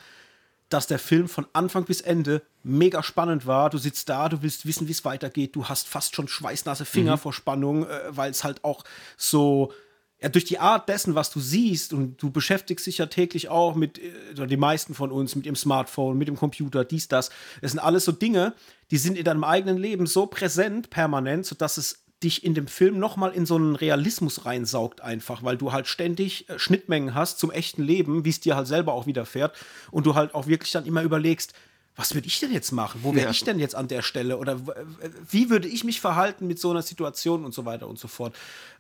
dass 0.68 0.86
der 0.86 0.98
Film 0.98 1.28
von 1.28 1.46
Anfang 1.52 1.84
bis 1.84 2.00
Ende 2.00 2.42
mega 2.62 3.02
spannend 3.02 3.46
war. 3.46 3.70
Du 3.70 3.78
sitzt 3.78 4.08
da, 4.08 4.28
du 4.28 4.42
willst 4.42 4.66
wissen, 4.66 4.86
wie 4.86 4.92
es 4.92 5.04
weitergeht. 5.04 5.56
Du 5.56 5.68
hast 5.68 5.88
fast 5.88 6.14
schon 6.14 6.28
schweißnasse 6.28 6.84
Finger 6.84 7.16
mhm. 7.16 7.20
vor 7.20 7.32
Spannung, 7.32 7.86
äh, 7.86 8.00
weil 8.10 8.30
es 8.30 8.44
halt 8.44 8.64
auch 8.64 8.84
so 9.16 9.72
ja, 10.22 10.28
durch 10.28 10.44
die 10.44 10.58
Art 10.58 10.88
dessen, 10.88 11.14
was 11.14 11.30
du 11.30 11.40
siehst, 11.40 11.92
und 11.92 12.22
du 12.22 12.30
beschäftigst 12.30 12.86
dich 12.86 12.98
ja 12.98 13.06
täglich 13.06 13.48
auch 13.48 13.74
mit, 13.74 13.98
äh, 13.98 14.12
oder 14.32 14.46
die 14.46 14.56
meisten 14.56 14.94
von 14.94 15.10
uns, 15.10 15.34
mit 15.34 15.46
dem 15.46 15.56
Smartphone, 15.56 16.18
mit 16.18 16.28
dem 16.28 16.36
Computer, 16.36 16.84
dies, 16.84 17.08
das. 17.08 17.30
Das 17.60 17.72
sind 17.72 17.80
alles 17.80 18.04
so 18.04 18.12
Dinge, 18.12 18.54
die 18.90 18.98
sind 18.98 19.16
in 19.16 19.24
deinem 19.24 19.44
eigenen 19.44 19.78
Leben 19.78 20.06
so 20.06 20.26
präsent, 20.26 20.90
permanent, 20.90 21.46
sodass 21.46 21.78
es 21.78 22.04
dich 22.22 22.44
in 22.44 22.54
dem 22.54 22.66
Film 22.66 22.98
nochmal 22.98 23.32
in 23.32 23.46
so 23.46 23.56
einen 23.56 23.76
Realismus 23.76 24.44
reinsaugt, 24.44 25.00
einfach, 25.00 25.42
weil 25.42 25.56
du 25.56 25.72
halt 25.72 25.86
ständig 25.86 26.48
äh, 26.48 26.58
Schnittmengen 26.58 27.14
hast 27.14 27.38
zum 27.38 27.50
echten 27.50 27.82
Leben, 27.82 28.24
wie 28.24 28.30
es 28.30 28.40
dir 28.40 28.56
halt 28.56 28.66
selber 28.66 28.92
auch 28.92 29.06
widerfährt. 29.06 29.56
Und 29.90 30.06
du 30.06 30.14
halt 30.14 30.34
auch 30.34 30.46
wirklich 30.46 30.72
dann 30.72 30.86
immer 30.86 31.02
überlegst, 31.02 31.54
was 31.96 32.14
würde 32.14 32.28
ich 32.28 32.40
denn 32.40 32.52
jetzt 32.52 32.72
machen? 32.72 33.00
Wo 33.02 33.14
wäre 33.14 33.26
ja. 33.26 33.30
ich 33.30 33.44
denn 33.44 33.58
jetzt 33.58 33.74
an 33.74 33.88
der 33.88 34.02
Stelle? 34.02 34.38
Oder 34.38 34.58
wie 35.28 35.50
würde 35.50 35.68
ich 35.68 35.84
mich 35.84 36.00
verhalten 36.00 36.46
mit 36.46 36.58
so 36.58 36.70
einer 36.70 36.82
Situation 36.82 37.44
und 37.44 37.52
so 37.52 37.66
weiter 37.66 37.88
und 37.88 37.98
so 37.98 38.08
fort? 38.08 38.34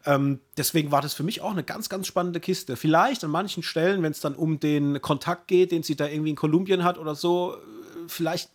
Ähm, 0.06 0.40
deswegen 0.56 0.90
war 0.90 1.02
das 1.02 1.12
für 1.12 1.22
mich 1.22 1.42
auch 1.42 1.50
eine 1.50 1.64
ganz, 1.64 1.88
ganz 1.88 2.06
spannende 2.06 2.40
Kiste. 2.40 2.76
Vielleicht 2.76 3.22
an 3.24 3.30
manchen 3.30 3.62
Stellen, 3.62 4.02
wenn 4.02 4.12
es 4.12 4.20
dann 4.20 4.34
um 4.34 4.60
den 4.60 5.02
Kontakt 5.02 5.48
geht, 5.48 5.72
den 5.72 5.82
sie 5.82 5.96
da 5.96 6.06
irgendwie 6.06 6.30
in 6.30 6.36
Kolumbien 6.36 6.84
hat 6.84 6.98
oder 6.98 7.14
so, 7.14 7.56
äh, 7.56 7.58
vielleicht 8.06 8.50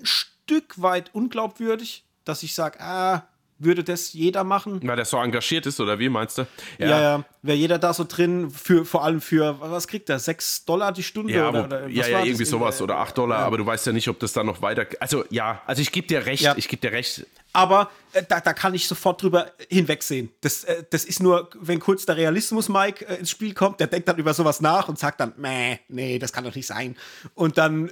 ein 0.00 0.06
Stück 0.06 0.80
weit 0.80 1.12
unglaubwürdig, 1.14 2.04
dass 2.24 2.42
ich 2.42 2.54
sage, 2.54 2.80
ah, 2.80 3.26
würde 3.64 3.84
das 3.84 4.12
jeder 4.12 4.44
machen. 4.44 4.80
Weil 4.82 4.96
der 4.96 5.04
so 5.04 5.18
engagiert 5.18 5.66
ist, 5.66 5.80
oder 5.80 5.98
wie 5.98 6.08
meinst 6.08 6.38
du? 6.38 6.46
Ja, 6.78 6.86
ja, 6.86 7.00
ja. 7.00 7.24
wäre 7.42 7.56
jeder 7.56 7.78
da 7.78 7.92
so 7.92 8.04
drin, 8.04 8.50
für, 8.50 8.84
vor 8.84 9.04
allem 9.04 9.20
für, 9.20 9.58
was 9.60 9.88
kriegt 9.88 10.08
er, 10.10 10.18
6 10.18 10.64
Dollar 10.64 10.92
die 10.92 11.02
Stunde? 11.02 11.32
Ja, 11.32 11.48
oder, 11.48 11.64
oder 11.64 11.88
ja, 11.88 12.06
ja 12.06 12.24
irgendwie 12.24 12.44
sowas, 12.44 12.80
oder 12.82 12.98
8 12.98 13.18
Dollar, 13.18 13.40
ja. 13.40 13.46
aber 13.46 13.58
du 13.58 13.66
weißt 13.66 13.86
ja 13.86 13.92
nicht, 13.92 14.08
ob 14.08 14.18
das 14.20 14.32
dann 14.32 14.46
noch 14.46 14.62
weiter, 14.62 14.86
also 15.00 15.24
ja, 15.30 15.62
also 15.66 15.82
ich 15.82 15.92
gebe 15.92 16.06
dir 16.06 16.26
recht, 16.26 16.42
ja. 16.42 16.54
ich 16.56 16.68
gebe 16.68 16.80
dir 16.80 16.92
recht. 16.92 17.26
Aber 17.52 17.90
äh, 18.12 18.22
da, 18.26 18.40
da 18.40 18.52
kann 18.54 18.74
ich 18.74 18.88
sofort 18.88 19.22
drüber 19.22 19.52
hinwegsehen. 19.68 20.30
Das, 20.40 20.64
äh, 20.64 20.84
das 20.88 21.04
ist 21.04 21.22
nur, 21.22 21.50
wenn 21.60 21.80
kurz 21.80 22.06
der 22.06 22.16
Realismus 22.16 22.68
Mike 22.68 23.06
äh, 23.06 23.16
ins 23.16 23.30
Spiel 23.30 23.52
kommt, 23.52 23.80
der 23.80 23.88
denkt 23.88 24.08
dann 24.08 24.16
über 24.16 24.32
sowas 24.32 24.60
nach 24.60 24.88
und 24.88 24.98
sagt 24.98 25.20
dann, 25.20 25.34
Mäh, 25.36 25.78
nee, 25.88 26.18
das 26.18 26.32
kann 26.32 26.44
doch 26.44 26.54
nicht 26.54 26.66
sein. 26.66 26.96
Und 27.34 27.58
dann 27.58 27.90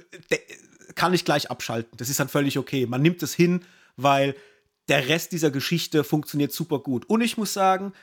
kann 0.95 1.13
ich 1.13 1.25
gleich 1.25 1.51
abschalten. 1.51 1.91
Das 1.97 2.09
ist 2.09 2.19
dann 2.19 2.29
völlig 2.29 2.57
okay. 2.57 2.85
Man 2.87 3.01
nimmt 3.01 3.21
es 3.23 3.33
hin, 3.33 3.63
weil 3.97 4.35
der 4.87 5.07
Rest 5.07 5.31
dieser 5.31 5.51
Geschichte 5.51 6.03
funktioniert 6.03 6.51
super 6.51 6.79
gut. 6.79 7.05
Und 7.09 7.21
ich 7.21 7.37
muss 7.37 7.53
sagen, 7.53 7.93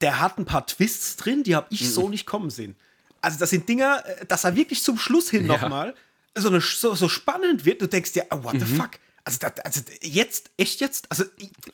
der 0.00 0.20
hat 0.20 0.38
ein 0.38 0.44
paar 0.44 0.66
Twists 0.66 1.16
drin, 1.16 1.42
die 1.42 1.56
habe 1.56 1.66
ich 1.70 1.82
mhm. 1.82 1.86
so 1.86 2.08
nicht 2.08 2.26
kommen 2.26 2.50
sehen. 2.50 2.76
Also 3.20 3.38
das 3.38 3.50
sind 3.50 3.68
Dinger, 3.68 4.04
äh, 4.06 4.26
dass 4.26 4.44
er 4.44 4.54
wirklich 4.54 4.82
zum 4.82 4.98
Schluss 4.98 5.30
hin 5.30 5.46
ja. 5.46 5.56
nochmal 5.56 5.94
so, 6.36 6.58
so, 6.60 6.94
so 6.94 7.08
spannend 7.08 7.64
wird. 7.64 7.82
Du 7.82 7.88
denkst 7.88 8.12
dir, 8.12 8.26
oh, 8.30 8.44
what 8.44 8.54
mhm. 8.54 8.60
the 8.60 8.76
fuck? 8.76 8.90
Also, 9.24 9.38
das, 9.40 9.58
also, 9.60 9.80
jetzt, 10.00 10.50
echt 10.56 10.80
jetzt? 10.80 11.06
Also 11.10 11.24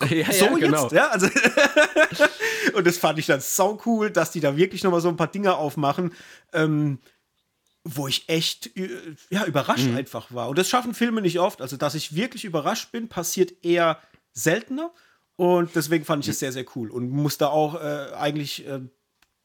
ja, 0.08 0.32
so 0.32 0.46
ja, 0.46 0.54
genau. 0.54 0.82
jetzt, 0.84 0.92
ja? 0.92 1.08
Also 1.08 1.28
und 2.74 2.84
das 2.84 2.96
fand 2.96 3.18
ich 3.18 3.26
dann 3.26 3.40
sau 3.40 3.80
cool, 3.86 4.10
dass 4.10 4.32
die 4.32 4.40
da 4.40 4.56
wirklich 4.56 4.82
nochmal 4.82 5.00
so 5.00 5.08
ein 5.08 5.16
paar 5.16 5.28
Dinge 5.28 5.54
aufmachen, 5.54 6.12
ähm, 6.52 6.98
wo 7.84 8.08
ich 8.08 8.28
echt 8.28 8.70
ja, 9.30 9.44
überrascht 9.44 9.86
mhm. 9.86 9.96
einfach 9.96 10.32
war. 10.32 10.48
Und 10.48 10.58
das 10.58 10.68
schaffen 10.68 10.94
Filme 10.94 11.20
nicht 11.20 11.38
oft. 11.38 11.62
Also, 11.62 11.76
dass 11.76 11.94
ich 11.94 12.16
wirklich 12.16 12.44
überrascht 12.44 12.90
bin, 12.90 13.08
passiert 13.08 13.52
eher 13.62 14.00
seltener. 14.34 14.92
Und 15.36 15.74
deswegen 15.74 16.04
fand 16.04 16.24
ich 16.24 16.30
es 16.30 16.38
sehr, 16.38 16.52
sehr 16.52 16.64
cool 16.76 16.90
und 16.90 17.10
muss 17.10 17.38
da 17.38 17.48
auch 17.48 17.74
äh, 17.74 18.12
eigentlich 18.14 18.66
äh, 18.68 18.80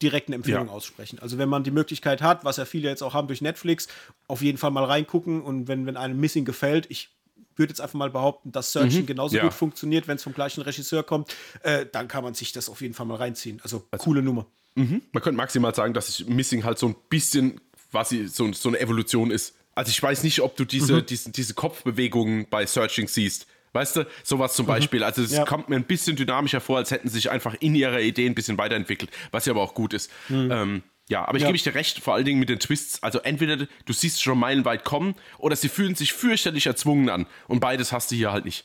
direkt 0.02 0.28
eine 0.28 0.36
Empfehlung 0.36 0.68
ja. 0.68 0.72
aussprechen. 0.72 1.18
Also 1.18 1.38
wenn 1.38 1.48
man 1.48 1.64
die 1.64 1.70
Möglichkeit 1.70 2.22
hat, 2.22 2.44
was 2.44 2.58
ja 2.58 2.64
viele 2.64 2.88
jetzt 2.88 3.02
auch 3.02 3.14
haben 3.14 3.26
durch 3.26 3.40
Netflix, 3.40 3.88
auf 4.28 4.42
jeden 4.42 4.58
Fall 4.58 4.70
mal 4.70 4.84
reingucken 4.84 5.42
und 5.42 5.68
wenn, 5.68 5.86
wenn 5.86 5.96
einem 5.96 6.18
Missing 6.20 6.44
gefällt, 6.44 6.86
ich 6.90 7.10
würde 7.56 7.72
jetzt 7.72 7.80
einfach 7.80 7.98
mal 7.98 8.10
behaupten, 8.10 8.52
dass 8.52 8.72
Searching 8.72 9.02
mhm. 9.02 9.06
genauso 9.06 9.36
ja. 9.36 9.42
gut 9.42 9.52
funktioniert, 9.52 10.08
wenn 10.08 10.16
es 10.16 10.22
vom 10.22 10.32
gleichen 10.32 10.62
Regisseur 10.62 11.02
kommt, 11.02 11.34
äh, 11.62 11.86
dann 11.90 12.08
kann 12.08 12.24
man 12.24 12.34
sich 12.34 12.52
das 12.52 12.68
auf 12.68 12.80
jeden 12.80 12.94
Fall 12.94 13.06
mal 13.06 13.16
reinziehen. 13.16 13.60
Also, 13.62 13.86
also 13.90 14.04
coole 14.04 14.22
Nummer. 14.22 14.46
Mhm. 14.76 15.02
Man 15.12 15.22
könnte 15.22 15.36
maximal 15.36 15.74
sagen, 15.74 15.92
dass 15.92 16.08
ich 16.08 16.26
Missing 16.26 16.64
halt 16.64 16.78
so 16.78 16.86
ein 16.86 16.96
bisschen 17.08 17.60
quasi 17.90 18.28
so, 18.28 18.52
so 18.52 18.68
eine 18.68 18.80
Evolution 18.80 19.30
ist. 19.30 19.54
Also 19.74 19.90
ich 19.90 20.02
weiß 20.02 20.22
nicht, 20.22 20.40
ob 20.40 20.56
du 20.56 20.64
diese, 20.64 20.94
mhm. 20.94 21.06
diese, 21.06 21.30
diese 21.30 21.54
Kopfbewegungen 21.54 22.46
bei 22.48 22.64
Searching 22.64 23.08
siehst. 23.08 23.46
Weißt 23.72 23.96
du, 23.96 24.06
sowas 24.22 24.54
zum 24.54 24.66
mhm. 24.66 24.70
Beispiel. 24.70 25.04
Also 25.04 25.22
es 25.22 25.32
ja. 25.32 25.44
kommt 25.44 25.68
mir 25.68 25.76
ein 25.76 25.84
bisschen 25.84 26.16
dynamischer 26.16 26.60
vor, 26.60 26.78
als 26.78 26.90
hätten 26.90 27.08
sie 27.08 27.14
sich 27.14 27.30
einfach 27.30 27.54
in 27.60 27.74
ihrer 27.74 28.00
Idee 28.00 28.26
ein 28.26 28.34
bisschen 28.34 28.58
weiterentwickelt, 28.58 29.10
was 29.30 29.46
ja 29.46 29.52
aber 29.52 29.62
auch 29.62 29.74
gut 29.74 29.94
ist. 29.94 30.10
Mhm. 30.28 30.50
Ähm, 30.50 30.82
ja, 31.08 31.26
aber 31.26 31.36
ich 31.36 31.42
ja. 31.42 31.48
gebe 31.48 31.56
ich 31.56 31.64
dir 31.64 31.74
recht, 31.74 31.98
vor 31.98 32.14
allen 32.14 32.24
Dingen 32.24 32.38
mit 32.38 32.48
den 32.48 32.60
Twists. 32.60 33.02
Also 33.02 33.18
entweder 33.20 33.56
du 33.56 33.92
siehst 33.92 34.22
schon 34.22 34.38
meilenweit 34.38 34.84
kommen 34.84 35.16
oder 35.38 35.56
sie 35.56 35.68
fühlen 35.68 35.96
sich 35.96 36.12
fürchterlich 36.12 36.66
erzwungen 36.66 37.08
an. 37.08 37.26
Und 37.48 37.60
beides 37.60 37.92
hast 37.92 38.12
du 38.12 38.14
hier 38.14 38.32
halt 38.32 38.44
nicht. 38.44 38.64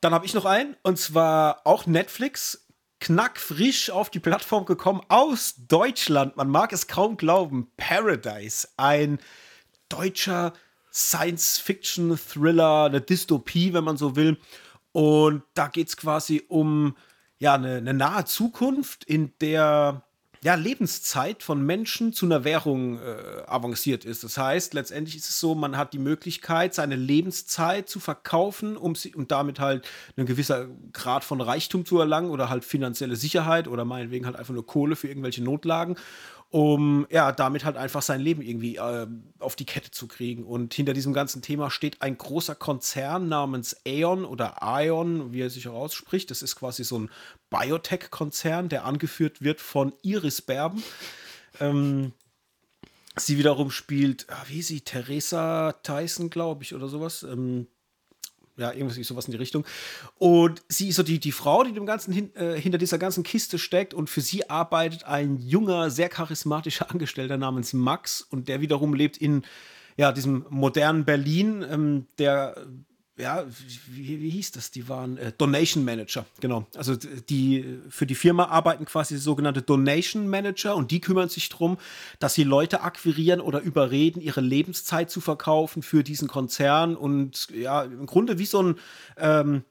Dann 0.00 0.12
habe 0.12 0.26
ich 0.26 0.34
noch 0.34 0.44
einen, 0.44 0.76
und 0.82 0.98
zwar 0.98 1.62
auch 1.64 1.86
Netflix. 1.86 2.62
Knackfrisch 2.98 3.90
auf 3.90 4.08
die 4.08 4.20
Plattform 4.20 4.64
gekommen 4.64 5.02
aus 5.08 5.54
Deutschland. 5.68 6.36
Man 6.36 6.48
mag 6.48 6.72
es 6.72 6.86
kaum 6.86 7.18
glauben. 7.18 7.70
Paradise. 7.76 8.68
Ein 8.78 9.18
deutscher 9.90 10.54
Science-Fiction-Thriller, 10.96 12.84
eine 12.84 13.02
Dystopie, 13.02 13.74
wenn 13.74 13.84
man 13.84 13.98
so 13.98 14.16
will. 14.16 14.38
Und 14.92 15.42
da 15.52 15.68
geht 15.68 15.88
es 15.88 15.96
quasi 15.98 16.42
um 16.48 16.96
ja, 17.38 17.54
eine, 17.54 17.76
eine, 17.76 17.92
nahe 17.92 18.24
Zukunft, 18.24 19.04
in 19.04 19.32
der 19.42 20.02
ja, 20.42 20.54
Lebenszeit 20.54 21.42
von 21.42 21.64
Menschen 21.64 22.14
zu 22.14 22.24
einer 22.24 22.44
Währung 22.44 22.98
äh, 22.98 23.42
avanciert 23.46 24.06
ist. 24.06 24.24
Das 24.24 24.38
heißt, 24.38 24.72
letztendlich 24.72 25.16
ist 25.16 25.28
es 25.28 25.38
so, 25.38 25.54
man 25.54 25.76
hat 25.76 25.92
die 25.92 25.98
Möglichkeit, 25.98 26.74
seine 26.74 26.96
Lebenszeit 26.96 27.90
zu 27.90 28.00
verkaufen, 28.00 28.76
um, 28.76 28.94
sie, 28.94 29.14
um 29.14 29.28
damit 29.28 29.60
halt 29.60 29.86
einen 30.16 30.26
gewissen 30.26 30.92
Grad 30.92 31.24
von 31.24 31.42
Reichtum 31.42 31.84
zu 31.84 31.98
erlangen 31.98 32.30
oder 32.30 32.48
halt 32.48 32.64
finanzielle 32.64 33.16
Sicherheit 33.16 33.68
oder 33.68 33.84
meinetwegen 33.84 34.24
halt 34.24 34.36
einfach 34.36 34.54
nur 34.54 34.64
Kohle 34.64 34.96
für 34.96 35.08
irgendwelche 35.08 35.42
Notlagen 35.42 35.96
um 36.50 37.06
ja 37.10 37.32
damit 37.32 37.64
halt 37.64 37.76
einfach 37.76 38.02
sein 38.02 38.20
Leben 38.20 38.42
irgendwie 38.42 38.76
äh, 38.76 39.06
auf 39.38 39.56
die 39.56 39.66
Kette 39.66 39.90
zu 39.90 40.06
kriegen. 40.06 40.44
Und 40.44 40.74
hinter 40.74 40.92
diesem 40.92 41.12
ganzen 41.12 41.42
Thema 41.42 41.70
steht 41.70 42.02
ein 42.02 42.16
großer 42.16 42.54
Konzern 42.54 43.28
namens 43.28 43.76
Aeon 43.86 44.24
oder 44.24 44.56
Ion, 44.62 45.32
wie 45.32 45.42
er 45.42 45.50
sich 45.50 45.68
auch 45.68 45.74
ausspricht. 45.74 46.30
Das 46.30 46.42
ist 46.42 46.56
quasi 46.56 46.84
so 46.84 46.98
ein 46.98 47.10
Biotech-Konzern, 47.50 48.68
der 48.68 48.84
angeführt 48.84 49.42
wird 49.42 49.60
von 49.60 49.92
Iris 50.02 50.40
Berben. 50.40 50.82
Ähm, 51.60 52.12
sie 53.16 53.38
wiederum 53.38 53.70
spielt, 53.70 54.26
ah, 54.30 54.44
wie 54.46 54.62
sie, 54.62 54.82
Theresa 54.82 55.72
Tyson, 55.82 56.30
glaube 56.30 56.62
ich, 56.62 56.74
oder 56.74 56.88
sowas. 56.88 57.22
Ähm, 57.22 57.66
ja, 58.56 58.72
irgendwas 58.72 58.96
sowas 59.06 59.26
in 59.26 59.32
die 59.32 59.38
Richtung. 59.38 59.64
Und 60.18 60.62
sie 60.68 60.88
ist 60.88 60.96
so 60.96 61.02
die, 61.02 61.18
die 61.18 61.32
Frau, 61.32 61.62
die 61.64 61.72
dem 61.72 61.86
Ganzen 61.86 62.12
hin, 62.12 62.34
äh, 62.36 62.58
hinter 62.58 62.78
dieser 62.78 62.98
ganzen 62.98 63.22
Kiste 63.22 63.58
steckt. 63.58 63.94
Und 63.94 64.10
für 64.10 64.20
sie 64.20 64.48
arbeitet 64.48 65.04
ein 65.04 65.38
junger, 65.38 65.90
sehr 65.90 66.08
charismatischer 66.08 66.90
Angestellter 66.90 67.36
namens 67.36 67.72
Max. 67.72 68.22
Und 68.22 68.48
der 68.48 68.60
wiederum 68.60 68.94
lebt 68.94 69.16
in 69.16 69.42
ja, 69.96 70.12
diesem 70.12 70.46
modernen 70.50 71.04
Berlin, 71.04 71.64
ähm, 71.68 72.06
der 72.18 72.66
ja, 73.18 73.44
wie, 73.88 74.20
wie 74.20 74.30
hieß 74.30 74.52
das? 74.52 74.70
Die 74.70 74.88
waren 74.88 75.16
äh, 75.16 75.32
Donation 75.36 75.84
Manager, 75.84 76.26
genau. 76.40 76.66
Also 76.76 76.96
die 76.96 77.78
für 77.88 78.06
die 78.06 78.14
Firma 78.14 78.46
arbeiten 78.46 78.84
quasi 78.84 79.16
sogenannte 79.16 79.62
Donation 79.62 80.28
Manager 80.28 80.76
und 80.76 80.90
die 80.90 81.00
kümmern 81.00 81.30
sich 81.30 81.48
darum, 81.48 81.78
dass 82.18 82.34
sie 82.34 82.44
Leute 82.44 82.82
akquirieren 82.82 83.40
oder 83.40 83.60
überreden, 83.60 84.20
ihre 84.20 84.42
Lebenszeit 84.42 85.10
zu 85.10 85.22
verkaufen 85.22 85.82
für 85.82 86.04
diesen 86.04 86.28
Konzern 86.28 86.94
und 86.94 87.48
ja, 87.50 87.84
im 87.84 88.06
Grunde 88.06 88.38
wie 88.38 88.46
so 88.46 88.62
ein 88.62 88.78
ähm, 89.16 89.64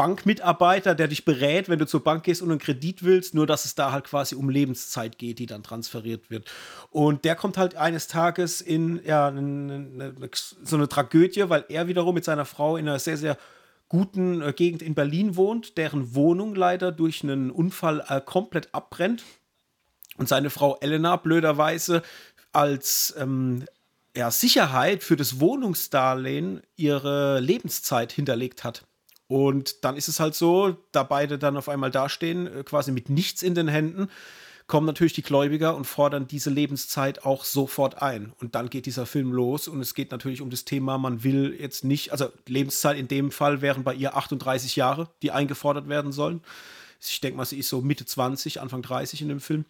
Bankmitarbeiter, 0.00 0.94
der 0.94 1.08
dich 1.08 1.26
berät, 1.26 1.68
wenn 1.68 1.78
du 1.78 1.86
zur 1.86 2.02
Bank 2.02 2.24
gehst 2.24 2.40
und 2.40 2.50
einen 2.50 2.58
Kredit 2.58 3.02
willst, 3.02 3.34
nur 3.34 3.46
dass 3.46 3.66
es 3.66 3.74
da 3.74 3.92
halt 3.92 4.04
quasi 4.04 4.34
um 4.34 4.48
Lebenszeit 4.48 5.18
geht, 5.18 5.38
die 5.38 5.44
dann 5.44 5.62
transferiert 5.62 6.30
wird. 6.30 6.50
Und 6.88 7.26
der 7.26 7.36
kommt 7.36 7.58
halt 7.58 7.76
eines 7.76 8.06
Tages 8.06 8.62
in 8.62 9.02
ja, 9.04 9.28
eine, 9.28 9.74
eine, 9.74 10.30
so 10.62 10.76
eine 10.76 10.88
Tragödie, 10.88 11.50
weil 11.50 11.66
er 11.68 11.86
wiederum 11.86 12.14
mit 12.14 12.24
seiner 12.24 12.46
Frau 12.46 12.78
in 12.78 12.88
einer 12.88 12.98
sehr, 12.98 13.18
sehr 13.18 13.36
guten 13.90 14.40
äh, 14.40 14.54
Gegend 14.54 14.80
in 14.80 14.94
Berlin 14.94 15.36
wohnt, 15.36 15.76
deren 15.76 16.14
Wohnung 16.14 16.54
leider 16.54 16.92
durch 16.92 17.22
einen 17.22 17.50
Unfall 17.50 18.02
äh, 18.08 18.22
komplett 18.22 18.74
abbrennt. 18.74 19.22
Und 20.16 20.30
seine 20.30 20.48
Frau 20.48 20.78
Elena 20.80 21.16
blöderweise 21.16 22.02
als 22.52 23.14
ähm, 23.18 23.66
ja, 24.16 24.30
Sicherheit 24.30 25.04
für 25.04 25.16
das 25.16 25.40
Wohnungsdarlehen 25.40 26.62
ihre 26.76 27.38
Lebenszeit 27.40 28.12
hinterlegt 28.12 28.64
hat. 28.64 28.86
Und 29.30 29.84
dann 29.84 29.96
ist 29.96 30.08
es 30.08 30.18
halt 30.18 30.34
so, 30.34 30.76
da 30.90 31.04
beide 31.04 31.38
dann 31.38 31.56
auf 31.56 31.68
einmal 31.68 31.92
dastehen, 31.92 32.48
äh, 32.48 32.64
quasi 32.64 32.90
mit 32.90 33.08
nichts 33.08 33.42
in 33.42 33.54
den 33.54 33.68
Händen, 33.68 34.08
kommen 34.66 34.86
natürlich 34.86 35.12
die 35.12 35.22
Gläubiger 35.22 35.76
und 35.76 35.84
fordern 35.84 36.26
diese 36.26 36.50
Lebenszeit 36.50 37.24
auch 37.24 37.44
sofort 37.44 38.02
ein. 38.02 38.32
Und 38.40 38.56
dann 38.56 38.70
geht 38.70 38.86
dieser 38.86 39.06
Film 39.06 39.30
los 39.30 39.68
und 39.68 39.80
es 39.80 39.94
geht 39.94 40.10
natürlich 40.10 40.42
um 40.42 40.50
das 40.50 40.64
Thema, 40.64 40.98
man 40.98 41.22
will 41.22 41.56
jetzt 41.56 41.84
nicht, 41.84 42.10
also 42.10 42.32
Lebenszeit 42.48 42.98
in 42.98 43.06
dem 43.06 43.30
Fall 43.30 43.62
wären 43.62 43.84
bei 43.84 43.94
ihr 43.94 44.16
38 44.16 44.74
Jahre, 44.74 45.08
die 45.22 45.30
eingefordert 45.30 45.88
werden 45.88 46.10
sollen. 46.10 46.40
Ich 47.00 47.20
denke 47.20 47.36
mal, 47.36 47.44
sie 47.44 47.58
ist 47.58 47.68
so 47.68 47.82
Mitte 47.82 48.06
20, 48.06 48.60
Anfang 48.60 48.82
30 48.82 49.22
in 49.22 49.28
dem 49.28 49.40
Film. 49.40 49.64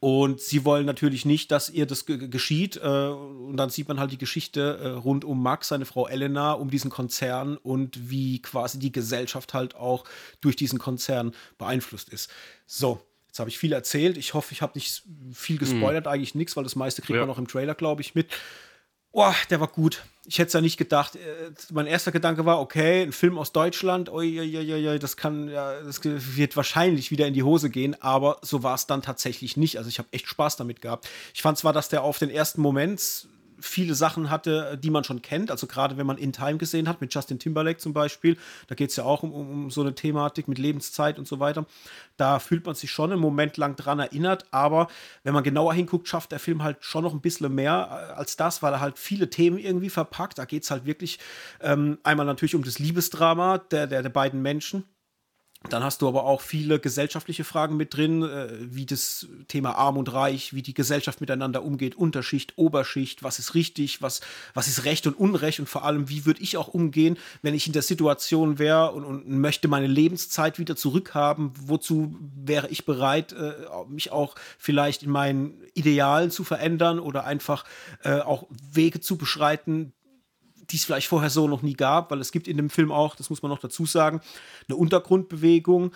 Und 0.00 0.40
sie 0.40 0.64
wollen 0.64 0.86
natürlich 0.86 1.26
nicht, 1.26 1.50
dass 1.50 1.68
ihr 1.68 1.84
das 1.84 2.06
geschieht. 2.06 2.76
Äh, 2.76 2.88
und 2.88 3.58
dann 3.58 3.68
sieht 3.68 3.86
man 3.86 4.00
halt 4.00 4.10
die 4.10 4.18
Geschichte 4.18 4.78
äh, 4.82 4.88
rund 4.88 5.26
um 5.26 5.42
Max, 5.42 5.68
seine 5.68 5.84
Frau 5.84 6.08
Elena, 6.08 6.52
um 6.52 6.70
diesen 6.70 6.90
Konzern 6.90 7.58
und 7.58 8.10
wie 8.10 8.40
quasi 8.40 8.78
die 8.78 8.92
Gesellschaft 8.92 9.52
halt 9.52 9.76
auch 9.76 10.04
durch 10.40 10.56
diesen 10.56 10.78
Konzern 10.78 11.32
beeinflusst 11.58 12.08
ist. 12.08 12.30
So, 12.66 13.02
jetzt 13.28 13.40
habe 13.40 13.50
ich 13.50 13.58
viel 13.58 13.74
erzählt. 13.74 14.16
Ich 14.16 14.32
hoffe, 14.32 14.54
ich 14.54 14.62
habe 14.62 14.72
nicht 14.74 15.02
viel 15.34 15.58
gespoilert, 15.58 16.06
mhm. 16.06 16.12
eigentlich 16.12 16.34
nichts, 16.34 16.56
weil 16.56 16.64
das 16.64 16.76
meiste 16.76 17.02
kriegt 17.02 17.16
ja. 17.16 17.20
man 17.20 17.28
noch 17.28 17.38
im 17.38 17.46
Trailer, 17.46 17.74
glaube 17.74 18.00
ich, 18.00 18.14
mit. 18.14 18.28
Boah, 19.12 19.34
der 19.50 19.60
war 19.60 19.68
gut. 19.68 20.04
Ich 20.26 20.38
hätte 20.38 20.48
es 20.48 20.52
ja 20.52 20.60
nicht 20.60 20.76
gedacht. 20.76 21.16
Äh, 21.16 21.50
mein 21.72 21.86
erster 21.86 22.12
Gedanke 22.12 22.44
war, 22.44 22.60
okay, 22.60 23.02
ein 23.02 23.12
Film 23.12 23.38
aus 23.38 23.52
Deutschland, 23.52 24.08
oi, 24.08 24.38
oi, 24.38 24.88
oi, 24.88 24.98
das 24.98 25.16
kann, 25.16 25.48
ja, 25.48 25.80
das 25.80 26.00
wird 26.04 26.56
wahrscheinlich 26.56 27.10
wieder 27.10 27.26
in 27.26 27.34
die 27.34 27.42
Hose 27.42 27.70
gehen, 27.70 28.00
aber 28.00 28.38
so 28.42 28.62
war 28.62 28.74
es 28.74 28.86
dann 28.86 29.02
tatsächlich 29.02 29.56
nicht. 29.56 29.78
Also 29.78 29.88
ich 29.88 29.98
habe 29.98 30.08
echt 30.12 30.28
Spaß 30.28 30.56
damit 30.56 30.80
gehabt. 30.80 31.08
Ich 31.34 31.42
fand 31.42 31.58
zwar, 31.58 31.72
dass 31.72 31.88
der 31.88 32.02
auf 32.02 32.18
den 32.18 32.30
ersten 32.30 32.60
Moment 32.60 33.26
viele 33.60 33.94
Sachen 33.94 34.30
hatte, 34.30 34.78
die 34.82 34.90
man 34.90 35.04
schon 35.04 35.22
kennt. 35.22 35.50
Also 35.50 35.66
gerade 35.66 35.96
wenn 35.96 36.06
man 36.06 36.18
In 36.18 36.32
Time 36.32 36.58
gesehen 36.58 36.88
hat, 36.88 37.00
mit 37.00 37.14
Justin 37.14 37.38
Timberlake 37.38 37.78
zum 37.78 37.92
Beispiel, 37.92 38.36
da 38.68 38.74
geht 38.74 38.90
es 38.90 38.96
ja 38.96 39.04
auch 39.04 39.22
um, 39.22 39.32
um, 39.32 39.70
so 39.70 39.80
eine 39.80 39.94
Thematik 39.94 40.48
mit 40.48 40.58
Lebenszeit 40.58 41.18
und 41.18 41.26
so 41.26 41.40
weiter. 41.40 41.66
Da 42.16 42.38
fühlt 42.38 42.66
man 42.66 42.74
sich 42.74 42.90
schon 42.90 43.12
einen 43.12 43.20
Moment 43.20 43.56
lang 43.56 43.76
dran 43.76 43.98
erinnert, 43.98 44.46
aber 44.50 44.88
wenn 45.22 45.34
man 45.34 45.44
genauer 45.44 45.74
hinguckt, 45.74 46.08
schafft 46.08 46.32
der 46.32 46.40
Film 46.40 46.62
halt 46.62 46.78
schon 46.80 47.04
noch 47.04 47.12
ein 47.12 47.20
bisschen 47.20 47.54
mehr 47.54 48.10
äh, 48.10 48.12
als 48.12 48.36
das, 48.36 48.62
weil 48.62 48.72
er 48.72 48.80
halt 48.80 48.98
viele 48.98 49.30
Themen 49.30 49.58
irgendwie 49.58 49.90
verpackt. 49.90 50.38
Da 50.38 50.44
geht 50.44 50.64
es 50.64 50.70
halt 50.70 50.86
wirklich 50.86 51.18
ähm, 51.60 51.98
einmal 52.02 52.26
natürlich 52.26 52.54
um 52.54 52.64
das 52.64 52.78
Liebesdrama 52.78 53.58
der, 53.58 53.86
der, 53.86 54.02
der 54.02 54.10
beiden 54.10 54.42
Menschen 54.42 54.84
dann 55.68 55.84
hast 55.84 56.00
du 56.00 56.08
aber 56.08 56.24
auch 56.24 56.40
viele 56.40 56.80
gesellschaftliche 56.80 57.44
Fragen 57.44 57.76
mit 57.76 57.94
drin, 57.94 58.22
äh, 58.22 58.48
wie 58.60 58.86
das 58.86 59.28
Thema 59.46 59.76
Arm 59.76 59.98
und 59.98 60.10
Reich, 60.10 60.54
wie 60.54 60.62
die 60.62 60.72
Gesellschaft 60.72 61.20
miteinander 61.20 61.62
umgeht, 61.62 61.94
Unterschicht, 61.96 62.54
Oberschicht, 62.56 63.22
was 63.22 63.38
ist 63.38 63.54
richtig, 63.54 64.00
was, 64.00 64.22
was 64.54 64.68
ist 64.68 64.84
Recht 64.86 65.06
und 65.06 65.18
Unrecht 65.18 65.60
und 65.60 65.68
vor 65.68 65.84
allem, 65.84 66.08
wie 66.08 66.24
würde 66.24 66.40
ich 66.40 66.56
auch 66.56 66.68
umgehen, 66.68 67.18
wenn 67.42 67.54
ich 67.54 67.66
in 67.66 67.74
der 67.74 67.82
Situation 67.82 68.58
wäre 68.58 68.92
und, 68.92 69.04
und 69.04 69.28
möchte 69.28 69.68
meine 69.68 69.86
Lebenszeit 69.86 70.58
wieder 70.58 70.76
zurückhaben, 70.76 71.52
wozu 71.60 72.16
wäre 72.34 72.68
ich 72.68 72.86
bereit, 72.86 73.32
äh, 73.32 73.52
mich 73.86 74.12
auch 74.12 74.36
vielleicht 74.56 75.02
in 75.02 75.10
meinen 75.10 75.62
Idealen 75.74 76.30
zu 76.30 76.42
verändern 76.42 76.98
oder 76.98 77.24
einfach 77.24 77.66
äh, 78.02 78.20
auch 78.20 78.46
Wege 78.72 79.00
zu 79.00 79.18
beschreiten, 79.18 79.92
die 80.70 80.76
es 80.76 80.84
vielleicht 80.84 81.08
vorher 81.08 81.30
so 81.30 81.48
noch 81.48 81.62
nie 81.62 81.74
gab, 81.74 82.10
weil 82.10 82.20
es 82.20 82.32
gibt 82.32 82.48
in 82.48 82.56
dem 82.56 82.70
Film 82.70 82.92
auch, 82.92 83.16
das 83.16 83.30
muss 83.30 83.42
man 83.42 83.50
noch 83.50 83.58
dazu 83.58 83.86
sagen, 83.86 84.20
eine 84.68 84.76
Untergrundbewegung, 84.76 85.92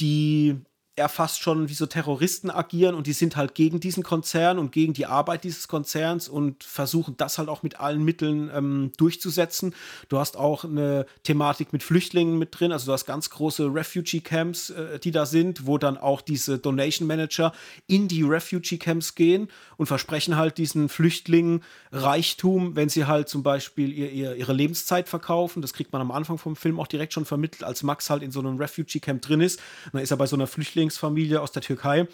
die 0.00 0.56
eher 0.98 1.08
fast 1.08 1.40
schon 1.40 1.68
wie 1.68 1.74
so 1.74 1.86
Terroristen 1.86 2.50
agieren 2.50 2.94
und 2.94 3.06
die 3.06 3.12
sind 3.12 3.36
halt 3.36 3.54
gegen 3.54 3.80
diesen 3.80 4.02
Konzern 4.02 4.58
und 4.58 4.72
gegen 4.72 4.92
die 4.92 5.06
Arbeit 5.06 5.44
dieses 5.44 5.68
Konzerns 5.68 6.28
und 6.28 6.64
versuchen 6.64 7.16
das 7.16 7.38
halt 7.38 7.48
auch 7.48 7.62
mit 7.62 7.80
allen 7.80 8.04
Mitteln 8.04 8.50
ähm, 8.52 8.90
durchzusetzen. 8.96 9.74
Du 10.08 10.18
hast 10.18 10.36
auch 10.36 10.64
eine 10.64 11.06
Thematik 11.22 11.72
mit 11.72 11.82
Flüchtlingen 11.82 12.38
mit 12.38 12.58
drin, 12.58 12.72
also 12.72 12.86
du 12.86 12.92
hast 12.92 13.06
ganz 13.06 13.30
große 13.30 13.72
Refugee-Camps, 13.72 14.70
äh, 14.70 14.98
die 14.98 15.12
da 15.12 15.24
sind, 15.24 15.66
wo 15.66 15.78
dann 15.78 15.96
auch 15.96 16.20
diese 16.20 16.58
Donation 16.58 17.06
Manager 17.06 17.52
in 17.86 18.08
die 18.08 18.22
Refugee-Camps 18.22 19.14
gehen 19.14 19.48
und 19.76 19.86
versprechen 19.86 20.36
halt 20.36 20.58
diesen 20.58 20.88
Flüchtlingen 20.88 21.62
Reichtum, 21.92 22.74
wenn 22.74 22.88
sie 22.88 23.06
halt 23.06 23.28
zum 23.28 23.42
Beispiel 23.42 23.92
ihr, 23.92 24.10
ihr, 24.10 24.34
ihre 24.34 24.52
Lebenszeit 24.52 25.08
verkaufen. 25.08 25.62
Das 25.62 25.72
kriegt 25.72 25.92
man 25.92 26.02
am 26.02 26.10
Anfang 26.10 26.38
vom 26.38 26.56
Film 26.56 26.80
auch 26.80 26.88
direkt 26.88 27.12
schon 27.12 27.24
vermittelt, 27.24 27.62
als 27.62 27.82
Max 27.82 28.10
halt 28.10 28.22
in 28.22 28.32
so 28.32 28.40
einem 28.40 28.58
Refugee-Camp 28.58 29.22
drin 29.22 29.40
ist. 29.40 29.60
Dann 29.92 30.02
ist 30.02 30.10
er 30.10 30.16
bei 30.16 30.26
so 30.26 30.34
einer 30.34 30.46
Flüchtling 30.46 30.87
Flüchtlingsfamilie 30.88 31.40
aus 31.40 31.52
der 31.52 31.62
Türkei. 31.62 32.06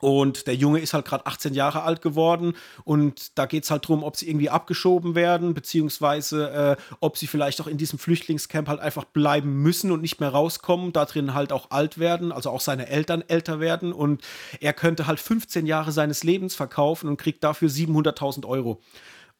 Und 0.00 0.48
der 0.48 0.56
Junge 0.56 0.80
ist 0.80 0.92
halt 0.92 1.06
gerade 1.06 1.24
18 1.24 1.54
Jahre 1.54 1.82
alt 1.82 2.02
geworden 2.02 2.54
und 2.84 3.38
da 3.38 3.46
geht 3.46 3.64
es 3.64 3.70
halt 3.70 3.84
darum, 3.84 4.02
ob 4.02 4.16
sie 4.16 4.28
irgendwie 4.28 4.50
abgeschoben 4.50 5.14
werden, 5.14 5.54
beziehungsweise 5.54 6.50
äh, 6.50 6.94
ob 7.00 7.16
sie 7.16 7.26
vielleicht 7.26 7.60
auch 7.60 7.68
in 7.68 7.78
diesem 7.78 7.98
Flüchtlingscamp 7.98 8.68
halt 8.68 8.80
einfach 8.80 9.04
bleiben 9.04 9.62
müssen 9.62 9.92
und 9.92 10.02
nicht 10.02 10.20
mehr 10.20 10.28
rauskommen, 10.30 10.92
da 10.92 11.06
drin 11.06 11.32
halt 11.32 11.52
auch 11.52 11.70
alt 11.70 11.96
werden, 11.96 12.32
also 12.32 12.50
auch 12.50 12.60
seine 12.60 12.88
Eltern 12.88 13.22
älter 13.28 13.60
werden 13.60 13.92
und 13.94 14.20
er 14.60 14.74
könnte 14.74 15.06
halt 15.06 15.20
15 15.20 15.64
Jahre 15.64 15.92
seines 15.92 16.22
Lebens 16.24 16.54
verkaufen 16.54 17.08
und 17.08 17.16
kriegt 17.16 17.42
dafür 17.42 17.68
700.000 17.68 18.46
Euro. 18.46 18.82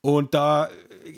Und 0.01 0.35
da 0.35 0.71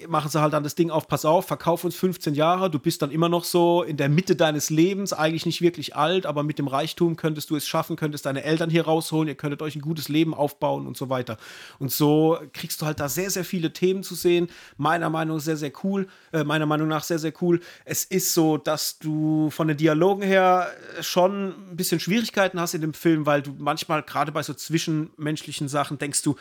machen 0.09 0.31
sie 0.31 0.41
halt 0.41 0.53
dann 0.53 0.65
das 0.65 0.75
Ding 0.75 0.91
auf, 0.91 1.09
pass 1.09 1.25
auf, 1.25 1.47
verkauf 1.47 1.85
uns 1.85 1.95
15 1.97 2.35
Jahre, 2.35 2.71
du 2.71 2.79
bist 2.79 3.03
dann 3.03 3.11
immer 3.11 3.29
noch 3.29 3.45
so 3.45 3.83
in 3.83 3.97
der 3.97 4.09
Mitte 4.09 4.37
deines 4.37 4.71
Lebens, 4.71 5.13
eigentlich 5.13 5.47
nicht 5.47 5.61
wirklich 5.61 5.97
alt, 5.97 6.27
aber 6.27 6.43
mit 6.43 6.59
dem 6.59 6.69
Reichtum 6.69 7.17
könntest 7.17 7.51
du 7.51 7.57
es 7.57 7.67
schaffen, 7.67 7.97
könntest 7.97 8.27
deine 8.27 8.43
Eltern 8.43 8.71
hier 8.71 8.85
rausholen, 8.85 9.29
ihr 9.29 9.35
könntet 9.35 9.63
euch 9.63 9.77
ein 9.77 9.81
gutes 9.81 10.09
Leben 10.09 10.35
aufbauen 10.35 10.87
und 10.87 10.97
so 10.97 11.09
weiter. 11.09 11.37
Und 11.79 11.93
so 11.93 12.39
kriegst 12.53 12.81
du 12.81 12.87
halt 12.87 13.01
da 13.01 13.09
sehr, 13.09 13.31
sehr 13.31 13.45
viele 13.45 13.73
Themen 13.73 14.03
zu 14.03 14.15
sehen. 14.15 14.49
Meiner 14.77 15.11
Meinung 15.11 15.37
nach 15.37 15.45
sehr, 15.45 15.57
sehr 15.57 15.73
cool. 15.85 16.09
Äh, 16.33 16.45
meiner 16.45 16.67
Meinung 16.67 16.89
nach 16.89 17.05
sehr, 17.05 17.19
sehr 17.19 17.33
cool. 17.41 17.61
Es 17.85 18.05
ist 18.05 18.35
so, 18.35 18.57
dass 18.57 18.99
du 18.99 19.51
von 19.51 19.69
den 19.69 19.77
Dialogen 19.77 20.23
her 20.23 20.69
schon 21.01 21.71
ein 21.71 21.77
bisschen 21.77 22.01
Schwierigkeiten 22.01 22.61
hast 22.61 22.75
in 22.75 22.81
dem 22.81 22.95
Film, 22.95 23.27
weil 23.27 23.43
du 23.43 23.55
manchmal 23.59 24.03
gerade 24.03 24.33
bei 24.33 24.43
so 24.43 24.55
zwischenmenschlichen 24.55 25.69
Sachen 25.69 25.99
denkst 25.99 26.23
du, 26.23 26.37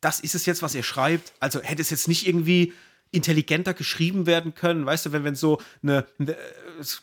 das 0.00 0.20
ist 0.20 0.34
es 0.34 0.46
jetzt, 0.46 0.62
was 0.62 0.74
ihr 0.74 0.82
schreibt. 0.82 1.32
Also 1.40 1.60
hätte 1.60 1.82
es 1.82 1.90
jetzt 1.90 2.08
nicht 2.08 2.26
irgendwie 2.26 2.72
intelligenter 3.10 3.74
geschrieben 3.74 4.26
werden 4.26 4.54
können. 4.54 4.84
Weißt 4.84 5.06
du, 5.06 5.12
wenn, 5.12 5.24
wenn 5.24 5.34
so 5.34 5.60
eine, 5.82 6.06
eine 6.18 6.36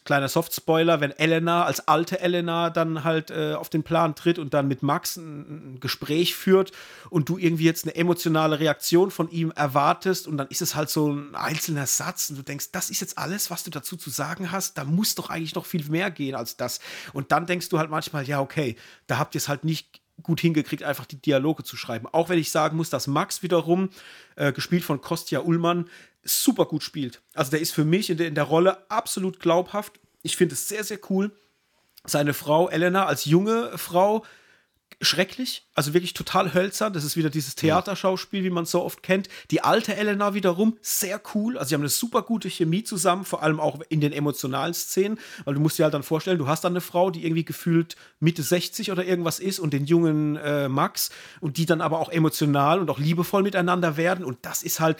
kleiner 0.03 0.29
Soft-Spoiler, 0.29 1.01
wenn 1.01 1.11
Elena 1.11 1.65
als 1.65 1.87
alte 1.87 2.19
Elena 2.19 2.69
dann 2.69 3.03
halt 3.03 3.31
äh, 3.31 3.53
auf 3.53 3.69
den 3.69 3.83
Plan 3.83 4.15
tritt 4.15 4.39
und 4.39 4.53
dann 4.53 4.67
mit 4.67 4.83
Max 4.83 5.17
ein, 5.17 5.75
ein, 5.75 5.79
Gespräch 5.79 6.35
führt 6.35 6.71
und 7.09 7.29
du 7.29 7.37
irgendwie 7.37 7.65
jetzt 7.65 7.85
eine 7.85 7.95
emotionale 7.95 8.59
Reaktion 8.59 9.11
von 9.11 9.29
ihm 9.29 9.51
erwartest 9.51 10.27
und 10.27 10.37
dann 10.37 10.47
ist 10.47 10.61
es 10.61 10.75
halt 10.75 10.89
so 10.89 11.11
ein 11.11 11.35
einzelner 11.35 11.87
Satz 11.87 12.29
und 12.29 12.37
du 12.37 12.43
denkst, 12.43 12.71
das 12.71 12.89
ist 12.89 13.01
jetzt 13.01 13.17
alles, 13.17 13.51
was 13.51 13.63
du 13.63 13.71
dazu 13.71 13.97
zu 13.97 14.09
sagen 14.09 14.51
hast, 14.51 14.77
da 14.77 14.83
muss 14.83 15.15
doch 15.15 15.29
eigentlich 15.29 15.55
noch 15.55 15.65
viel 15.65 15.83
mehr 15.89 16.11
gehen 16.11 16.35
als 16.35 16.55
das. 16.55 16.79
Und 17.13 17.31
dann 17.31 17.45
denkst 17.45 17.69
du 17.69 17.79
halt 17.79 17.89
manchmal, 17.89 18.25
ja, 18.25 18.39
okay, 18.39 18.75
da 19.07 19.17
habt 19.17 19.35
ihr 19.35 19.39
es 19.39 19.47
halt 19.47 19.63
nicht 19.63 20.01
gut 20.23 20.39
hingekriegt, 20.39 20.83
einfach 20.83 21.05
die 21.05 21.21
Dialoge 21.21 21.63
zu 21.63 21.77
schreiben. 21.77 22.07
Auch 22.11 22.29
wenn 22.29 22.39
ich 22.39 22.51
sagen 22.51 22.77
muss, 22.77 22.89
dass 22.89 23.07
Max 23.07 23.43
wiederum, 23.43 23.89
äh, 24.35 24.51
gespielt 24.53 24.83
von 24.83 25.01
Kostja 25.01 25.41
Ullmann, 25.41 25.89
super 26.23 26.65
gut 26.65 26.83
spielt. 26.83 27.21
Also 27.33 27.51
der 27.51 27.61
ist 27.61 27.71
für 27.71 27.85
mich 27.85 28.09
in 28.09 28.17
der, 28.17 28.27
in 28.27 28.35
der 28.35 28.45
Rolle 28.45 28.89
absolut 28.89 29.39
glaubhaft. 29.39 29.99
Ich 30.23 30.37
finde 30.37 30.53
es 30.53 30.67
sehr, 30.67 30.83
sehr 30.83 30.99
cool. 31.09 31.31
Seine 32.05 32.33
Frau 32.33 32.69
Elena 32.69 33.05
als 33.05 33.25
junge 33.25 33.77
Frau 33.77 34.25
schrecklich, 35.01 35.67
also 35.73 35.93
wirklich 35.93 36.13
total 36.13 36.53
hölzern. 36.53 36.93
Das 36.93 37.03
ist 37.03 37.17
wieder 37.17 37.29
dieses 37.29 37.55
Theaterschauspiel, 37.55 38.43
wie 38.43 38.49
man 38.49 38.63
es 38.63 38.71
so 38.71 38.83
oft 38.83 39.03
kennt. 39.03 39.29
Die 39.51 39.61
alte 39.61 39.95
Elena 39.95 40.33
wiederum, 40.33 40.77
sehr 40.81 41.21
cool. 41.33 41.57
Also, 41.57 41.69
sie 41.69 41.75
haben 41.75 41.81
eine 41.81 41.89
super 41.89 42.21
gute 42.21 42.49
Chemie 42.49 42.83
zusammen, 42.83 43.25
vor 43.25 43.43
allem 43.43 43.59
auch 43.59 43.79
in 43.89 44.01
den 44.01 44.13
emotionalen 44.13 44.73
Szenen, 44.73 45.19
weil 45.43 45.55
du 45.55 45.59
musst 45.59 45.77
dir 45.77 45.83
halt 45.83 45.93
dann 45.93 46.03
vorstellen, 46.03 46.37
du 46.37 46.47
hast 46.47 46.63
dann 46.63 46.73
eine 46.73 46.81
Frau, 46.81 47.11
die 47.11 47.25
irgendwie 47.25 47.45
gefühlt 47.45 47.95
Mitte 48.19 48.43
60 48.43 48.91
oder 48.91 49.05
irgendwas 49.05 49.39
ist 49.39 49.59
und 49.59 49.73
den 49.73 49.85
jungen 49.85 50.35
äh, 50.37 50.69
Max 50.69 51.09
und 51.41 51.57
die 51.57 51.65
dann 51.65 51.81
aber 51.81 51.99
auch 51.99 52.09
emotional 52.09 52.79
und 52.79 52.89
auch 52.89 52.99
liebevoll 52.99 53.43
miteinander 53.43 53.97
werden. 53.97 54.23
Und 54.25 54.39
das 54.43 54.63
ist 54.63 54.79
halt, 54.79 54.97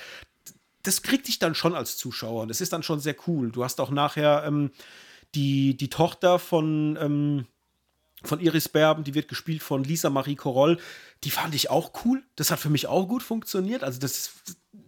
das 0.84 1.02
kriegt 1.02 1.28
dich 1.28 1.40
dann 1.40 1.56
schon 1.56 1.74
als 1.74 1.98
Zuschauer. 1.98 2.48
Das 2.48 2.62
ist 2.62 2.74
dann 2.74 2.84
schon 2.84 3.00
sehr 3.00 3.16
cool. 3.28 3.52
Du 3.52 3.64
hast 3.64 3.80
auch 3.80 3.90
nachher 3.90 4.44
ähm, 4.46 4.72
die, 5.34 5.78
die 5.78 5.90
Tochter 5.90 6.40
von. 6.40 6.98
Ähm, 7.00 7.46
von 8.26 8.40
Iris 8.40 8.70
Berben, 8.70 9.04
die 9.04 9.14
wird 9.14 9.28
gespielt 9.28 9.64
von 9.64 9.84
Lisa 9.84 10.10
Marie 10.10 10.36
Koroll. 10.36 10.80
Die 11.24 11.32
fand 11.32 11.56
ich 11.56 11.70
auch 11.70 11.92
cool. 12.06 12.24
Das 12.36 12.52
hat 12.52 12.60
für 12.60 12.70
mich 12.70 12.88
auch 12.88 13.08
gut 13.08 13.24
funktioniert. 13.24 13.84
Also 13.84 14.00
das, 14.00 14.32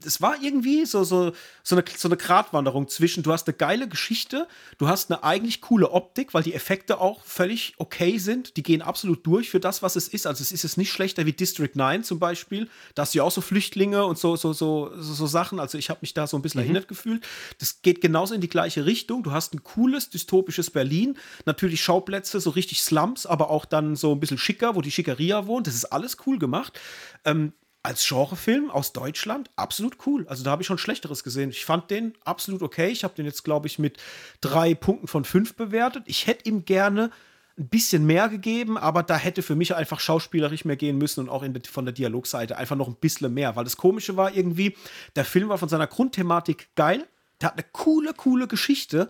das 0.07 0.21
war 0.21 0.41
irgendwie 0.41 0.85
so, 0.85 1.03
so, 1.03 1.33
so, 1.63 1.75
eine, 1.75 1.83
so 1.97 2.07
eine 2.07 2.15
Gratwanderung 2.15 2.87
zwischen, 2.87 3.23
du 3.23 3.33
hast 3.33 3.45
eine 3.45 3.57
geile 3.57 3.89
Geschichte, 3.89 4.47
du 4.77 4.87
hast 4.87 5.11
eine 5.11 5.21
eigentlich 5.21 5.59
coole 5.59 5.91
Optik, 5.91 6.33
weil 6.33 6.43
die 6.43 6.53
Effekte 6.53 7.01
auch 7.01 7.25
völlig 7.25 7.73
okay 7.77 8.17
sind. 8.17 8.55
Die 8.55 8.63
gehen 8.63 8.81
absolut 8.81 9.27
durch 9.27 9.49
für 9.49 9.59
das, 9.59 9.83
was 9.83 9.97
es 9.97 10.07
ist. 10.07 10.25
Also 10.25 10.43
es 10.43 10.53
ist 10.53 10.63
jetzt 10.63 10.77
nicht 10.77 10.93
schlechter 10.93 11.25
wie 11.25 11.33
District 11.33 11.71
9 11.73 12.05
zum 12.05 12.19
Beispiel. 12.19 12.69
Da 12.95 13.01
hast 13.01 13.15
du 13.15 13.17
ja 13.17 13.25
auch 13.25 13.31
so 13.31 13.41
Flüchtlinge 13.41 14.05
und 14.05 14.17
so, 14.17 14.37
so, 14.37 14.53
so, 14.53 14.93
so, 14.97 15.13
so 15.13 15.27
Sachen. 15.27 15.59
Also 15.59 15.77
ich 15.77 15.89
habe 15.89 15.99
mich 16.01 16.13
da 16.13 16.25
so 16.25 16.37
ein 16.37 16.41
bisschen 16.41 16.61
mhm. 16.61 16.67
erinnert 16.67 16.87
gefühlt. 16.87 17.27
Das 17.59 17.81
geht 17.81 17.99
genauso 17.99 18.33
in 18.33 18.39
die 18.39 18.47
gleiche 18.47 18.85
Richtung. 18.85 19.23
Du 19.23 19.33
hast 19.33 19.53
ein 19.53 19.61
cooles, 19.63 20.09
dystopisches 20.09 20.71
Berlin. 20.71 21.17
Natürlich 21.45 21.83
Schauplätze, 21.83 22.39
so 22.39 22.51
richtig 22.51 22.81
Slums, 22.81 23.25
aber 23.25 23.49
auch 23.49 23.65
dann 23.65 23.97
so 23.97 24.13
ein 24.13 24.21
bisschen 24.21 24.37
schicker, 24.37 24.75
wo 24.75 24.81
die 24.81 24.91
Schickeria 24.91 25.47
wohnt. 25.47 25.67
Das 25.67 25.75
ist 25.75 25.85
alles 25.85 26.15
cool 26.25 26.39
gemacht. 26.39 26.79
Ähm, 27.25 27.51
als 27.87 28.05
Genrefilm 28.05 28.69
aus 28.69 28.91
Deutschland 28.91 29.49
absolut 29.55 29.97
cool. 30.05 30.27
Also 30.27 30.43
da 30.43 30.51
habe 30.51 30.61
ich 30.61 30.67
schon 30.67 30.77
Schlechteres 30.77 31.23
gesehen. 31.23 31.51
Ich 31.51 31.63
fand 31.63 31.89
den 31.89 32.13
absolut 32.25 32.61
okay. 32.61 32.89
Ich 32.89 33.05
habe 33.05 33.15
den 33.15 33.25
jetzt, 33.25 33.45
glaube 33.45 33.67
ich, 33.67 33.79
mit 33.79 33.97
drei 34.41 34.75
Punkten 34.75 35.07
von 35.07 35.23
fünf 35.23 35.55
bewertet. 35.55 36.03
Ich 36.05 36.27
hätte 36.27 36.49
ihm 36.49 36.65
gerne 36.65 37.11
ein 37.57 37.69
bisschen 37.69 38.05
mehr 38.05 38.27
gegeben, 38.27 38.77
aber 38.77 39.03
da 39.03 39.15
hätte 39.15 39.41
für 39.41 39.55
mich 39.55 39.73
einfach 39.73 40.01
schauspielerisch 40.01 40.65
mehr 40.65 40.75
gehen 40.75 40.97
müssen 40.97 41.21
und 41.21 41.29
auch 41.29 41.47
der, 41.47 41.61
von 41.63 41.85
der 41.85 41.93
Dialogseite 41.93 42.57
einfach 42.57 42.75
noch 42.75 42.89
ein 42.89 42.95
bisschen 42.95 43.33
mehr. 43.33 43.55
Weil 43.55 43.63
das 43.63 43.77
Komische 43.77 44.17
war 44.17 44.35
irgendwie, 44.35 44.75
der 45.15 45.23
Film 45.23 45.47
war 45.47 45.57
von 45.57 45.69
seiner 45.69 45.87
Grundthematik 45.87 46.67
geil. 46.75 47.07
Der 47.39 47.49
hat 47.49 47.53
eine 47.53 47.65
coole, 47.71 48.13
coole 48.13 48.47
Geschichte, 48.47 49.09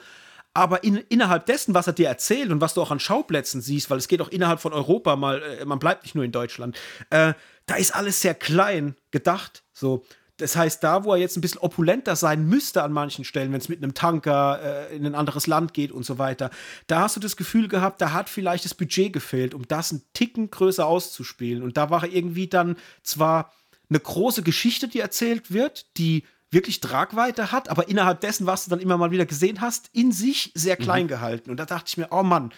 aber 0.58 0.84
in, 0.84 0.98
innerhalb 1.10 1.46
dessen, 1.46 1.76
was 1.76 1.86
er 1.86 1.94
dir 1.94 2.08
erzählt 2.08 2.50
und 2.50 2.62
was 2.62 2.74
du 2.74 2.82
auch 2.82 2.90
an 2.90 3.00
Schauplätzen 3.00 3.62
siehst, 3.62 3.92
weil 3.92 4.00
es 4.00 4.08
geht 4.08 4.22
auch 4.22 4.30
innerhalb 4.30 4.60
von 4.60 4.74
Europa 4.74 5.16
mal, 5.16 5.40
äh, 5.40 5.66
man 5.66 5.78
bleibt 5.78 6.02
nicht 6.02 6.16
nur 6.16 6.24
in 6.24 6.32
Deutschland, 6.32 6.76
äh, 7.12 7.36
da 7.68 7.76
ist 7.76 7.94
alles 7.94 8.22
sehr 8.22 8.34
klein 8.34 8.96
gedacht. 9.12 9.64
So. 9.72 10.04
Das 10.38 10.56
heißt, 10.56 10.84
da, 10.84 11.04
wo 11.04 11.14
er 11.14 11.20
jetzt 11.20 11.38
ein 11.38 11.42
bisschen 11.42 11.62
opulenter 11.62 12.16
sein 12.16 12.48
müsste 12.48 12.82
an 12.82 12.92
manchen 12.92 13.24
Stellen, 13.24 13.52
wenn 13.52 13.60
es 13.60 13.70
mit 13.70 13.84
einem 13.84 13.94
Tanker 13.94 14.90
äh, 14.90 14.96
in 14.96 15.06
ein 15.06 15.14
anderes 15.14 15.46
Land 15.46 15.76
geht 15.76 15.92
und 15.92 16.06
so 16.06 16.18
weiter, 16.18 16.50
da 16.88 17.02
hast 17.02 17.16
du 17.16 17.20
das 17.20 17.38
Gefühl 17.38 17.68
gehabt, 17.68 18.02
da 18.02 18.12
hat 18.12 18.28
vielleicht 18.28 18.66
das 18.66 18.74
Budget 18.74 19.14
gefehlt, 19.14 19.54
um 19.54 19.68
das 19.68 19.92
einen 19.92 20.02
Ticken 20.14 20.50
größer 20.50 20.88
auszuspielen. 20.88 21.62
Und 21.62 21.78
da 21.78 21.92
war 21.92 22.04
irgendwie 22.04 22.48
dann 22.48 22.78
zwar 23.04 23.54
eine 23.90 24.00
große 24.00 24.42
Geschichte, 24.42 24.88
die 24.88 25.02
erzählt 25.02 25.52
wird, 25.52 25.86
die 25.98 26.24
wirklich 26.52 26.80
Tragweite 26.80 27.52
hat, 27.52 27.70
aber 27.70 27.90
innerhalb 27.90 28.22
dessen, 28.22 28.48
was 28.48 28.64
du 28.64 28.70
dann 28.70 28.80
immer 28.80 28.98
mal 28.98 29.12
wieder 29.12 29.26
gesehen 29.26 29.62
hast, 29.62 29.90
in 29.94 30.12
sich 30.12 30.52
sehr 30.56 30.78
klein 30.78 31.04
mhm. 31.04 31.10
gehalten. 31.10 31.52
Und 31.52 31.58
da 31.58 31.66
dachte 31.66 31.86
ich 31.88 31.98
mir, 31.98 32.08
oh 32.12 32.24
Mann, 32.24 32.52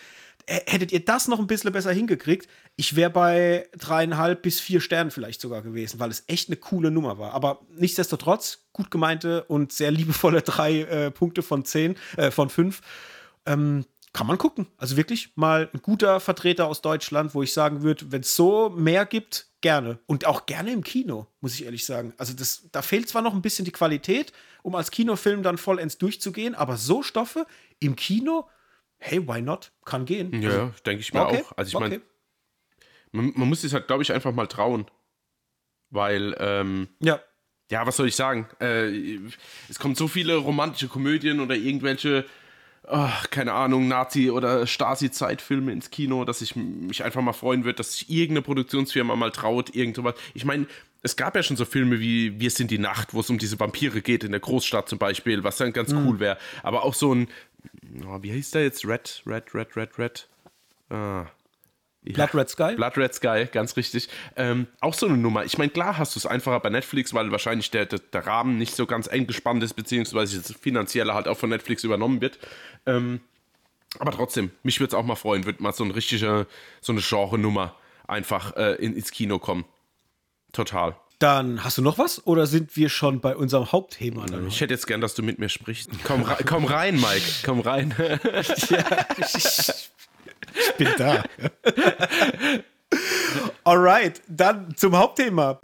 hättet 0.50 0.92
ihr 0.92 1.04
das 1.04 1.28
noch 1.28 1.40
ein 1.40 1.48
bisschen 1.48 1.72
besser 1.72 1.92
hingekriegt, 1.92 2.50
ich 2.76 2.96
wäre 2.96 3.10
bei 3.10 3.68
dreieinhalb 3.78 4.42
bis 4.42 4.60
vier 4.60 4.82
Sternen 4.82 5.12
vielleicht 5.12 5.42
sogar 5.42 5.62
gewesen, 5.62 6.00
weil 6.00 6.10
es 6.10 6.24
echt 6.28 6.50
eine 6.50 6.56
coole 6.56 6.92
Nummer 6.92 7.18
war. 7.18 7.34
Aber 7.34 7.62
nichtsdestotrotz, 7.76 8.66
gut 8.74 8.90
gemeinte 8.90 9.44
und 9.44 9.72
sehr 9.72 9.92
liebevolle 9.92 10.42
drei 10.44 10.82
äh, 10.82 11.12
Punkte 11.12 11.44
von 11.44 11.66
zehn, 11.66 11.96
äh, 12.18 12.32
von 12.32 12.50
fünf. 12.50 12.82
Ähm, 13.46 13.86
kann 14.14 14.28
man 14.28 14.38
gucken. 14.38 14.68
Also 14.78 14.98
wirklich 14.98 15.32
mal 15.36 15.70
ein 15.74 15.82
guter 15.82 16.20
Vertreter 16.20 16.68
aus 16.68 16.82
Deutschland, 16.82 17.36
wo 17.36 17.44
ich 17.44 17.54
sagen 17.54 17.84
würde, 17.84 18.12
wenn 18.12 18.22
es 18.22 18.36
so 18.36 18.70
mehr 18.70 19.06
gibt, 19.06 19.48
gerne. 19.62 20.00
Und 20.08 20.26
auch 20.26 20.46
gerne 20.46 20.72
im 20.72 20.84
Kino, 20.84 21.28
muss 21.42 21.54
ich 21.54 21.66
ehrlich 21.66 21.86
sagen. 21.86 22.14
Also 22.18 22.34
das, 22.34 22.70
da 22.72 22.82
fehlt 22.82 23.08
zwar 23.08 23.22
noch 23.22 23.34
ein 23.34 23.42
bisschen 23.42 23.66
die 23.66 23.72
Qualität, 23.72 24.34
um 24.64 24.76
als 24.76 24.92
Kinofilm 24.92 25.44
dann 25.44 25.58
vollends 25.58 25.98
durchzugehen, 25.98 26.56
aber 26.56 26.78
so 26.78 27.04
Stoffe 27.04 27.46
im 27.80 27.96
Kino, 27.96 28.48
hey, 28.98 29.26
why 29.28 29.42
not? 29.42 29.72
Kann 29.86 30.06
gehen. 30.06 30.42
Ja, 30.42 30.50
also, 30.50 30.74
denke 30.86 31.02
ich 31.02 31.14
mir 31.14 31.26
okay, 31.26 31.44
auch. 31.44 31.58
Also 31.58 31.70
ich 31.70 31.80
meine, 31.80 31.96
okay. 31.98 32.06
man, 33.12 33.34
man, 33.36 33.50
muss 33.50 33.62
sich 33.62 33.74
halt, 33.74 33.88
glaube 33.88 34.04
ich, 34.04 34.12
einfach 34.12 34.34
mal 34.34 34.48
trauen. 34.48 34.90
Weil, 35.92 36.36
ähm, 36.40 36.88
ja. 37.00 37.20
Ja, 37.72 37.86
was 37.86 37.98
soll 37.98 38.08
ich 38.08 38.16
sagen? 38.16 38.48
Äh, 38.60 39.20
es 39.70 39.78
kommen 39.78 39.94
so 39.94 40.08
viele 40.08 40.36
romantische 40.36 40.88
Komödien 40.88 41.40
oder 41.40 41.56
irgendwelche 41.56 42.26
oh, 42.90 43.10
keine 43.30 43.54
Ahnung, 43.54 43.88
Nazi- 43.88 44.32
oder 44.32 44.66
Stasi-Zeitfilme 44.66 45.72
ins 45.72 45.90
Kino, 45.90 46.26
dass 46.26 46.42
ich 46.42 46.56
mich 46.56 47.04
einfach 47.04 47.22
mal 47.22 47.34
freuen 47.34 47.64
würde, 47.64 47.78
dass 47.78 47.94
sich 47.94 48.10
irgendeine 48.10 48.42
Produktionsfirma 48.42 49.16
mal 49.16 49.32
traut, 49.32 49.76
irgendwas. 49.76 50.16
Ich 50.34 50.46
meine, 50.46 50.68
es 51.02 51.16
gab 51.16 51.36
ja 51.36 51.44
schon 51.44 51.58
so 51.58 51.66
Filme 51.66 52.00
wie 52.00 52.40
Wir 52.40 52.50
sind 52.52 52.72
die 52.72 52.78
Nacht, 52.78 53.14
wo 53.14 53.22
es 53.22 53.30
um 53.30 53.38
diese 53.38 53.60
Vampire 53.60 54.02
geht, 54.02 54.24
in 54.24 54.32
der 54.32 54.40
Großstadt 54.40 54.90
zum 54.90 55.00
Beispiel, 55.00 55.44
was 55.44 55.58
dann 55.58 55.72
ganz 55.72 55.94
mhm. 55.94 56.08
cool 56.08 56.20
wäre. 56.20 56.38
Aber 56.64 56.84
auch 56.84 56.94
so 56.94 57.14
ein, 57.14 57.28
oh, 58.06 58.22
wie 58.22 58.34
heißt 58.34 58.56
der 58.56 58.64
jetzt? 58.64 58.86
Red, 58.86 59.24
Red, 59.26 59.54
Red, 59.56 59.78
Red, 59.78 60.00
Red. 60.00 60.28
Ah, 60.90 61.28
Blood 62.02 62.34
Red 62.34 62.50
Sky? 62.50 62.76
Blood 62.76 62.98
Red 62.98 63.14
Sky, 63.14 63.48
ganz 63.52 63.76
richtig. 63.76 64.08
Ähm, 64.36 64.68
auch 64.80 64.94
so 64.94 65.06
eine 65.06 65.18
Nummer. 65.18 65.44
Ich 65.44 65.58
meine, 65.58 65.70
klar 65.70 65.98
hast 65.98 66.16
du 66.16 66.20
es 66.20 66.26
einfacher 66.26 66.60
bei 66.60 66.70
Netflix, 66.70 67.14
weil 67.14 67.32
wahrscheinlich 67.32 67.72
der, 67.72 67.86
der, 67.86 68.00
der, 68.00 68.26
Rahmen 68.26 68.58
nicht 68.58 68.76
so 68.76 68.86
ganz 68.86 69.08
eng 69.08 69.28
gespannt 69.28 69.64
ist, 69.64 69.74
beziehungsweise 69.74 70.38
das 70.38 70.54
Finanzielle 70.54 71.14
halt 71.14 71.28
auch 71.28 71.38
von 71.38 71.50
Netflix 71.50 71.84
übernommen 71.84 72.22
wird. 72.22 72.40
Ähm, 72.86 73.20
aber 73.98 74.12
trotzdem, 74.12 74.52
mich 74.64 74.80
würde 74.80 74.90
es 74.90 74.94
auch 74.94 75.06
mal 75.06 75.16
freuen, 75.16 75.46
würde 75.46 75.62
mal 75.62 75.74
so 75.74 75.84
eine 75.84 75.96
richtige, 75.96 76.48
so 76.80 76.92
eine 76.94 77.02
Genre-Nummer 77.02 77.76
einfach 78.08 78.56
äh, 78.56 78.76
in, 78.76 78.96
ins 78.96 79.12
Kino 79.12 79.40
kommen. 79.40 79.66
Total. 80.54 80.96
Dann 81.20 81.66
hast 81.66 81.78
du 81.78 81.82
noch 81.82 81.98
was 81.98 82.26
oder 82.26 82.48
sind 82.48 82.78
wir 82.78 82.88
schon 82.88 83.20
bei 83.20 83.36
unserem 83.36 83.74
Hauptthema? 83.74 84.26
Ich 84.48 84.62
hätte 84.62 84.74
jetzt 84.74 84.88
gern, 84.88 85.02
dass 85.02 85.16
du 85.16 85.22
mit 85.22 85.38
mir 85.38 85.50
sprichst. 85.50 85.90
Komm, 86.06 86.26
komm 86.46 86.64
rein, 86.64 86.96
Mike. 86.96 87.26
Komm 87.44 87.60
rein. 87.60 87.94
ja, 88.70 89.06
ich, 89.18 89.90
ich 90.60 90.76
bin 90.76 90.90
da. 90.98 91.24
Alright, 93.64 94.22
dann 94.28 94.76
zum 94.76 94.98
Hauptthema. 94.98 95.60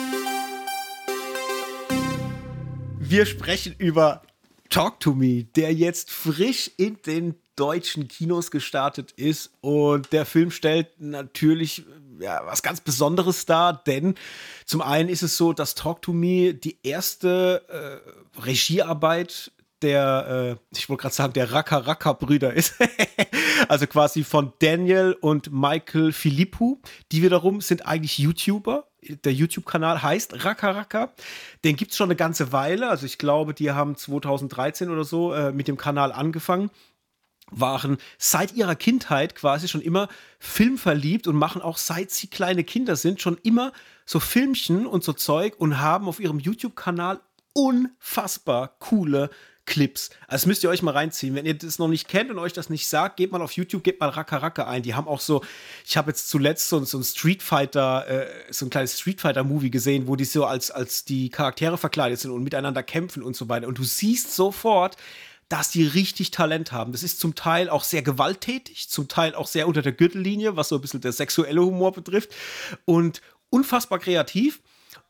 Wir 2.99 3.25
sprechen 3.25 3.75
über 3.77 4.21
Talk 4.69 4.99
to 4.99 5.13
Me, 5.13 5.43
der 5.55 5.73
jetzt 5.73 6.11
frisch 6.11 6.71
in 6.77 7.01
den 7.05 7.35
deutschen 7.55 8.07
Kinos 8.07 8.51
gestartet 8.51 9.11
ist. 9.13 9.51
Und 9.61 10.11
der 10.11 10.25
Film 10.25 10.51
stellt 10.51 10.99
natürlich 10.99 11.85
ja, 12.19 12.41
was 12.45 12.63
ganz 12.63 12.81
Besonderes 12.81 13.45
dar, 13.45 13.83
denn 13.83 14.15
zum 14.65 14.81
einen 14.81 15.09
ist 15.09 15.21
es 15.21 15.37
so, 15.37 15.53
dass 15.53 15.75
Talk 15.75 16.01
to 16.01 16.13
Me 16.13 16.53
die 16.53 16.77
erste 16.83 17.63
äh, 17.67 18.41
Regiearbeit 18.41 19.51
der, 19.81 20.57
äh, 20.71 20.75
ich 20.77 20.89
wollte 20.89 21.01
gerade 21.01 21.15
sagen, 21.15 21.33
der 21.33 21.51
Raka 21.51 21.77
Raka 21.77 22.13
Brüder 22.13 22.53
ist. 22.53 22.75
also 23.67 23.87
quasi 23.87 24.23
von 24.23 24.53
Daniel 24.59 25.15
und 25.19 25.51
Michael 25.51 26.11
Philippou. 26.11 26.81
Die 27.11 27.21
wiederum 27.21 27.61
sind 27.61 27.85
eigentlich 27.85 28.17
YouTuber. 28.17 28.87
Der 29.23 29.33
YouTube-Kanal 29.33 30.01
heißt 30.01 30.45
Raka 30.45 30.71
Raka. 30.71 31.13
Den 31.63 31.75
gibt 31.75 31.91
es 31.91 31.97
schon 31.97 32.07
eine 32.07 32.15
ganze 32.15 32.51
Weile. 32.51 32.89
Also 32.89 33.05
ich 33.05 33.17
glaube, 33.17 33.53
die 33.53 33.71
haben 33.71 33.95
2013 33.95 34.89
oder 34.89 35.03
so 35.03 35.33
äh, 35.33 35.51
mit 35.51 35.67
dem 35.67 35.77
Kanal 35.77 36.11
angefangen 36.11 36.71
waren 37.51 37.97
seit 38.17 38.53
ihrer 38.53 38.75
Kindheit 38.75 39.35
quasi 39.35 39.67
schon 39.67 39.81
immer 39.81 40.07
filmverliebt 40.39 41.27
und 41.27 41.35
machen 41.35 41.61
auch 41.61 41.77
seit 41.77 42.11
sie 42.11 42.27
kleine 42.27 42.63
Kinder 42.63 42.95
sind 42.95 43.21
schon 43.21 43.37
immer 43.43 43.71
so 44.05 44.19
Filmchen 44.19 44.85
und 44.87 45.03
so 45.03 45.13
Zeug 45.13 45.55
und 45.59 45.79
haben 45.79 46.07
auf 46.07 46.19
ihrem 46.19 46.39
YouTube-Kanal 46.39 47.19
unfassbar 47.53 48.75
coole 48.79 49.29
Clips. 49.65 50.11
Also 50.27 50.47
müsst 50.47 50.63
ihr 50.63 50.69
euch 50.69 50.81
mal 50.81 50.91
reinziehen. 50.91 51.35
Wenn 51.35 51.45
ihr 51.45 51.55
das 51.55 51.79
noch 51.79 51.87
nicht 51.87 52.07
kennt 52.07 52.29
und 52.29 52.37
euch 52.37 52.53
das 52.53 52.69
nicht 52.69 52.87
sagt, 52.87 53.17
geht 53.17 53.31
mal 53.31 53.41
auf 53.41 53.53
YouTube, 53.53 53.83
gebt 53.83 53.99
mal 53.99 54.09
Raka 54.09 54.37
Raka 54.37 54.67
ein. 54.67 54.83
Die 54.83 54.93
haben 54.93 55.07
auch 55.07 55.19
so, 55.19 55.43
ich 55.85 55.97
habe 55.97 56.11
jetzt 56.11 56.29
zuletzt 56.29 56.69
so, 56.69 56.83
so 56.85 56.99
ein 56.99 57.03
Street 57.03 57.41
Fighter, 57.41 58.07
äh, 58.07 58.27
so 58.51 58.65
ein 58.65 58.69
kleines 58.69 58.99
Street 58.99 59.21
Fighter 59.21 59.43
Movie 59.43 59.71
gesehen, 59.71 60.07
wo 60.07 60.15
die 60.15 60.25
so 60.25 60.45
als, 60.45 60.69
als 60.69 61.05
die 61.05 61.29
Charaktere 61.29 61.77
verkleidet 61.77 62.19
sind 62.19 62.31
und 62.31 62.43
miteinander 62.43 62.83
kämpfen 62.83 63.23
und 63.23 63.35
so 63.35 63.49
weiter. 63.49 63.67
Und 63.67 63.77
du 63.77 63.83
siehst 63.83 64.35
sofort, 64.35 64.97
dass 65.49 65.69
die 65.69 65.85
richtig 65.85 66.31
Talent 66.31 66.71
haben. 66.71 66.91
Das 66.91 67.03
ist 67.03 67.19
zum 67.19 67.35
Teil 67.35 67.69
auch 67.69 67.83
sehr 67.83 68.01
gewalttätig, 68.01 68.89
zum 68.89 69.07
Teil 69.07 69.35
auch 69.35 69.47
sehr 69.47 69.67
unter 69.67 69.81
der 69.81 69.91
Gürtellinie, 69.91 70.55
was 70.55 70.69
so 70.69 70.75
ein 70.75 70.81
bisschen 70.81 71.01
der 71.01 71.11
sexuelle 71.11 71.63
Humor 71.63 71.91
betrifft 71.91 72.33
und 72.85 73.21
unfassbar 73.49 73.99
kreativ. 73.99 74.61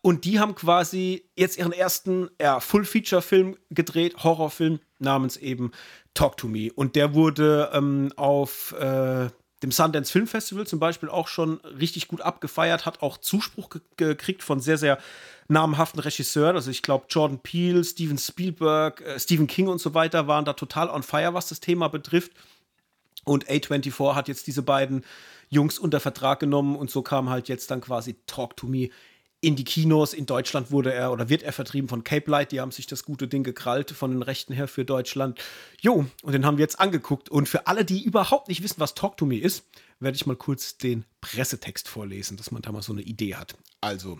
Und 0.05 0.23
die 0.23 0.39
haben 0.39 0.53
quasi 0.53 1.25
jetzt 1.35 1.57
ihren 1.57 1.71
ersten 1.71 2.29
ja, 2.39 2.59
Full-Feature-Film 2.59 3.57
gedreht, 3.71 4.23
Horrorfilm 4.23 4.79
namens 4.99 5.35
eben 5.35 5.71
Talk 6.13 6.37
to 6.37 6.47
Me. 6.47 6.71
Und 6.75 6.95
der 6.95 7.15
wurde 7.15 7.71
ähm, 7.73 8.13
auf 8.15 8.73
äh, 8.73 9.29
dem 9.63 9.71
Sundance 9.71 10.11
Film 10.11 10.27
Festival 10.27 10.67
zum 10.67 10.77
Beispiel 10.77 11.09
auch 11.09 11.27
schon 11.27 11.55
richtig 11.61 12.07
gut 12.07 12.21
abgefeiert, 12.21 12.85
hat 12.85 13.01
auch 13.01 13.17
Zuspruch 13.17 13.71
ge 13.71 13.81
gekriegt 13.97 14.43
von 14.43 14.59
sehr, 14.59 14.77
sehr 14.77 14.99
namhaften 15.47 15.99
Regisseuren. 15.99 16.55
Also 16.55 16.69
ich 16.69 16.83
glaube, 16.83 17.07
Jordan 17.09 17.39
Peele, 17.39 17.83
Steven 17.83 18.19
Spielberg, 18.19 19.01
äh, 19.01 19.19
Stephen 19.19 19.47
King 19.47 19.69
und 19.69 19.81
so 19.81 19.95
weiter 19.95 20.27
waren 20.27 20.45
da 20.45 20.53
total 20.53 20.87
on 20.91 21.01
fire, 21.01 21.33
was 21.33 21.49
das 21.49 21.61
Thema 21.61 21.87
betrifft. 21.87 22.31
Und 23.23 23.47
A24 23.47 24.13
hat 24.13 24.27
jetzt 24.27 24.45
diese 24.45 24.61
beiden 24.61 25.03
Jungs 25.49 25.79
unter 25.79 25.99
Vertrag 25.99 26.39
genommen 26.39 26.75
und 26.75 26.91
so 26.91 27.01
kam 27.01 27.31
halt 27.31 27.47
jetzt 27.47 27.71
dann 27.71 27.81
quasi 27.81 28.17
Talk 28.27 28.55
to 28.55 28.67
Me 28.67 28.89
in 29.45 29.55
die 29.55 29.63
Kinos. 29.63 30.13
In 30.13 30.25
Deutschland 30.25 30.71
wurde 30.71 30.91
er 30.91 31.11
oder 31.11 31.29
wird 31.29 31.43
er 31.43 31.53
vertrieben 31.53 31.87
von 31.87 32.03
Cape 32.03 32.31
Light. 32.31 32.51
Die 32.51 32.59
haben 32.59 32.71
sich 32.71 32.87
das 32.87 33.05
gute 33.05 33.27
Ding 33.27 33.43
gekrallt 33.43 33.91
von 33.91 34.09
den 34.09 34.23
Rechten 34.23 34.53
her 34.53 34.67
für 34.67 34.85
Deutschland. 34.85 35.39
Jo, 35.79 36.07
und 36.23 36.31
den 36.31 36.47
haben 36.47 36.57
wir 36.57 36.63
jetzt 36.63 36.79
angeguckt. 36.79 37.29
Und 37.29 37.47
für 37.47 37.67
alle, 37.67 37.85
die 37.85 38.03
überhaupt 38.03 38.47
nicht 38.47 38.63
wissen, 38.63 38.79
was 38.79 38.95
Talk 38.95 39.17
to 39.17 39.27
Me 39.27 39.37
ist, 39.37 39.63
werde 39.99 40.15
ich 40.15 40.25
mal 40.25 40.35
kurz 40.35 40.77
den 40.77 41.05
Pressetext 41.21 41.87
vorlesen, 41.87 42.37
dass 42.37 42.49
man 42.49 42.63
da 42.63 42.71
mal 42.71 42.81
so 42.81 42.91
eine 42.91 43.03
Idee 43.03 43.35
hat. 43.35 43.55
Also, 43.81 44.19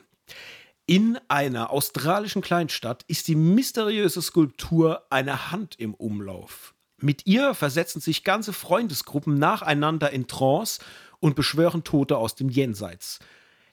in 0.85 1.17
einer 1.27 1.71
australischen 1.71 2.43
Kleinstadt 2.43 3.03
ist 3.07 3.27
die 3.27 3.35
mysteriöse 3.35 4.21
Skulptur 4.21 5.07
eine 5.09 5.51
Hand 5.51 5.79
im 5.79 5.95
Umlauf. 5.95 6.75
Mit 7.01 7.25
ihr 7.25 7.55
versetzen 7.55 7.99
sich 7.99 8.23
ganze 8.23 8.53
Freundesgruppen 8.53 9.39
nacheinander 9.39 10.11
in 10.11 10.27
Trance 10.27 10.81
und 11.19 11.35
beschwören 11.35 11.83
Tote 11.83 12.17
aus 12.17 12.35
dem 12.35 12.49
Jenseits. 12.49 13.19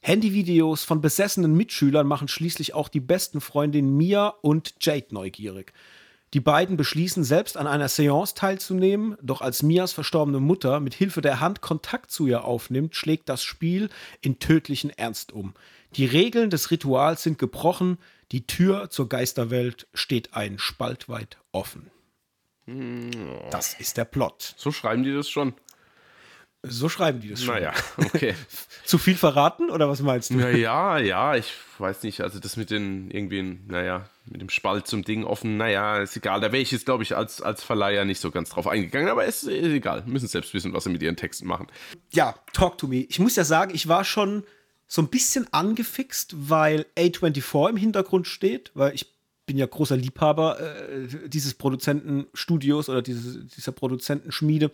Handyvideos 0.02 0.84
von 0.84 1.00
besessenen 1.00 1.54
Mitschülern 1.54 2.06
machen 2.06 2.28
schließlich 2.28 2.74
auch 2.74 2.88
die 2.88 3.00
besten 3.00 3.40
Freundinnen 3.40 3.96
Mia 3.96 4.28
und 4.42 4.74
Jade 4.80 5.06
neugierig. 5.10 5.72
Die 6.34 6.40
beiden 6.40 6.76
beschließen 6.76 7.24
selbst 7.24 7.56
an 7.56 7.66
einer 7.66 7.88
Seance 7.88 8.34
teilzunehmen, 8.34 9.16
doch 9.22 9.42
als 9.42 9.62
Mias 9.62 9.92
verstorbene 9.92 10.40
Mutter 10.40 10.80
mit 10.80 10.94
Hilfe 10.94 11.20
der 11.20 11.40
Hand 11.40 11.60
Kontakt 11.60 12.10
zu 12.10 12.26
ihr 12.26 12.44
aufnimmt, 12.44 12.96
schlägt 12.96 13.28
das 13.28 13.44
Spiel 13.44 13.90
in 14.22 14.38
tödlichen 14.38 14.90
Ernst 14.90 15.32
um. 15.32 15.54
Die 15.94 16.06
Regeln 16.06 16.50
des 16.50 16.70
Rituals 16.70 17.22
sind 17.22 17.38
gebrochen, 17.38 17.98
die 18.32 18.46
Tür 18.46 18.88
zur 18.90 19.08
Geisterwelt 19.08 19.86
steht 19.92 20.34
ein 20.34 20.58
Spalt 20.58 21.08
weit 21.08 21.36
offen. 21.52 21.90
Das 23.50 23.74
ist 23.74 23.98
der 23.98 24.06
Plot. 24.06 24.54
So 24.56 24.72
schreiben 24.72 25.02
die 25.02 25.12
das 25.12 25.28
schon. 25.28 25.54
So 26.64 26.88
schreiben 26.88 27.20
die 27.20 27.30
das 27.30 27.42
schon. 27.42 27.54
Naja, 27.54 27.72
okay. 27.96 28.34
Zu 28.84 28.98
viel 28.98 29.16
verraten 29.16 29.68
oder 29.68 29.88
was 29.88 30.00
meinst 30.00 30.30
du? 30.30 30.34
Naja, 30.34 30.98
ja, 30.98 31.34
ich 31.34 31.52
weiß 31.78 32.04
nicht. 32.04 32.20
Also 32.20 32.38
das 32.38 32.56
mit 32.56 32.70
den 32.70 33.10
irgendwie, 33.10 33.42
naja, 33.42 34.08
mit 34.26 34.40
dem 34.40 34.48
Spalt 34.48 34.86
zum 34.86 35.02
Ding 35.02 35.24
offen, 35.24 35.56
naja, 35.56 35.98
ist 35.98 36.16
egal. 36.16 36.40
Da 36.40 36.52
wäre 36.52 36.62
ich 36.62 36.70
jetzt, 36.70 36.84
glaube 36.84 37.02
ich, 37.02 37.16
als, 37.16 37.42
als 37.42 37.64
Verleiher 37.64 38.04
nicht 38.04 38.20
so 38.20 38.30
ganz 38.30 38.50
drauf 38.50 38.68
eingegangen, 38.68 39.08
aber 39.08 39.26
es 39.26 39.42
ist 39.42 39.64
egal. 39.64 40.04
Müssen 40.06 40.28
selbst 40.28 40.54
wissen, 40.54 40.72
was 40.72 40.84
sie 40.84 40.90
mit 40.90 41.02
ihren 41.02 41.16
Texten 41.16 41.48
machen. 41.48 41.66
Ja, 42.12 42.36
talk 42.52 42.78
to 42.78 42.86
me. 42.86 43.06
Ich 43.08 43.18
muss 43.18 43.34
ja 43.34 43.42
sagen, 43.42 43.74
ich 43.74 43.88
war 43.88 44.04
schon 44.04 44.44
so 44.86 45.02
ein 45.02 45.08
bisschen 45.08 45.52
angefixt, 45.52 46.34
weil 46.48 46.86
A24 46.96 47.70
im 47.70 47.76
Hintergrund 47.76 48.28
steht, 48.28 48.70
weil 48.74 48.94
ich 48.94 49.12
bin 49.46 49.58
ja 49.58 49.66
großer 49.66 49.96
Liebhaber 49.96 50.60
äh, 50.60 51.28
dieses 51.28 51.54
Produzentenstudios 51.54 52.88
oder 52.88 53.02
dieses, 53.02 53.48
dieser 53.48 53.72
Produzentenschmiede. 53.72 54.70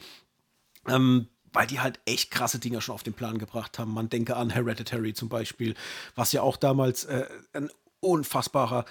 Ähm, 0.86 1.28
weil 1.59 1.66
die 1.66 1.80
halt 1.80 1.98
echt 2.05 2.30
krasse 2.30 2.60
Dinger 2.60 2.80
schon 2.80 2.94
auf 2.94 3.02
den 3.02 3.14
Plan 3.14 3.36
gebracht 3.36 3.80
haben. 3.80 3.93
Man 3.93 4.09
denke 4.09 4.36
an 4.36 4.51
Hereditary 4.51 5.12
zum 5.12 5.28
Beispiel, 5.28 5.74
was 6.14 6.30
ja 6.30 6.40
auch 6.40 6.56
damals 6.56 7.02
äh, 7.06 7.26
ein 7.52 7.68
unfassbarer 7.98 8.85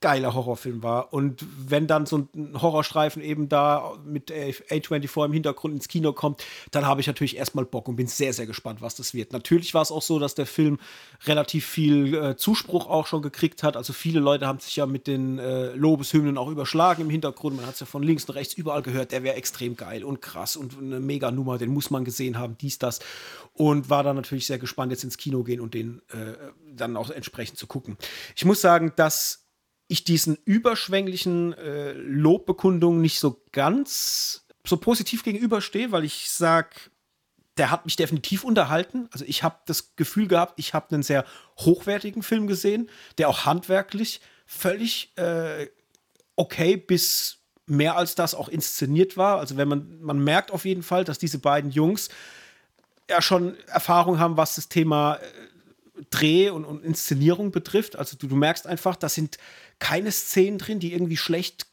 geiler 0.00 0.34
Horrorfilm 0.34 0.82
war. 0.82 1.12
Und 1.12 1.44
wenn 1.66 1.86
dann 1.86 2.06
so 2.06 2.26
ein 2.34 2.60
Horrorstreifen 2.60 3.22
eben 3.22 3.48
da 3.48 3.92
mit 4.04 4.30
A24 4.30 5.26
im 5.26 5.32
Hintergrund 5.32 5.74
ins 5.74 5.88
Kino 5.88 6.12
kommt, 6.12 6.44
dann 6.70 6.86
habe 6.86 7.00
ich 7.00 7.06
natürlich 7.06 7.36
erstmal 7.36 7.64
Bock 7.64 7.88
und 7.88 7.96
bin 7.96 8.06
sehr, 8.06 8.32
sehr 8.32 8.46
gespannt, 8.46 8.80
was 8.80 8.94
das 8.94 9.14
wird. 9.14 9.32
Natürlich 9.32 9.74
war 9.74 9.82
es 9.82 9.90
auch 9.90 10.02
so, 10.02 10.18
dass 10.18 10.34
der 10.34 10.46
Film 10.46 10.78
relativ 11.26 11.66
viel 11.66 12.14
äh, 12.14 12.36
Zuspruch 12.36 12.88
auch 12.88 13.06
schon 13.06 13.20
gekriegt 13.20 13.62
hat. 13.62 13.76
Also 13.76 13.92
viele 13.92 14.20
Leute 14.20 14.46
haben 14.46 14.58
sich 14.58 14.76
ja 14.76 14.86
mit 14.86 15.06
den 15.06 15.38
äh, 15.38 15.72
Lobeshymnen 15.74 16.38
auch 16.38 16.48
überschlagen 16.48 17.02
im 17.02 17.10
Hintergrund. 17.10 17.56
Man 17.56 17.66
hat 17.66 17.74
es 17.74 17.80
ja 17.80 17.86
von 17.86 18.02
links 18.02 18.24
und 18.24 18.34
rechts 18.34 18.54
überall 18.54 18.82
gehört, 18.82 19.12
der 19.12 19.22
wäre 19.22 19.36
extrem 19.36 19.76
geil 19.76 20.02
und 20.02 20.22
krass 20.22 20.56
und 20.56 20.78
eine 20.78 21.00
mega 21.00 21.30
Nummer, 21.30 21.58
den 21.58 21.70
muss 21.70 21.90
man 21.90 22.04
gesehen 22.04 22.38
haben, 22.38 22.56
dies, 22.58 22.78
das. 22.78 23.00
Und 23.52 23.90
war 23.90 24.02
dann 24.02 24.16
natürlich 24.16 24.46
sehr 24.46 24.58
gespannt, 24.58 24.92
jetzt 24.92 25.04
ins 25.04 25.18
Kino 25.18 25.42
gehen 25.42 25.60
und 25.60 25.74
den 25.74 26.00
äh, 26.08 26.32
dann 26.74 26.96
auch 26.96 27.10
entsprechend 27.10 27.58
zu 27.58 27.66
gucken. 27.66 27.98
Ich 28.34 28.44
muss 28.44 28.60
sagen, 28.60 28.92
dass 28.96 29.39
ich 29.90 30.04
diesen 30.04 30.38
überschwänglichen 30.44 31.52
äh, 31.54 31.92
Lobbekundungen 31.92 33.00
nicht 33.00 33.18
so 33.18 33.42
ganz 33.52 34.46
so 34.64 34.76
positiv 34.76 35.24
gegenüberstehe, 35.24 35.90
weil 35.90 36.04
ich 36.04 36.30
sage, 36.30 36.70
der 37.56 37.70
hat 37.70 37.86
mich 37.86 37.96
definitiv 37.96 38.44
unterhalten. 38.44 39.08
Also 39.10 39.24
ich 39.26 39.42
habe 39.42 39.56
das 39.66 39.96
Gefühl 39.96 40.28
gehabt, 40.28 40.54
ich 40.58 40.74
habe 40.74 40.94
einen 40.94 41.02
sehr 41.02 41.24
hochwertigen 41.58 42.22
Film 42.22 42.46
gesehen, 42.46 42.88
der 43.18 43.28
auch 43.28 43.46
handwerklich 43.46 44.20
völlig 44.46 45.12
äh, 45.16 45.66
okay 46.36 46.76
bis 46.76 47.38
mehr 47.66 47.96
als 47.96 48.14
das 48.14 48.34
auch 48.34 48.48
inszeniert 48.48 49.16
war. 49.16 49.38
Also 49.38 49.56
wenn 49.56 49.68
man, 49.68 50.00
man 50.00 50.22
merkt 50.22 50.52
auf 50.52 50.64
jeden 50.64 50.82
Fall, 50.84 51.04
dass 51.04 51.18
diese 51.18 51.38
beiden 51.38 51.70
Jungs 51.70 52.10
ja 53.08 53.20
schon 53.20 53.56
Erfahrung 53.66 54.20
haben, 54.20 54.36
was 54.36 54.54
das 54.54 54.68
Thema 54.68 55.16
äh, 55.16 56.04
Dreh 56.10 56.48
und, 56.48 56.64
und, 56.64 56.84
Inszenierung 56.84 57.50
betrifft. 57.50 57.96
Also 57.96 58.16
du, 58.16 58.26
du 58.26 58.36
merkst 58.36 58.66
einfach, 58.66 58.96
das 58.96 59.14
sind 59.14 59.36
keine 59.80 60.12
Szenen 60.12 60.58
drin, 60.58 60.78
die 60.78 60.92
irgendwie 60.92 61.16
schlecht 61.16 61.66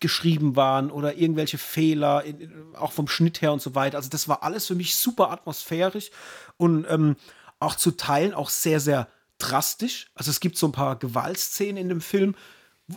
geschrieben 0.00 0.56
waren 0.56 0.90
oder 0.90 1.16
irgendwelche 1.16 1.58
Fehler, 1.58 2.24
in, 2.24 2.74
auch 2.74 2.92
vom 2.92 3.06
Schnitt 3.06 3.42
her 3.42 3.52
und 3.52 3.60
so 3.60 3.74
weiter. 3.74 3.98
Also 3.98 4.08
das 4.08 4.28
war 4.28 4.42
alles 4.42 4.66
für 4.66 4.74
mich 4.74 4.96
super 4.96 5.30
atmosphärisch 5.30 6.10
und 6.56 6.86
ähm, 6.88 7.16
auch 7.58 7.74
zu 7.74 7.90
Teilen 7.90 8.32
auch 8.32 8.48
sehr, 8.48 8.80
sehr 8.80 9.08
drastisch. 9.38 10.10
Also 10.14 10.30
es 10.30 10.40
gibt 10.40 10.56
so 10.56 10.66
ein 10.66 10.72
paar 10.72 10.96
Gewaltszenen 10.96 11.76
in 11.76 11.88
dem 11.90 12.00
Film 12.00 12.34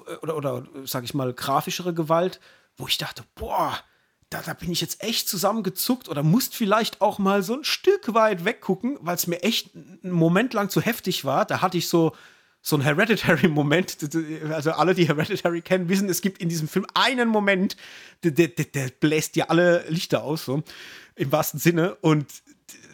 äh, 0.08 0.16
oder, 0.22 0.38
oder 0.38 0.66
sag 0.86 1.04
ich 1.04 1.14
mal, 1.14 1.34
grafischere 1.34 1.94
Gewalt, 1.94 2.40
wo 2.78 2.88
ich 2.88 2.98
dachte, 2.98 3.24
boah, 3.36 3.78
da, 4.30 4.42
da 4.42 4.54
bin 4.54 4.72
ich 4.72 4.82
jetzt 4.82 5.04
echt 5.04 5.28
zusammengezuckt 5.28 6.10
oder 6.10 6.24
musst 6.24 6.56
vielleicht 6.56 7.02
auch 7.02 7.20
mal 7.20 7.44
so 7.44 7.54
ein 7.54 7.64
Stück 7.64 8.14
weit 8.14 8.46
weggucken, 8.46 8.98
weil 9.02 9.16
es 9.16 9.28
mir 9.28 9.44
echt 9.44 9.76
einen 9.76 10.12
Moment 10.12 10.54
lang 10.54 10.70
zu 10.70 10.82
heftig 10.82 11.26
war. 11.26 11.46
Da 11.46 11.62
hatte 11.62 11.78
ich 11.78 11.88
so 11.88 12.14
so 12.64 12.78
ein 12.78 12.82
Hereditary-Moment. 12.82 13.98
Also 14.54 14.72
alle, 14.72 14.96
die 14.96 15.08
Hereditary 15.08 15.62
kennen, 15.62 15.90
wissen, 15.90 16.10
es 16.10 16.22
gibt 16.22 16.42
in 16.42 16.50
diesem 16.50 16.68
Film 16.68 16.88
einen 16.94 17.30
Moment, 17.30 17.76
der, 18.24 18.32
der, 18.32 18.48
der 18.48 18.88
bläst 19.00 19.36
dir 19.36 19.52
alle 19.52 19.86
Lichter 19.90 20.24
aus, 20.24 20.46
so 20.46 20.64
im 21.16 21.32
wahrsten 21.32 21.60
Sinne. 21.60 21.96
Und 21.96 22.26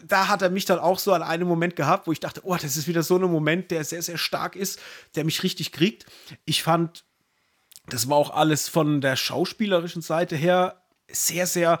da 0.06 0.28
hat 0.28 0.42
er 0.42 0.50
mich 0.50 0.64
dann 0.64 0.80
auch 0.80 0.98
so 0.98 1.12
an 1.12 1.22
einem 1.22 1.46
Moment 1.46 1.76
gehabt, 1.76 2.06
wo 2.06 2.12
ich 2.12 2.20
dachte, 2.20 2.40
oh, 2.44 2.56
das 2.56 2.76
ist 2.76 2.88
wieder 2.88 3.02
so 3.02 3.16
ein 3.16 3.22
Moment, 3.22 3.70
der 3.70 3.84
sehr, 3.84 4.02
sehr 4.02 4.18
stark 4.18 4.56
ist, 4.56 4.80
der 5.14 5.24
mich 5.24 5.42
richtig 5.44 5.72
kriegt. 5.72 6.04
Ich 6.44 6.62
fand, 6.62 7.04
das 7.88 8.08
war 8.08 8.16
auch 8.16 8.30
alles 8.30 8.68
von 8.68 9.00
der 9.00 9.16
schauspielerischen 9.16 10.02
Seite 10.02 10.34
her 10.34 10.82
sehr, 11.08 11.46
sehr 11.46 11.78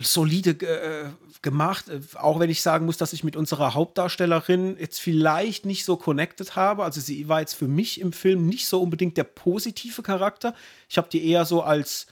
solide 0.00 0.50
äh, 0.50 1.10
gemacht, 1.42 1.88
äh, 1.88 2.00
auch 2.14 2.38
wenn 2.38 2.50
ich 2.50 2.62
sagen 2.62 2.86
muss, 2.86 2.96
dass 2.96 3.12
ich 3.12 3.24
mit 3.24 3.36
unserer 3.36 3.74
Hauptdarstellerin 3.74 4.76
jetzt 4.78 5.00
vielleicht 5.00 5.66
nicht 5.66 5.84
so 5.84 5.96
connected 5.96 6.56
habe. 6.56 6.84
Also 6.84 7.00
sie 7.00 7.28
war 7.28 7.40
jetzt 7.40 7.54
für 7.54 7.68
mich 7.68 8.00
im 8.00 8.12
Film 8.12 8.46
nicht 8.46 8.68
so 8.68 8.80
unbedingt 8.80 9.16
der 9.16 9.24
positive 9.24 10.02
Charakter. 10.02 10.54
Ich 10.88 10.98
habe 10.98 11.08
die 11.10 11.28
eher 11.28 11.44
so 11.44 11.62
als 11.62 12.06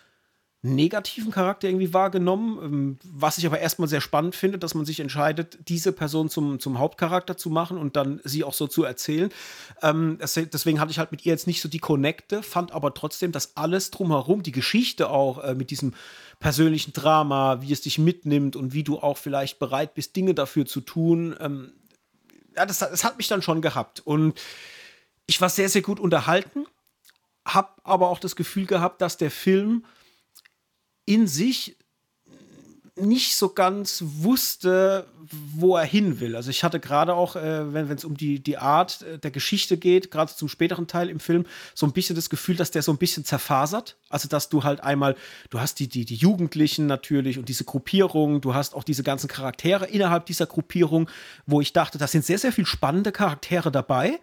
negativen 0.62 1.30
Charakter 1.30 1.68
irgendwie 1.68 1.94
wahrgenommen, 1.94 2.58
ähm, 2.62 2.98
was 3.04 3.38
ich 3.38 3.46
aber 3.46 3.60
erstmal 3.60 3.88
sehr 3.88 4.00
spannend 4.00 4.34
finde, 4.34 4.58
dass 4.58 4.74
man 4.74 4.84
sich 4.84 5.00
entscheidet, 5.00 5.58
diese 5.68 5.92
Person 5.92 6.28
zum, 6.28 6.58
zum 6.58 6.78
Hauptcharakter 6.78 7.36
zu 7.36 7.50
machen 7.50 7.78
und 7.78 7.96
dann 7.96 8.20
sie 8.24 8.42
auch 8.44 8.54
so 8.54 8.66
zu 8.66 8.84
erzählen. 8.84 9.30
Ähm, 9.82 10.18
deswegen 10.20 10.80
hatte 10.80 10.90
ich 10.90 10.98
halt 10.98 11.12
mit 11.12 11.24
ihr 11.24 11.32
jetzt 11.32 11.46
nicht 11.46 11.60
so 11.60 11.68
die 11.68 11.78
Connecte, 11.78 12.42
fand 12.42 12.72
aber 12.72 12.94
trotzdem, 12.94 13.32
dass 13.32 13.56
alles 13.56 13.90
drumherum, 13.90 14.42
die 14.42 14.52
Geschichte 14.52 15.10
auch 15.10 15.42
äh, 15.44 15.54
mit 15.54 15.70
diesem 15.70 15.94
persönlichen 16.46 16.92
Drama, 16.92 17.60
wie 17.60 17.72
es 17.72 17.80
dich 17.80 17.98
mitnimmt 17.98 18.54
und 18.54 18.72
wie 18.72 18.84
du 18.84 19.00
auch 19.00 19.18
vielleicht 19.18 19.58
bereit 19.58 19.94
bist, 19.94 20.14
Dinge 20.14 20.32
dafür 20.32 20.64
zu 20.64 20.80
tun. 20.80 21.34
Ähm, 21.40 21.72
ja, 22.54 22.64
das, 22.64 22.78
das 22.78 23.02
hat 23.02 23.16
mich 23.16 23.26
dann 23.26 23.42
schon 23.42 23.60
gehabt. 23.60 23.98
Und 23.98 24.40
ich 25.26 25.40
war 25.40 25.48
sehr, 25.48 25.68
sehr 25.68 25.82
gut 25.82 25.98
unterhalten, 25.98 26.64
habe 27.44 27.70
aber 27.82 28.10
auch 28.10 28.20
das 28.20 28.36
Gefühl 28.36 28.64
gehabt, 28.64 29.00
dass 29.00 29.16
der 29.16 29.32
Film 29.32 29.86
in 31.04 31.26
sich 31.26 31.76
nicht 32.96 33.36
so 33.36 33.50
ganz 33.50 34.02
wusste, 34.04 35.06
wo 35.54 35.76
er 35.76 35.84
hin 35.84 36.20
will. 36.20 36.34
Also 36.34 36.50
ich 36.50 36.64
hatte 36.64 36.80
gerade 36.80 37.14
auch, 37.14 37.36
äh, 37.36 37.72
wenn 37.72 37.90
es 37.90 38.04
um 38.04 38.16
die, 38.16 38.40
die 38.40 38.56
Art 38.56 39.02
äh, 39.02 39.18
der 39.18 39.30
Geschichte 39.30 39.76
geht, 39.76 40.10
gerade 40.10 40.34
zum 40.34 40.48
späteren 40.48 40.86
Teil 40.86 41.10
im 41.10 41.20
Film, 41.20 41.44
so 41.74 41.84
ein 41.84 41.92
bisschen 41.92 42.16
das 42.16 42.30
Gefühl, 42.30 42.56
dass 42.56 42.70
der 42.70 42.82
so 42.82 42.92
ein 42.92 42.98
bisschen 42.98 43.24
zerfasert. 43.24 43.96
Also 44.08 44.28
dass 44.28 44.48
du 44.48 44.64
halt 44.64 44.80
einmal, 44.82 45.14
du 45.50 45.60
hast 45.60 45.78
die, 45.78 45.88
die, 45.88 46.04
die 46.04 46.14
Jugendlichen 46.14 46.86
natürlich 46.86 47.38
und 47.38 47.48
diese 47.48 47.64
Gruppierung, 47.64 48.40
du 48.40 48.54
hast 48.54 48.74
auch 48.74 48.84
diese 48.84 49.02
ganzen 49.02 49.28
Charaktere 49.28 49.86
innerhalb 49.86 50.26
dieser 50.26 50.46
Gruppierung, 50.46 51.10
wo 51.44 51.60
ich 51.60 51.72
dachte, 51.72 51.98
da 51.98 52.06
sind 52.06 52.24
sehr, 52.24 52.38
sehr 52.38 52.52
viele 52.52 52.66
spannende 52.66 53.12
Charaktere 53.12 53.70
dabei 53.70 54.20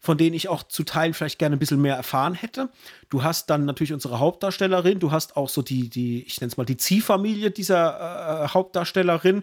von 0.00 0.16
denen 0.16 0.34
ich 0.34 0.48
auch 0.48 0.62
zu 0.62 0.84
Teilen 0.84 1.14
vielleicht 1.14 1.38
gerne 1.38 1.56
ein 1.56 1.58
bisschen 1.58 1.80
mehr 1.80 1.96
erfahren 1.96 2.34
hätte. 2.34 2.68
Du 3.08 3.22
hast 3.22 3.50
dann 3.50 3.64
natürlich 3.64 3.92
unsere 3.92 4.20
Hauptdarstellerin, 4.20 5.00
du 5.00 5.10
hast 5.10 5.36
auch 5.36 5.48
so 5.48 5.62
die, 5.62 5.88
die 5.88 6.22
ich 6.22 6.40
nenne 6.40 6.50
es 6.50 6.56
mal 6.56 6.64
die 6.64 6.76
Ziehfamilie 6.76 7.50
dieser 7.50 8.44
äh, 8.44 8.48
Hauptdarstellerin. 8.48 9.42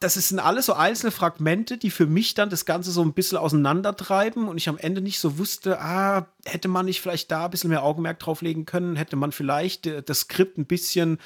Das 0.00 0.14
sind 0.14 0.40
alles 0.40 0.66
so 0.66 0.72
einzelne 0.72 1.12
Fragmente, 1.12 1.76
die 1.76 1.90
für 1.90 2.06
mich 2.06 2.34
dann 2.34 2.50
das 2.50 2.64
Ganze 2.64 2.90
so 2.90 3.02
ein 3.02 3.12
bisschen 3.12 3.38
auseinandertreiben 3.38 4.48
und 4.48 4.56
ich 4.56 4.68
am 4.68 4.78
Ende 4.78 5.00
nicht 5.00 5.20
so 5.20 5.38
wusste, 5.38 5.80
ah, 5.80 6.26
hätte 6.44 6.66
man 6.66 6.86
nicht 6.86 7.00
vielleicht 7.00 7.30
da 7.30 7.44
ein 7.44 7.50
bisschen 7.50 7.70
mehr 7.70 7.84
Augenmerk 7.84 8.18
drauf 8.18 8.40
legen 8.40 8.64
können, 8.64 8.96
hätte 8.96 9.16
man 9.16 9.32
vielleicht 9.32 9.86
äh, 9.86 10.02
das 10.02 10.20
Skript 10.20 10.58
ein 10.58 10.66
bisschen 10.66 11.18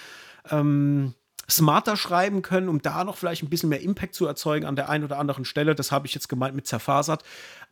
ähm, 0.50 1.14
smarter 1.50 1.96
schreiben 1.96 2.42
können, 2.42 2.68
um 2.68 2.82
da 2.82 3.04
noch 3.04 3.16
vielleicht 3.16 3.42
ein 3.42 3.50
bisschen 3.50 3.68
mehr 3.68 3.80
Impact 3.80 4.14
zu 4.14 4.26
erzeugen 4.26 4.66
an 4.66 4.76
der 4.76 4.88
einen 4.88 5.04
oder 5.04 5.18
anderen 5.18 5.44
Stelle. 5.44 5.74
Das 5.74 5.92
habe 5.92 6.06
ich 6.06 6.14
jetzt 6.14 6.28
gemeint 6.28 6.54
mit 6.54 6.66
zerfasert. 6.66 7.22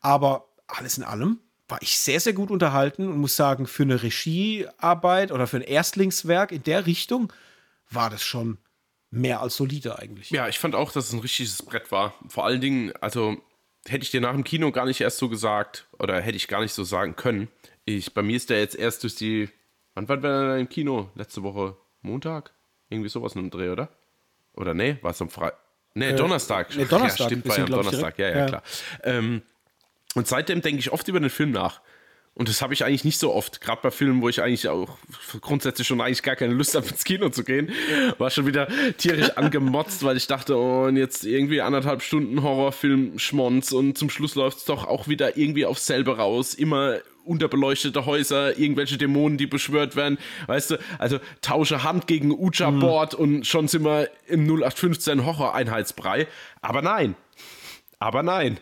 Aber 0.01 0.49
alles 0.67 0.99
in 0.99 1.05
allem 1.05 1.41
war 1.69 1.81
ich 1.83 1.99
sehr, 1.99 2.21
sehr 2.21 2.33
gut 2.33 2.51
unterhalten 2.51 3.09
und 3.09 3.19
muss 3.19 3.37
sagen, 3.37 3.67
für 3.67 3.83
eine 3.83 4.03
Regiearbeit 4.03 5.33
oder 5.33 5.47
für 5.47 5.59
ein 5.59 5.63
Erstlingswerk 5.63 6.53
in 6.53 6.63
der 6.63 6.87
Richtung 6.87 7.33
war 7.91 8.11
das 8.11 8.23
schon 8.23 8.59
mehr 9.11 9.41
als 9.41 9.57
solide 9.57 9.99
eigentlich. 9.99 10.31
Ja, 10.31 10.49
ich 10.49 10.59
fand 10.59 10.75
auch, 10.75 10.93
dass 10.93 11.07
es 11.07 11.13
ein 11.13 11.21
richtiges 11.21 11.63
Brett 11.63 11.91
war. 11.91 12.15
Vor 12.29 12.45
allen 12.45 12.61
Dingen, 12.61 12.93
also 13.01 13.37
hätte 13.87 14.03
ich 14.03 14.11
dir 14.11 14.21
nach 14.21 14.33
dem 14.33 14.45
Kino 14.45 14.71
gar 14.73 14.87
nicht 14.87 15.01
erst 15.01 15.19
so 15.19 15.29
gesagt 15.29 15.87
oder 15.99 16.21
hätte 16.21 16.37
ich 16.37 16.49
gar 16.49 16.61
nicht 16.61 16.75
so 16.75 16.85
sagen 16.85 17.17
können. 17.17 17.49
Ich, 17.85 18.15
bei 18.15 18.23
mir 18.23 18.37
ist 18.37 18.51
der 18.51 18.61
jetzt 18.61 18.77
erst 18.77 19.03
durch 19.03 19.15
die. 19.15 19.49
Wann 19.95 20.09
war 20.09 20.19
der 20.19 20.57
im 20.59 20.69
Kino? 20.69 21.11
Letzte 21.15 21.43
Woche 21.43 21.77
Montag? 22.03 22.53
Irgendwie 22.91 23.09
sowas 23.09 23.35
in 23.35 23.41
einem 23.41 23.51
Dreh, 23.51 23.69
oder? 23.69 23.89
Oder 24.55 24.75
nee, 24.75 24.97
war 25.03 25.13
es 25.13 25.23
am 25.23 25.31
Freitag? 25.31 25.59
Nee, 25.95 26.11
äh, 26.11 26.17
Donnerstag. 26.17 26.77
Nee, 26.77 26.85
Donnerstag. 26.85 27.21
Ja, 27.21 27.27
stimmt, 27.27 27.49
war 27.49 27.59
ja 27.59 27.65
am 27.65 27.71
Donnerstag. 27.71 28.19
Ja, 28.19 28.29
ja, 28.29 28.39
ja, 28.39 28.47
klar. 28.47 28.63
Ähm, 29.03 29.43
und 30.15 30.27
seitdem 30.27 30.63
denke 30.63 30.81
ich 30.81 30.93
oft 30.93 31.07
über 31.09 31.21
den 31.21 31.31
Film 31.31 31.51
nach. 31.51 31.81
Und 32.35 32.49
das 32.49 32.63
habe 32.63 32.73
ich 32.73 32.85
eigentlich 32.85 33.05
nicht 33.05 33.19
so 33.19 33.35
oft, 33.35 33.61
gerade 33.61 33.81
bei 33.83 33.91
Filmen, 33.91 34.23
wo 34.23 34.29
ich 34.29 34.41
eigentlich 34.41 34.69
auch 34.69 34.97
grundsätzlich 35.41 35.89
schon 35.89 36.01
eigentlich 36.01 36.23
gar 36.23 36.37
keine 36.37 36.55
Lust 36.55 36.77
habe, 36.77 36.87
ins 36.87 37.03
Kino 37.03 37.31
zu 37.31 37.43
gehen. 37.43 37.73
War 38.19 38.31
schon 38.31 38.47
wieder 38.47 38.69
tierisch 38.97 39.31
angemotzt, 39.31 40.05
weil 40.05 40.17
ich 40.17 40.29
dachte, 40.29 40.57
oh, 40.57 40.85
und 40.85 40.97
jetzt 40.97 41.25
irgendwie 41.25 41.61
anderthalb 41.61 42.01
Stunden 42.01 42.41
Horrorfilm 42.45 43.19
Schmonz 43.19 43.73
und 43.73 43.99
zum 43.99 44.09
Schluss 44.09 44.37
läuft 44.37 44.59
es 44.59 44.65
doch 44.67 44.87
auch 44.87 45.09
wieder 45.09 45.37
irgendwie 45.37 45.67
aufs 45.67 45.87
selbe 45.87 46.17
raus. 46.17 46.55
Immer 46.55 46.99
unterbeleuchtete 47.29 48.07
Häuser, 48.07 48.59
irgendwelche 48.59 48.99
Dämonen, 48.99 49.39
die 49.39 49.47
beschwört 49.47 49.97
werden, 49.97 50.19
weißt 50.47 50.73
du, 50.73 50.79
also 50.99 51.19
tausche 51.43 51.83
Hand 51.83 52.07
gegen 52.07 52.33
Uja-Board 52.33 53.15
mhm. 53.15 53.19
und 53.19 53.47
schon 53.47 53.69
sind 53.69 53.85
wir 53.85 54.09
im 54.27 54.45
0815 54.45 55.25
Horror-Einheitsbrei. 55.25 56.27
Aber 56.63 56.83
nein, 56.83 57.15
aber 57.99 58.23
nein. 58.23 58.59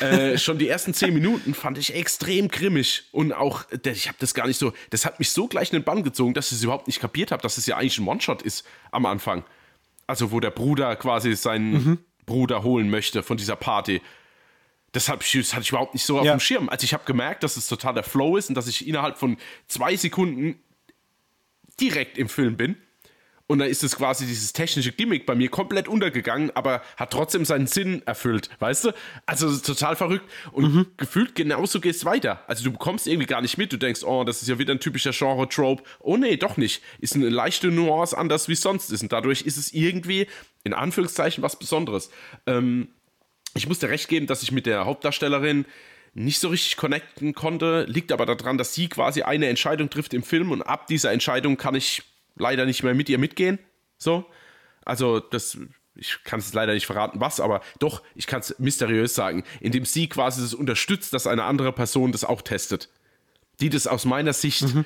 äh, 0.00 0.38
schon 0.38 0.58
die 0.58 0.68
ersten 0.68 0.94
zehn 0.94 1.14
Minuten 1.14 1.54
fand 1.54 1.78
ich 1.78 1.94
extrem 1.94 2.48
grimmig 2.48 3.04
und 3.12 3.32
auch, 3.32 3.64
ich 3.84 4.08
habe 4.08 4.18
das 4.20 4.34
gar 4.34 4.46
nicht 4.46 4.58
so, 4.58 4.72
das 4.90 5.04
hat 5.04 5.18
mich 5.18 5.30
so 5.30 5.48
gleich 5.48 5.72
in 5.72 5.78
den 5.78 5.84
Bann 5.84 6.02
gezogen, 6.02 6.34
dass 6.34 6.52
ich 6.52 6.58
es 6.58 6.64
überhaupt 6.64 6.86
nicht 6.86 7.00
kapiert 7.00 7.30
habe, 7.30 7.42
dass 7.42 7.58
es 7.58 7.66
ja 7.66 7.76
eigentlich 7.76 7.98
ein 7.98 8.08
One-Shot 8.08 8.42
ist 8.42 8.66
am 8.90 9.06
Anfang. 9.06 9.44
Also 10.06 10.32
wo 10.32 10.40
der 10.40 10.50
Bruder 10.50 10.96
quasi 10.96 11.34
seinen 11.36 11.72
mhm. 11.72 11.98
Bruder 12.26 12.62
holen 12.62 12.90
möchte 12.90 13.22
von 13.22 13.36
dieser 13.36 13.56
Party. 13.56 14.00
Das 14.92 15.08
hatte 15.08 15.24
ich 15.24 15.68
überhaupt 15.70 15.94
nicht 15.94 16.04
so 16.04 16.18
auf 16.18 16.26
ja. 16.26 16.34
dem 16.34 16.40
Schirm. 16.40 16.68
Also 16.68 16.84
ich 16.84 16.92
habe 16.92 17.04
gemerkt, 17.04 17.42
dass 17.42 17.56
es 17.56 17.66
total 17.66 17.94
der 17.94 18.02
Flow 18.02 18.36
ist 18.36 18.50
und 18.50 18.54
dass 18.54 18.68
ich 18.68 18.86
innerhalb 18.86 19.18
von 19.18 19.38
zwei 19.66 19.96
Sekunden 19.96 20.60
direkt 21.80 22.18
im 22.18 22.28
Film 22.28 22.56
bin. 22.56 22.76
Und 23.52 23.58
da 23.58 23.66
ist 23.66 23.82
es 23.84 23.96
quasi 23.96 24.24
dieses 24.24 24.54
technische 24.54 24.92
Gimmick 24.92 25.26
bei 25.26 25.34
mir 25.34 25.50
komplett 25.50 25.86
untergegangen, 25.86 26.50
aber 26.54 26.80
hat 26.96 27.12
trotzdem 27.12 27.44
seinen 27.44 27.66
Sinn 27.66 28.00
erfüllt, 28.06 28.48
weißt 28.60 28.86
du? 28.86 28.92
Also 29.26 29.54
total 29.58 29.94
verrückt. 29.94 30.24
Und 30.52 30.74
mhm. 30.74 30.86
gefühlt 30.96 31.34
genauso 31.34 31.80
geht 31.80 31.94
es 31.94 32.06
weiter. 32.06 32.42
Also 32.46 32.64
du 32.64 32.72
bekommst 32.72 33.06
irgendwie 33.06 33.26
gar 33.26 33.42
nicht 33.42 33.58
mit. 33.58 33.70
Du 33.70 33.76
denkst, 33.76 34.04
oh, 34.04 34.24
das 34.24 34.40
ist 34.40 34.48
ja 34.48 34.58
wieder 34.58 34.72
ein 34.72 34.80
typischer 34.80 35.10
Genre-Trope. 35.10 35.82
Oh 36.00 36.16
nee, 36.16 36.36
doch 36.36 36.56
nicht. 36.56 36.82
Ist 36.98 37.14
eine 37.14 37.28
leichte 37.28 37.68
Nuance 37.68 38.16
anders 38.16 38.48
wie 38.48 38.54
sonst 38.54 38.90
ist. 38.90 39.02
Und 39.02 39.12
dadurch 39.12 39.42
ist 39.42 39.58
es 39.58 39.74
irgendwie, 39.74 40.28
in 40.64 40.72
Anführungszeichen, 40.72 41.42
was 41.42 41.58
Besonderes. 41.58 42.10
Ähm, 42.46 42.88
ich 43.54 43.68
muss 43.68 43.78
dir 43.78 43.88
recht 43.88 44.08
geben, 44.08 44.26
dass 44.26 44.42
ich 44.42 44.52
mit 44.52 44.66
der 44.66 44.84
Hauptdarstellerin 44.84 45.66
nicht 46.14 46.40
so 46.40 46.48
richtig 46.48 46.76
connecten 46.76 47.34
konnte. 47.34 47.84
Liegt 47.88 48.12
aber 48.12 48.26
daran, 48.26 48.58
dass 48.58 48.74
sie 48.74 48.88
quasi 48.88 49.22
eine 49.22 49.48
Entscheidung 49.48 49.90
trifft 49.90 50.14
im 50.14 50.22
Film 50.22 50.50
und 50.50 50.62
ab 50.62 50.86
dieser 50.86 51.12
Entscheidung 51.12 51.56
kann 51.56 51.74
ich 51.74 52.02
leider 52.36 52.66
nicht 52.66 52.82
mehr 52.82 52.94
mit 52.94 53.08
ihr 53.08 53.18
mitgehen. 53.18 53.58
So. 53.98 54.26
Also, 54.84 55.20
das, 55.20 55.58
ich 55.94 56.18
kann 56.24 56.40
es 56.40 56.52
leider 56.52 56.74
nicht 56.74 56.86
verraten, 56.86 57.20
was, 57.20 57.40
aber 57.40 57.62
doch, 57.78 58.02
ich 58.14 58.26
kann 58.26 58.40
es 58.40 58.58
mysteriös 58.58 59.14
sagen, 59.14 59.44
indem 59.60 59.84
sie 59.84 60.08
quasi 60.08 60.42
das 60.42 60.54
unterstützt, 60.54 61.12
dass 61.12 61.26
eine 61.26 61.44
andere 61.44 61.72
Person 61.72 62.12
das 62.12 62.24
auch 62.24 62.42
testet. 62.42 62.88
Die 63.60 63.70
das 63.70 63.86
aus 63.86 64.04
meiner 64.04 64.32
Sicht 64.32 64.62
mhm 64.62 64.84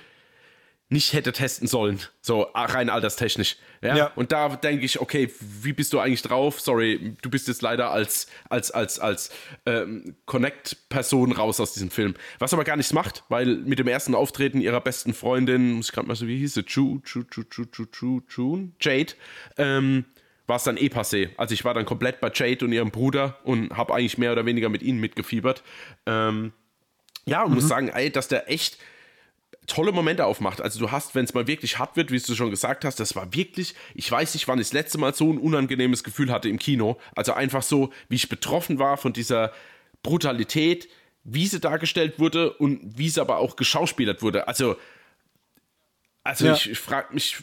nicht 0.88 1.12
hätte 1.12 1.32
testen 1.32 1.66
sollen, 1.66 2.00
so 2.20 2.42
rein 2.54 2.90
alterstechnisch. 2.90 3.56
Ja? 3.82 3.96
ja. 3.96 4.12
Und 4.14 4.30
da 4.30 4.54
denke 4.54 4.84
ich, 4.84 5.00
okay, 5.00 5.32
wie 5.40 5.72
bist 5.72 5.92
du 5.92 5.98
eigentlich 5.98 6.22
drauf? 6.22 6.60
Sorry, 6.60 7.16
du 7.22 7.28
bist 7.28 7.48
jetzt 7.48 7.60
leider 7.60 7.90
als, 7.90 8.28
als, 8.48 8.70
als, 8.70 9.00
als 9.00 9.30
ähm, 9.66 10.14
Connect-Person 10.26 11.32
raus 11.32 11.58
aus 11.58 11.72
diesem 11.72 11.90
Film. 11.90 12.14
Was 12.38 12.54
aber 12.54 12.62
gar 12.62 12.76
nichts 12.76 12.92
macht, 12.92 13.24
weil 13.28 13.56
mit 13.56 13.80
dem 13.80 13.88
ersten 13.88 14.14
Auftreten 14.14 14.60
ihrer 14.60 14.80
besten 14.80 15.12
Freundin, 15.12 15.72
muss 15.72 15.88
ich 15.88 15.92
gerade 15.92 16.06
mal 16.06 16.14
so, 16.14 16.28
wie 16.28 16.38
hieß 16.38 16.54
sie? 16.54 16.62
Chu, 16.62 17.00
Chu, 17.04 17.24
Chu, 17.24 17.42
Chu, 17.42 17.64
Chu, 17.64 17.86
Chu, 17.86 18.20
Chu, 18.28 18.68
Jade, 18.80 19.14
ähm, 19.58 20.04
war 20.46 20.56
es 20.56 20.62
dann 20.62 20.76
eh 20.76 20.86
passé. 20.86 21.30
Also 21.36 21.52
ich 21.52 21.64
war 21.64 21.74
dann 21.74 21.84
komplett 21.84 22.20
bei 22.20 22.30
Jade 22.32 22.64
und 22.64 22.72
ihrem 22.72 22.92
Bruder 22.92 23.40
und 23.42 23.76
habe 23.76 23.92
eigentlich 23.92 24.18
mehr 24.18 24.30
oder 24.30 24.46
weniger 24.46 24.68
mit 24.68 24.82
ihnen 24.82 25.00
mitgefiebert. 25.00 25.64
Ähm, 26.06 26.52
ja, 27.24 27.42
und 27.42 27.50
mhm. 27.50 27.54
muss 27.56 27.66
sagen, 27.66 27.88
ey, 27.88 28.10
dass 28.10 28.28
der 28.28 28.48
echt 28.48 28.78
tolle 29.66 29.93
Momente 29.93 30.24
aufmacht. 30.24 30.60
Also 30.60 30.78
du 30.78 30.90
hast, 30.90 31.14
wenn 31.14 31.24
es 31.24 31.34
mal 31.34 31.47
wirklich 31.47 31.78
hart 31.78 31.97
wird, 31.97 32.10
wie 32.10 32.18
du 32.18 32.34
schon 32.34 32.51
gesagt 32.51 32.84
hast, 32.84 33.01
das 33.01 33.16
war 33.16 33.32
wirklich, 33.34 33.74
ich 33.94 34.10
weiß 34.10 34.34
nicht, 34.34 34.48
wann 34.48 34.59
ich 34.59 34.68
das 34.68 34.72
letzte 34.72 34.98
Mal 34.98 35.14
so 35.14 35.32
ein 35.32 35.38
unangenehmes 35.38 36.05
Gefühl 36.05 36.30
hatte 36.30 36.48
im 36.48 36.59
Kino. 36.59 36.98
Also 37.14 37.32
einfach 37.32 37.62
so, 37.62 37.93
wie 38.09 38.16
ich 38.16 38.28
betroffen 38.28 38.78
war 38.78 38.97
von 38.97 39.12
dieser 39.12 39.52
Brutalität, 40.02 40.88
wie 41.24 41.47
sie 41.47 41.60
dargestellt 41.60 42.18
wurde 42.18 42.52
und 42.52 42.80
wie 42.98 43.09
sie 43.09 43.20
aber 43.20 43.38
auch 43.38 43.56
geschauspielert 43.56 44.22
wurde. 44.22 44.47
Also, 44.47 44.76
also 46.22 46.47
ja. 46.47 46.55
ich, 46.55 46.70
ich 46.70 46.78
frage 46.78 47.12
mich, 47.12 47.38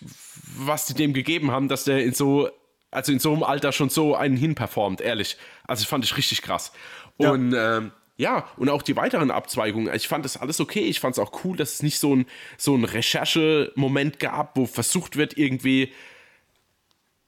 was 0.58 0.86
die 0.86 0.94
dem 0.94 1.14
gegeben 1.14 1.52
haben, 1.52 1.68
dass 1.68 1.84
der 1.84 2.04
in 2.04 2.14
so, 2.14 2.50
also 2.92 3.12
in 3.12 3.20
so 3.20 3.34
einem 3.34 3.44
Alter 3.44 3.72
schon 3.74 3.90
so 3.90 4.16
einen 4.16 4.38
hinperformt, 4.38 5.02
ehrlich. 5.02 5.38
Also 5.68 5.86
fand 5.86 6.06
ich 6.06 6.16
richtig 6.16 6.42
krass. 6.42 6.72
Und 7.18 7.52
ja. 7.52 7.78
ähm, 7.78 7.92
ja, 8.16 8.48
und 8.58 8.70
auch 8.70 8.84
die 8.84 8.96
weiteren 8.96 9.32
Abzweigungen. 9.32 9.94
Ich 9.96 10.08
fand 10.08 10.24
das 10.24 10.38
alles 10.38 10.60
okay. 10.60 10.82
Ich 10.82 11.00
fand 11.00 11.16
es 11.16 11.20
auch 11.20 11.44
cool, 11.44 11.58
dass 11.58 11.76
es 11.76 11.84
nicht 11.84 11.98
so 11.98 12.16
ein, 12.16 12.26
so 12.58 12.76
ein 12.76 12.84
Recherche-Moment 12.84 14.20
gab, 14.20 14.56
wo 14.56 14.66
versucht 14.66 15.16
wird, 15.16 15.38
irgendwie. 15.38 15.92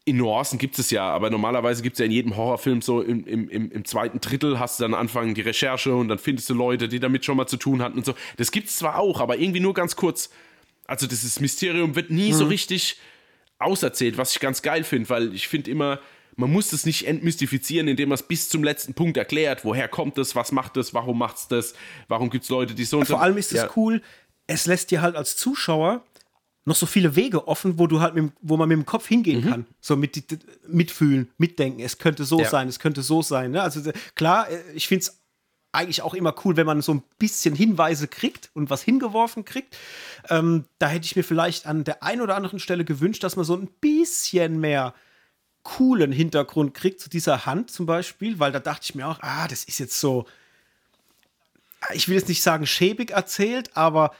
In 0.07 0.17
Nuancen 0.17 0.59
gibt 0.59 0.77
es 0.77 0.91
ja, 0.91 1.09
aber 1.09 1.31
normalerweise 1.31 1.81
gibt 1.81 1.95
es 1.95 1.99
ja 1.99 2.05
in 2.05 2.11
jedem 2.11 2.37
Horrorfilm 2.37 2.83
so 2.83 3.01
im, 3.01 3.25
im, 3.25 3.49
im, 3.49 3.85
zweiten 3.85 4.19
Drittel 4.19 4.59
hast 4.59 4.79
du 4.79 4.83
dann 4.83 4.93
anfangen 4.93 5.33
die 5.33 5.41
Recherche 5.41 5.95
und 5.95 6.09
dann 6.09 6.19
findest 6.19 6.47
du 6.47 6.53
Leute, 6.53 6.87
die 6.87 6.99
damit 6.99 7.25
schon 7.25 7.37
mal 7.37 7.47
zu 7.47 7.57
tun 7.57 7.81
hatten 7.81 7.97
und 7.97 8.05
so. 8.05 8.13
Das 8.37 8.51
gibt 8.51 8.69
es 8.69 8.77
zwar 8.77 8.99
auch, 8.99 9.19
aber 9.19 9.39
irgendwie 9.39 9.61
nur 9.61 9.73
ganz 9.73 9.95
kurz. 9.95 10.29
Also 10.85 11.07
dieses 11.07 11.39
Mysterium 11.39 11.95
wird 11.95 12.11
nie 12.11 12.29
mhm. 12.29 12.35
so 12.35 12.45
richtig 12.45 12.99
auserzählt, 13.57 14.19
was 14.19 14.35
ich 14.35 14.39
ganz 14.39 14.61
geil 14.61 14.83
finde, 14.83 15.09
weil 15.09 15.33
ich 15.33 15.47
finde 15.47 15.71
immer, 15.71 15.99
man 16.35 16.51
muss 16.51 16.73
es 16.73 16.85
nicht 16.85 17.07
entmystifizieren, 17.07 17.87
indem 17.87 18.09
man 18.09 18.15
es 18.15 18.23
bis 18.23 18.49
zum 18.49 18.63
letzten 18.63 18.93
Punkt 18.93 19.17
erklärt. 19.17 19.63
Woher 19.63 19.87
kommt 19.87 20.17
es, 20.17 20.35
was 20.35 20.51
macht 20.51 20.77
es, 20.77 20.93
warum 20.93 21.17
macht 21.17 21.37
es 21.37 21.47
das, 21.47 21.73
warum 22.07 22.29
gibt 22.29 22.43
es 22.43 22.49
Leute, 22.49 22.75
die 22.75 22.85
so 22.85 22.99
und 22.99 23.07
Vor 23.07 23.21
allem 23.21 23.37
ist 23.37 23.51
es 23.51 23.59
ja. 23.59 23.69
cool, 23.75 24.01
es 24.47 24.65
lässt 24.65 24.91
dir 24.91 25.01
halt 25.01 25.15
als 25.15 25.35
Zuschauer 25.37 26.03
noch 26.65 26.75
so 26.75 26.87
viele 26.87 27.15
Wege 27.15 27.47
offen, 27.47 27.77
wo 27.77 27.85
du 27.87 28.01
halt 28.01 28.15
mit, 28.15 28.31
wo 28.41 28.57
man 28.57 28.67
mit 28.67 28.77
dem 28.77 28.85
Kopf 28.85 29.07
hingehen 29.07 29.45
mhm. 29.45 29.49
kann. 29.49 29.65
So 29.79 29.95
mit, 29.95 30.23
mitfühlen, 30.67 31.29
mitdenken. 31.37 31.79
Es 31.79 31.99
könnte 31.99 32.25
so 32.25 32.39
ja. 32.39 32.49
sein, 32.49 32.67
es 32.67 32.79
könnte 32.79 33.03
so 33.03 33.21
sein. 33.21 33.51
Ne? 33.51 33.61
Also 33.61 33.91
klar, 34.15 34.49
äh, 34.49 34.59
ich 34.73 34.87
finde 34.87 35.03
es 35.03 35.21
eigentlich 35.71 36.01
auch 36.01 36.13
immer 36.13 36.33
cool, 36.43 36.57
wenn 36.57 36.65
man 36.65 36.81
so 36.81 36.93
ein 36.93 37.03
bisschen 37.19 37.53
Hinweise 37.53 38.07
kriegt 38.07 38.49
und 38.53 38.69
was 38.69 38.81
hingeworfen 38.81 39.45
kriegt. 39.45 39.77
Ähm, 40.29 40.65
da 40.79 40.87
hätte 40.87 41.05
ich 41.05 41.15
mir 41.15 41.23
vielleicht 41.23 41.67
an 41.67 41.83
der 41.83 42.01
einen 42.01 42.21
oder 42.21 42.35
anderen 42.35 42.59
Stelle 42.59 42.85
gewünscht, 42.85 43.23
dass 43.23 43.35
man 43.35 43.45
so 43.45 43.55
ein 43.55 43.67
bisschen 43.79 44.59
mehr 44.59 44.95
coolen 45.65 46.13
Hintergrund 46.13 46.73
kriegt 46.73 47.01
zu 47.01 47.09
dieser 47.09 47.45
Hand 47.45 47.71
zum 47.71 47.85
Beispiel, 47.85 48.39
weil 48.39 48.53
da 48.53 48.59
dachte 48.59 48.83
ich 48.83 48.95
mir 48.95 49.07
auch, 49.07 49.19
ah, 49.21 49.47
das 49.49 49.65
ist 49.65 49.79
jetzt 49.79 49.99
so, 49.99 50.25
ich 51.93 52.07
will 52.07 52.15
jetzt 52.15 52.29
nicht 52.29 52.41
sagen 52.41 52.65
schäbig 52.65 53.11
erzählt, 53.11 53.75
aber 53.75 54.11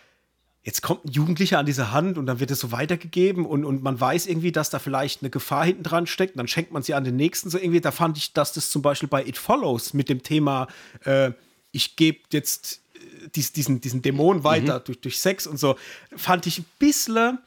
jetzt 0.64 0.82
kommt 0.82 1.06
ein 1.06 1.12
Jugendlicher 1.12 1.60
an 1.60 1.68
diese 1.68 1.92
Hand 1.92 2.18
und 2.18 2.26
dann 2.26 2.40
wird 2.40 2.50
es 2.50 2.60
so 2.60 2.72
weitergegeben 2.72 3.46
und, 3.46 3.64
und 3.64 3.84
man 3.84 4.00
weiß 4.00 4.26
irgendwie, 4.26 4.52
dass 4.52 4.72
da 4.72 4.80
vielleicht 4.80 5.22
eine 5.22 5.30
Gefahr 5.30 5.64
hinten 5.64 5.84
dran 5.84 6.08
steckt 6.08 6.34
und 6.34 6.40
dann 6.40 6.48
schenkt 6.48 6.72
man 6.72 6.82
sie 6.82 6.96
an 6.96 7.04
den 7.04 7.16
Nächsten 7.16 7.52
so 7.52 7.60
irgendwie. 7.60 7.80
Da 7.80 7.92
fand 7.92 8.18
ich, 8.18 8.34
dass 8.34 8.52
das 8.52 8.72
zum 8.72 8.82
Beispiel 8.82 9.08
bei 9.08 9.24
It 9.24 9.38
Follows 9.38 9.94
mit 9.94 10.10
dem 10.10 10.24
Thema, 10.24 10.68
äh, 11.04 11.32
ich 11.72 11.96
gebe 11.96 12.20
jetzt 12.32 12.82
äh, 12.96 13.30
diesen, 13.36 13.80
diesen 13.80 14.02
Dämon 14.02 14.44
weiter 14.44 14.80
mhm. 14.80 14.84
durch, 14.86 15.00
durch 15.00 15.20
Sex 15.20 15.46
und 15.46 15.58
so, 15.58 15.78
fand 16.16 16.48
ich 16.48 16.58
ein 16.58 16.66
bisschen 16.80 17.38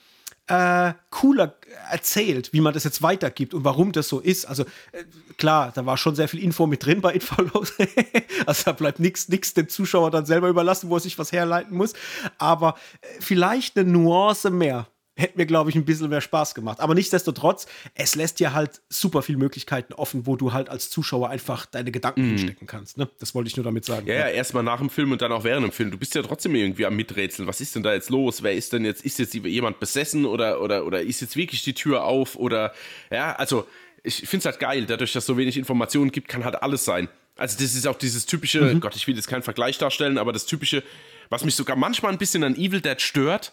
äh, 0.49 0.95
cooler 1.11 1.55
erzählt, 1.91 2.53
wie 2.53 2.61
man 2.61 2.75
das 2.75 2.85
jetzt 2.85 3.03
weitergibt 3.03 3.55
und 3.55 3.65
warum 3.65 3.93
das 3.93 4.09
so 4.09 4.21
ist. 4.21 4.47
Also 4.47 4.65
äh, 4.93 5.05
klar, 5.37 5.73
da 5.75 5.87
war 5.87 5.97
schon 5.97 6.15
sehr 6.15 6.29
viel 6.29 6.43
Info 6.43 6.67
mit 6.67 6.85
drin 6.85 7.01
bei 7.01 7.15
It 7.15 7.25
also 8.47 8.63
da 8.65 8.73
bleibt 8.73 8.99
nichts 8.99 9.27
dem 9.55 9.69
Zuschauer 9.69 10.11
dann 10.11 10.27
selber 10.27 10.49
überlassen, 10.49 10.91
wo 10.91 10.97
er 10.97 11.01
sich 11.01 11.19
was 11.19 11.33
herleiten 11.33 11.77
muss. 11.77 11.93
Aber 12.39 12.75
äh, 13.01 13.07
vielleicht 13.21 13.79
eine 13.79 13.91
Nuance 13.91 14.51
mehr 14.51 14.89
hätte 15.19 15.37
mir, 15.37 15.47
glaube 15.47 15.69
ich, 15.69 15.77
ein 15.77 15.85
bisschen 15.85 16.09
mehr 16.09 16.21
Spaß 16.21 16.55
gemacht. 16.55 16.81
Aber 16.81 16.95
nichtsdestotrotz, 16.95 17.67
es 17.95 18.15
lässt 18.15 18.39
dir 18.39 18.55
halt 18.55 18.81
super 18.89 19.23
viele 19.23 19.39
Möglichkeiten 19.39 19.93
offen, 19.93 20.27
wo 20.27 20.37
du 20.37 20.53
halt 20.53 20.69
als 20.69 20.91
Zuschauer 20.91 21.29
einfach 21.29 21.67
deine 21.67 21.91
Gedanken 21.91 22.23
mm. 22.23 22.29
hinstecken 22.29 22.67
kannst. 22.69 22.99
Ne? 22.99 23.09
Das 23.19 23.35
wollte 23.35 23.49
ich 23.49 23.57
nur 23.57 23.65
damit 23.65 23.85
sagen. 23.85 24.07
Ja, 24.07 24.15
ja, 24.15 24.29
erstmal 24.29 24.63
nach 24.63 24.79
dem 24.79 24.91
Film 24.91 25.11
und 25.11 25.21
dann 25.21 25.33
auch 25.33 25.43
während 25.43 25.67
dem 25.67 25.73
Film. 25.73 25.91
Du 25.91 25.99
bist 25.99 26.15
ja 26.15 26.23
trotzdem 26.23 26.55
irgendwie 26.55 26.87
am 26.87 26.95
Miträtseln. 26.95 27.49
Was 27.49 27.61
ist 27.61 27.75
denn 27.75 27.83
da 27.83 27.93
jetzt 27.93 28.11
los? 28.11 28.45
Wer 28.45 28.55
ist 28.55 28.73
denn 28.73 28.85
jetzt, 28.85 29.05
ist 29.05 29.19
jetzt 29.19 29.35
jemand 29.35 29.81
besessen 29.81 30.25
oder, 30.25 30.63
oder, 30.63 30.87
oder 30.87 31.03
ist 31.03 31.21
jetzt 31.21 31.37
wirklich 31.37 31.65
die 31.65 31.75
Tür 31.75 32.05
auf? 32.05 32.37
Oder, 32.37 32.73
ja, 33.11 33.35
also, 33.35 33.67
ich 34.05 34.19
finde 34.21 34.39
es 34.39 34.45
halt 34.45 34.61
geil. 34.61 34.87
Dadurch, 34.87 35.13
dass 35.13 35.25
es 35.25 35.27
so 35.27 35.37
wenig 35.37 35.57
Informationen 35.57 36.13
gibt, 36.13 36.29
kann 36.29 36.45
halt 36.45 36.63
alles 36.63 36.85
sein. 36.85 37.09
Also, 37.37 37.59
das 37.59 37.75
ist 37.75 37.89
auch 37.89 37.99
dieses 37.99 38.25
typische, 38.27 38.61
mhm. 38.61 38.81
Gott, 38.81 38.95
ich 38.95 39.07
will 39.09 39.17
jetzt 39.17 39.27
keinen 39.27 39.43
Vergleich 39.43 39.79
darstellen, 39.79 40.17
aber 40.17 40.33
das 40.33 40.47
typische, 40.47 40.85
was 41.29 41.45
mich 41.45 41.57
sogar 41.57 41.75
manchmal 41.75 42.13
ein 42.13 42.19
bisschen 42.19 42.45
an 42.45 42.55
Evil 42.55 42.81
Dead 42.81 43.01
stört, 43.01 43.53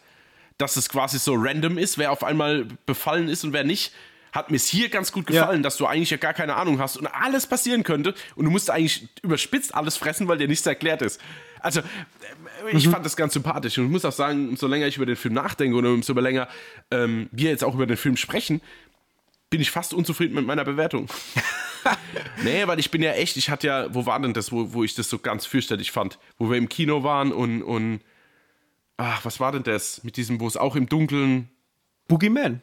dass 0.57 0.77
es 0.77 0.90
quasi 0.90 1.19
so 1.19 1.36
random 1.36 1.77
ist, 1.77 1.98
wer 1.98 2.11
auf 2.11 2.23
einmal 2.23 2.65
befallen 2.86 3.27
ist 3.27 3.44
und 3.44 3.53
wer 3.53 3.64
nicht. 3.64 3.94
Hat 4.32 4.52
mir 4.52 4.57
es 4.57 4.68
hier 4.68 4.90
ganz 4.90 5.14
gut 5.14 5.27
gefallen, 5.27 5.60
ja. 5.60 5.64
dass 5.64 5.77
du 5.77 5.86
eigentlich 5.86 6.10
ja 6.10 6.18
gar 6.18 6.34
keine 6.34 6.56
Ahnung 6.56 6.80
hast 6.80 6.98
und 6.98 7.07
alles 7.07 7.48
passieren 7.48 7.84
könnte 7.84 8.14
und 8.36 8.44
du 8.44 8.52
musst 8.52 8.69
eigentlich 8.69 9.07
überspitzt 9.22 9.73
alles 9.73 9.95
fressen, 9.95 10.27
weil 10.27 10.38
dir 10.38 10.49
nichts 10.49 10.65
erklärt 10.65 11.02
ist. 11.02 11.22
Also, 11.61 11.82
ich 12.73 12.86
mhm. 12.86 12.91
fand 12.91 13.06
das 13.06 13.15
ganz 13.15 13.34
sympathisch 13.34 13.77
und 13.77 13.86
ich 13.86 13.91
muss 13.91 14.03
auch 14.03 14.11
sagen, 14.11 14.49
umso 14.49 14.68
länger 14.68 14.88
ich 14.88 14.98
über 14.98 15.06
den 15.06 15.15
Film 15.15 15.34
nachdenke 15.34 15.77
und 15.77 15.86
umso 15.86 16.14
länger 16.14 16.49
ähm, 16.91 17.30
wir 17.32 17.49
jetzt 17.49 17.64
auch 17.64 17.76
über 17.76 17.86
den 17.86 17.98
Film 17.98 18.18
sprechen, 18.18 18.61
bin 19.49 19.61
ich 19.61 19.72
fast 19.72 19.94
unzufrieden 19.94 20.36
mit 20.36 20.45
meiner 20.45 20.65
Bewertung. 20.65 21.07
nee, 22.44 22.68
weil 22.68 22.77
ich 22.77 22.91
bin 22.91 23.02
ja 23.02 23.14
echt, 23.14 23.38
ich 23.38 23.49
hatte 23.49 23.68
ja, 23.68 23.95
wo 23.95 24.06
war 24.06 24.19
denn 24.19 24.34
das, 24.34 24.52
wo, 24.52 24.73
wo 24.73 24.84
ich 24.84 24.95
das 24.95 25.10
so 25.10 25.18
ganz 25.18 25.45
fürchterlich 25.45 25.91
fand? 25.91 26.19
Wo 26.38 26.49
wir 26.49 26.57
im 26.57 26.68
Kino 26.68 27.03
waren 27.03 27.32
und, 27.32 27.64
und 27.64 28.02
Ach, 28.97 29.23
was 29.26 29.39
war 29.39 29.51
denn 29.51 29.63
das? 29.63 30.03
Mit 30.03 30.17
diesem, 30.17 30.39
wo 30.39 30.47
es 30.47 30.57
auch 30.57 30.76
im 30.76 30.88
Dunkeln. 30.88 31.49
Boogeyman. 32.07 32.61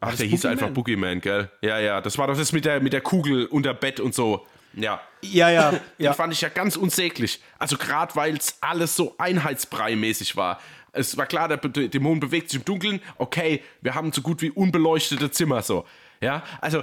Ach, 0.00 0.14
der 0.16 0.26
hieß 0.26 0.44
einfach 0.46 0.70
Boogeyman, 0.70 1.20
gell? 1.20 1.50
Ja, 1.60 1.78
ja. 1.78 2.00
Das 2.00 2.18
war 2.18 2.26
doch 2.28 2.36
das 2.36 2.52
mit 2.52 2.64
der, 2.64 2.80
mit 2.80 2.92
der 2.92 3.00
Kugel 3.00 3.46
unter 3.46 3.74
Bett 3.74 4.00
und 4.00 4.14
so. 4.14 4.46
Ja. 4.74 5.00
Ja, 5.22 5.50
ja, 5.50 5.70
Den 5.72 5.80
ja. 5.98 6.12
fand 6.12 6.32
ich 6.32 6.40
ja 6.40 6.48
ganz 6.48 6.76
unsäglich. 6.76 7.40
Also 7.58 7.76
gerade 7.76 8.14
weil 8.16 8.36
es 8.36 8.58
alles 8.60 8.94
so 8.96 9.16
einheitsbrei-mäßig 9.18 10.36
war. 10.36 10.60
Es 10.92 11.16
war 11.16 11.26
klar, 11.26 11.48
der 11.48 11.56
Be- 11.58 11.88
Dämon 11.88 12.20
bewegt 12.20 12.50
sich 12.50 12.60
im 12.60 12.64
Dunkeln. 12.64 13.00
Okay, 13.16 13.62
wir 13.80 13.94
haben 13.94 14.12
so 14.12 14.22
gut 14.22 14.40
wie 14.40 14.50
unbeleuchtete 14.50 15.30
Zimmer 15.30 15.62
so. 15.62 15.84
Ja, 16.20 16.42
also 16.60 16.82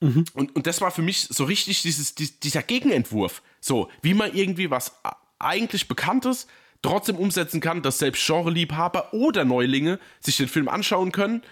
und, 0.00 0.34
und 0.54 0.66
das 0.66 0.80
war 0.82 0.90
für 0.90 1.00
mich 1.02 1.20
so 1.30 1.44
richtig 1.44 1.80
dieses, 1.82 2.14
dies- 2.14 2.38
dieser 2.38 2.62
Gegenentwurf. 2.62 3.42
So, 3.60 3.90
wie 4.02 4.12
man 4.14 4.34
irgendwie 4.34 4.70
was 4.70 5.00
eigentlich 5.38 5.88
Bekanntes 5.88 6.46
trotzdem 6.84 7.16
umsetzen 7.16 7.60
kann, 7.60 7.82
dass 7.82 7.98
selbst 7.98 8.26
Genreliebhaber 8.26 9.12
oder 9.12 9.44
Neulinge 9.44 9.98
sich 10.20 10.36
den 10.36 10.48
Film 10.48 10.68
anschauen 10.68 11.10
können 11.12 11.42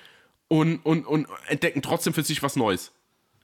und, 0.48 0.78
und, 0.84 1.06
und 1.06 1.26
entdecken 1.48 1.82
trotzdem 1.82 2.12
für 2.14 2.22
sich 2.22 2.42
was 2.42 2.56
Neues. 2.56 2.92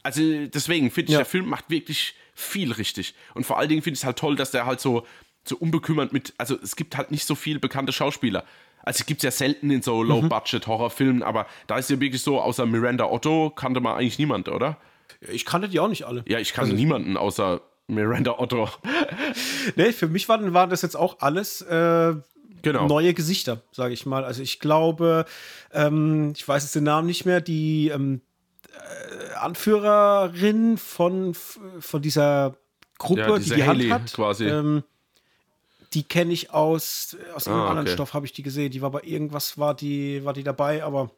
Also 0.03 0.21
deswegen 0.47 0.91
finde 0.91 1.09
ich, 1.11 1.13
Ja. 1.15 1.19
der 1.21 1.27
Film 1.27 1.47
macht 1.49 1.71
wirklich 1.71 2.15
viel 2.35 2.73
richtig. 2.73 3.15
Und 3.35 3.45
vor 3.45 3.59
allen 3.59 3.69
Dingen 3.69 3.83
finde 3.83 3.95
ich 3.95 4.01
es 4.01 4.05
halt 4.05 4.19
toll, 4.19 4.37
dass 4.37 4.51
der 4.51 4.67
halt 4.67 4.81
so, 4.81 5.07
so 5.45 5.57
unbekümmert 5.57 6.13
mit, 6.13 6.35
also 6.39 6.57
es 6.63 6.77
gibt 6.77 6.97
halt 6.97 7.11
nicht 7.11 7.25
so 7.27 7.35
viele 7.35 7.59
bekannte 7.59 7.93
Schauspieler. 7.93 8.45
Also 8.85 9.01
es 9.01 9.07
gibt 9.07 9.23
ja 9.23 9.31
selten 9.31 9.71
in 9.71 9.83
so 9.83 10.03
Low-Budget-Horrorfilmen, 10.03 11.23
aber 11.23 11.47
da 11.67 11.79
ist 11.79 11.91
ja 11.91 11.99
wirklich 12.01 12.23
so, 12.23 12.41
außer 12.41 12.65
Miranda 12.67 13.07
Otto 13.07 13.51
kannte 13.51 13.81
man 13.81 13.97
eigentlich 13.97 14.19
niemand, 14.19 14.49
oder? 14.49 14.77
Ich 15.33 15.45
kannte 15.45 15.69
die 15.69 15.81
auch 15.81 15.89
nicht 15.89 16.05
alle. 16.05 16.23
Ja, 16.29 16.39
ich 16.39 16.53
kannte 16.53 16.75
niemanden 16.75 17.17
außer 17.17 17.61
Miranda 17.89 18.39
Otto. 18.39 18.69
Nee, 19.77 19.93
für 19.93 20.09
mich 20.09 20.29
waren, 20.29 20.53
waren 20.55 20.71
das 20.71 20.83
jetzt 20.83 20.97
auch 20.97 21.21
alles 21.21 21.63
äh, 21.63 22.15
Genau. 22.63 22.87
neue 22.89 23.15
Gesichter, 23.15 23.63
sage 23.73 23.95
ich 23.95 24.05
mal. 24.05 24.25
Also 24.25 24.43
ich 24.43 24.59
glaube, 24.59 25.25
ähm, 25.73 26.33
ich 26.37 26.47
weiß 26.47 26.65
jetzt 26.65 26.75
den 26.75 26.85
Namen 26.85 27.07
nicht 27.07 27.25
mehr, 27.25 27.41
die 27.41 27.89
ähm, 27.89 28.21
äh, 28.73 29.35
Anführerin 29.35 30.77
von, 30.77 31.35
von 31.35 32.03
dieser 32.03 32.57
Gruppe, 32.99 33.21
Ja, 33.21 33.37
die 33.37 33.43
diese 33.45 33.55
die 33.55 33.63
Hand 33.63 33.71
Haley 33.79 33.89
hat, 33.91 34.13
quasi. 34.13 34.47
Ähm, 34.47 34.83
die 35.95 36.03
kenne 36.03 36.33
ich 36.33 36.51
aus, 36.53 37.17
aus 37.35 37.47
einem 37.47 37.59
Ah, 37.61 37.69
anderen 37.69 37.87
okay. 37.87 37.95
Stoff, 37.95 38.13
habe 38.13 38.27
ich 38.27 38.33
die 38.33 38.43
gesehen. 38.43 38.71
Die 38.73 38.83
war 38.83 38.91
bei 38.91 39.03
irgendwas, 39.03 39.57
war 39.57 39.75
die, 39.75 40.25
war 40.25 40.33
die 40.33 40.43
dabei, 40.45 40.83
aber 40.83 41.11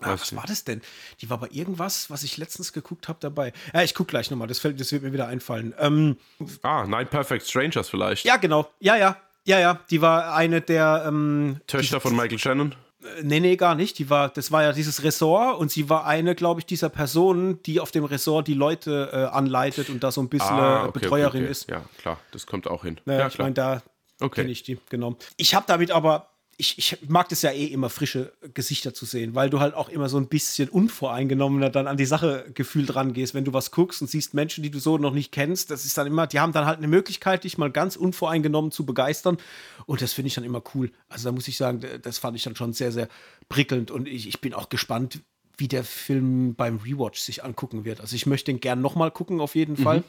Ah, 0.00 0.12
was 0.12 0.34
war 0.34 0.44
das 0.46 0.64
denn? 0.64 0.82
Die 1.20 1.30
war 1.30 1.38
bei 1.38 1.48
irgendwas, 1.52 2.10
was 2.10 2.24
ich 2.24 2.36
letztens 2.36 2.72
geguckt 2.72 3.08
habe, 3.08 3.18
dabei. 3.20 3.52
Ja, 3.72 3.82
ich 3.82 3.94
gucke 3.94 4.10
gleich 4.10 4.30
nochmal, 4.30 4.48
das, 4.48 4.58
fällt- 4.58 4.78
das 4.80 4.90
wird 4.92 5.02
mir 5.02 5.12
wieder 5.12 5.28
einfallen. 5.28 5.72
Ähm, 5.78 6.16
Ah, 6.62 6.84
Nine 6.84 7.06
Perfect 7.06 7.46
Strangers 7.46 7.88
vielleicht. 7.88 8.24
ja, 8.24 8.36
genau. 8.36 8.68
Ja, 8.80 8.96
ja. 8.96 9.16
Ja, 9.46 9.58
ja. 9.60 9.78
Die 9.90 10.00
war 10.00 10.34
eine 10.34 10.60
der. 10.62 11.04
Ähm, 11.06 11.60
Töchter 11.66 12.00
von 12.00 12.16
Michael 12.16 12.38
Shannon. 12.38 12.74
äh, 13.02 13.22
nee, 13.22 13.40
nee, 13.40 13.56
gar 13.56 13.74
nicht. 13.74 13.98
Die 13.98 14.08
war, 14.10 14.30
das 14.30 14.50
war 14.50 14.62
ja 14.62 14.72
dieses 14.72 15.02
Ressort 15.04 15.58
und 15.60 15.70
sie 15.70 15.88
war 15.90 16.06
eine, 16.06 16.34
glaube 16.34 16.60
ich, 16.60 16.66
dieser 16.66 16.88
Personen, 16.88 17.62
die 17.62 17.78
auf 17.78 17.90
dem 17.90 18.04
Ressort 18.04 18.48
die 18.48 18.54
Leute 18.54 19.10
äh, 19.12 19.16
anleitet 19.36 19.90
und 19.90 20.02
da 20.02 20.10
so 20.10 20.22
ein 20.22 20.28
bisschen 20.30 20.48
Ah, 20.58 20.84
äh, 20.84 20.88
okay, 20.88 20.98
Betreuerin 21.00 21.28
okay, 21.28 21.42
okay. 21.42 21.50
ist. 21.52 21.68
Ja, 21.70 21.84
klar, 21.98 22.18
das 22.32 22.46
kommt 22.46 22.66
auch 22.68 22.82
hin. 22.84 22.98
Ja, 23.04 23.12
ja, 23.18 23.26
ich 23.28 23.38
meine, 23.38 23.52
da 23.54 23.82
Okay. 24.20 24.40
kenne 24.42 24.52
ich 24.52 24.62
die, 24.62 24.78
genau. 24.88 25.16
Ich 25.36 25.54
habe 25.54 25.64
damit 25.68 25.90
aber, 25.90 26.30
ich, 26.56 26.78
ich 26.78 26.98
mag 27.08 27.28
das 27.28 27.42
ja 27.42 27.50
eh 27.50 27.66
immer, 27.66 27.90
frische 27.90 28.32
Gesichter 28.54 28.94
zu 28.94 29.06
sehen, 29.06 29.34
weil 29.34 29.50
du 29.50 29.60
halt 29.60 29.74
auch 29.74 29.88
immer 29.88 30.08
so 30.08 30.16
ein 30.18 30.28
bisschen 30.28 30.68
unvoreingenommener 30.68 31.70
dann 31.70 31.86
an 31.86 31.96
die 31.96 32.06
Sache 32.06 32.46
gefühlt 32.54 32.94
rangehst. 32.94 33.34
Wenn 33.34 33.44
du 33.44 33.52
was 33.52 33.70
guckst 33.70 34.02
und 34.02 34.08
siehst 34.08 34.34
Menschen, 34.34 34.62
die 34.62 34.70
du 34.70 34.78
so 34.78 34.98
noch 34.98 35.12
nicht 35.12 35.32
kennst, 35.32 35.70
das 35.70 35.84
ist 35.84 35.98
dann 35.98 36.06
immer, 36.06 36.26
die 36.26 36.40
haben 36.40 36.52
dann 36.52 36.66
halt 36.66 36.78
eine 36.78 36.88
Möglichkeit, 36.88 37.44
dich 37.44 37.58
mal 37.58 37.70
ganz 37.70 37.96
unvoreingenommen 37.96 38.70
zu 38.70 38.86
begeistern. 38.86 39.38
Und 39.86 40.02
das 40.02 40.12
finde 40.12 40.28
ich 40.28 40.34
dann 40.34 40.44
immer 40.44 40.62
cool. 40.74 40.90
Also 41.08 41.28
da 41.28 41.32
muss 41.32 41.48
ich 41.48 41.56
sagen, 41.56 41.80
das 42.02 42.18
fand 42.18 42.36
ich 42.36 42.44
dann 42.44 42.56
schon 42.56 42.72
sehr, 42.72 42.92
sehr 42.92 43.08
prickelnd. 43.48 43.90
Und 43.90 44.08
ich, 44.08 44.28
ich 44.28 44.40
bin 44.40 44.54
auch 44.54 44.68
gespannt, 44.68 45.20
wie 45.56 45.68
der 45.68 45.84
Film 45.84 46.54
beim 46.54 46.78
Rewatch 46.78 47.20
sich 47.20 47.44
angucken 47.44 47.84
wird. 47.84 48.00
Also 48.00 48.16
ich 48.16 48.26
möchte 48.26 48.52
den 48.52 48.60
gern 48.60 48.80
nochmal 48.80 49.10
gucken, 49.10 49.40
auf 49.40 49.54
jeden 49.54 49.76
Fall. 49.76 50.02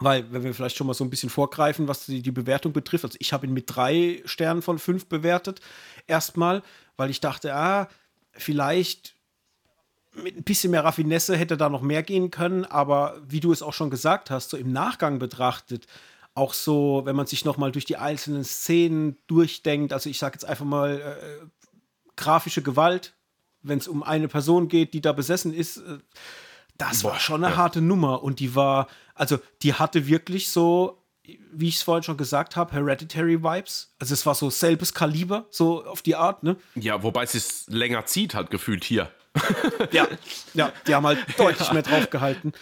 Weil, 0.00 0.30
wenn 0.32 0.44
wir 0.44 0.54
vielleicht 0.54 0.76
schon 0.76 0.86
mal 0.86 0.94
so 0.94 1.04
ein 1.04 1.10
bisschen 1.10 1.30
vorgreifen, 1.30 1.88
was 1.88 2.06
die, 2.06 2.22
die 2.22 2.30
Bewertung 2.30 2.72
betrifft, 2.72 3.04
also 3.04 3.16
ich 3.20 3.32
habe 3.32 3.46
ihn 3.46 3.52
mit 3.52 3.64
drei 3.66 4.22
Sternen 4.24 4.62
von 4.62 4.78
fünf 4.78 5.06
bewertet. 5.06 5.60
Erstmal, 6.06 6.62
weil 6.96 7.10
ich 7.10 7.20
dachte, 7.20 7.54
ah, 7.54 7.88
vielleicht 8.32 9.14
mit 10.14 10.36
ein 10.36 10.42
bisschen 10.42 10.70
mehr 10.70 10.84
Raffinesse 10.84 11.36
hätte 11.36 11.56
da 11.56 11.68
noch 11.68 11.82
mehr 11.82 12.02
gehen 12.02 12.30
können, 12.30 12.64
aber 12.64 13.20
wie 13.26 13.40
du 13.40 13.52
es 13.52 13.62
auch 13.62 13.72
schon 13.72 13.90
gesagt 13.90 14.30
hast, 14.30 14.50
so 14.50 14.56
im 14.56 14.72
Nachgang 14.72 15.18
betrachtet, 15.18 15.86
auch 16.34 16.54
so, 16.54 17.02
wenn 17.04 17.16
man 17.16 17.26
sich 17.26 17.44
noch 17.44 17.56
mal 17.56 17.72
durch 17.72 17.84
die 17.84 17.96
einzelnen 17.96 18.44
Szenen 18.44 19.16
durchdenkt, 19.26 19.92
also 19.92 20.08
ich 20.08 20.18
sage 20.18 20.34
jetzt 20.34 20.44
einfach 20.44 20.64
mal 20.64 21.00
äh, 21.00 21.46
grafische 22.16 22.62
Gewalt, 22.62 23.14
wenn 23.62 23.78
es 23.78 23.88
um 23.88 24.02
eine 24.02 24.28
Person 24.28 24.68
geht, 24.68 24.94
die 24.94 25.00
da 25.00 25.12
besessen 25.12 25.52
ist, 25.52 25.78
äh, 25.78 25.98
das 26.78 27.02
war 27.02 27.18
schon 27.18 27.42
eine 27.42 27.54
ja. 27.54 27.58
harte 27.58 27.80
Nummer 27.80 28.22
und 28.22 28.38
die 28.38 28.54
war, 28.54 28.86
also 29.18 29.38
die 29.62 29.74
hatte 29.74 30.06
wirklich 30.06 30.50
so, 30.50 31.02
wie 31.52 31.68
ich 31.68 31.76
es 31.76 31.82
vorhin 31.82 32.02
schon 32.02 32.16
gesagt 32.16 32.56
habe, 32.56 32.72
Hereditary 32.72 33.42
Vibes. 33.42 33.94
Also 33.98 34.14
es 34.14 34.24
war 34.24 34.34
so 34.34 34.50
selbes 34.50 34.94
Kaliber, 34.94 35.46
so 35.50 35.84
auf 35.84 36.02
die 36.02 36.16
Art, 36.16 36.42
ne? 36.42 36.56
Ja, 36.74 37.02
wobei 37.02 37.24
es 37.24 37.32
sich 37.32 37.66
länger 37.66 38.06
zieht, 38.06 38.34
halt 38.34 38.50
gefühlt 38.50 38.84
hier. 38.84 39.10
Ja, 39.92 40.08
ja, 40.54 40.72
die 40.86 40.94
haben 40.94 41.06
halt 41.06 41.18
deutlich 41.38 41.72
mehr 41.72 41.82
drauf 41.82 42.10
gehalten. 42.10 42.52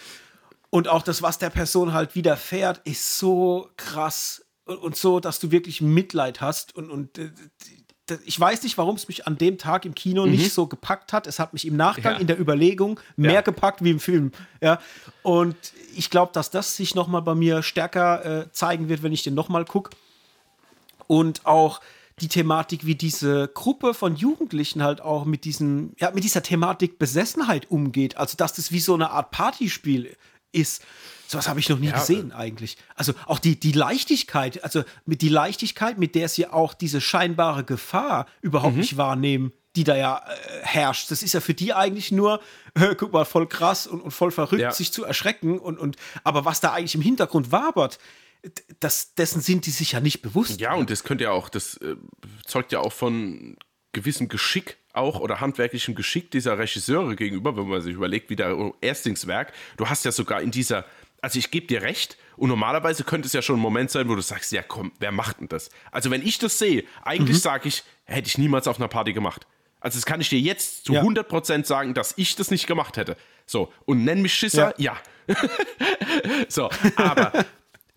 Und 0.69 0.87
auch 0.87 1.01
das, 1.01 1.21
was 1.21 1.37
der 1.37 1.49
Person 1.49 1.93
halt 1.93 2.15
widerfährt, 2.15 2.81
ist 2.85 3.17
so 3.17 3.69
krass 3.77 4.45
und, 4.65 4.95
so, 4.95 5.19
dass 5.19 5.39
du 5.39 5.51
wirklich 5.51 5.81
Mitleid 5.81 6.41
hast. 6.41 6.75
Und, 6.75 6.91
und 6.91 7.17
äh, 7.17 7.31
ich 8.25 8.39
weiß 8.39 8.63
nicht, 8.63 8.77
warum 8.77 8.95
es 8.95 9.07
mich 9.07 9.27
an 9.27 9.37
dem 9.37 9.57
Tag 9.57 9.85
im 9.85 9.93
Kino 9.95 10.25
nicht 10.25 10.53
so 10.53 10.67
gepackt 10.67 11.13
hat. 11.13 11.27
Es 11.27 11.39
hat 11.39 11.53
mich 11.53 11.65
im 11.67 11.75
Nachgang 11.75 12.13
Ja. 12.13 12.19
in 12.19 12.27
der 12.27 12.39
Überlegung 12.39 12.99
mehr 13.15 13.33
Ja. 13.33 13.41
gepackt 13.41 13.83
wie 13.83 13.91
im 13.91 13.99
Film. 13.99 14.31
Ja. 14.61 14.79
Und 15.23 15.55
ich 15.95 16.09
glaube, 16.09 16.31
dass 16.33 16.49
das 16.51 16.75
sich 16.75 16.95
noch 16.95 17.07
mal 17.07 17.21
bei 17.21 17.35
mir 17.35 17.63
stärker 17.63 18.25
äh, 18.43 18.51
zeigen 18.51 18.87
wird, 18.89 19.03
wenn 19.03 19.11
ich 19.13 19.23
den 19.23 19.33
noch 19.33 19.49
mal 19.49 19.65
gucke 19.65 19.91
und 21.07 21.45
auch 21.45 21.81
die 22.19 22.27
Thematik, 22.27 22.85
wie 22.85 22.95
diese 22.95 23.47
Gruppe 23.47 23.93
von 23.93 24.15
Jugendlichen 24.15 24.81
halt 24.81 25.01
auch 25.01 25.25
mit 25.25 25.45
diesen, 25.45 25.93
ja, 25.99 26.09
mit 26.11 26.23
dieser 26.23 26.41
Thematik 26.41 26.97
Besessenheit 26.97 27.69
umgeht. 27.69 28.17
Also, 28.17 28.35
dass 28.37 28.53
das 28.53 28.71
wie 28.71 28.79
so 28.79 28.95
eine 28.95 29.11
Art 29.11 29.29
Partyspiel 29.31 30.15
ist. 30.51 30.83
Sowas 31.27 31.47
habe 31.49 31.59
ich 31.59 31.67
noch 31.69 31.79
nie 31.79 31.87
Ja, 31.87 31.99
gesehen 31.99 32.31
eigentlich. 32.31 32.77
Also 32.95 33.13
auch 33.25 33.39
die, 33.39 33.59
die 33.59 33.73
Leichtigkeit, 33.73 34.63
also 34.63 34.83
mit 35.05 35.21
die 35.21 35.29
Leichtigkeit, 35.29 35.97
mit 35.97 36.15
der 36.15 36.29
sie 36.29 36.47
auch 36.47 36.73
diese 36.73 37.01
scheinbare 37.01 37.63
Gefahr 37.63 38.25
überhaupt 38.41 38.73
Mhm. 38.75 38.79
nicht 38.79 38.97
wahrnehmen, 38.97 39.51
die 39.75 39.83
da 39.83 39.95
ja 39.95 40.17
äh, 40.25 40.65
herrscht. 40.65 41.11
Das 41.11 41.21
ist 41.23 41.33
ja 41.33 41.39
für 41.41 41.53
die 41.53 41.73
eigentlich 41.73 42.11
nur, 42.11 42.39
äh, 42.75 42.95
guck 42.95 43.11
mal, 43.13 43.25
voll 43.25 43.47
krass 43.47 43.87
und, 43.87 44.01
und 44.01 44.11
voll 44.11 44.31
verrückt, 44.31 44.61
Ja. 44.61 44.71
sich 44.71 44.91
zu 44.93 45.03
erschrecken. 45.03 45.59
Und, 45.59 45.77
und, 45.77 45.97
aber 46.23 46.45
was 46.45 46.61
da 46.61 46.73
eigentlich 46.73 46.95
im 46.95 47.01
Hintergrund 47.01 47.51
wabert, 47.51 47.99
das, 48.79 49.13
dessen 49.15 49.41
sind 49.41 49.65
die 49.65 49.71
sich 49.71 49.91
ja 49.93 49.99
nicht 49.99 50.21
bewusst. 50.21 50.61
Ja, 50.61 50.73
und 50.75 50.89
das 50.89 51.03
könnte 51.03 51.25
ja 51.25 51.31
auch, 51.31 51.49
das 51.49 51.75
äh, 51.77 51.95
zeugt 52.45 52.71
ja 52.71 52.79
auch 52.79 52.93
von 52.93 53.57
gewissem 53.93 54.27
Geschick 54.29 54.77
auch 54.93 55.19
oder 55.19 55.41
handwerklichem 55.41 55.95
Geschick 55.95 56.31
dieser 56.31 56.57
Regisseure 56.57 57.15
gegenüber, 57.15 57.55
wenn 57.57 57.67
man 57.67 57.81
sich 57.81 57.93
überlegt, 57.95 58.29
wie 58.29 58.35
der 58.35 58.55
Erstlingswerk, 58.81 59.53
du 59.77 59.87
hast 59.89 60.05
ja 60.05 60.11
sogar 60.11 60.41
in 60.41 60.51
dieser, 60.51 60.85
also 61.21 61.39
ich 61.39 61.51
gebe 61.51 61.67
dir 61.67 61.81
recht, 61.81 62.17
und 62.37 62.49
normalerweise 62.49 63.03
könnte 63.03 63.25
es 63.25 63.33
ja 63.33 63.41
schon 63.41 63.57
ein 63.57 63.61
Moment 63.61 63.89
sein, 63.89 64.07
wo 64.09 64.15
du 64.15 64.21
sagst, 64.21 64.51
ja 64.51 64.61
komm, 64.61 64.91
wer 64.99 65.11
macht 65.11 65.39
denn 65.39 65.47
das? 65.47 65.69
Also 65.91 66.11
wenn 66.11 66.25
ich 66.25 66.37
das 66.37 66.59
sehe, 66.59 66.83
eigentlich 67.03 67.41
sage 67.41 67.67
ich, 67.67 67.83
hätte 68.05 68.27
ich 68.27 68.37
niemals 68.37 68.67
auf 68.67 68.77
einer 68.77 68.87
Party 68.87 69.13
gemacht. 69.13 69.47
Also 69.79 69.97
das 69.97 70.05
kann 70.05 70.21
ich 70.21 70.29
dir 70.29 70.39
jetzt 70.39 70.85
zu 70.85 70.93
Ja. 70.93 71.01
100% 71.01 71.65
sagen, 71.65 71.93
dass 71.93 72.13
ich 72.17 72.35
das 72.35 72.51
nicht 72.51 72.67
gemacht 72.67 72.97
hätte. 72.97 73.17
So, 73.45 73.73
und 73.85 74.03
nenn 74.03 74.21
mich 74.21 74.33
Schisser, 74.33 74.73
ja. 74.77 74.97
so, 76.47 76.69
aber 76.95 77.45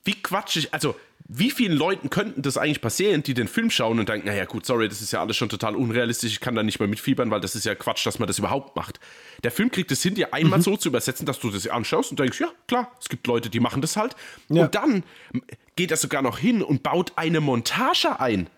wie 0.04 0.20
quatschig, 0.20 0.72
also 0.72 0.96
wie 1.32 1.52
vielen 1.52 1.76
Leuten 1.76 2.10
könnten 2.10 2.42
das 2.42 2.58
eigentlich 2.58 2.80
passieren, 2.80 3.22
die 3.22 3.34
den 3.34 3.46
Film 3.46 3.70
schauen 3.70 4.00
und 4.00 4.08
denken, 4.08 4.26
naja 4.26 4.46
gut, 4.46 4.66
sorry, 4.66 4.88
das 4.88 5.00
ist 5.00 5.12
ja 5.12 5.20
alles 5.20 5.36
schon 5.36 5.48
total 5.48 5.76
unrealistisch, 5.76 6.32
ich 6.32 6.40
kann 6.40 6.56
da 6.56 6.64
nicht 6.64 6.80
mehr 6.80 6.88
mitfiebern, 6.88 7.30
weil 7.30 7.40
das 7.40 7.54
ist 7.54 7.64
ja 7.64 7.76
Quatsch, 7.76 8.04
dass 8.04 8.18
man 8.18 8.26
das 8.26 8.40
überhaupt 8.40 8.74
macht. 8.74 8.98
Der 9.44 9.52
Film 9.52 9.70
kriegt 9.70 9.92
es 9.92 10.02
hin, 10.02 10.16
dir 10.16 10.34
einmal 10.34 10.58
Mhm. 10.58 10.62
so 10.64 10.76
zu 10.76 10.88
übersetzen, 10.88 11.26
dass 11.26 11.38
du 11.38 11.50
das 11.50 11.68
anschaust 11.68 12.10
und 12.10 12.18
denkst, 12.18 12.40
ja 12.40 12.48
klar, 12.66 12.90
es 13.00 13.08
gibt 13.08 13.28
Leute, 13.28 13.48
die 13.48 13.60
machen 13.60 13.80
das 13.80 13.96
halt. 13.96 14.16
Ja. 14.48 14.64
Und 14.64 14.74
dann 14.74 15.04
geht 15.76 15.92
er 15.92 15.96
sogar 15.96 16.22
noch 16.22 16.38
hin 16.38 16.62
und 16.64 16.82
baut 16.82 17.12
eine 17.14 17.40
Montage 17.40 18.18
ein 18.18 18.50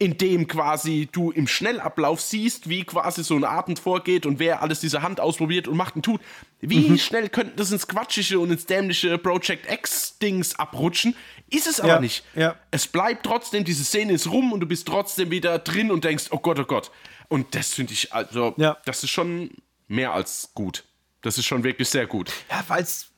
in 0.00 0.16
dem 0.16 0.46
quasi 0.46 1.08
du 1.10 1.32
im 1.32 1.48
Schnellablauf 1.48 2.20
siehst, 2.20 2.68
wie 2.68 2.84
quasi 2.84 3.24
so 3.24 3.34
ein 3.34 3.42
Abend 3.42 3.80
vorgeht 3.80 4.26
und 4.26 4.38
wer 4.38 4.62
alles 4.62 4.78
diese 4.78 5.02
Hand 5.02 5.18
ausprobiert 5.18 5.66
und 5.66 5.76
macht 5.76 5.96
und 5.96 6.04
tut. 6.04 6.20
Wie 6.60 6.90
Mhm. 6.90 6.98
schnell 6.98 7.28
könnte 7.28 7.54
das 7.56 7.72
ins 7.72 7.88
Quatschige 7.88 8.38
und 8.38 8.52
ins 8.52 8.64
dämliche 8.64 9.18
Project 9.18 9.68
X-Dings 9.68 10.56
abrutschen? 10.56 11.16
Ist 11.50 11.66
es 11.66 11.80
aber 11.80 11.88
Ja, 11.94 12.00
nicht. 12.00 12.24
ja. 12.34 12.56
Es 12.70 12.86
bleibt 12.86 13.24
trotzdem, 13.24 13.64
diese 13.64 13.84
Szene 13.84 14.12
ist 14.12 14.26
rum 14.30 14.52
und 14.52 14.60
du 14.60 14.66
bist 14.66 14.86
trotzdem 14.86 15.30
wieder 15.30 15.58
drin 15.58 15.90
und 15.90 16.04
denkst, 16.04 16.26
oh 16.30 16.38
Gott, 16.38 16.58
oh 16.58 16.64
Gott. 16.64 16.90
Und 17.28 17.54
das 17.54 17.74
finde 17.74 17.92
ich, 17.94 18.12
also, 18.12 18.54
Ja. 18.58 18.76
das 18.84 19.02
ist 19.04 19.10
schon 19.10 19.50
mehr 19.86 20.12
als 20.12 20.50
gut. 20.54 20.84
Das 21.22 21.38
ist 21.38 21.46
schon 21.46 21.64
wirklich 21.64 21.88
sehr 21.88 22.06
gut. 22.06 22.30
Ja, 22.50 22.62
weil's, 22.68 23.08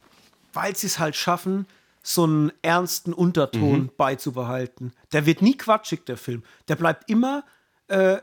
weil 0.53 0.75
sie 0.77 0.87
es 0.87 0.99
halt 0.99 1.17
schaffen, 1.17 1.67
so 2.03 2.25
einen 2.25 2.53
ernsten 2.63 3.13
Unterton 3.13 3.73
Mhm. 3.83 3.91
beizubehalten. 3.97 4.93
Der 5.13 5.27
wird 5.27 5.43
nie 5.43 5.57
quatschig, 5.57 6.05
der 6.07 6.17
Film. 6.17 6.43
Der 6.69 6.77
bleibt 6.77 7.11
immer 7.11 7.45
äh, 7.89 8.19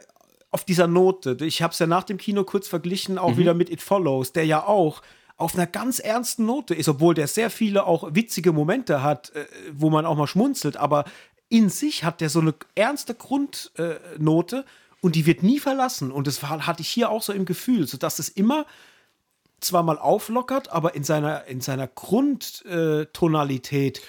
auf 0.50 0.64
dieser 0.64 0.88
Note. 0.88 1.38
Ich 1.42 1.62
habe 1.62 1.74
es 1.74 1.80
ja 1.80 1.88
nach 1.88 2.06
dem 2.06 2.18
Kino 2.18 2.46
kurz 2.46 2.70
verglichen, 2.70 3.16
Mhm. 3.16 3.20
auch 3.20 3.36
wieder 3.38 3.54
mit 3.54 3.70
It 3.70 3.82
Follows, 3.82 4.32
der 4.32 4.46
ja 4.46 4.64
auch 4.66 5.02
auf 5.38 5.54
einer 5.54 5.68
ganz 5.68 6.00
ernsten 6.00 6.46
Note 6.46 6.74
ist, 6.74 6.90
obwohl 6.90 7.14
der 7.14 7.28
sehr 7.28 7.50
viele 7.50 7.86
auch 7.86 8.14
witzige 8.14 8.52
Momente 8.52 9.04
hat, 9.04 9.30
äh, 9.36 9.46
wo 9.72 9.90
man 9.90 10.06
auch 10.06 10.18
mal 10.18 10.28
schmunzelt, 10.28 10.78
aber 10.78 11.06
in 11.50 11.70
sich 11.70 12.04
hat 12.04 12.20
der 12.20 12.30
so 12.30 12.42
eine 12.42 12.54
ernste 12.76 13.16
Grundnote 13.16 14.66
und 15.00 15.16
die 15.16 15.26
wird 15.26 15.44
nie 15.44 15.60
verlassen. 15.60 16.12
Und 16.12 16.28
das 16.28 16.44
war, 16.44 16.68
hatte 16.68 16.82
ich 16.82 16.90
hier 16.90 17.10
auch 17.10 17.24
so 17.24 17.32
im 17.32 17.46
Gefühl, 17.46 17.88
sodass 17.88 18.20
es 18.20 18.28
immer 18.28 18.66
zwar 19.62 19.84
mal 19.84 19.98
auflockert, 19.98 20.72
aber 20.72 20.96
in 20.96 21.04
seiner, 21.04 21.46
in 21.46 21.62
seiner 21.62 21.88
Grundtonalität 21.88 24.02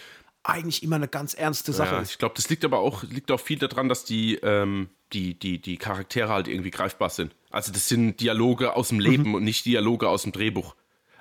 eigentlich 0.42 0.82
immer 0.82 0.96
eine 0.96 1.08
ganz 1.08 1.34
ernste 1.34 1.72
Sache 1.72 1.96
Ja, 1.96 2.00
ist. 2.00 2.12
ich 2.12 2.18
glaube, 2.18 2.34
das 2.36 2.48
liegt 2.48 2.64
aber 2.64 2.78
auch, 2.78 3.02
liegt 3.04 3.30
auch 3.30 3.40
viel 3.40 3.58
daran, 3.58 3.88
dass 3.88 4.04
die, 4.04 4.36
ähm, 4.36 4.88
die, 5.12 5.38
die, 5.38 5.60
die 5.60 5.76
Charaktere 5.76 6.30
halt 6.30 6.48
irgendwie 6.48 6.70
greifbar 6.70 7.10
sind. 7.10 7.34
Also 7.50 7.72
das 7.72 7.88
sind 7.88 8.20
Dialoge 8.20 8.74
aus 8.74 8.88
dem 8.88 9.00
Leben 9.00 9.34
und 9.34 9.44
nicht 9.44 9.64
Dialoge 9.64 10.08
aus 10.08 10.22
dem 10.22 10.32
Drehbuch. 10.32 10.74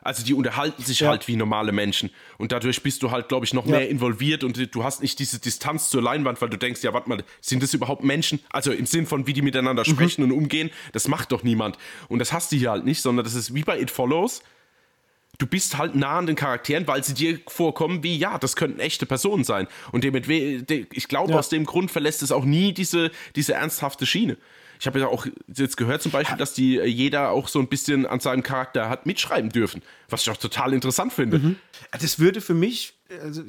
Also 0.08 0.24
die 0.24 0.34
unterhalten 0.34 0.82
sich 0.84 1.02
Ja. 1.02 1.10
halt 1.10 1.28
wie 1.28 1.36
normale 1.36 1.72
Menschen. 1.74 2.10
Und 2.38 2.52
dadurch 2.54 2.82
bist 2.82 3.04
du 3.04 3.12
halt, 3.12 3.28
glaube 3.28 3.46
ich, 3.46 3.54
noch 3.54 3.66
Ja. 3.66 3.72
mehr 3.78 3.90
involviert 3.90 4.44
und 4.44 4.74
du 4.74 4.84
hast 4.84 5.02
nicht 5.02 5.20
diese 5.20 5.38
Distanz 5.40 5.90
zur 5.90 6.02
Leinwand, 6.02 6.42
weil 6.42 6.50
du 6.50 6.58
denkst, 6.58 6.82
ja, 6.84 6.94
warte 6.94 7.10
mal, 7.10 7.24
sind 7.42 7.62
das 7.62 7.74
überhaupt 7.74 8.04
Menschen? 8.04 8.40
Also 8.50 8.72
im 8.72 8.86
Sinn 8.86 9.06
von, 9.06 9.28
wie 9.28 9.34
die 9.34 9.42
miteinander 9.42 9.84
sprechen 9.86 10.24
und 10.24 10.32
umgehen, 10.32 10.70
das 10.94 11.08
macht 11.08 11.32
doch 11.34 11.44
niemand. 11.44 11.78
Und 12.08 12.20
das 12.20 12.32
hast 12.34 12.52
du 12.52 12.56
hier 12.56 12.72
halt 12.72 12.86
nicht, 12.86 13.02
sondern 13.02 13.26
das 13.26 13.34
ist 13.36 13.54
wie 13.54 13.64
bei 13.64 13.80
It 13.80 13.92
Follows. 13.92 14.42
Du 15.40 15.46
bist 15.46 15.78
halt 15.78 15.94
nah 15.94 16.18
an 16.18 16.26
den 16.26 16.36
Charakteren, 16.36 16.88
weil 16.88 17.04
sie 17.04 17.14
dir 17.14 17.40
vorkommen 17.48 18.02
wie, 18.02 18.18
ja, 18.18 18.40
das 18.40 18.56
könnten 18.56 18.80
echte 18.80 19.06
Personen 19.06 19.44
sein. 19.44 19.68
Und 19.92 20.04
damit, 20.04 20.28
ich 20.30 21.08
glaube, 21.10 21.34
Ja. 21.34 21.38
aus 21.40 21.50
dem 21.50 21.66
Grund 21.66 21.92
verlässt 21.92 22.24
es 22.24 22.32
auch 22.32 22.44
nie 22.46 22.72
diese, 22.74 23.12
diese 23.36 23.54
ernsthafte 23.54 24.06
Schiene. 24.08 24.38
Ich 24.80 24.88
habe 24.88 25.00
ja 25.00 25.08
auch 25.08 25.26
jetzt 25.54 25.78
gehört 25.78 26.02
zum 26.02 26.12
Beispiel, 26.12 26.38
dass 26.38 26.54
die 26.54 26.78
äh, 26.78 26.86
jeder 26.86 27.32
auch 27.32 27.48
so 27.48 27.60
ein 27.60 27.68
bisschen 27.68 28.06
an 28.06 28.20
seinem 28.20 28.44
Charakter 28.44 28.90
hat 28.90 29.06
mitschreiben 29.06 29.50
dürfen, 29.52 29.82
was 30.10 30.22
ich 30.22 30.30
auch 30.30 30.38
total 30.38 30.74
interessant 30.74 31.14
finde. 31.14 31.56
Das 32.00 32.20
würde 32.20 32.42
für 32.42 32.54
mich, 32.54 32.94
also 33.22 33.44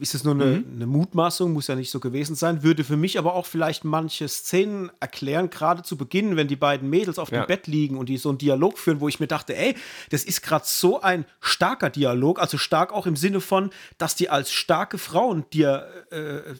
ist 0.00 0.14
es 0.14 0.24
nur 0.24 0.34
eine, 0.34 0.64
eine 0.74 0.86
Mutmaßung, 0.86 1.52
muss 1.52 1.66
ja 1.66 1.74
nicht 1.74 1.90
so 1.90 2.00
gewesen 2.00 2.34
sein, 2.34 2.62
würde 2.62 2.84
für 2.84 2.96
mich 2.96 3.18
aber 3.18 3.34
auch 3.34 3.46
vielleicht 3.46 3.84
manche 3.84 4.28
Szenen 4.28 4.90
erklären, 5.00 5.50
gerade 5.50 5.82
zu 5.82 5.96
Beginn, 5.96 6.36
wenn 6.36 6.48
die 6.48 6.56
beiden 6.56 6.88
Mädels 6.90 7.18
auf 7.18 7.30
Ja. 7.30 7.42
dem 7.42 7.46
Bett 7.46 7.66
liegen 7.66 7.96
und 7.96 8.08
die 8.08 8.16
so 8.16 8.28
einen 8.30 8.38
Dialog 8.38 8.78
führen, 8.78 9.00
wo 9.00 9.08
ich 9.08 9.20
mir 9.20 9.26
dachte, 9.26 9.56
ey, 9.56 9.74
das 10.10 10.24
ist 10.24 10.42
gerade 10.42 10.64
so 10.66 11.00
ein 11.00 11.24
starker 11.40 11.90
Dialog, 11.90 12.40
also 12.40 12.58
stark 12.58 12.92
auch 12.92 13.06
im 13.06 13.16
Sinne 13.16 13.40
von, 13.40 13.70
dass 13.98 14.14
die 14.16 14.28
als 14.30 14.52
starke 14.52 14.98
Frauen 14.98 15.44
dir 15.52 15.88
äh, 16.10 16.54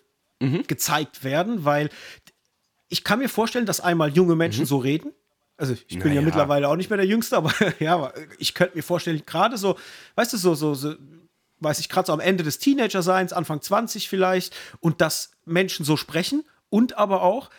gezeigt 0.68 1.24
werden, 1.24 1.64
weil 1.64 1.90
ich 2.88 3.04
kann 3.04 3.18
mir 3.18 3.28
vorstellen, 3.28 3.66
dass 3.66 3.80
einmal 3.80 4.10
junge 4.10 4.36
Menschen 4.36 4.66
so 4.66 4.78
reden. 4.78 5.12
Also 5.56 5.72
ich 5.72 5.98
bin 5.98 6.08
ja 6.08 6.14
Naja. 6.14 6.22
mittlerweile 6.22 6.68
auch 6.68 6.76
nicht 6.76 6.88
mehr 6.88 6.96
der 6.96 7.06
Jüngste, 7.06 7.36
aber 7.36 7.52
ja, 7.80 7.94
aber 7.94 8.14
ich 8.38 8.54
könnte 8.54 8.76
mir 8.76 8.82
vorstellen, 8.82 9.22
gerade 9.26 9.58
so, 9.58 9.76
weißt 10.14 10.32
du, 10.32 10.36
so, 10.36 10.54
so, 10.54 10.74
so 10.74 10.94
weiß 11.60 11.80
ich, 11.80 11.88
gerade 11.88 12.06
so 12.06 12.12
am 12.12 12.20
Ende 12.20 12.44
des 12.44 12.58
Teenager-Seins, 12.58 13.32
Anfang 13.32 13.60
20 13.60 14.08
vielleicht, 14.08 14.54
und 14.80 15.00
dass 15.00 15.32
Menschen 15.44 15.84
so 15.84 15.96
sprechen 15.96 16.44
und 16.70 16.96
aber 16.96 17.22
auch 17.22 17.50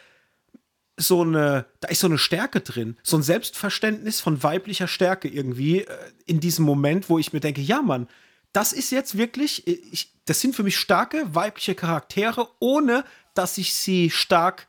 so 0.95 1.21
eine, 1.21 1.65
da 1.79 1.89
ist 1.89 1.99
so 1.99 2.07
eine 2.07 2.17
Stärke 2.17 2.61
drin, 2.61 2.97
so 3.03 3.17
ein 3.17 3.23
Selbstverständnis 3.23 4.21
von 4.21 4.43
weiblicher 4.43 4.87
Stärke 4.87 5.27
irgendwie 5.27 5.81
äh, 5.81 5.97
in 6.25 6.39
diesem 6.39 6.65
Moment, 6.65 7.09
wo 7.09 7.19
ich 7.19 7.33
mir 7.33 7.39
denke, 7.39 7.61
ja, 7.61 7.81
Mann, 7.81 8.07
das 8.53 8.73
ist 8.73 8.91
jetzt 8.91 9.17
wirklich, 9.17 9.67
äh, 9.67 9.79
ich, 9.91 10.13
das 10.25 10.41
sind 10.41 10.55
für 10.55 10.63
mich 10.63 10.77
starke 10.77 11.35
weibliche 11.35 11.75
Charaktere, 11.75 12.47
ohne 12.59 13.03
dass 13.33 13.57
ich 13.57 13.73
sie 13.73 14.09
stark 14.09 14.67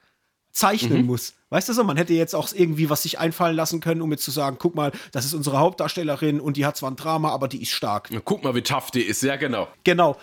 zeichnen 0.53 1.07
muss. 1.07 1.35
Weißt 1.51 1.69
du 1.69 1.73
so, 1.73 1.85
man 1.85 1.97
hätte 1.97 2.15
jetzt 2.15 2.35
auch 2.35 2.53
irgendwie 2.53 2.91
was 2.91 3.03
sich 3.03 3.19
einfallen 3.19 3.57
lassen 3.57 3.81
können, 3.81 4.03
um 4.03 4.11
jetzt 4.11 4.25
zu 4.25 4.31
sagen, 4.31 4.57
guck 4.59 4.75
mal, 4.75 4.93
das 5.13 5.25
ist 5.25 5.35
unsere 5.35 5.59
Hauptdarstellerin 5.59 6.41
und 6.41 6.57
die 6.57 6.67
hat 6.67 6.77
zwar 6.77 6.91
ein 6.91 6.97
Drama, 6.97 7.31
aber 7.31 7.49
die 7.49 7.63
ist 7.63 7.71
stark. 7.71 8.09
Na, 8.11 8.21
Guck 8.25 8.45
mal, 8.45 8.55
wie 8.55 8.63
tough 8.63 8.91
die 8.91 9.03
ist, 9.03 9.23
ja 9.23 9.37
genau. 9.37 9.69
Genau. 9.85 10.17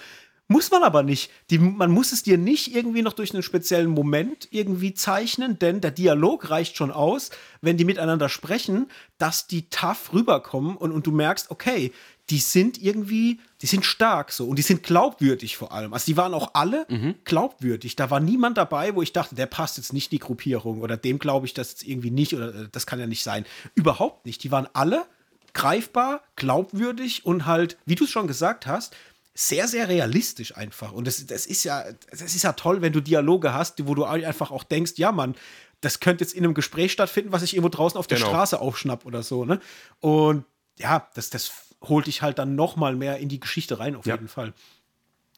Muss 0.50 0.72
man 0.72 0.84
aber 0.84 1.04
nicht. 1.04 1.30
Die, 1.50 1.60
man 1.60 1.92
muss 1.92 2.14
es 2.14 2.24
dir 2.24 2.38
nicht 2.38 2.74
irgendwie 2.74 3.02
noch 3.02 3.12
durch 3.12 3.34
einen 3.34 3.44
speziellen 3.44 3.90
Moment 3.90 4.48
irgendwie 4.52 4.94
zeichnen, 4.94 5.60
denn 5.60 5.82
der 5.82 5.92
Dialog 5.92 6.50
reicht 6.50 6.78
schon 6.78 6.92
aus, 6.92 7.32
wenn 7.62 7.76
die 7.76 7.84
miteinander 7.84 8.30
sprechen, 8.30 8.90
dass 9.18 9.48
die 9.48 9.70
tough 9.70 10.14
rüberkommen 10.14 10.78
und, 10.78 10.94
und 10.94 11.06
du 11.06 11.12
merkst, 11.12 11.52
okay, 11.52 11.92
die 12.30 12.40
sind 12.40 12.82
irgendwie, 12.82 13.42
die 13.62 13.66
sind 13.68 13.86
stark 13.86 14.32
so 14.32 14.48
und 14.48 14.58
die 14.58 14.62
sind 14.64 14.84
glaubwürdig 14.84 15.58
vor 15.58 15.72
allem. 15.72 15.94
Also 15.94 16.06
die 16.06 16.18
waren 16.18 16.34
auch 16.34 16.52
alle 16.54 16.86
glaubwürdig. 17.24 17.96
Da 17.96 18.10
war 18.12 18.20
niemand 18.20 18.58
dabei, 18.58 18.94
wo 18.96 19.02
ich 19.02 19.14
dachte, 19.14 19.36
der 19.36 19.48
passt 19.48 19.78
jetzt 19.78 19.94
nicht 19.94 20.12
in 20.12 20.18
die 20.18 20.24
Gruppierung 20.24 20.82
oder 20.82 20.96
dem 20.98 21.18
glaube 21.20 21.46
ich 21.48 21.54
das 21.54 21.72
jetzt 21.72 21.84
irgendwie 21.88 22.12
nicht 22.12 22.34
oder 22.36 22.54
äh, 22.54 22.68
das 22.72 22.86
kann 22.86 23.00
ja 23.00 23.08
nicht 23.08 23.24
sein. 23.24 23.46
Überhaupt 23.74 24.26
nicht. 24.26 24.44
Die 24.44 24.52
waren 24.52 24.68
alle 24.74 25.06
greifbar, 25.54 26.22
glaubwürdig 26.36 27.26
und 27.26 27.46
halt, 27.48 27.78
wie 27.86 27.96
du 27.96 28.04
es 28.04 28.12
schon 28.12 28.28
gesagt 28.28 28.68
hast, 28.68 28.96
sehr, 29.34 29.68
sehr 29.68 29.88
realistisch 29.88 30.56
einfach. 30.56 30.92
Und 30.92 31.06
das, 31.08 31.26
das 31.26 31.46
ist 31.46 31.64
ja, 31.64 31.84
das 32.12 32.22
ist 32.22 32.44
ja 32.44 32.54
toll, 32.54 32.82
wenn 32.82 32.94
du 32.94 33.02
Dialoge 33.02 33.54
hast, 33.54 33.88
wo 33.88 33.96
du 33.96 34.04
einfach 34.04 34.52
auch 34.52 34.64
denkst, 34.64 34.94
ja, 34.98 35.12
Mann, 35.12 35.36
das 35.82 36.00
könnte 36.00 36.24
jetzt 36.24 36.34
in 36.34 36.44
einem 36.44 36.54
Gespräch 36.56 36.92
stattfinden, 36.92 37.32
was 37.32 37.44
ich 37.44 37.54
irgendwo 37.56 37.70
draußen 37.70 37.98
auf 38.00 38.08
der 38.08 38.18
Genau. 38.18 38.30
Straße 38.30 38.60
aufschnapp 38.60 39.06
oder 39.06 39.22
so, 39.22 39.46
ne? 39.46 39.60
Und 40.00 40.44
ja, 40.80 41.08
das, 41.14 41.30
das 41.30 41.52
holt 41.84 42.08
dich 42.08 42.22
halt 42.22 42.40
dann 42.40 42.56
noch 42.56 42.76
mal 42.76 42.96
mehr 42.96 43.18
in 43.18 43.30
die 43.30 43.40
Geschichte 43.40 43.80
rein, 43.80 43.96
auf 43.96 44.06
Ja. 44.06 44.16
jeden 44.16 44.28
Fall. 44.28 44.54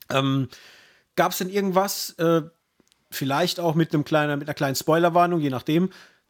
Ähm, 0.10 0.48
Gab 1.16 1.34
es 1.34 1.40
denn 1.40 1.50
irgendwas, 1.50 2.12
äh, 2.18 2.44
vielleicht 3.12 3.60
auch 3.60 3.76
mit 3.76 3.94
einem 3.94 4.06
kleinen, 4.06 4.40
mit 4.40 4.48
einer 4.48 4.54
kleinen 4.54 4.76
Spoilerwarnung, 4.76 5.42
je 5.42 5.50
nachdem, 5.50 5.90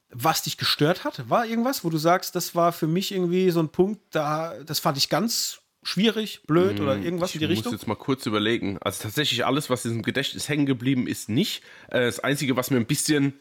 was 0.09 0.41
dich 0.41 0.57
gestört 0.57 1.03
hat? 1.03 1.29
War 1.29 1.45
irgendwas, 1.45 1.83
wo 1.83 1.89
du 1.91 1.97
sagst, 1.99 2.35
das 2.35 2.55
war 2.55 2.71
für 2.71 2.87
mich 2.87 3.11
irgendwie 3.11 3.51
so 3.51 3.59
ein 3.59 3.69
Punkt, 3.69 4.01
da, 4.09 4.55
das 4.65 4.79
fand 4.79 4.97
ich 4.97 5.09
ganz 5.09 5.59
schwierig, 5.83 6.41
blöd 6.47 6.79
oder 6.79 6.97
irgendwas 6.97 7.33
in 7.35 7.39
die 7.41 7.45
Mm, 7.45 7.51
ich 7.51 7.57
Richtung? 7.59 7.73
muss 7.73 7.81
jetzt 7.81 7.87
mal 7.87 7.95
kurz 7.95 8.25
überlegen. 8.25 8.79
Also 8.81 9.03
tatsächlich 9.03 9.45
alles, 9.45 9.69
was 9.69 9.85
in 9.85 9.91
diesem 9.91 10.01
Gedächtnis 10.03 10.49
hängen 10.49 10.65
geblieben 10.65 11.05
ist, 11.07 11.29
nicht. 11.29 11.61
Äh, 11.89 12.01
Das 12.05 12.19
Einzige, 12.19 12.55
was 12.55 12.71
mir 12.71 12.77
ein 12.77 12.85
bisschen, 12.87 13.33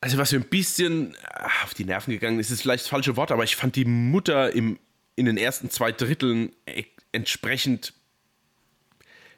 also 0.00 0.18
was 0.18 0.32
mir 0.32 0.38
ein 0.38 0.48
bisschen 0.48 1.16
ah, 1.32 1.48
auf 1.64 1.74
die 1.74 1.84
Nerven 1.84 2.12
gegangen 2.12 2.38
ist, 2.38 2.50
ist 2.50 2.62
vielleicht 2.62 2.84
das 2.84 2.88
falsche 2.90 3.16
Wort, 3.16 3.32
aber 3.32 3.44
ich 3.44 3.56
fand 3.56 3.76
die 3.76 3.84
Mutter 3.84 4.52
im, 4.52 4.78
in 5.16 5.26
den 5.26 5.36
ersten 5.36 5.70
zwei 5.70 5.92
Dritteln 5.92 6.52
e- 6.66 6.84
entsprechend 7.12 7.92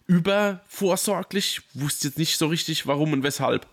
übervorsorglich. 0.07 1.63
Wusste 1.75 2.09
jetzt 2.09 2.19
nicht 2.19 2.37
so 2.37 2.47
richtig, 2.47 2.87
warum 2.87 3.13
und 3.13 3.23
weshalb. 3.23 3.67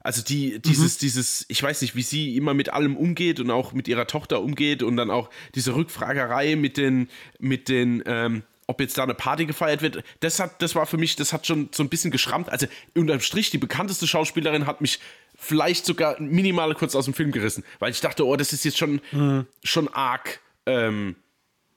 Also 0.00 0.20
die, 0.22 0.58
dieses, 0.58 0.98
dieses, 0.98 1.44
ich 1.48 1.62
weiß 1.62 1.80
nicht, 1.82 1.94
wie 1.94 2.02
sie 2.02 2.36
immer 2.36 2.54
mit 2.54 2.70
allem 2.70 2.96
umgeht 2.96 3.38
und 3.38 3.50
auch 3.52 3.72
mit 3.72 3.86
ihrer 3.86 4.08
Tochter 4.08 4.40
umgeht 4.42 4.82
und 4.82 4.96
dann 4.96 5.10
auch 5.10 5.30
diese 5.54 5.76
Rückfragerei 5.76 6.56
mit 6.56 6.76
den, 6.76 7.08
mit 7.38 7.68
den, 7.68 8.02
ähm, 8.06 8.42
ob 8.66 8.80
jetzt 8.80 8.98
da 8.98 9.04
eine 9.04 9.14
Party 9.14 9.46
gefeiert 9.46 9.80
wird, 9.80 10.02
das 10.18 10.40
hat, 10.40 10.60
das 10.60 10.74
war 10.74 10.86
für 10.86 10.96
mich, 10.96 11.14
das 11.14 11.32
hat 11.32 11.46
schon 11.46 11.68
so 11.72 11.84
ein 11.84 11.88
bisschen 11.88 12.10
geschrammt. 12.10 12.48
Also 12.48 12.66
unterm 12.96 13.20
Strich, 13.20 13.50
die 13.50 13.58
bekannteste 13.58 14.08
Schauspielerin 14.08 14.66
hat 14.66 14.80
mich 14.80 14.98
vielleicht 15.36 15.86
sogar 15.86 16.20
minimal 16.20 16.74
kurz 16.74 16.96
aus 16.96 17.04
dem 17.04 17.14
Film 17.14 17.30
gerissen, 17.30 17.62
weil 17.78 17.92
ich 17.92 18.00
dachte, 18.00 18.26
oh, 18.26 18.34
das 18.34 18.52
ist 18.52 18.64
jetzt 18.64 18.78
schon, 18.78 19.00
schon 19.62 19.88
arg, 19.88 20.40
ähm, 20.66 21.16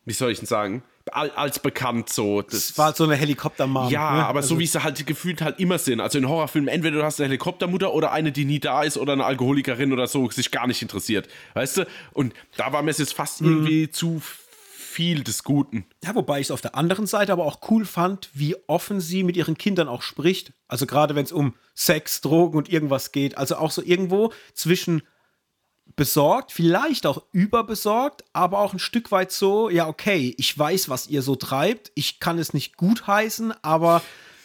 wie 0.05 0.13
soll 0.13 0.31
ich 0.31 0.39
denn 0.39 0.47
sagen, 0.47 0.83
Al- 1.11 1.31
als 1.35 1.59
bekannt 1.59 2.09
so. 2.09 2.41
Das, 2.41 2.53
Es 2.55 2.77
war 2.79 2.87
halt 2.87 2.95
so 2.95 3.03
eine 3.03 3.15
Helikoptermam. 3.15 3.91
ja, 3.91 4.15
ne? 4.15 4.25
aber 4.25 4.37
Also, 4.37 4.55
so 4.55 4.59
wie 4.59 4.65
sie 4.65 4.81
halt 4.83 5.05
gefühlt 5.05 5.39
halt 5.41 5.59
immer 5.59 5.77
sind. 5.77 5.99
Also 6.01 6.17
in 6.17 6.27
Horrorfilmen, 6.27 6.67
entweder 6.67 6.97
du 6.97 7.03
hast 7.03 7.19
eine 7.19 7.27
Helikoptermutter 7.27 7.93
oder 7.93 8.11
eine, 8.11 8.31
die 8.31 8.43
nie 8.45 8.59
da 8.59 8.81
ist 8.81 8.97
oder 8.97 9.13
eine 9.13 9.23
Alkoholikerin 9.23 9.93
oder 9.93 10.07
so, 10.07 10.27
sich 10.31 10.49
gar 10.49 10.65
nicht 10.65 10.81
interessiert. 10.81 11.27
Weißt 11.53 11.77
du? 11.77 11.87
Und 12.13 12.33
da 12.57 12.73
war 12.73 12.81
mir 12.81 12.89
es 12.91 12.97
jetzt 12.97 13.13
fast 13.13 13.41
Mhm. 13.41 13.47
irgendwie 13.49 13.91
zu 13.91 14.19
viel 14.67 15.23
des 15.23 15.43
Guten. 15.43 15.85
Ja, 16.03 16.15
wobei 16.15 16.39
ich 16.39 16.47
es 16.47 16.51
auf 16.51 16.61
der 16.61 16.73
anderen 16.73 17.05
Seite 17.05 17.33
aber 17.33 17.45
auch 17.45 17.59
cool 17.69 17.85
fand, 17.85 18.29
wie 18.33 18.55
offen 18.67 18.99
sie 18.99 19.23
mit 19.23 19.37
ihren 19.37 19.57
Kindern 19.59 19.87
auch 19.87 20.01
spricht. 20.01 20.53
Also 20.67 20.87
gerade 20.87 21.13
wenn 21.13 21.25
es 21.25 21.31
um 21.31 21.53
Sex, 21.75 22.21
Drogen 22.21 22.57
und 22.57 22.69
irgendwas 22.69 23.11
geht. 23.11 23.37
Also 23.37 23.57
auch 23.57 23.69
so 23.71 23.83
irgendwo 23.83 24.31
zwischen 24.55 25.03
besorgt, 25.95 26.51
vielleicht 26.51 27.05
auch 27.05 27.23
überbesorgt, 27.31 28.23
aber 28.33 28.59
auch 28.59 28.73
ein 28.73 28.79
Stück 28.79 29.11
weit 29.11 29.31
so, 29.31 29.69
ja, 29.69 29.87
okay, 29.87 30.33
ich 30.37 30.57
weiß, 30.57 30.89
was 30.89 31.07
ihr 31.07 31.21
so 31.21 31.35
treibt, 31.35 31.91
ich 31.95 32.19
kann 32.19 32.37
es 32.37 32.53
nicht 32.53 32.75
gutheißen, 32.77 33.53
aber 33.63 34.01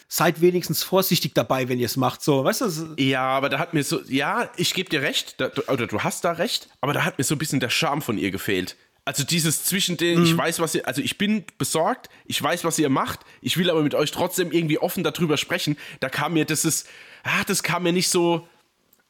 seid 0.07 0.41
wenigstens 0.41 0.83
vorsichtig 0.83 1.33
dabei, 1.33 1.67
wenn 1.69 1.79
ihr 1.79 1.85
es 1.85 1.97
macht. 1.97 2.21
So, 2.21 2.43
weißt 2.43 2.61
du, 2.61 2.95
Ja, 3.01 3.23
aber 3.23 3.49
da 3.49 3.59
hat 3.59 3.73
mir 3.73 3.83
so, 3.83 4.01
ja, 4.07 4.49
ich 4.57 4.73
gebe 4.73 4.89
dir 4.89 5.01
recht, 5.01 5.35
da, 5.39 5.47
du- 5.49 5.61
oder 5.69 5.87
du 5.87 6.01
hast 6.01 6.23
da 6.25 6.33
recht, 6.33 6.69
aber 6.81 6.93
da 6.93 7.03
hat 7.05 7.17
mir 7.17 7.23
so 7.23 7.35
ein 7.35 7.37
bisschen 7.37 7.59
der 7.59 7.69
Charme 7.69 8.01
von 8.01 8.17
ihr 8.17 8.31
gefehlt. 8.31 8.75
Also 9.03 9.23
dieses 9.23 9.63
zwischen 9.65 9.97
den, 9.97 10.19
Mhm. 10.19 10.25
ich 10.25 10.37
weiß, 10.37 10.59
was 10.59 10.75
ihr, 10.75 10.85
also 10.87 11.01
ich 11.01 11.17
bin 11.17 11.43
besorgt, 11.57 12.09
ich 12.25 12.41
weiß, 12.41 12.63
was 12.65 12.77
ihr 12.77 12.89
macht, 12.89 13.21
ich 13.41 13.57
will 13.57 13.69
aber 13.69 13.81
mit 13.81 13.95
euch 13.95 14.11
trotzdem 14.11 14.51
irgendwie 14.51 14.77
offen 14.77 15.03
darüber 15.03 15.37
sprechen. 15.37 15.75
Da 16.01 16.07
kam 16.09 16.33
mir, 16.33 16.45
das 16.45 16.65
ist, 16.65 16.87
ah, 17.23 17.43
das 17.47 17.63
kam 17.63 17.83
mir 17.83 17.93
nicht 17.93 18.09
so, 18.09 18.47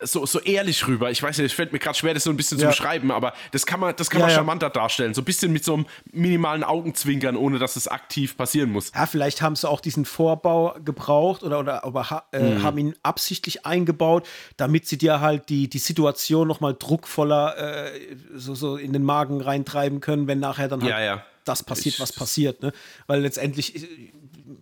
so, 0.02 0.26
so 0.26 0.40
ehrlich 0.40 0.88
rüber. 0.88 1.12
Ich 1.12 1.22
weiß 1.22 1.38
nicht, 1.38 1.48
es 1.48 1.54
fällt 1.54 1.74
mir 1.74 1.80
gerade 1.80 1.98
schwer, 1.98 2.14
das 2.14 2.24
so 2.24 2.30
ein 2.30 2.38
bisschen 2.38 2.58
ja. 2.58 2.66
zu 2.66 2.78
beschreiben, 2.78 3.12
aber 3.12 3.34
das 3.52 3.66
kann 3.66 3.80
man, 3.80 3.96
das 3.96 4.10
kann 4.10 4.22
ja, 4.22 4.28
man 4.28 4.36
charmanter 4.36 4.68
ja. 4.68 4.74
darstellen. 4.74 5.14
So 5.14 5.22
ein 5.22 5.26
bisschen 5.26 5.52
mit 5.52 5.64
so 5.64 5.74
einem 5.74 5.86
minimalen 6.12 6.64
Augenzwinkern, 6.64 7.36
ohne 7.36 7.60
dass 7.60 7.76
es 7.76 7.88
aktiv 7.88 8.38
passieren 8.38 8.72
muss. 8.72 8.92
Ja, 8.94 9.06
vielleicht 9.06 9.42
haben 9.42 9.56
sie 9.56 9.70
auch 9.70 9.82
diesen 9.82 10.06
Vorbau 10.06 10.76
gebraucht 10.84 11.44
oder, 11.44 11.60
oder 11.60 11.84
aber, 11.84 12.26
äh, 12.32 12.40
mhm. 12.40 12.64
haben 12.64 12.78
ihn 12.78 12.96
absichtlich 13.04 13.66
eingebaut, 13.66 14.28
damit 14.58 14.88
sie 14.88 14.98
dir 14.98 15.22
halt 15.22 15.50
die, 15.50 15.70
die 15.70 15.80
Situation 15.80 16.48
nochmal 16.48 16.76
druckvoller 16.78 17.58
äh, 17.58 18.16
so, 18.36 18.56
so 18.56 18.78
in 18.78 18.94
den 18.94 19.04
Magen 19.04 19.42
reintreiben 19.42 20.02
können, 20.02 20.28
wenn 20.28 20.40
nachher 20.40 20.68
dann 20.68 20.84
halt 20.84 21.24
das 21.46 21.64
passiert, 21.64 22.00
was 22.00 22.14
passiert. 22.14 22.62
Ne? 22.62 22.72
Weil 23.08 23.22
letztendlich 23.22 23.88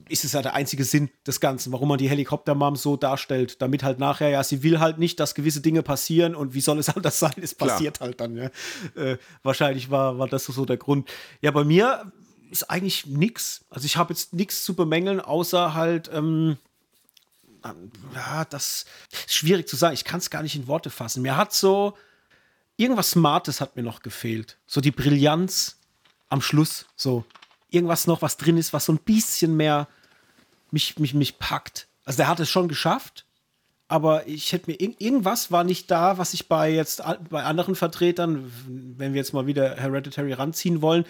ist 0.10 0.26
es 0.26 0.34
ja 0.34 0.42
der 0.42 0.54
einzige 0.54 0.84
Sinn 0.84 1.10
des 1.26 1.40
Ganzen, 1.40 1.72
warum 1.72 1.90
man 1.90 1.98
die 1.98 2.10
Helikoptermom 2.10 2.76
so 2.76 2.98
darstellt, 2.98 3.62
damit 3.62 3.84
halt 3.84 4.00
nachher, 4.00 4.30
ja, 4.30 4.44
sie 4.44 4.64
will 4.64 4.80
halt 4.80 4.98
nicht, 4.98 5.20
dass 5.20 5.36
gewisse 5.36 5.62
Dinge 5.62 5.84
passieren 5.84 6.36
und 6.36 6.54
wie 6.54 6.62
soll 6.62 6.80
es 6.80 6.90
anders 6.96 7.20
sein? 7.20 7.34
Es 7.42 7.56
passiert 7.56 7.98
Klar. 7.98 8.08
halt 8.08 8.20
dann, 8.22 8.36
ja. 8.36 8.50
Äh, 8.96 9.18
wahrscheinlich 9.44 9.90
war, 9.90 10.18
war 10.20 10.28
das 10.28 10.46
so 10.46 10.66
der 10.66 10.78
Grund. 10.78 11.10
Ja, 11.42 11.52
bei 11.52 11.64
mir 11.64 12.12
ist 12.52 12.70
eigentlich 12.70 13.06
nichts. 13.06 13.66
Also 13.70 13.86
ich 13.86 13.98
habe 13.98 14.14
jetzt 14.14 14.34
nichts 14.34 14.64
zu 14.64 14.74
bemängeln, 14.74 15.20
außer 15.20 15.74
halt, 15.74 16.10
ähm, 16.14 16.58
ja, 18.16 18.46
das 18.46 18.86
ist 19.28 19.36
schwierig 19.36 19.68
zu 19.68 19.76
sagen. 19.76 19.94
Ich 19.94 20.06
kann 20.06 20.20
es 20.20 20.30
gar 20.30 20.44
nicht 20.44 20.56
in 20.56 20.68
Worte 20.68 20.90
fassen. 20.90 21.22
Mir 21.22 21.38
hat 21.38 21.54
so 21.54 21.96
irgendwas 22.78 23.12
Smartes 23.12 23.60
hat 23.60 23.76
mir 23.76 23.84
noch 23.84 24.02
gefehlt. 24.02 24.58
So 24.66 24.82
die 24.82 24.92
Brillanz 24.92 25.78
am 26.30 26.42
Schluss. 26.42 26.86
So 26.96 27.26
irgendwas 27.70 28.08
noch, 28.08 28.22
was 28.22 28.38
drin 28.38 28.58
ist, 28.58 28.74
was 28.74 28.86
so 28.86 28.94
ein 28.94 29.00
bisschen 29.00 29.58
mehr 29.58 29.88
mich, 30.74 30.98
mich, 31.00 31.14
mich 31.14 31.40
packt. 31.40 31.88
Also 32.06 32.18
der 32.18 32.28
hat 32.28 32.40
es 32.40 32.50
schon 32.50 32.68
geschafft, 32.68 33.26
aber 33.88 34.28
ich 34.28 34.52
hätte 34.52 34.70
mir 34.72 34.78
irgendwas 34.80 35.52
war 35.52 35.64
nicht 35.64 35.90
da, 35.92 36.18
was 36.18 36.34
ich 36.34 36.48
bei 36.48 36.72
jetzt 36.72 37.04
bei 37.30 37.44
anderen 37.44 37.76
Vertretern, 37.76 38.52
wenn 38.68 39.14
wir 39.14 39.20
jetzt 39.20 39.34
mal 39.34 39.48
wieder 39.48 39.76
Hereditary 39.76 40.34
ranziehen 40.34 40.82
wollen, 40.82 41.06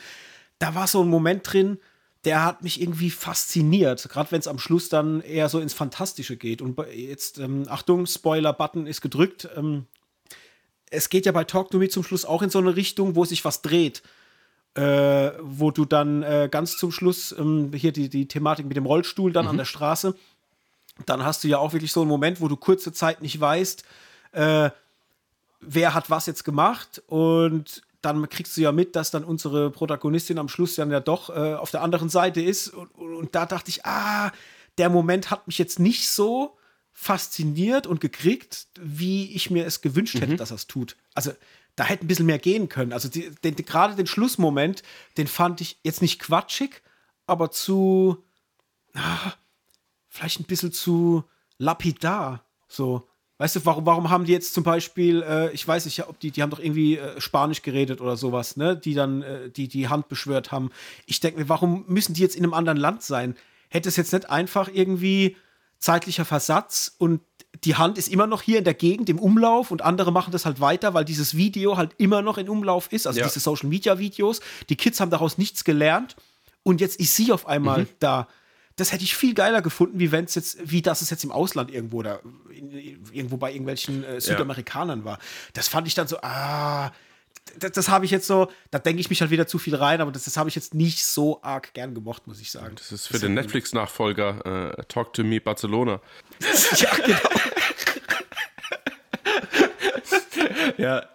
da 0.60 0.76
war 0.76 0.88
so 0.88 1.02
ein 1.02 1.10
Moment 1.10 1.52
drin, 1.52 1.80
der 2.26 2.44
hat 2.44 2.64
mich 2.64 2.82
irgendwie 2.82 3.12
fasziniert, 3.12 4.10
gerade 4.10 4.32
wenn 4.32 4.40
es 4.40 4.48
am 4.48 4.60
Schluss 4.60 4.90
dann 4.90 5.22
eher 5.22 5.48
so 5.48 5.60
ins 5.60 5.74
Fantastische 5.74 6.36
geht. 6.36 6.62
Und 6.62 6.78
jetzt, 6.94 7.38
ähm, 7.38 7.66
Achtung, 7.70 8.06
Spoiler-Button 8.06 8.88
ist 8.88 9.00
gedrückt. 9.00 9.48
Ähm, 9.56 9.86
es 10.90 11.10
geht 11.10 11.26
ja 11.26 11.32
bei 11.32 11.46
Talk 11.46 11.72
to 11.72 11.78
Me 11.78 11.88
zum 11.88 12.04
Schluss 12.04 12.26
auch 12.26 12.42
in 12.42 12.50
so 12.50 12.60
eine 12.60 12.76
Richtung, 12.76 13.16
wo 13.16 13.24
sich 13.24 13.46
was 13.46 13.62
dreht 13.62 14.04
äh, 14.76 15.32
wo 15.42 15.72
du 15.72 15.86
dann 15.86 16.24
äh, 16.24 16.48
ganz 16.52 16.78
zum 16.78 16.92
Schluss 16.92 17.36
ähm, 17.38 17.72
hier 17.74 17.92
die, 17.92 18.10
die 18.10 18.28
Thematik 18.28 18.66
mit 18.66 18.78
dem 18.78 18.86
Rollstuhl 18.86 19.32
dann 19.32 19.46
mhm. 19.46 19.52
an 19.52 19.58
der 19.58 19.66
Straße, 19.66 20.16
dann 21.06 21.24
hast 21.24 21.44
du 21.44 21.48
ja 21.48 21.58
auch 21.58 21.74
wirklich 21.74 21.92
so 21.92 22.02
einen 22.02 22.10
Moment, 22.10 22.42
wo 22.42 22.48
du 22.48 22.56
kurze 22.56 22.94
Zeit 22.94 23.22
nicht 23.22 23.40
weißt, 23.40 23.84
äh, 24.32 24.70
wer 25.62 25.94
hat 25.94 26.10
was 26.10 26.26
jetzt 26.26 26.44
gemacht 26.44 27.02
und 27.08 27.82
dann 28.02 28.30
kriegst 28.30 28.56
du 28.56 28.62
ja 28.62 28.72
mit, 28.72 28.96
dass 28.96 29.12
dann 29.12 29.24
unsere 29.24 29.72
Protagonistin 29.72 30.38
am 30.38 30.48
Schluss 30.48 30.76
dann 30.76 30.92
ja 30.92 31.00
doch 31.00 31.30
äh, 31.30 31.56
auf 31.56 31.72
der 31.72 31.82
anderen 31.82 32.10
Seite 32.10 32.42
ist 32.42 32.70
und, 32.70 32.90
und 32.96 33.36
da 33.36 33.46
dachte 33.46 33.70
ich, 33.70 33.86
ah, 33.86 34.32
der 34.78 34.90
Moment 34.90 35.32
hat 35.32 35.48
mich 35.48 35.58
jetzt 35.58 35.80
nicht 35.80 36.10
so 36.10 36.58
fasziniert 36.94 37.88
und 37.88 38.02
gekriegt, 38.02 38.68
wie 38.80 39.34
ich 39.34 39.50
mir 39.50 39.66
es 39.66 39.82
gewünscht 39.82 40.16
hätte, 40.16 40.34
mhm. 40.34 40.38
dass 40.38 40.52
er 40.52 40.56
es 40.56 40.68
tut. 40.68 40.96
Also 41.14 41.32
da 41.80 41.86
hätte 41.86 42.06
ein 42.06 42.10
bisschen 42.10 42.26
mehr 42.26 42.40
gehen 42.40 42.68
können. 42.68 42.92
Also 42.92 43.08
die, 43.08 43.32
den, 43.42 43.56
gerade 43.56 43.96
den 43.96 44.06
Schlussmoment, 44.06 44.84
den 45.16 45.28
fand 45.28 45.62
ich 45.62 45.80
jetzt 45.82 46.02
nicht 46.02 46.20
quatschig, 46.20 46.82
aber 47.26 47.52
zu, 47.52 48.22
ah, 48.96 49.32
vielleicht 50.10 50.42
ein 50.42 50.46
bisschen 50.46 50.74
zu 50.74 51.24
lapidar. 51.58 52.44
So, 52.68 53.08
weißt 53.38 53.56
du, 53.56 53.66
warum, 53.66 53.86
warum 53.86 54.10
haben 54.10 54.26
die 54.26 54.34
jetzt 54.34 54.54
zum 54.54 54.66
Beispiel, 54.66 55.24
äh, 55.24 55.54
ich 55.54 55.66
weiß 55.66 55.86
nicht, 55.86 56.06
ob 56.06 56.20
die, 56.20 56.32
die 56.32 56.42
haben 56.42 56.50
doch 56.50 56.60
irgendwie 56.60 56.98
äh, 56.98 57.22
Spanisch 57.22 57.62
geredet 57.62 58.02
oder 58.02 58.18
sowas, 58.18 58.58
ne, 58.58 58.76
die 58.76 58.94
dann 58.94 59.22
äh, 59.22 59.50
die, 59.50 59.70
die 59.70 59.88
Hand 59.88 60.10
beschwört 60.10 60.52
haben. 60.52 60.72
Ich 61.06 61.22
denke 61.22 61.40
mir, 61.40 61.48
warum 61.48 61.86
müssen 61.88 62.14
die 62.14 62.22
jetzt 62.22 62.36
in 62.36 62.44
einem 62.44 62.54
anderen 62.54 62.78
Land 62.78 63.04
sein? 63.04 63.38
Hätte 63.70 63.88
es 63.88 63.96
jetzt 63.96 64.12
nicht 64.12 64.30
einfach 64.30 64.68
irgendwie 64.68 65.38
zeitlicher 65.78 66.26
Versatz 66.26 66.94
und 66.98 67.22
die 67.64 67.76
Hand 67.76 67.98
ist 67.98 68.08
immer 68.08 68.28
noch 68.28 68.42
hier 68.42 68.60
in 68.60 68.64
der 68.64 68.74
Gegend 68.74 69.10
im 69.10 69.20
Umlauf 69.20 69.72
und 69.72 69.82
andere 69.82 70.12
machen 70.12 70.32
das 70.32 70.46
halt 70.46 70.62
weiter, 70.62 70.94
weil 70.94 71.06
dieses 71.06 71.36
Video 71.36 71.78
halt 71.78 71.92
immer 71.98 72.22
noch 72.22 72.38
in 72.38 72.48
Umlauf 72.48 72.92
ist, 72.92 73.08
also 73.08 73.20
ja. 73.20 73.26
diese 73.26 73.40
Social 73.40 73.68
Media 73.68 74.00
Videos. 74.00 74.40
Die 74.70 74.76
Kids 74.76 75.00
haben 75.00 75.10
daraus 75.10 75.38
nichts 75.38 75.64
gelernt 75.64 76.16
und 76.64 76.82
jetzt 76.82 77.00
ist 77.00 77.16
sie 77.16 77.32
auf 77.32 77.48
einmal 77.48 77.82
mhm. 77.82 77.88
da. 78.00 78.28
Das 78.76 78.94
hätte 78.94 79.04
ich 79.04 79.16
viel 79.16 79.34
geiler 79.34 79.62
gefunden, 79.62 80.00
wie 80.00 80.12
wenn 80.12 80.24
es 80.24 80.36
jetzt, 80.36 80.72
wie 80.72 80.82
das 80.82 81.02
es 81.02 81.10
jetzt 81.10 81.26
im 81.26 81.34
Ausland 81.34 81.70
irgendwo 81.70 81.98
oder 81.98 82.22
irgendwo 83.12 83.36
bei 83.36 83.52
irgendwelchen 83.52 84.06
äh, 84.06 84.22
Südamerikanern 84.22 85.00
ja. 85.00 85.06
war. 85.06 85.20
Das 85.54 85.68
fand 85.68 85.88
ich 85.88 85.96
dann 85.96 86.08
so, 86.08 86.18
ah, 86.22 86.92
das, 87.58 87.72
das 87.72 87.90
habe 87.90 88.06
ich 88.06 88.12
jetzt 88.12 88.28
so, 88.28 88.52
da 88.72 88.80
denke 88.80 89.02
ich 89.02 89.10
mich 89.10 89.22
halt 89.22 89.32
wieder 89.32 89.48
zu 89.48 89.58
viel 89.58 89.76
rein, 89.76 90.02
aber 90.02 90.12
das, 90.12 90.24
das 90.24 90.38
habe 90.38 90.50
ich 90.50 90.56
jetzt 90.56 90.74
nicht 90.74 91.04
so 91.04 91.42
arg 91.42 91.74
gern 91.74 91.94
gemocht, 91.94 92.28
muss 92.28 92.40
ich 92.40 92.52
sagen. 92.52 92.76
Das 92.76 92.92
ist 92.92 93.08
für 93.08 93.14
das 93.14 93.22
den 93.22 93.34
Netflix-Nachfolger 93.34 94.76
äh, 94.78 94.84
Talk 94.88 95.14
to 95.14 95.24
Me 95.24 95.42
Barcelona. 95.42 96.02
ja, 96.76 96.96
genau. 96.96 97.18
ja. 100.78 101.06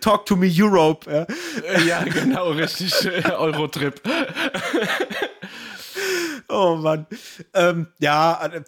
Talk 0.00 0.26
to 0.26 0.36
me 0.36 0.50
Europe. 0.52 1.10
Ja, 1.10 1.26
äh, 1.64 1.86
ja 1.86 2.02
genau, 2.04 2.50
richtig. 2.52 2.92
Eurotrip. 3.30 4.00
oh 6.48 6.76
Mann. 6.76 7.06
Ähm, 7.54 7.88
ja, 7.98 8.46
äh, 8.46 8.62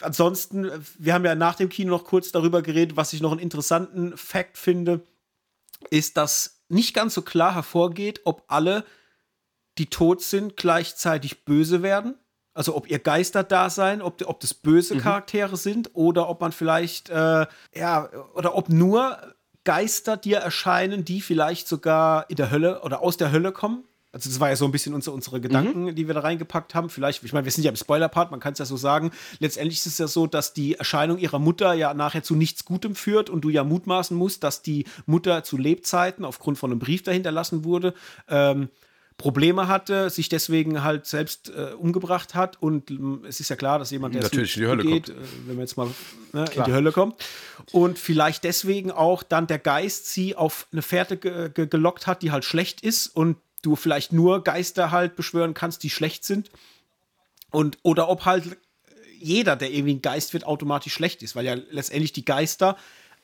ansonsten, 0.00 0.70
wir 0.98 1.14
haben 1.14 1.24
ja 1.24 1.34
nach 1.34 1.56
dem 1.56 1.68
Kino 1.68 1.90
noch 1.90 2.04
kurz 2.04 2.32
darüber 2.32 2.62
geredet, 2.62 2.96
was 2.96 3.12
ich 3.12 3.20
noch 3.20 3.32
einen 3.32 3.40
interessanten 3.40 4.16
Fakt 4.16 4.56
finde, 4.58 5.02
ist, 5.88 6.16
dass 6.16 6.62
nicht 6.68 6.94
ganz 6.94 7.14
so 7.14 7.22
klar 7.22 7.54
hervorgeht, 7.54 8.20
ob 8.24 8.44
alle, 8.48 8.84
die 9.78 9.86
tot 9.86 10.22
sind, 10.22 10.56
gleichzeitig 10.56 11.44
böse 11.44 11.82
werden. 11.82 12.14
Also 12.52 12.76
ob 12.76 12.90
ihr 12.90 12.98
Geister 12.98 13.44
da 13.44 13.70
sein, 13.70 14.02
ob, 14.02 14.22
ob 14.26 14.40
das 14.40 14.54
böse 14.54 14.96
mhm. 14.96 15.00
Charaktere 15.00 15.56
sind 15.56 15.90
oder 15.94 16.28
ob 16.28 16.40
man 16.40 16.52
vielleicht, 16.52 17.08
äh, 17.08 17.46
ja, 17.74 18.10
oder 18.34 18.56
ob 18.56 18.68
nur 18.68 19.18
Geister 19.64 20.16
dir 20.16 20.38
erscheinen, 20.38 21.04
die 21.04 21.20
vielleicht 21.20 21.68
sogar 21.68 22.28
in 22.28 22.36
der 22.36 22.50
Hölle 22.50 22.82
oder 22.82 23.02
aus 23.02 23.16
der 23.16 23.30
Hölle 23.30 23.52
kommen. 23.52 23.84
Also 24.12 24.28
das 24.28 24.40
war 24.40 24.48
ja 24.48 24.56
so 24.56 24.64
ein 24.64 24.72
bisschen 24.72 24.94
unsere, 24.94 25.14
unsere 25.14 25.40
Gedanken, 25.40 25.84
mhm. 25.84 25.94
die 25.94 26.08
wir 26.08 26.14
da 26.14 26.20
reingepackt 26.20 26.74
haben. 26.74 26.90
Vielleicht, 26.90 27.22
ich 27.22 27.32
meine, 27.32 27.44
wir 27.44 27.52
sind 27.52 27.62
ja 27.62 27.70
im 27.70 27.76
Spoiler-Part, 27.76 28.30
man 28.32 28.40
kann 28.40 28.54
es 28.54 28.58
ja 28.58 28.64
so 28.64 28.76
sagen. 28.76 29.12
Letztendlich 29.38 29.78
ist 29.78 29.86
es 29.86 29.98
ja 29.98 30.08
so, 30.08 30.26
dass 30.26 30.52
die 30.52 30.74
Erscheinung 30.74 31.18
ihrer 31.18 31.38
Mutter 31.38 31.74
ja 31.74 31.94
nachher 31.94 32.22
zu 32.22 32.34
nichts 32.34 32.64
Gutem 32.64 32.96
führt 32.96 33.30
und 33.30 33.42
du 33.42 33.50
ja 33.50 33.62
mutmaßen 33.62 34.16
musst, 34.16 34.42
dass 34.42 34.62
die 34.62 34.84
Mutter 35.06 35.44
zu 35.44 35.56
Lebzeiten 35.56 36.24
aufgrund 36.24 36.58
von 36.58 36.72
einem 36.72 36.80
Brief 36.80 37.02
dahinterlassen 37.02 37.64
wurde, 37.64 37.94
ähm, 38.28 38.68
Probleme 39.20 39.68
hatte, 39.68 40.08
sich 40.08 40.30
deswegen 40.30 40.82
halt 40.82 41.04
selbst 41.04 41.50
äh, 41.50 41.74
umgebracht 41.74 42.34
hat. 42.34 42.56
Und 42.60 42.90
ähm, 42.90 43.22
es 43.28 43.38
ist 43.38 43.50
ja 43.50 43.56
klar, 43.56 43.78
dass 43.78 43.90
jemand, 43.90 44.14
der 44.14 44.22
Natürlich 44.22 44.56
in 44.56 44.62
die 44.62 44.68
Hölle 44.68 44.82
geht, 44.82 45.06
kommt. 45.06 45.18
Äh, 45.18 45.22
wenn 45.46 45.56
man 45.56 45.60
jetzt 45.60 45.76
mal 45.76 45.90
ne, 46.32 46.46
in 46.56 46.64
die 46.64 46.72
Hölle 46.72 46.90
kommt, 46.90 47.16
und 47.70 47.98
vielleicht 47.98 48.44
deswegen 48.44 48.90
auch 48.90 49.22
dann 49.22 49.46
der 49.46 49.58
Geist 49.58 50.06
sie 50.06 50.34
auf 50.34 50.66
eine 50.72 50.80
Fährte 50.80 51.18
ge 51.18 51.50
ge 51.50 51.66
gelockt 51.66 52.06
hat, 52.06 52.22
die 52.22 52.32
halt 52.32 52.44
schlecht 52.44 52.80
ist 52.80 53.08
und 53.08 53.36
du 53.62 53.76
vielleicht 53.76 54.12
nur 54.12 54.44
Geister 54.44 54.90
halt 54.90 55.16
beschwören 55.16 55.54
kannst, 55.54 55.82
die 55.82 55.90
schlecht 55.90 56.24
sind. 56.24 56.50
Und, 57.50 57.78
oder 57.82 58.08
ob 58.08 58.24
halt 58.24 58.56
jeder, 59.18 59.56
der 59.56 59.70
irgendwie 59.70 59.94
ein 59.94 60.02
Geist 60.02 60.32
wird, 60.32 60.46
automatisch 60.46 60.94
schlecht 60.94 61.22
ist, 61.22 61.36
weil 61.36 61.44
ja 61.44 61.54
letztendlich 61.70 62.12
die 62.12 62.24
Geister, 62.24 62.76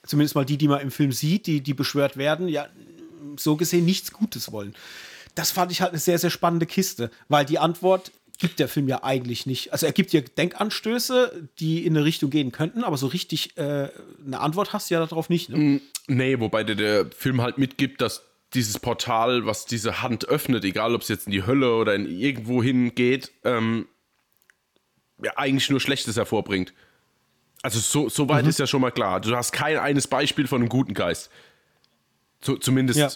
zumindest 0.05 0.35
mal 0.35 0.45
die, 0.45 0.59
die 0.59 0.69
man 0.69 0.81
im 0.81 0.91
Film 0.91 1.13
sieht, 1.13 1.47
die, 1.47 1.63
die 1.63 1.75
beschwört 1.75 2.17
werden, 2.17 2.49
ja 2.49 2.69
so 3.39 3.57
gesehen 3.57 3.85
nichts 3.85 4.13
Gutes 4.13 4.53
wollen. 4.53 4.75
Das 5.35 5.51
fand 5.51 5.73
ich 5.73 5.81
halt 5.81 5.91
eine 5.91 6.01
sehr, 6.01 6.19
sehr 6.19 6.31
spannende 6.31 6.67
Kiste, 6.67 7.11
weil 7.29 7.45
die 7.45 7.59
Antwort 7.59 8.13
gibt 8.39 8.59
der 8.59 8.69
Film 8.69 8.89
ja 8.89 9.03
eigentlich 9.03 9.47
nicht. 9.47 9.73
Also 9.73 9.87
er 9.87 9.93
gibt 9.93 10.13
dir 10.13 10.23
Denkanstöße, 10.23 11.49
die 11.59 11.87
in 11.87 11.97
eine 11.97 12.05
Richtung 12.05 12.31
gehen 12.31 12.53
könnten, 12.53 12.85
aber 12.85 12.97
so 12.97 13.07
richtig 13.07 13.57
äh, 13.57 13.89
eine 14.25 14.41
Antwort 14.41 14.73
hast 14.73 14.91
du 14.91 14.95
ja 14.95 15.01
darauf 15.01 15.29
nicht. 15.29 15.49
Ne? 15.49 15.57
Mm, 15.57 15.81
nee, 16.07 16.39
wobei 16.39 16.63
der, 16.65 16.77
der 16.77 17.11
Film 17.11 17.41
halt 17.41 17.59
mitgibt, 17.59 18.01
dass 18.01 18.26
dieses 18.55 18.79
Portal, 18.79 19.47
was 19.47 19.67
diese 19.67 20.03
Hand 20.03 20.29
öffnet, 20.29 20.65
egal 20.65 20.95
ob 20.95 21.03
es 21.03 21.09
jetzt 21.09 21.27
in 21.27 21.33
die 21.33 21.47
Hölle 21.47 21.75
oder 21.75 21.95
in 21.95 22.07
irgendwo 22.07 22.63
hingeht, 22.63 23.33
ähm, 23.45 23.87
ja, 25.23 25.33
eigentlich 25.37 25.71
nur 25.71 25.81
Schlechtes 25.81 26.17
hervorbringt. 26.17 26.73
Also 27.63 27.81
so, 27.81 28.09
so 28.09 28.29
weit 28.29 28.45
mhm. 28.45 28.51
ist 28.51 28.59
ja 28.59 28.67
schon 28.67 28.81
mal 28.81 28.91
klar. 28.91 29.21
Du 29.21 29.35
hast 29.35 29.53
kein 29.53 29.79
eines 29.79 30.07
Beispiel 30.07 30.47
von 30.47 30.61
einem 30.61 30.69
guten 30.69 30.95
Geist. 30.95 31.31
So, 32.41 32.57
zumindest 32.57 32.99
ja. 32.99 33.11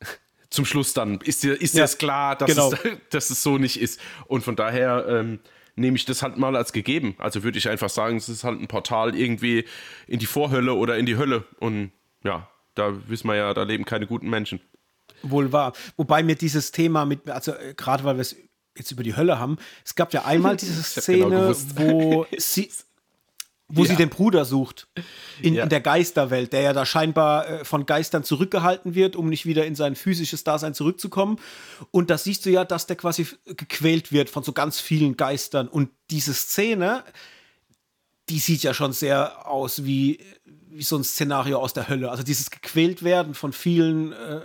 zum 0.50 0.64
Schluss 0.64 0.94
dann 0.94 1.20
ist 1.22 1.42
dir, 1.42 1.60
ist 1.60 1.74
ja, 1.74 1.82
das 1.82 1.98
klar, 1.98 2.36
dass, 2.36 2.48
genau. 2.48 2.72
es, 2.72 2.80
dass 3.10 3.30
es 3.30 3.42
so 3.42 3.58
nicht 3.58 3.80
ist. 3.80 4.00
Und 4.26 4.44
von 4.44 4.56
daher 4.56 5.06
ähm, 5.08 5.40
nehme 5.74 5.96
ich 5.96 6.04
das 6.04 6.22
halt 6.22 6.36
mal 6.36 6.54
als 6.54 6.72
gegeben. 6.72 7.16
Also 7.18 7.42
würde 7.42 7.58
ich 7.58 7.68
einfach 7.68 7.90
sagen, 7.90 8.16
es 8.18 8.28
ist 8.28 8.44
halt 8.44 8.60
ein 8.60 8.68
Portal 8.68 9.16
irgendwie 9.16 9.64
in 10.06 10.18
die 10.18 10.26
Vorhölle 10.26 10.74
oder 10.74 10.96
in 10.98 11.06
die 11.06 11.16
Hölle. 11.16 11.44
Und 11.58 11.92
ja, 12.22 12.48
da 12.74 12.92
wissen 13.08 13.28
wir 13.28 13.36
ja, 13.36 13.54
da 13.54 13.62
leben 13.62 13.84
keine 13.84 14.06
guten 14.06 14.28
Menschen. 14.30 14.60
Wohl 15.22 15.52
wahr. 15.52 15.72
Wobei 15.96 16.22
mir 16.22 16.34
dieses 16.36 16.72
Thema 16.72 17.04
mit, 17.04 17.28
also 17.30 17.52
äh, 17.52 17.74
gerade 17.76 18.04
weil 18.04 18.16
wir 18.16 18.22
es 18.22 18.36
jetzt 18.76 18.90
über 18.90 19.02
die 19.02 19.14
Hölle 19.16 19.38
haben, 19.38 19.56
es 19.84 19.94
gab 19.94 20.12
ja 20.12 20.24
einmal 20.24 20.56
diese 20.58 20.72
genau 20.72 20.82
Szene, 21.00 21.24
genau 21.24 21.54
wo 21.76 22.26
sie, 22.38 22.70
wo 23.68 23.82
Ja. 23.84 23.90
sie 23.90 23.96
den 23.96 24.08
Bruder 24.08 24.44
sucht 24.44 24.88
in, 25.40 25.54
Ja. 25.54 25.62
in 25.64 25.68
der 25.68 25.80
Geisterwelt, 25.80 26.52
der 26.52 26.62
ja 26.62 26.72
da 26.72 26.84
scheinbar 26.84 27.48
äh, 27.48 27.64
von 27.64 27.86
Geistern 27.86 28.24
zurückgehalten 28.24 28.94
wird, 28.94 29.14
um 29.14 29.28
nicht 29.28 29.46
wieder 29.46 29.64
in 29.66 29.74
sein 29.74 29.94
physisches 29.94 30.42
Dasein 30.44 30.74
zurückzukommen. 30.74 31.38
Und 31.90 32.10
da 32.10 32.18
siehst 32.18 32.44
du 32.46 32.50
ja, 32.50 32.64
dass 32.64 32.86
der 32.86 32.96
quasi 32.96 33.26
gequält 33.44 34.10
wird 34.12 34.28
von 34.30 34.42
so 34.42 34.52
ganz 34.52 34.80
vielen 34.80 35.16
Geistern. 35.16 35.68
Und 35.68 35.90
diese 36.10 36.34
Szene, 36.34 37.04
die 38.28 38.38
sieht 38.38 38.62
ja 38.62 38.74
schon 38.74 38.92
sehr 38.92 39.46
aus 39.48 39.84
wie, 39.84 40.18
wie 40.74 40.82
so 40.82 40.96
ein 40.96 41.04
Szenario 41.04 41.58
aus 41.58 41.72
der 41.72 41.88
Hölle. 41.88 42.10
Also 42.10 42.22
dieses 42.22 42.50
gequält 42.50 43.02
werden 43.02 43.34
von 43.34 43.52
vielen, 43.52 44.12
äh, 44.12 44.40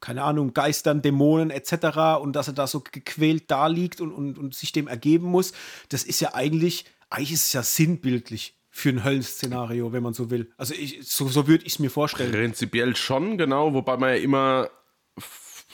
keine 0.00 0.22
Ahnung, 0.22 0.52
Geistern, 0.54 1.02
Dämonen 1.02 1.50
etc. 1.50 2.20
und 2.20 2.34
dass 2.34 2.48
er 2.48 2.54
da 2.54 2.66
so 2.66 2.80
gequält 2.80 3.50
da 3.50 3.66
liegt 3.66 4.00
und, 4.00 4.12
und, 4.12 4.38
und 4.38 4.54
sich 4.54 4.72
dem 4.72 4.88
ergeben 4.88 5.26
muss, 5.26 5.52
das 5.88 6.04
ist 6.04 6.20
ja 6.20 6.34
eigentlich, 6.34 6.84
eigentlich 7.10 7.32
ist 7.32 7.46
es 7.46 7.52
ja 7.52 7.62
sinnbildlich 7.62 8.54
für 8.70 8.88
ein 8.88 9.04
Höllenszenario, 9.04 9.92
wenn 9.92 10.02
man 10.02 10.14
so 10.14 10.30
will. 10.30 10.50
Also 10.56 10.74
ich, 10.74 11.06
so, 11.06 11.28
so 11.28 11.46
würde 11.46 11.64
ich 11.66 11.74
es 11.74 11.78
mir 11.78 11.90
vorstellen. 11.90 12.32
Prinzipiell 12.32 12.96
schon, 12.96 13.36
genau, 13.36 13.74
wobei 13.74 13.96
man 13.96 14.10
ja 14.10 14.16
immer 14.16 14.70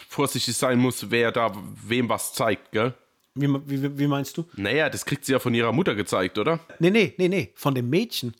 vorsichtig 0.08 0.56
sein 0.56 0.78
muss, 0.78 1.10
wer 1.10 1.30
da 1.30 1.52
wem 1.86 2.08
was 2.08 2.32
zeigt, 2.32 2.72
gell? 2.72 2.94
Wie, 3.34 3.48
wie, 3.66 3.98
wie 3.98 4.06
meinst 4.08 4.36
du? 4.36 4.44
Naja, 4.56 4.90
das 4.90 5.04
kriegt 5.04 5.24
sie 5.24 5.32
ja 5.32 5.38
von 5.38 5.54
ihrer 5.54 5.72
Mutter 5.72 5.94
gezeigt, 5.94 6.38
oder? 6.38 6.58
Nee, 6.80 6.90
nee, 6.90 7.14
nee, 7.18 7.28
nee, 7.28 7.52
von 7.54 7.74
dem 7.74 7.88
Mädchen. 7.88 8.34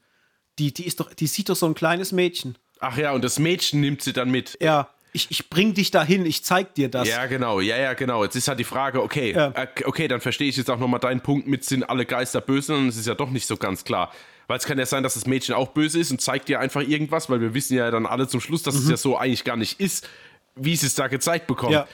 Die, 0.58 0.72
die 0.74 0.86
ist 0.86 1.00
doch, 1.00 1.12
die 1.14 1.26
sieht 1.26 1.48
doch 1.48 1.56
so 1.56 1.66
ein 1.66 1.74
kleines 1.74 2.12
Mädchen. 2.12 2.56
Ach 2.80 2.96
ja, 2.96 3.12
und 3.12 3.22
das 3.24 3.38
Mädchen 3.38 3.80
nimmt 3.80 4.02
sie 4.02 4.12
dann 4.12 4.30
mit. 4.30 4.58
Ja, 4.60 4.88
ich, 5.12 5.26
ich 5.30 5.50
bring 5.50 5.74
dich 5.74 5.90
dahin, 5.90 6.26
ich 6.26 6.44
zeig 6.44 6.74
dir 6.74 6.88
das. 6.88 7.08
Ja, 7.08 7.26
genau, 7.26 7.60
ja, 7.60 7.76
ja, 7.76 7.94
genau. 7.94 8.22
Jetzt 8.24 8.36
ist 8.36 8.48
halt 8.48 8.58
die 8.58 8.64
Frage, 8.64 9.02
okay, 9.02 9.32
Ja. 9.32 9.48
äh, 9.54 9.66
okay, 9.84 10.06
dann 10.08 10.20
verstehe 10.20 10.48
ich 10.48 10.56
jetzt 10.56 10.70
auch 10.70 10.78
nochmal 10.78 11.00
deinen 11.00 11.20
Punkt 11.20 11.46
mit, 11.46 11.64
sind 11.64 11.82
alle 11.88 12.04
Geister 12.06 12.40
böse, 12.40 12.74
und 12.76 12.88
es 12.88 12.96
ist 12.96 13.06
ja 13.06 13.14
doch 13.14 13.30
nicht 13.30 13.46
so 13.46 13.56
ganz 13.56 13.84
klar. 13.84 14.12
Weil 14.46 14.58
es 14.58 14.64
kann 14.64 14.78
ja 14.78 14.86
sein, 14.86 15.02
dass 15.02 15.14
das 15.14 15.26
Mädchen 15.26 15.54
auch 15.54 15.68
böse 15.68 15.98
ist 15.98 16.10
und 16.10 16.20
zeigt 16.20 16.48
dir 16.48 16.60
einfach 16.60 16.82
irgendwas, 16.82 17.28
weil 17.28 17.40
wir 17.40 17.52
wissen 17.54 17.76
ja 17.76 17.90
dann 17.90 18.06
alle 18.06 18.28
zum 18.28 18.40
Schluss, 18.40 18.62
dass 18.62 18.74
es 18.74 18.88
ja 18.88 18.96
so 18.96 19.16
eigentlich 19.18 19.44
gar 19.44 19.56
nicht 19.56 19.78
ist, 19.80 20.08
wie 20.56 20.74
sie 20.76 20.86
es 20.86 20.94
da 20.94 21.08
gezeigt 21.08 21.46
bekommt. 21.46 21.70
Mhm. 21.70 21.76
Ja. 21.78 21.88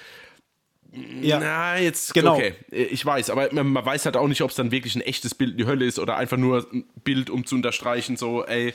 Ja. 1.20 1.40
Na, 1.40 1.78
jetzt, 1.78 2.14
Genau. 2.14 2.34
okay, 2.34 2.54
äh, 2.70 2.84
ich 2.84 3.04
weiß, 3.04 3.30
aber 3.30 3.48
man, 3.52 3.74
weiß 3.84 4.04
halt 4.06 4.16
auch 4.16 4.28
nicht, 4.28 4.42
ob 4.42 4.50
es 4.50 4.56
dann 4.56 4.70
wirklich 4.70 4.94
ein 4.94 5.00
echtes 5.02 5.34
Bild 5.34 5.52
in 5.52 5.56
die 5.58 5.66
Hölle 5.66 5.84
ist 5.84 5.98
oder 5.98 6.16
einfach 6.16 6.36
nur 6.36 6.66
ein 6.72 6.84
Bild, 7.02 7.30
um 7.30 7.44
zu 7.46 7.54
unterstreichen, 7.56 8.16
so, 8.16 8.44
ey, 8.44 8.74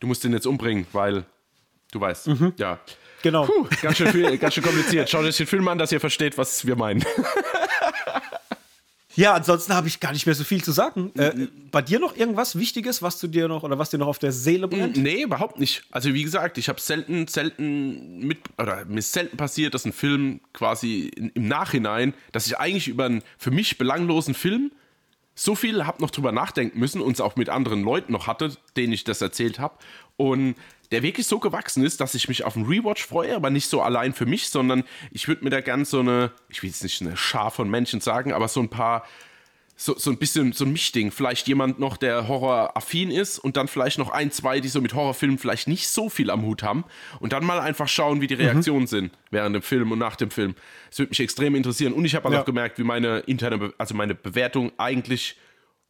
du 0.00 0.06
musst 0.06 0.24
den 0.24 0.32
jetzt 0.32 0.46
umbringen, 0.46 0.86
weil 0.92 1.24
du 1.92 2.00
weißt, 2.00 2.28
ja. 2.56 2.80
Genau. 3.22 3.44
Puh, 3.46 3.66
ganz 3.80 3.98
schön, 3.98 4.08
viel, 4.08 4.36
ganz 4.38 4.54
schön 4.54 4.64
kompliziert. 4.64 5.08
Schaut 5.08 5.24
euch 5.24 5.36
den 5.36 5.46
Film 5.46 5.68
an, 5.68 5.78
dass 5.78 5.92
ihr 5.92 6.00
versteht, 6.00 6.36
was 6.38 6.66
wir 6.66 6.74
meinen. 6.74 7.04
Ja, 9.14 9.34
ansonsten 9.34 9.74
habe 9.74 9.88
ich 9.88 10.00
gar 10.00 10.12
nicht 10.12 10.26
mehr 10.26 10.34
so 10.34 10.44
viel 10.44 10.62
zu 10.62 10.72
sagen. 10.72 11.12
Äh, 11.16 11.48
bei 11.70 11.82
dir 11.82 12.00
noch 12.00 12.16
irgendwas 12.16 12.56
Wichtiges, 12.58 13.02
was 13.02 13.18
du 13.18 13.28
dir 13.28 13.48
noch 13.48 13.62
oder 13.62 13.78
was 13.78 13.90
dir 13.90 13.98
noch 13.98 14.06
auf 14.06 14.18
der 14.18 14.32
Seele 14.32 14.68
brennt? 14.68 14.96
Nee, 14.96 15.22
überhaupt 15.22 15.58
nicht. 15.58 15.82
Also 15.90 16.14
wie 16.14 16.22
gesagt, 16.22 16.58
ich 16.58 16.68
habe 16.68 16.80
selten, 16.80 17.26
selten 17.28 18.20
mit, 18.20 18.38
oder 18.58 18.84
mir 18.84 18.98
ist 18.98 19.12
selten 19.12 19.36
passiert, 19.36 19.74
dass 19.74 19.84
ein 19.84 19.92
Film 19.92 20.40
quasi 20.52 21.10
im 21.34 21.48
Nachhinein, 21.48 22.14
dass 22.32 22.46
ich 22.46 22.58
eigentlich 22.58 22.88
über 22.88 23.06
einen 23.06 23.22
für 23.38 23.50
mich 23.50 23.78
belanglosen 23.78 24.34
Film 24.34 24.72
so 25.34 25.54
viel 25.54 25.86
habe 25.86 26.02
noch 26.02 26.10
drüber 26.10 26.32
nachdenken 26.32 26.78
müssen 26.78 27.00
und 27.00 27.12
es 27.12 27.20
auch 27.20 27.36
mit 27.36 27.48
anderen 27.48 27.82
Leuten 27.82 28.12
noch 28.12 28.26
hatte, 28.26 28.54
denen 28.76 28.92
ich 28.92 29.04
das 29.04 29.20
erzählt 29.22 29.58
habe. 29.58 29.76
Und 30.16 30.54
der 30.90 31.02
wirklich 31.02 31.26
so 31.26 31.38
gewachsen 31.38 31.84
ist, 31.84 32.00
dass 32.00 32.14
ich 32.14 32.28
mich 32.28 32.44
auf 32.44 32.56
einen 32.56 32.66
Rewatch 32.66 33.04
freue, 33.06 33.34
aber 33.34 33.50
nicht 33.50 33.68
so 33.68 33.80
allein 33.80 34.12
für 34.12 34.26
mich, 34.26 34.48
sondern 34.50 34.84
ich 35.10 35.26
würde 35.26 35.42
mir 35.44 35.50
da 35.50 35.60
gern 35.60 35.84
so 35.84 36.00
eine, 36.00 36.32
ich 36.48 36.62
will 36.62 36.70
jetzt 36.70 36.82
nicht 36.82 37.00
eine 37.00 37.16
Schar 37.16 37.50
von 37.50 37.68
Menschen 37.70 38.00
sagen, 38.00 38.32
aber 38.32 38.48
so 38.48 38.60
ein 38.60 38.68
paar 38.68 39.04
so, 39.74 39.96
so 39.98 40.10
ein 40.10 40.18
bisschen 40.18 40.52
so 40.52 40.64
ein 40.64 40.72
Mischding. 40.72 41.10
Vielleicht 41.10 41.48
jemand 41.48 41.80
noch, 41.80 41.96
der 41.96 42.28
horroraffin 42.28 43.10
ist 43.10 43.38
und 43.38 43.56
dann 43.56 43.68
vielleicht 43.68 43.98
noch 43.98 44.10
ein, 44.10 44.30
zwei, 44.30 44.60
die 44.60 44.68
so 44.68 44.80
mit 44.80 44.94
Horrorfilmen 44.94 45.38
vielleicht 45.38 45.66
nicht 45.66 45.88
so 45.88 46.08
viel 46.08 46.30
am 46.30 46.42
Hut 46.42 46.62
haben 46.62 46.84
und 47.20 47.32
dann 47.32 47.44
mal 47.44 47.58
einfach 47.58 47.88
schauen, 47.88 48.20
wie 48.20 48.26
die 48.26 48.34
Reaktionen 48.34 48.86
sind 48.86 49.12
während 49.30 49.56
dem 49.56 49.62
Film 49.62 49.90
und 49.90 49.98
nach 49.98 50.16
dem 50.16 50.30
Film. 50.30 50.54
Das 50.90 50.98
würde 50.98 51.08
mich 51.10 51.20
extrem 51.20 51.54
interessieren. 51.54 51.94
Und 51.94 52.04
ich 52.04 52.14
habe 52.14 52.24
halt 52.24 52.34
Ja. 52.34 52.40
auch 52.42 52.46
gemerkt, 52.46 52.78
wie 52.78 52.84
meine 52.84 53.20
interne, 53.20 53.58
Be 53.58 53.74
also 53.78 53.94
meine 53.94 54.14
Bewertung 54.14 54.72
eigentlich 54.78 55.36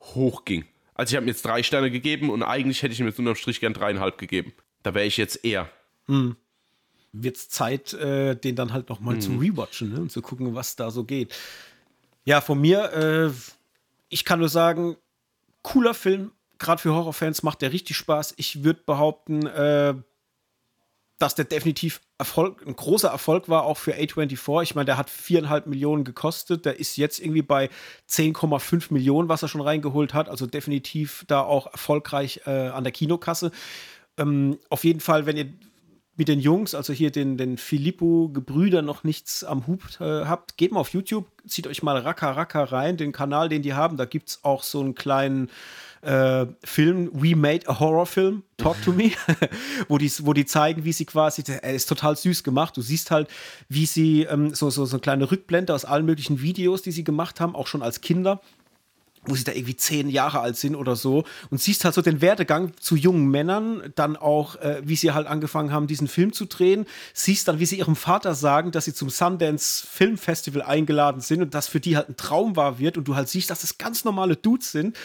hochging. 0.00 0.64
Also 0.94 1.12
ich 1.12 1.16
habe 1.16 1.24
mir 1.24 1.32
jetzt 1.32 1.44
drei 1.44 1.62
Sterne 1.62 1.90
gegeben 1.90 2.30
und 2.30 2.42
eigentlich 2.42 2.82
hätte 2.82 2.92
ich 2.92 3.00
mir 3.00 3.06
jetzt 3.06 3.18
unterm 3.18 3.34
Strich 3.34 3.60
gern 3.60 3.74
dreieinhalb 3.74 4.18
gegeben. 4.18 4.52
Da 4.82 4.94
wäre 4.94 5.06
ich 5.06 5.16
jetzt 5.16 5.44
eher. 5.44 5.70
Wird 7.12 7.36
es 7.36 7.48
Zeit, 7.48 7.92
äh, 7.94 8.34
den 8.36 8.56
dann 8.56 8.72
halt 8.72 8.88
noch 8.88 9.00
mal 9.00 9.18
zu 9.18 9.32
rewatchen 9.32 9.92
ne? 9.92 10.00
und 10.00 10.12
zu 10.12 10.22
gucken, 10.22 10.54
was 10.54 10.76
da 10.76 10.90
so 10.90 11.04
geht. 11.04 11.34
Ja, 12.24 12.40
von 12.40 12.60
mir, 12.60 12.92
äh, 12.92 13.30
ich 14.08 14.24
kann 14.24 14.38
nur 14.38 14.48
sagen, 14.48 14.96
cooler 15.62 15.94
Film, 15.94 16.32
gerade 16.58 16.80
für 16.80 16.94
Horrorfans 16.94 17.42
macht 17.42 17.62
der 17.62 17.72
richtig 17.72 17.96
Spaß. 17.96 18.34
Ich 18.36 18.64
würde 18.64 18.80
behaupten, 18.86 19.46
äh, 19.46 19.94
dass 21.22 21.36
der 21.36 21.44
definitiv 21.44 22.00
Erfolg, 22.18 22.66
ein 22.66 22.74
großer 22.74 23.08
Erfolg 23.08 23.48
war, 23.48 23.62
auch 23.62 23.78
für 23.78 23.94
A24. 23.94 24.62
Ich 24.62 24.74
meine, 24.74 24.86
der 24.86 24.96
hat 24.96 25.08
viereinhalb 25.08 25.68
Millionen 25.68 26.02
gekostet. 26.02 26.66
Der 26.66 26.80
ist 26.80 26.96
jetzt 26.96 27.20
irgendwie 27.20 27.42
bei 27.42 27.70
10,5 28.10 28.92
Millionen, 28.92 29.28
was 29.28 29.42
er 29.42 29.48
schon 29.48 29.60
reingeholt 29.60 30.14
hat. 30.14 30.28
Also 30.28 30.46
definitiv 30.46 31.24
da 31.28 31.42
auch 31.42 31.70
erfolgreich 31.70 32.40
äh, 32.46 32.50
an 32.50 32.82
der 32.82 32.92
Kinokasse. 32.92 33.52
Ähm, 34.18 34.58
auf 34.68 34.82
jeden 34.82 34.98
Fall, 34.98 35.24
wenn 35.24 35.36
ihr 35.36 35.52
mit 36.16 36.26
den 36.28 36.40
Jungs, 36.40 36.74
also 36.74 36.92
hier 36.92 37.10
den, 37.10 37.36
den 37.36 37.56
Filippo-Gebrüder 37.56 38.82
noch 38.82 39.04
nichts 39.04 39.44
am 39.44 39.66
Hub 39.68 39.82
äh, 40.00 40.24
habt, 40.26 40.56
geht 40.56 40.72
mal 40.72 40.80
auf 40.80 40.90
YouTube, 40.90 41.26
zieht 41.46 41.66
euch 41.68 41.82
mal 41.82 41.96
Raka 41.98 42.32
Raka 42.32 42.64
rein, 42.64 42.96
den 42.96 43.12
Kanal, 43.12 43.48
den 43.48 43.62
die 43.62 43.74
haben. 43.74 43.96
Da 43.96 44.04
gibt 44.04 44.28
es 44.28 44.44
auch 44.44 44.62
so 44.62 44.80
einen 44.80 44.94
kleinen 44.94 45.50
äh, 46.02 46.46
Film, 46.64 47.10
We 47.12 47.34
Made 47.36 47.68
a 47.68 47.78
Horror 47.80 48.06
Film, 48.06 48.42
Talk 48.56 48.80
to 48.82 48.92
Me, 48.92 49.12
wo, 49.88 49.98
die, 49.98 50.10
wo 50.22 50.32
die 50.32 50.44
zeigen, 50.44 50.84
wie 50.84 50.92
sie 50.92 51.04
quasi, 51.04 51.42
er 51.46 51.74
ist 51.74 51.88
total 51.88 52.16
süß 52.16 52.44
gemacht. 52.44 52.76
Du 52.76 52.82
siehst 52.82 53.10
halt, 53.10 53.28
wie 53.68 53.86
sie 53.86 54.22
ähm, 54.24 54.54
so, 54.54 54.70
so, 54.70 54.84
so 54.84 54.96
eine 54.96 55.00
kleine 55.00 55.30
Rückblende 55.30 55.74
aus 55.74 55.84
allen 55.84 56.04
möglichen 56.04 56.42
Videos, 56.42 56.82
die 56.82 56.92
sie 56.92 57.04
gemacht 57.04 57.40
haben, 57.40 57.54
auch 57.54 57.66
schon 57.66 57.82
als 57.82 58.00
Kinder 58.00 58.40
wo 59.24 59.36
sie 59.36 59.44
da 59.44 59.52
irgendwie 59.52 59.76
zehn 59.76 60.08
Jahre 60.08 60.40
alt 60.40 60.56
sind 60.56 60.74
oder 60.74 60.96
so. 60.96 61.24
Und 61.50 61.60
siehst 61.60 61.84
halt 61.84 61.94
so 61.94 62.02
den 62.02 62.20
Werdegang 62.20 62.72
zu 62.80 62.96
jungen 62.96 63.30
Männern, 63.30 63.92
dann 63.94 64.16
auch, 64.16 64.56
äh, 64.56 64.82
wie 64.84 64.96
sie 64.96 65.12
halt 65.12 65.28
angefangen 65.28 65.72
haben, 65.72 65.86
diesen 65.86 66.08
Film 66.08 66.32
zu 66.32 66.46
drehen, 66.46 66.86
siehst 67.14 67.46
dann, 67.46 67.60
wie 67.60 67.66
sie 67.66 67.78
ihrem 67.78 67.94
Vater 67.94 68.34
sagen, 68.34 68.72
dass 68.72 68.84
sie 68.84 68.94
zum 68.94 69.10
Sundance 69.10 69.86
Film 69.86 70.18
Festival 70.18 70.62
eingeladen 70.62 71.20
sind 71.20 71.40
und 71.40 71.54
das 71.54 71.68
für 71.68 71.78
die 71.78 71.96
halt 71.96 72.08
ein 72.08 72.16
Traum 72.16 72.56
war 72.56 72.80
wird. 72.80 72.98
Und 72.98 73.06
du 73.06 73.14
halt 73.14 73.28
siehst, 73.28 73.50
dass 73.50 73.60
das 73.60 73.78
ganz 73.78 74.04
normale 74.04 74.34
Dudes 74.34 74.72
sind. 74.72 74.96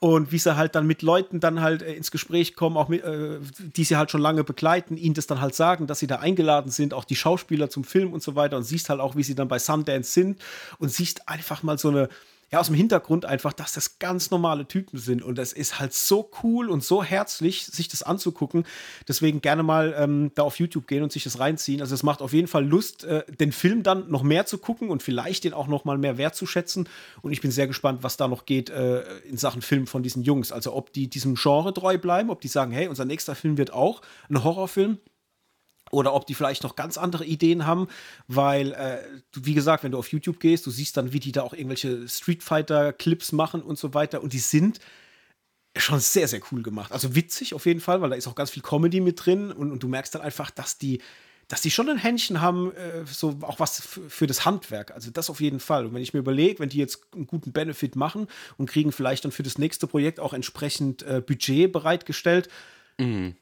Und 0.00 0.32
wie 0.32 0.38
sie 0.38 0.54
halt 0.54 0.74
dann 0.74 0.86
mit 0.86 1.00
Leuten 1.00 1.40
dann 1.40 1.62
halt 1.62 1.80
äh, 1.80 1.94
ins 1.94 2.10
Gespräch 2.10 2.54
kommen, 2.54 2.76
auch 2.76 2.88
mit, 2.88 3.02
äh, 3.04 3.38
die 3.58 3.84
sie 3.84 3.96
halt 3.96 4.10
schon 4.10 4.20
lange 4.20 4.44
begleiten, 4.44 4.98
ihnen 4.98 5.14
das 5.14 5.26
dann 5.26 5.40
halt 5.40 5.54
sagen, 5.54 5.86
dass 5.86 5.98
sie 5.98 6.06
da 6.06 6.16
eingeladen 6.16 6.70
sind, 6.70 6.92
auch 6.92 7.04
die 7.04 7.16
Schauspieler 7.16 7.70
zum 7.70 7.84
Film 7.84 8.12
und 8.12 8.22
so 8.22 8.34
weiter. 8.36 8.58
Und 8.58 8.64
siehst 8.64 8.90
halt 8.90 9.00
auch, 9.00 9.16
wie 9.16 9.22
sie 9.22 9.34
dann 9.34 9.48
bei 9.48 9.58
Sundance 9.58 10.12
sind. 10.12 10.42
Und 10.78 10.90
siehst 10.90 11.26
einfach 11.26 11.62
mal 11.62 11.78
so 11.78 11.88
eine 11.88 12.10
ja, 12.52 12.60
aus 12.60 12.66
dem 12.66 12.74
Hintergrund 12.74 13.24
einfach, 13.24 13.54
dass 13.54 13.72
das 13.72 13.98
ganz 13.98 14.30
normale 14.30 14.68
Typen 14.68 14.98
sind. 14.98 15.22
Und 15.22 15.38
das 15.38 15.54
ist 15.54 15.80
halt 15.80 15.94
so 15.94 16.30
cool 16.42 16.68
und 16.68 16.84
so 16.84 17.02
herzlich, 17.02 17.64
sich 17.64 17.88
das 17.88 18.02
anzugucken. 18.02 18.64
Deswegen 19.08 19.40
gerne 19.40 19.62
mal 19.62 19.94
ähm, 19.96 20.32
da 20.34 20.42
auf 20.42 20.58
YouTube 20.58 20.86
gehen 20.86 21.02
und 21.02 21.10
sich 21.10 21.24
das 21.24 21.38
reinziehen. 21.38 21.80
Also 21.80 21.94
es 21.94 22.02
macht 22.02 22.20
auf 22.20 22.34
jeden 22.34 22.48
Fall 22.48 22.66
Lust, 22.66 23.04
äh, 23.04 23.24
den 23.40 23.52
Film 23.52 23.82
dann 23.82 24.10
noch 24.10 24.22
mehr 24.22 24.44
zu 24.44 24.58
gucken 24.58 24.90
und 24.90 25.02
vielleicht 25.02 25.44
den 25.44 25.54
auch 25.54 25.66
noch 25.66 25.86
mal 25.86 25.96
mehr 25.96 26.18
wertzuschätzen. 26.18 26.90
Und 27.22 27.32
ich 27.32 27.40
bin 27.40 27.50
sehr 27.50 27.66
gespannt, 27.66 28.02
was 28.02 28.18
da 28.18 28.28
noch 28.28 28.44
geht 28.44 28.68
äh, 28.68 29.00
in 29.28 29.38
Sachen 29.38 29.62
Film 29.62 29.86
von 29.86 30.02
diesen 30.02 30.22
Jungs. 30.22 30.52
Also 30.52 30.74
ob 30.74 30.92
die 30.92 31.08
diesem 31.08 31.36
Genre 31.36 31.72
treu 31.72 31.96
bleiben, 31.96 32.28
ob 32.28 32.42
die 32.42 32.48
sagen, 32.48 32.70
hey, 32.70 32.86
unser 32.86 33.06
nächster 33.06 33.34
Film 33.34 33.56
wird 33.56 33.72
auch 33.72 34.02
ein 34.28 34.44
Horrorfilm 34.44 34.98
oder 35.92 36.14
ob 36.14 36.26
die 36.26 36.34
vielleicht 36.34 36.64
noch 36.64 36.74
ganz 36.74 36.98
andere 36.98 37.24
Ideen 37.24 37.66
haben, 37.66 37.86
weil, 38.26 38.72
äh, 38.72 38.98
wie 39.34 39.54
gesagt, 39.54 39.84
wenn 39.84 39.92
du 39.92 39.98
auf 39.98 40.10
YouTube 40.10 40.40
gehst, 40.40 40.66
du 40.66 40.70
siehst 40.70 40.96
dann, 40.96 41.12
wie 41.12 41.20
die 41.20 41.32
da 41.32 41.42
auch 41.42 41.52
irgendwelche 41.52 42.08
Street 42.08 42.42
Fighter-Clips 42.42 43.32
machen 43.32 43.62
und 43.62 43.78
so 43.78 43.94
weiter 43.94 44.22
und 44.22 44.32
die 44.32 44.38
sind 44.38 44.80
schon 45.76 46.00
sehr, 46.00 46.28
sehr 46.28 46.40
cool 46.50 46.62
gemacht. 46.62 46.92
Also 46.92 47.14
witzig 47.14 47.54
auf 47.54 47.66
jeden 47.66 47.80
Fall, 47.80 48.00
weil 48.00 48.10
da 48.10 48.16
ist 48.16 48.26
auch 48.26 48.34
ganz 48.34 48.50
viel 48.50 48.62
Comedy 48.62 49.00
mit 49.00 49.24
drin 49.24 49.52
und, 49.52 49.70
und 49.70 49.82
du 49.82 49.88
merkst 49.88 50.14
dann 50.14 50.22
einfach, 50.22 50.50
dass 50.50 50.78
die, 50.78 51.00
dass 51.48 51.60
die 51.60 51.70
schon 51.70 51.90
ein 51.90 51.98
Händchen 51.98 52.40
haben, 52.40 52.72
äh, 52.72 53.04
so 53.06 53.38
auch 53.42 53.60
was 53.60 53.82
für, 53.82 54.08
für 54.08 54.26
das 54.26 54.46
Handwerk. 54.46 54.92
Also 54.92 55.10
das 55.10 55.28
auf 55.28 55.42
jeden 55.42 55.60
Fall. 55.60 55.84
Und 55.84 55.94
wenn 55.94 56.02
ich 56.02 56.14
mir 56.14 56.20
überlege, 56.20 56.58
wenn 56.58 56.70
die 56.70 56.78
jetzt 56.78 57.06
einen 57.14 57.26
guten 57.26 57.52
Benefit 57.52 57.96
machen 57.96 58.28
und 58.56 58.70
kriegen 58.70 58.92
vielleicht 58.92 59.26
dann 59.26 59.32
für 59.32 59.42
das 59.42 59.58
nächste 59.58 59.86
Projekt 59.86 60.20
auch 60.20 60.32
entsprechend 60.32 61.02
äh, 61.02 61.20
Budget 61.20 61.70
bereitgestellt, 61.70 62.48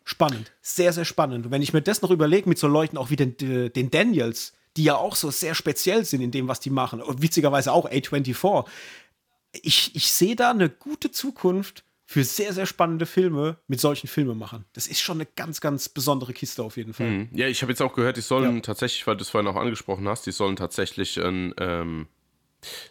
spannend. 0.05 0.53
Sehr, 0.63 0.93
sehr 0.93 1.05
spannend. 1.05 1.47
Und 1.47 1.53
wenn 1.53 1.63
ich 1.63 1.73
mir 1.73 1.83
das 1.83 2.03
noch 2.03 2.11
überlege 2.11 2.49
mit 2.49 2.59
so 2.59 2.67
Leuten 2.69 2.97
auch 2.97 3.11
wie 3.11 3.17
den, 3.17 3.37
den 3.37 3.91
Daniels, 3.91 4.53
die 4.77 4.85
ja 4.85 4.97
auch 4.97 5.17
so 5.17 5.31
sehr 5.31 5.55
speziell 5.55 6.05
sind 6.05 6.21
in 6.21 6.31
dem, 6.31 6.49
was 6.49 6.61
die 6.61 6.71
machen, 6.71 7.03
und 7.03 7.23
witzigerweise 7.23 7.73
auch 7.73 7.91
A24, 7.91 8.67
ich, 9.63 9.95
ich 9.97 10.13
sehe 10.13 10.37
da 10.37 10.51
eine 10.51 10.71
gute 10.71 11.11
Zukunft 11.11 11.85
für 12.07 12.25
sehr, 12.25 12.53
sehr 12.53 12.67
spannende 12.67 13.07
Filme 13.07 13.59
mit 13.69 13.81
solchen 13.81 14.09
Filmemachern. 14.09 14.65
Das 14.73 14.89
ist 14.89 15.01
schon 15.01 15.19
eine 15.19 15.27
ganz, 15.27 15.61
ganz 15.61 15.89
besondere 15.89 16.33
Kiste 16.33 16.63
auf 16.65 16.77
jeden 16.77 16.93
Fall. 16.93 17.29
Ja, 17.33 17.47
ich 17.47 17.63
habe 17.63 17.71
jetzt 17.71 17.83
auch 17.83 17.95
gehört, 17.95 18.17
die 18.17 18.21
sollen 18.21 18.57
Ja. 18.57 18.61
tatsächlich, 18.63 19.07
weil 19.07 19.17
du 19.17 19.23
es 19.23 19.31
vorhin 19.31 19.47
auch 19.49 19.55
angesprochen 19.55 20.09
hast, 20.09 20.27
die 20.27 20.33
sollen 20.33 20.57
tatsächlich 20.57 21.19
ein, 21.19 21.55
ähm, 21.59 22.09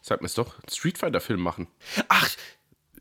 sag 0.01 0.21
mir 0.21 0.27
es 0.27 0.35
doch, 0.35 0.57
einen 0.59 0.69
Street 0.69 0.97
Fighter-Film 0.97 1.41
machen. 1.41 1.67
Ach, 2.07 2.29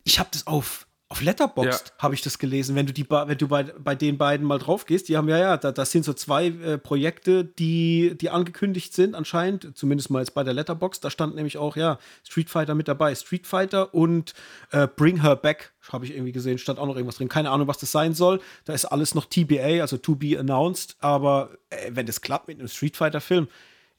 ich 0.03 0.19
habe 0.19 0.29
das 0.33 0.47
auf, 0.49 0.88
Auf 1.11 1.23
Letterboxd 1.23 1.89
Ja. 1.89 2.03
habe 2.03 2.15
ich 2.15 2.21
das 2.21 2.39
gelesen. 2.39 2.77
Wenn 2.77 2.85
du, 2.85 2.93
die, 2.93 3.09
wenn 3.09 3.39
du 3.39 3.49
bei, 3.49 3.63
bei 3.63 3.95
den 3.95 4.19
beiden 4.19 4.47
mal 4.47 4.59
drauf 4.59 4.85
gehst, 4.85 5.09
die 5.09 5.17
haben 5.17 5.27
ja, 5.29 5.39
ja, 5.39 5.57
da, 5.57 5.73
das 5.73 5.91
sind 5.91 6.05
so 6.05 6.13
zwei 6.13 6.49
äh, 6.49 6.77
Projekte, 6.77 7.45
die, 7.47 8.15
die 8.21 8.29
angekündigt 8.29 8.93
sind, 8.93 9.15
anscheinend, 9.15 9.75
zumindest 9.75 10.11
mal 10.11 10.19
jetzt 10.19 10.35
bei 10.35 10.45
der 10.45 10.53
Letterboxd. 10.53 11.03
Da 11.03 11.09
stand 11.09 11.35
nämlich 11.35 11.57
auch, 11.57 11.77
ja, 11.77 11.99
Street 12.29 12.51
Fighter 12.51 12.75
mit 12.75 12.89
dabei. 12.89 13.15
Street 13.15 13.47
Fighter 13.47 13.95
und 13.95 14.35
äh, 14.71 14.87
Bring 14.87 15.23
Her 15.23 15.37
Back, 15.37 15.73
habe 15.91 16.05
ich 16.05 16.13
irgendwie 16.13 16.33
gesehen, 16.33 16.59
stand 16.59 16.79
auch 16.79 16.87
noch 16.87 16.97
irgendwas 16.97 17.17
drin. 17.17 17.31
Keine 17.31 17.51
Ahnung, 17.51 17.69
was 17.69 17.79
das 17.79 17.91
sein 17.91 18.13
soll. 18.13 18.43
Da 18.67 18.75
ist 18.75 18.85
alles 18.85 19.15
noch 19.15 19.25
TBA, 19.25 19.81
also 19.81 19.97
to 19.97 20.15
be 20.15 20.39
announced. 20.39 20.97
Aber 21.01 21.51
äh, 21.71 21.91
wenn 21.95 22.05
das 22.05 22.21
klappt 22.21 22.49
mit 22.49 22.59
einem 22.59 22.69
Street 22.69 22.99
Fighter-Film, 22.99 23.49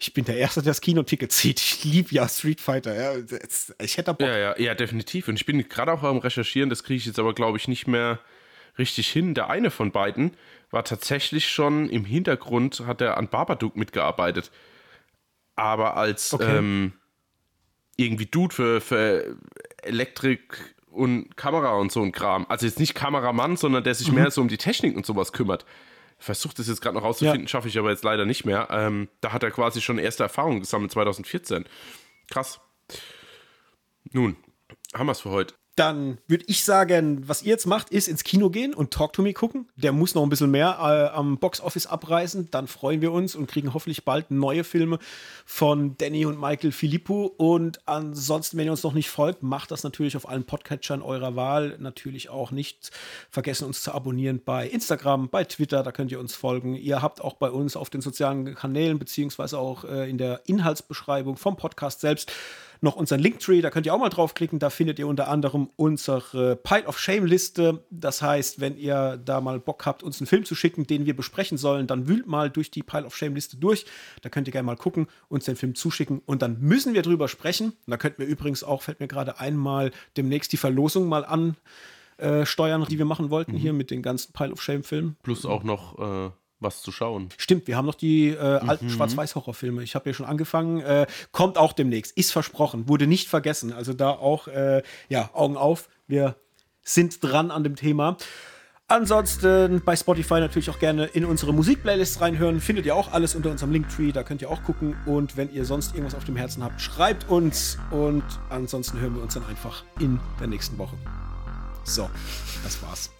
ich 0.02 0.14
bin 0.14 0.24
der 0.24 0.38
Erste, 0.38 0.62
der 0.62 0.72
das 0.72 0.80
Kinoticket 0.82 1.32
zieht. 1.32 1.60
Ich 1.60 1.84
liebe 1.84 2.16
ja 2.16 2.28
Street 2.30 2.62
Fighter. 2.62 2.96
Ja. 2.96 3.38
Ich 3.84 3.98
hätte 3.98 4.14
Bock. 4.14 4.28
Ja, 4.28 4.38
ja, 4.38 4.58
ja, 4.58 4.74
definitiv. 4.74 5.28
Und 5.28 5.36
ich 5.36 5.46
bin 5.46 5.68
gerade 5.68 5.92
auch 5.92 6.04
am 6.04 6.18
Recherchieren, 6.18 6.70
das 6.70 6.84
kriege 6.84 6.98
ich 6.98 7.06
jetzt 7.06 7.20
aber, 7.20 7.34
glaube 7.34 7.58
ich, 7.58 7.68
nicht 7.68 7.86
mehr 7.86 8.20
richtig 8.78 9.10
hin. 9.10 9.34
Der 9.34 9.50
eine 9.50 9.72
von 9.72 9.92
beiden 9.92 10.38
war 10.72 10.86
tatsächlich 10.86 11.50
schon 11.50 11.90
im 11.90 12.06
Hintergrund, 12.06 12.84
hat 12.88 13.02
er 13.02 13.18
an 13.18 13.28
Babadook 13.28 13.76
mitgearbeitet. 13.76 14.52
Aber 15.58 15.98
als 15.98 16.34
Okay. 16.34 16.58
ähm, 16.58 16.94
irgendwie 17.98 18.26
Dude 18.26 18.56
für, 18.56 18.80
für 18.80 19.36
Elektrik 19.82 20.76
und 20.88 21.36
Kamera 21.36 21.74
und 21.74 21.92
so 21.92 22.02
ein 22.02 22.14
Kram. 22.14 22.46
Also 22.48 22.66
jetzt 22.66 22.80
nicht 22.80 22.96
Kameramann, 22.96 23.58
sondern 23.58 23.84
der 23.84 23.96
sich 23.96 24.14
mehr 24.14 24.32
so 24.32 24.40
um 24.40 24.48
die 24.48 24.58
Technik 24.58 24.96
und 24.96 25.06
sowas 25.06 25.34
kümmert. 25.34 25.66
Ich 26.20 26.26
versuche 26.26 26.54
das 26.56 26.68
jetzt 26.68 26.82
gerade 26.82 26.96
noch 26.96 27.04
rauszufinden, 27.04 27.48
schaffe 27.48 27.70
ich 27.70 27.80
aber 27.80 27.90
jetzt 27.92 28.04
leider 28.04 28.26
nicht 28.26 28.46
mehr. 28.46 28.68
Ähm, 28.72 29.08
da 29.22 29.32
hat 29.32 29.44
er 29.44 29.52
quasi 29.52 29.82
schon 29.82 29.98
erste 29.98 30.24
Erfahrungen 30.24 30.60
gesammelt, 30.60 30.92
2014. 30.92 31.66
Krass. 32.30 32.60
Nun, 34.12 34.36
haben 34.94 35.06
wir 35.08 35.14
es 35.14 35.22
für 35.22 35.30
heute. 35.30 35.56
Dann 35.80 36.18
würde 36.28 36.44
ich 36.48 36.66
sagen, 36.66 37.24
was 37.26 37.42
ihr 37.42 37.52
jetzt 37.52 37.66
macht, 37.66 37.90
ist 37.90 38.10
ins 38.10 38.26
Kino 38.26 38.50
gehen 38.50 38.74
und 38.74 38.92
Talk 38.92 39.14
to 39.14 39.22
Me 39.22 39.32
gucken. 39.32 39.70
Der 39.78 39.94
muss 39.94 40.14
noch 40.14 40.24
ein 40.24 40.30
bisschen 40.30 40.52
mehr 40.52 40.78
äh, 40.78 41.16
am 41.16 41.38
Boxoffice 41.38 41.88
abreißen. 41.88 42.50
Dann 42.52 42.68
freuen 42.68 43.00
wir 43.00 43.14
uns 43.14 43.34
und 43.34 43.48
kriegen 43.48 43.74
hoffentlich 43.74 44.04
bald 44.04 44.30
neue 44.30 44.66
Filme 44.66 45.00
von 45.46 45.96
Danny 45.98 46.26
und 46.26 46.38
Michael 46.38 46.74
Filippo. 46.74 47.34
Und 47.38 47.80
ansonsten, 47.88 48.58
wenn 48.58 48.66
ihr 48.66 48.72
uns 48.72 48.84
noch 48.84 48.92
nicht 48.92 49.10
folgt, 49.10 49.42
macht 49.42 49.72
das 49.72 49.84
natürlich 49.84 50.18
auf 50.18 50.28
allen 50.28 50.44
Podcatchern 50.44 51.02
eurer 51.02 51.38
Wahl. 51.38 51.78
Natürlich 51.80 52.30
auch 52.30 52.52
nicht 52.52 52.92
vergessen, 53.30 53.64
uns 53.64 53.82
zu 53.82 53.94
abonnieren 53.94 54.42
bei 54.44 54.68
Instagram, 54.68 55.30
bei 55.30 55.46
Twitter. 55.46 55.82
Da 55.82 55.94
könnt 55.94 56.12
ihr 56.12 56.20
uns 56.20 56.36
folgen. 56.36 56.76
Ihr 56.76 57.02
habt 57.02 57.22
auch 57.22 57.36
bei 57.36 57.52
uns 57.52 57.78
auf 57.78 57.90
den 57.90 58.02
sozialen 58.02 58.54
Kanälen 58.54 59.00
beziehungsweise 59.00 59.58
auch 59.58 59.86
äh, 59.86 60.10
in 60.10 60.18
der 60.18 60.42
Inhaltsbeschreibung 60.46 61.38
vom 61.38 61.56
Podcast 61.56 62.02
selbst 62.02 62.34
noch 62.82 62.96
unseren 62.96 63.20
Linktree, 63.20 63.62
da 63.62 63.70
könnt 63.70 63.86
ihr 63.86 63.94
auch 63.94 64.00
mal 64.00 64.10
draufklicken. 64.10 64.60
Da 64.60 64.70
findet 64.70 65.00
ihr 65.00 65.08
unter 65.08 65.28
anderem 65.28 65.70
unsere 65.76 66.56
Pile 66.56 66.86
of 66.86 67.00
Shame 67.00 67.26
Liste. 67.26 67.84
Das 67.90 68.22
heißt, 68.22 68.60
wenn 68.60 68.78
ihr 68.78 69.18
da 69.24 69.42
mal 69.42 69.60
Bock 69.60 69.86
habt, 69.86 70.02
uns 70.04 70.20
einen 70.20 70.28
Film 70.28 70.46
zu 70.46 70.56
schicken, 70.56 70.88
den 70.88 71.06
wir 71.06 71.16
besprechen 71.16 71.58
sollen, 71.58 71.88
dann 71.88 72.08
wühlt 72.08 72.28
mal 72.28 72.50
durch 72.50 72.72
die 72.72 72.84
Pile 72.84 73.06
of 73.06 73.16
Shame 73.16 73.36
Liste 73.36 73.58
durch. 73.58 73.86
Da 74.22 74.30
könnt 74.30 74.48
ihr 74.48 74.52
gerne 74.52 74.66
mal 74.66 74.78
gucken, 74.78 75.08
uns 75.28 75.46
den 75.46 75.56
Film 75.56 75.76
zuschicken 75.76 76.22
und 76.26 76.42
dann 76.42 76.60
müssen 76.60 76.94
wir 76.94 77.02
drüber 77.02 77.28
sprechen. 77.28 77.74
Da 77.88 77.98
könnten 77.98 78.20
wir 78.20 78.28
übrigens 78.28 78.64
auch, 78.64 78.82
fällt 78.82 79.00
mir 79.00 79.08
gerade 79.08 79.40
einmal 79.40 79.92
demnächzt 80.16 80.52
die 80.54 80.58
Verlosung 80.58 81.08
mal 81.08 81.26
an. 81.26 81.56
äh, 82.20 82.46
Steuern, 82.46 82.86
die 82.90 82.98
wir 82.98 83.06
machen 83.06 83.30
wollten 83.30 83.54
hier 83.54 83.74
mit 83.74 83.92
den 83.92 84.02
ganzen 84.02 84.34
Pile 84.34 84.52
of 84.52 84.62
Shame 84.62 84.84
Filmen. 84.84 85.16
Plus 85.24 85.46
auch 85.46 85.64
noch 85.64 86.28
äh, 86.28 86.32
was 86.60 86.82
zu 86.82 86.92
schauen. 86.92 87.30
Stimmt, 87.38 87.68
wir 87.68 87.78
haben 87.78 87.86
noch 87.86 87.96
die 87.96 88.30
äh, 88.30 88.38
alten 88.38 88.90
Schwarz-Weiß-Horrorfilme. 88.90 89.84
Ich 89.84 89.96
habe 89.96 90.10
ja 90.10 90.14
schon 90.14 90.26
angefangen. 90.26 90.82
Äh, 90.82 91.08
kommt 91.32 91.58
auch 91.58 91.74
demnächst. 91.74 92.16
Ist 92.18 92.32
versprochen. 92.32 92.88
Wurde 92.88 93.08
nicht 93.08 93.28
vergessen. 93.28 93.74
Also 93.74 93.94
da 93.94 94.10
auch, 94.12 94.48
äh, 94.48 94.84
ja, 95.08 95.30
Augen 95.34 95.58
auf. 95.58 95.90
Wir 96.08 96.36
sind 96.84 97.24
dran 97.24 97.52
an 97.52 97.64
dem 97.64 97.76
Thema. 97.76 98.18
Ansonsten 98.88 99.84
bei 99.86 99.96
Spotify 99.96 100.40
natürlich 100.40 100.72
auch 100.72 100.80
gerne 100.80 101.06
in 101.06 101.24
unsere 101.24 101.54
Musikplaylists 101.54 102.22
reinhören. 102.22 102.60
Findet 102.60 102.88
ihr 102.88 102.96
auch 102.96 103.12
alles 103.14 103.36
unter 103.36 103.52
unserem 103.52 103.72
Linktree. 103.72 104.12
Da 104.12 104.24
könnt 104.24 104.42
ihr 104.42 104.50
auch 104.50 104.64
gucken. 104.64 104.98
Und 105.06 105.38
wenn 105.38 105.54
ihr 105.54 105.64
sonst 105.64 105.94
irgendwas 105.94 106.16
auf 106.16 106.26
dem 106.26 106.36
Herzen 106.36 106.64
habt, 106.64 106.82
schreibt 106.82 107.30
uns. 107.30 107.78
Und 107.92 108.24
ansonsten 108.50 109.00
hören 109.00 109.16
wir 109.16 109.22
uns 109.22 109.36
dann 109.36 109.46
einfach 109.46 109.84
in 110.00 110.20
der 110.40 110.48
nächsten 110.48 110.78
Woche. 110.80 110.96
So, 111.84 112.10
das 112.64 112.82
war's. 112.82 113.12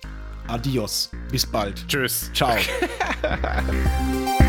Adios. 0.50 1.10
Bis 1.32 1.46
bald. 1.46 1.88
Tschüss. 1.88 2.32
Ciao. 2.34 2.56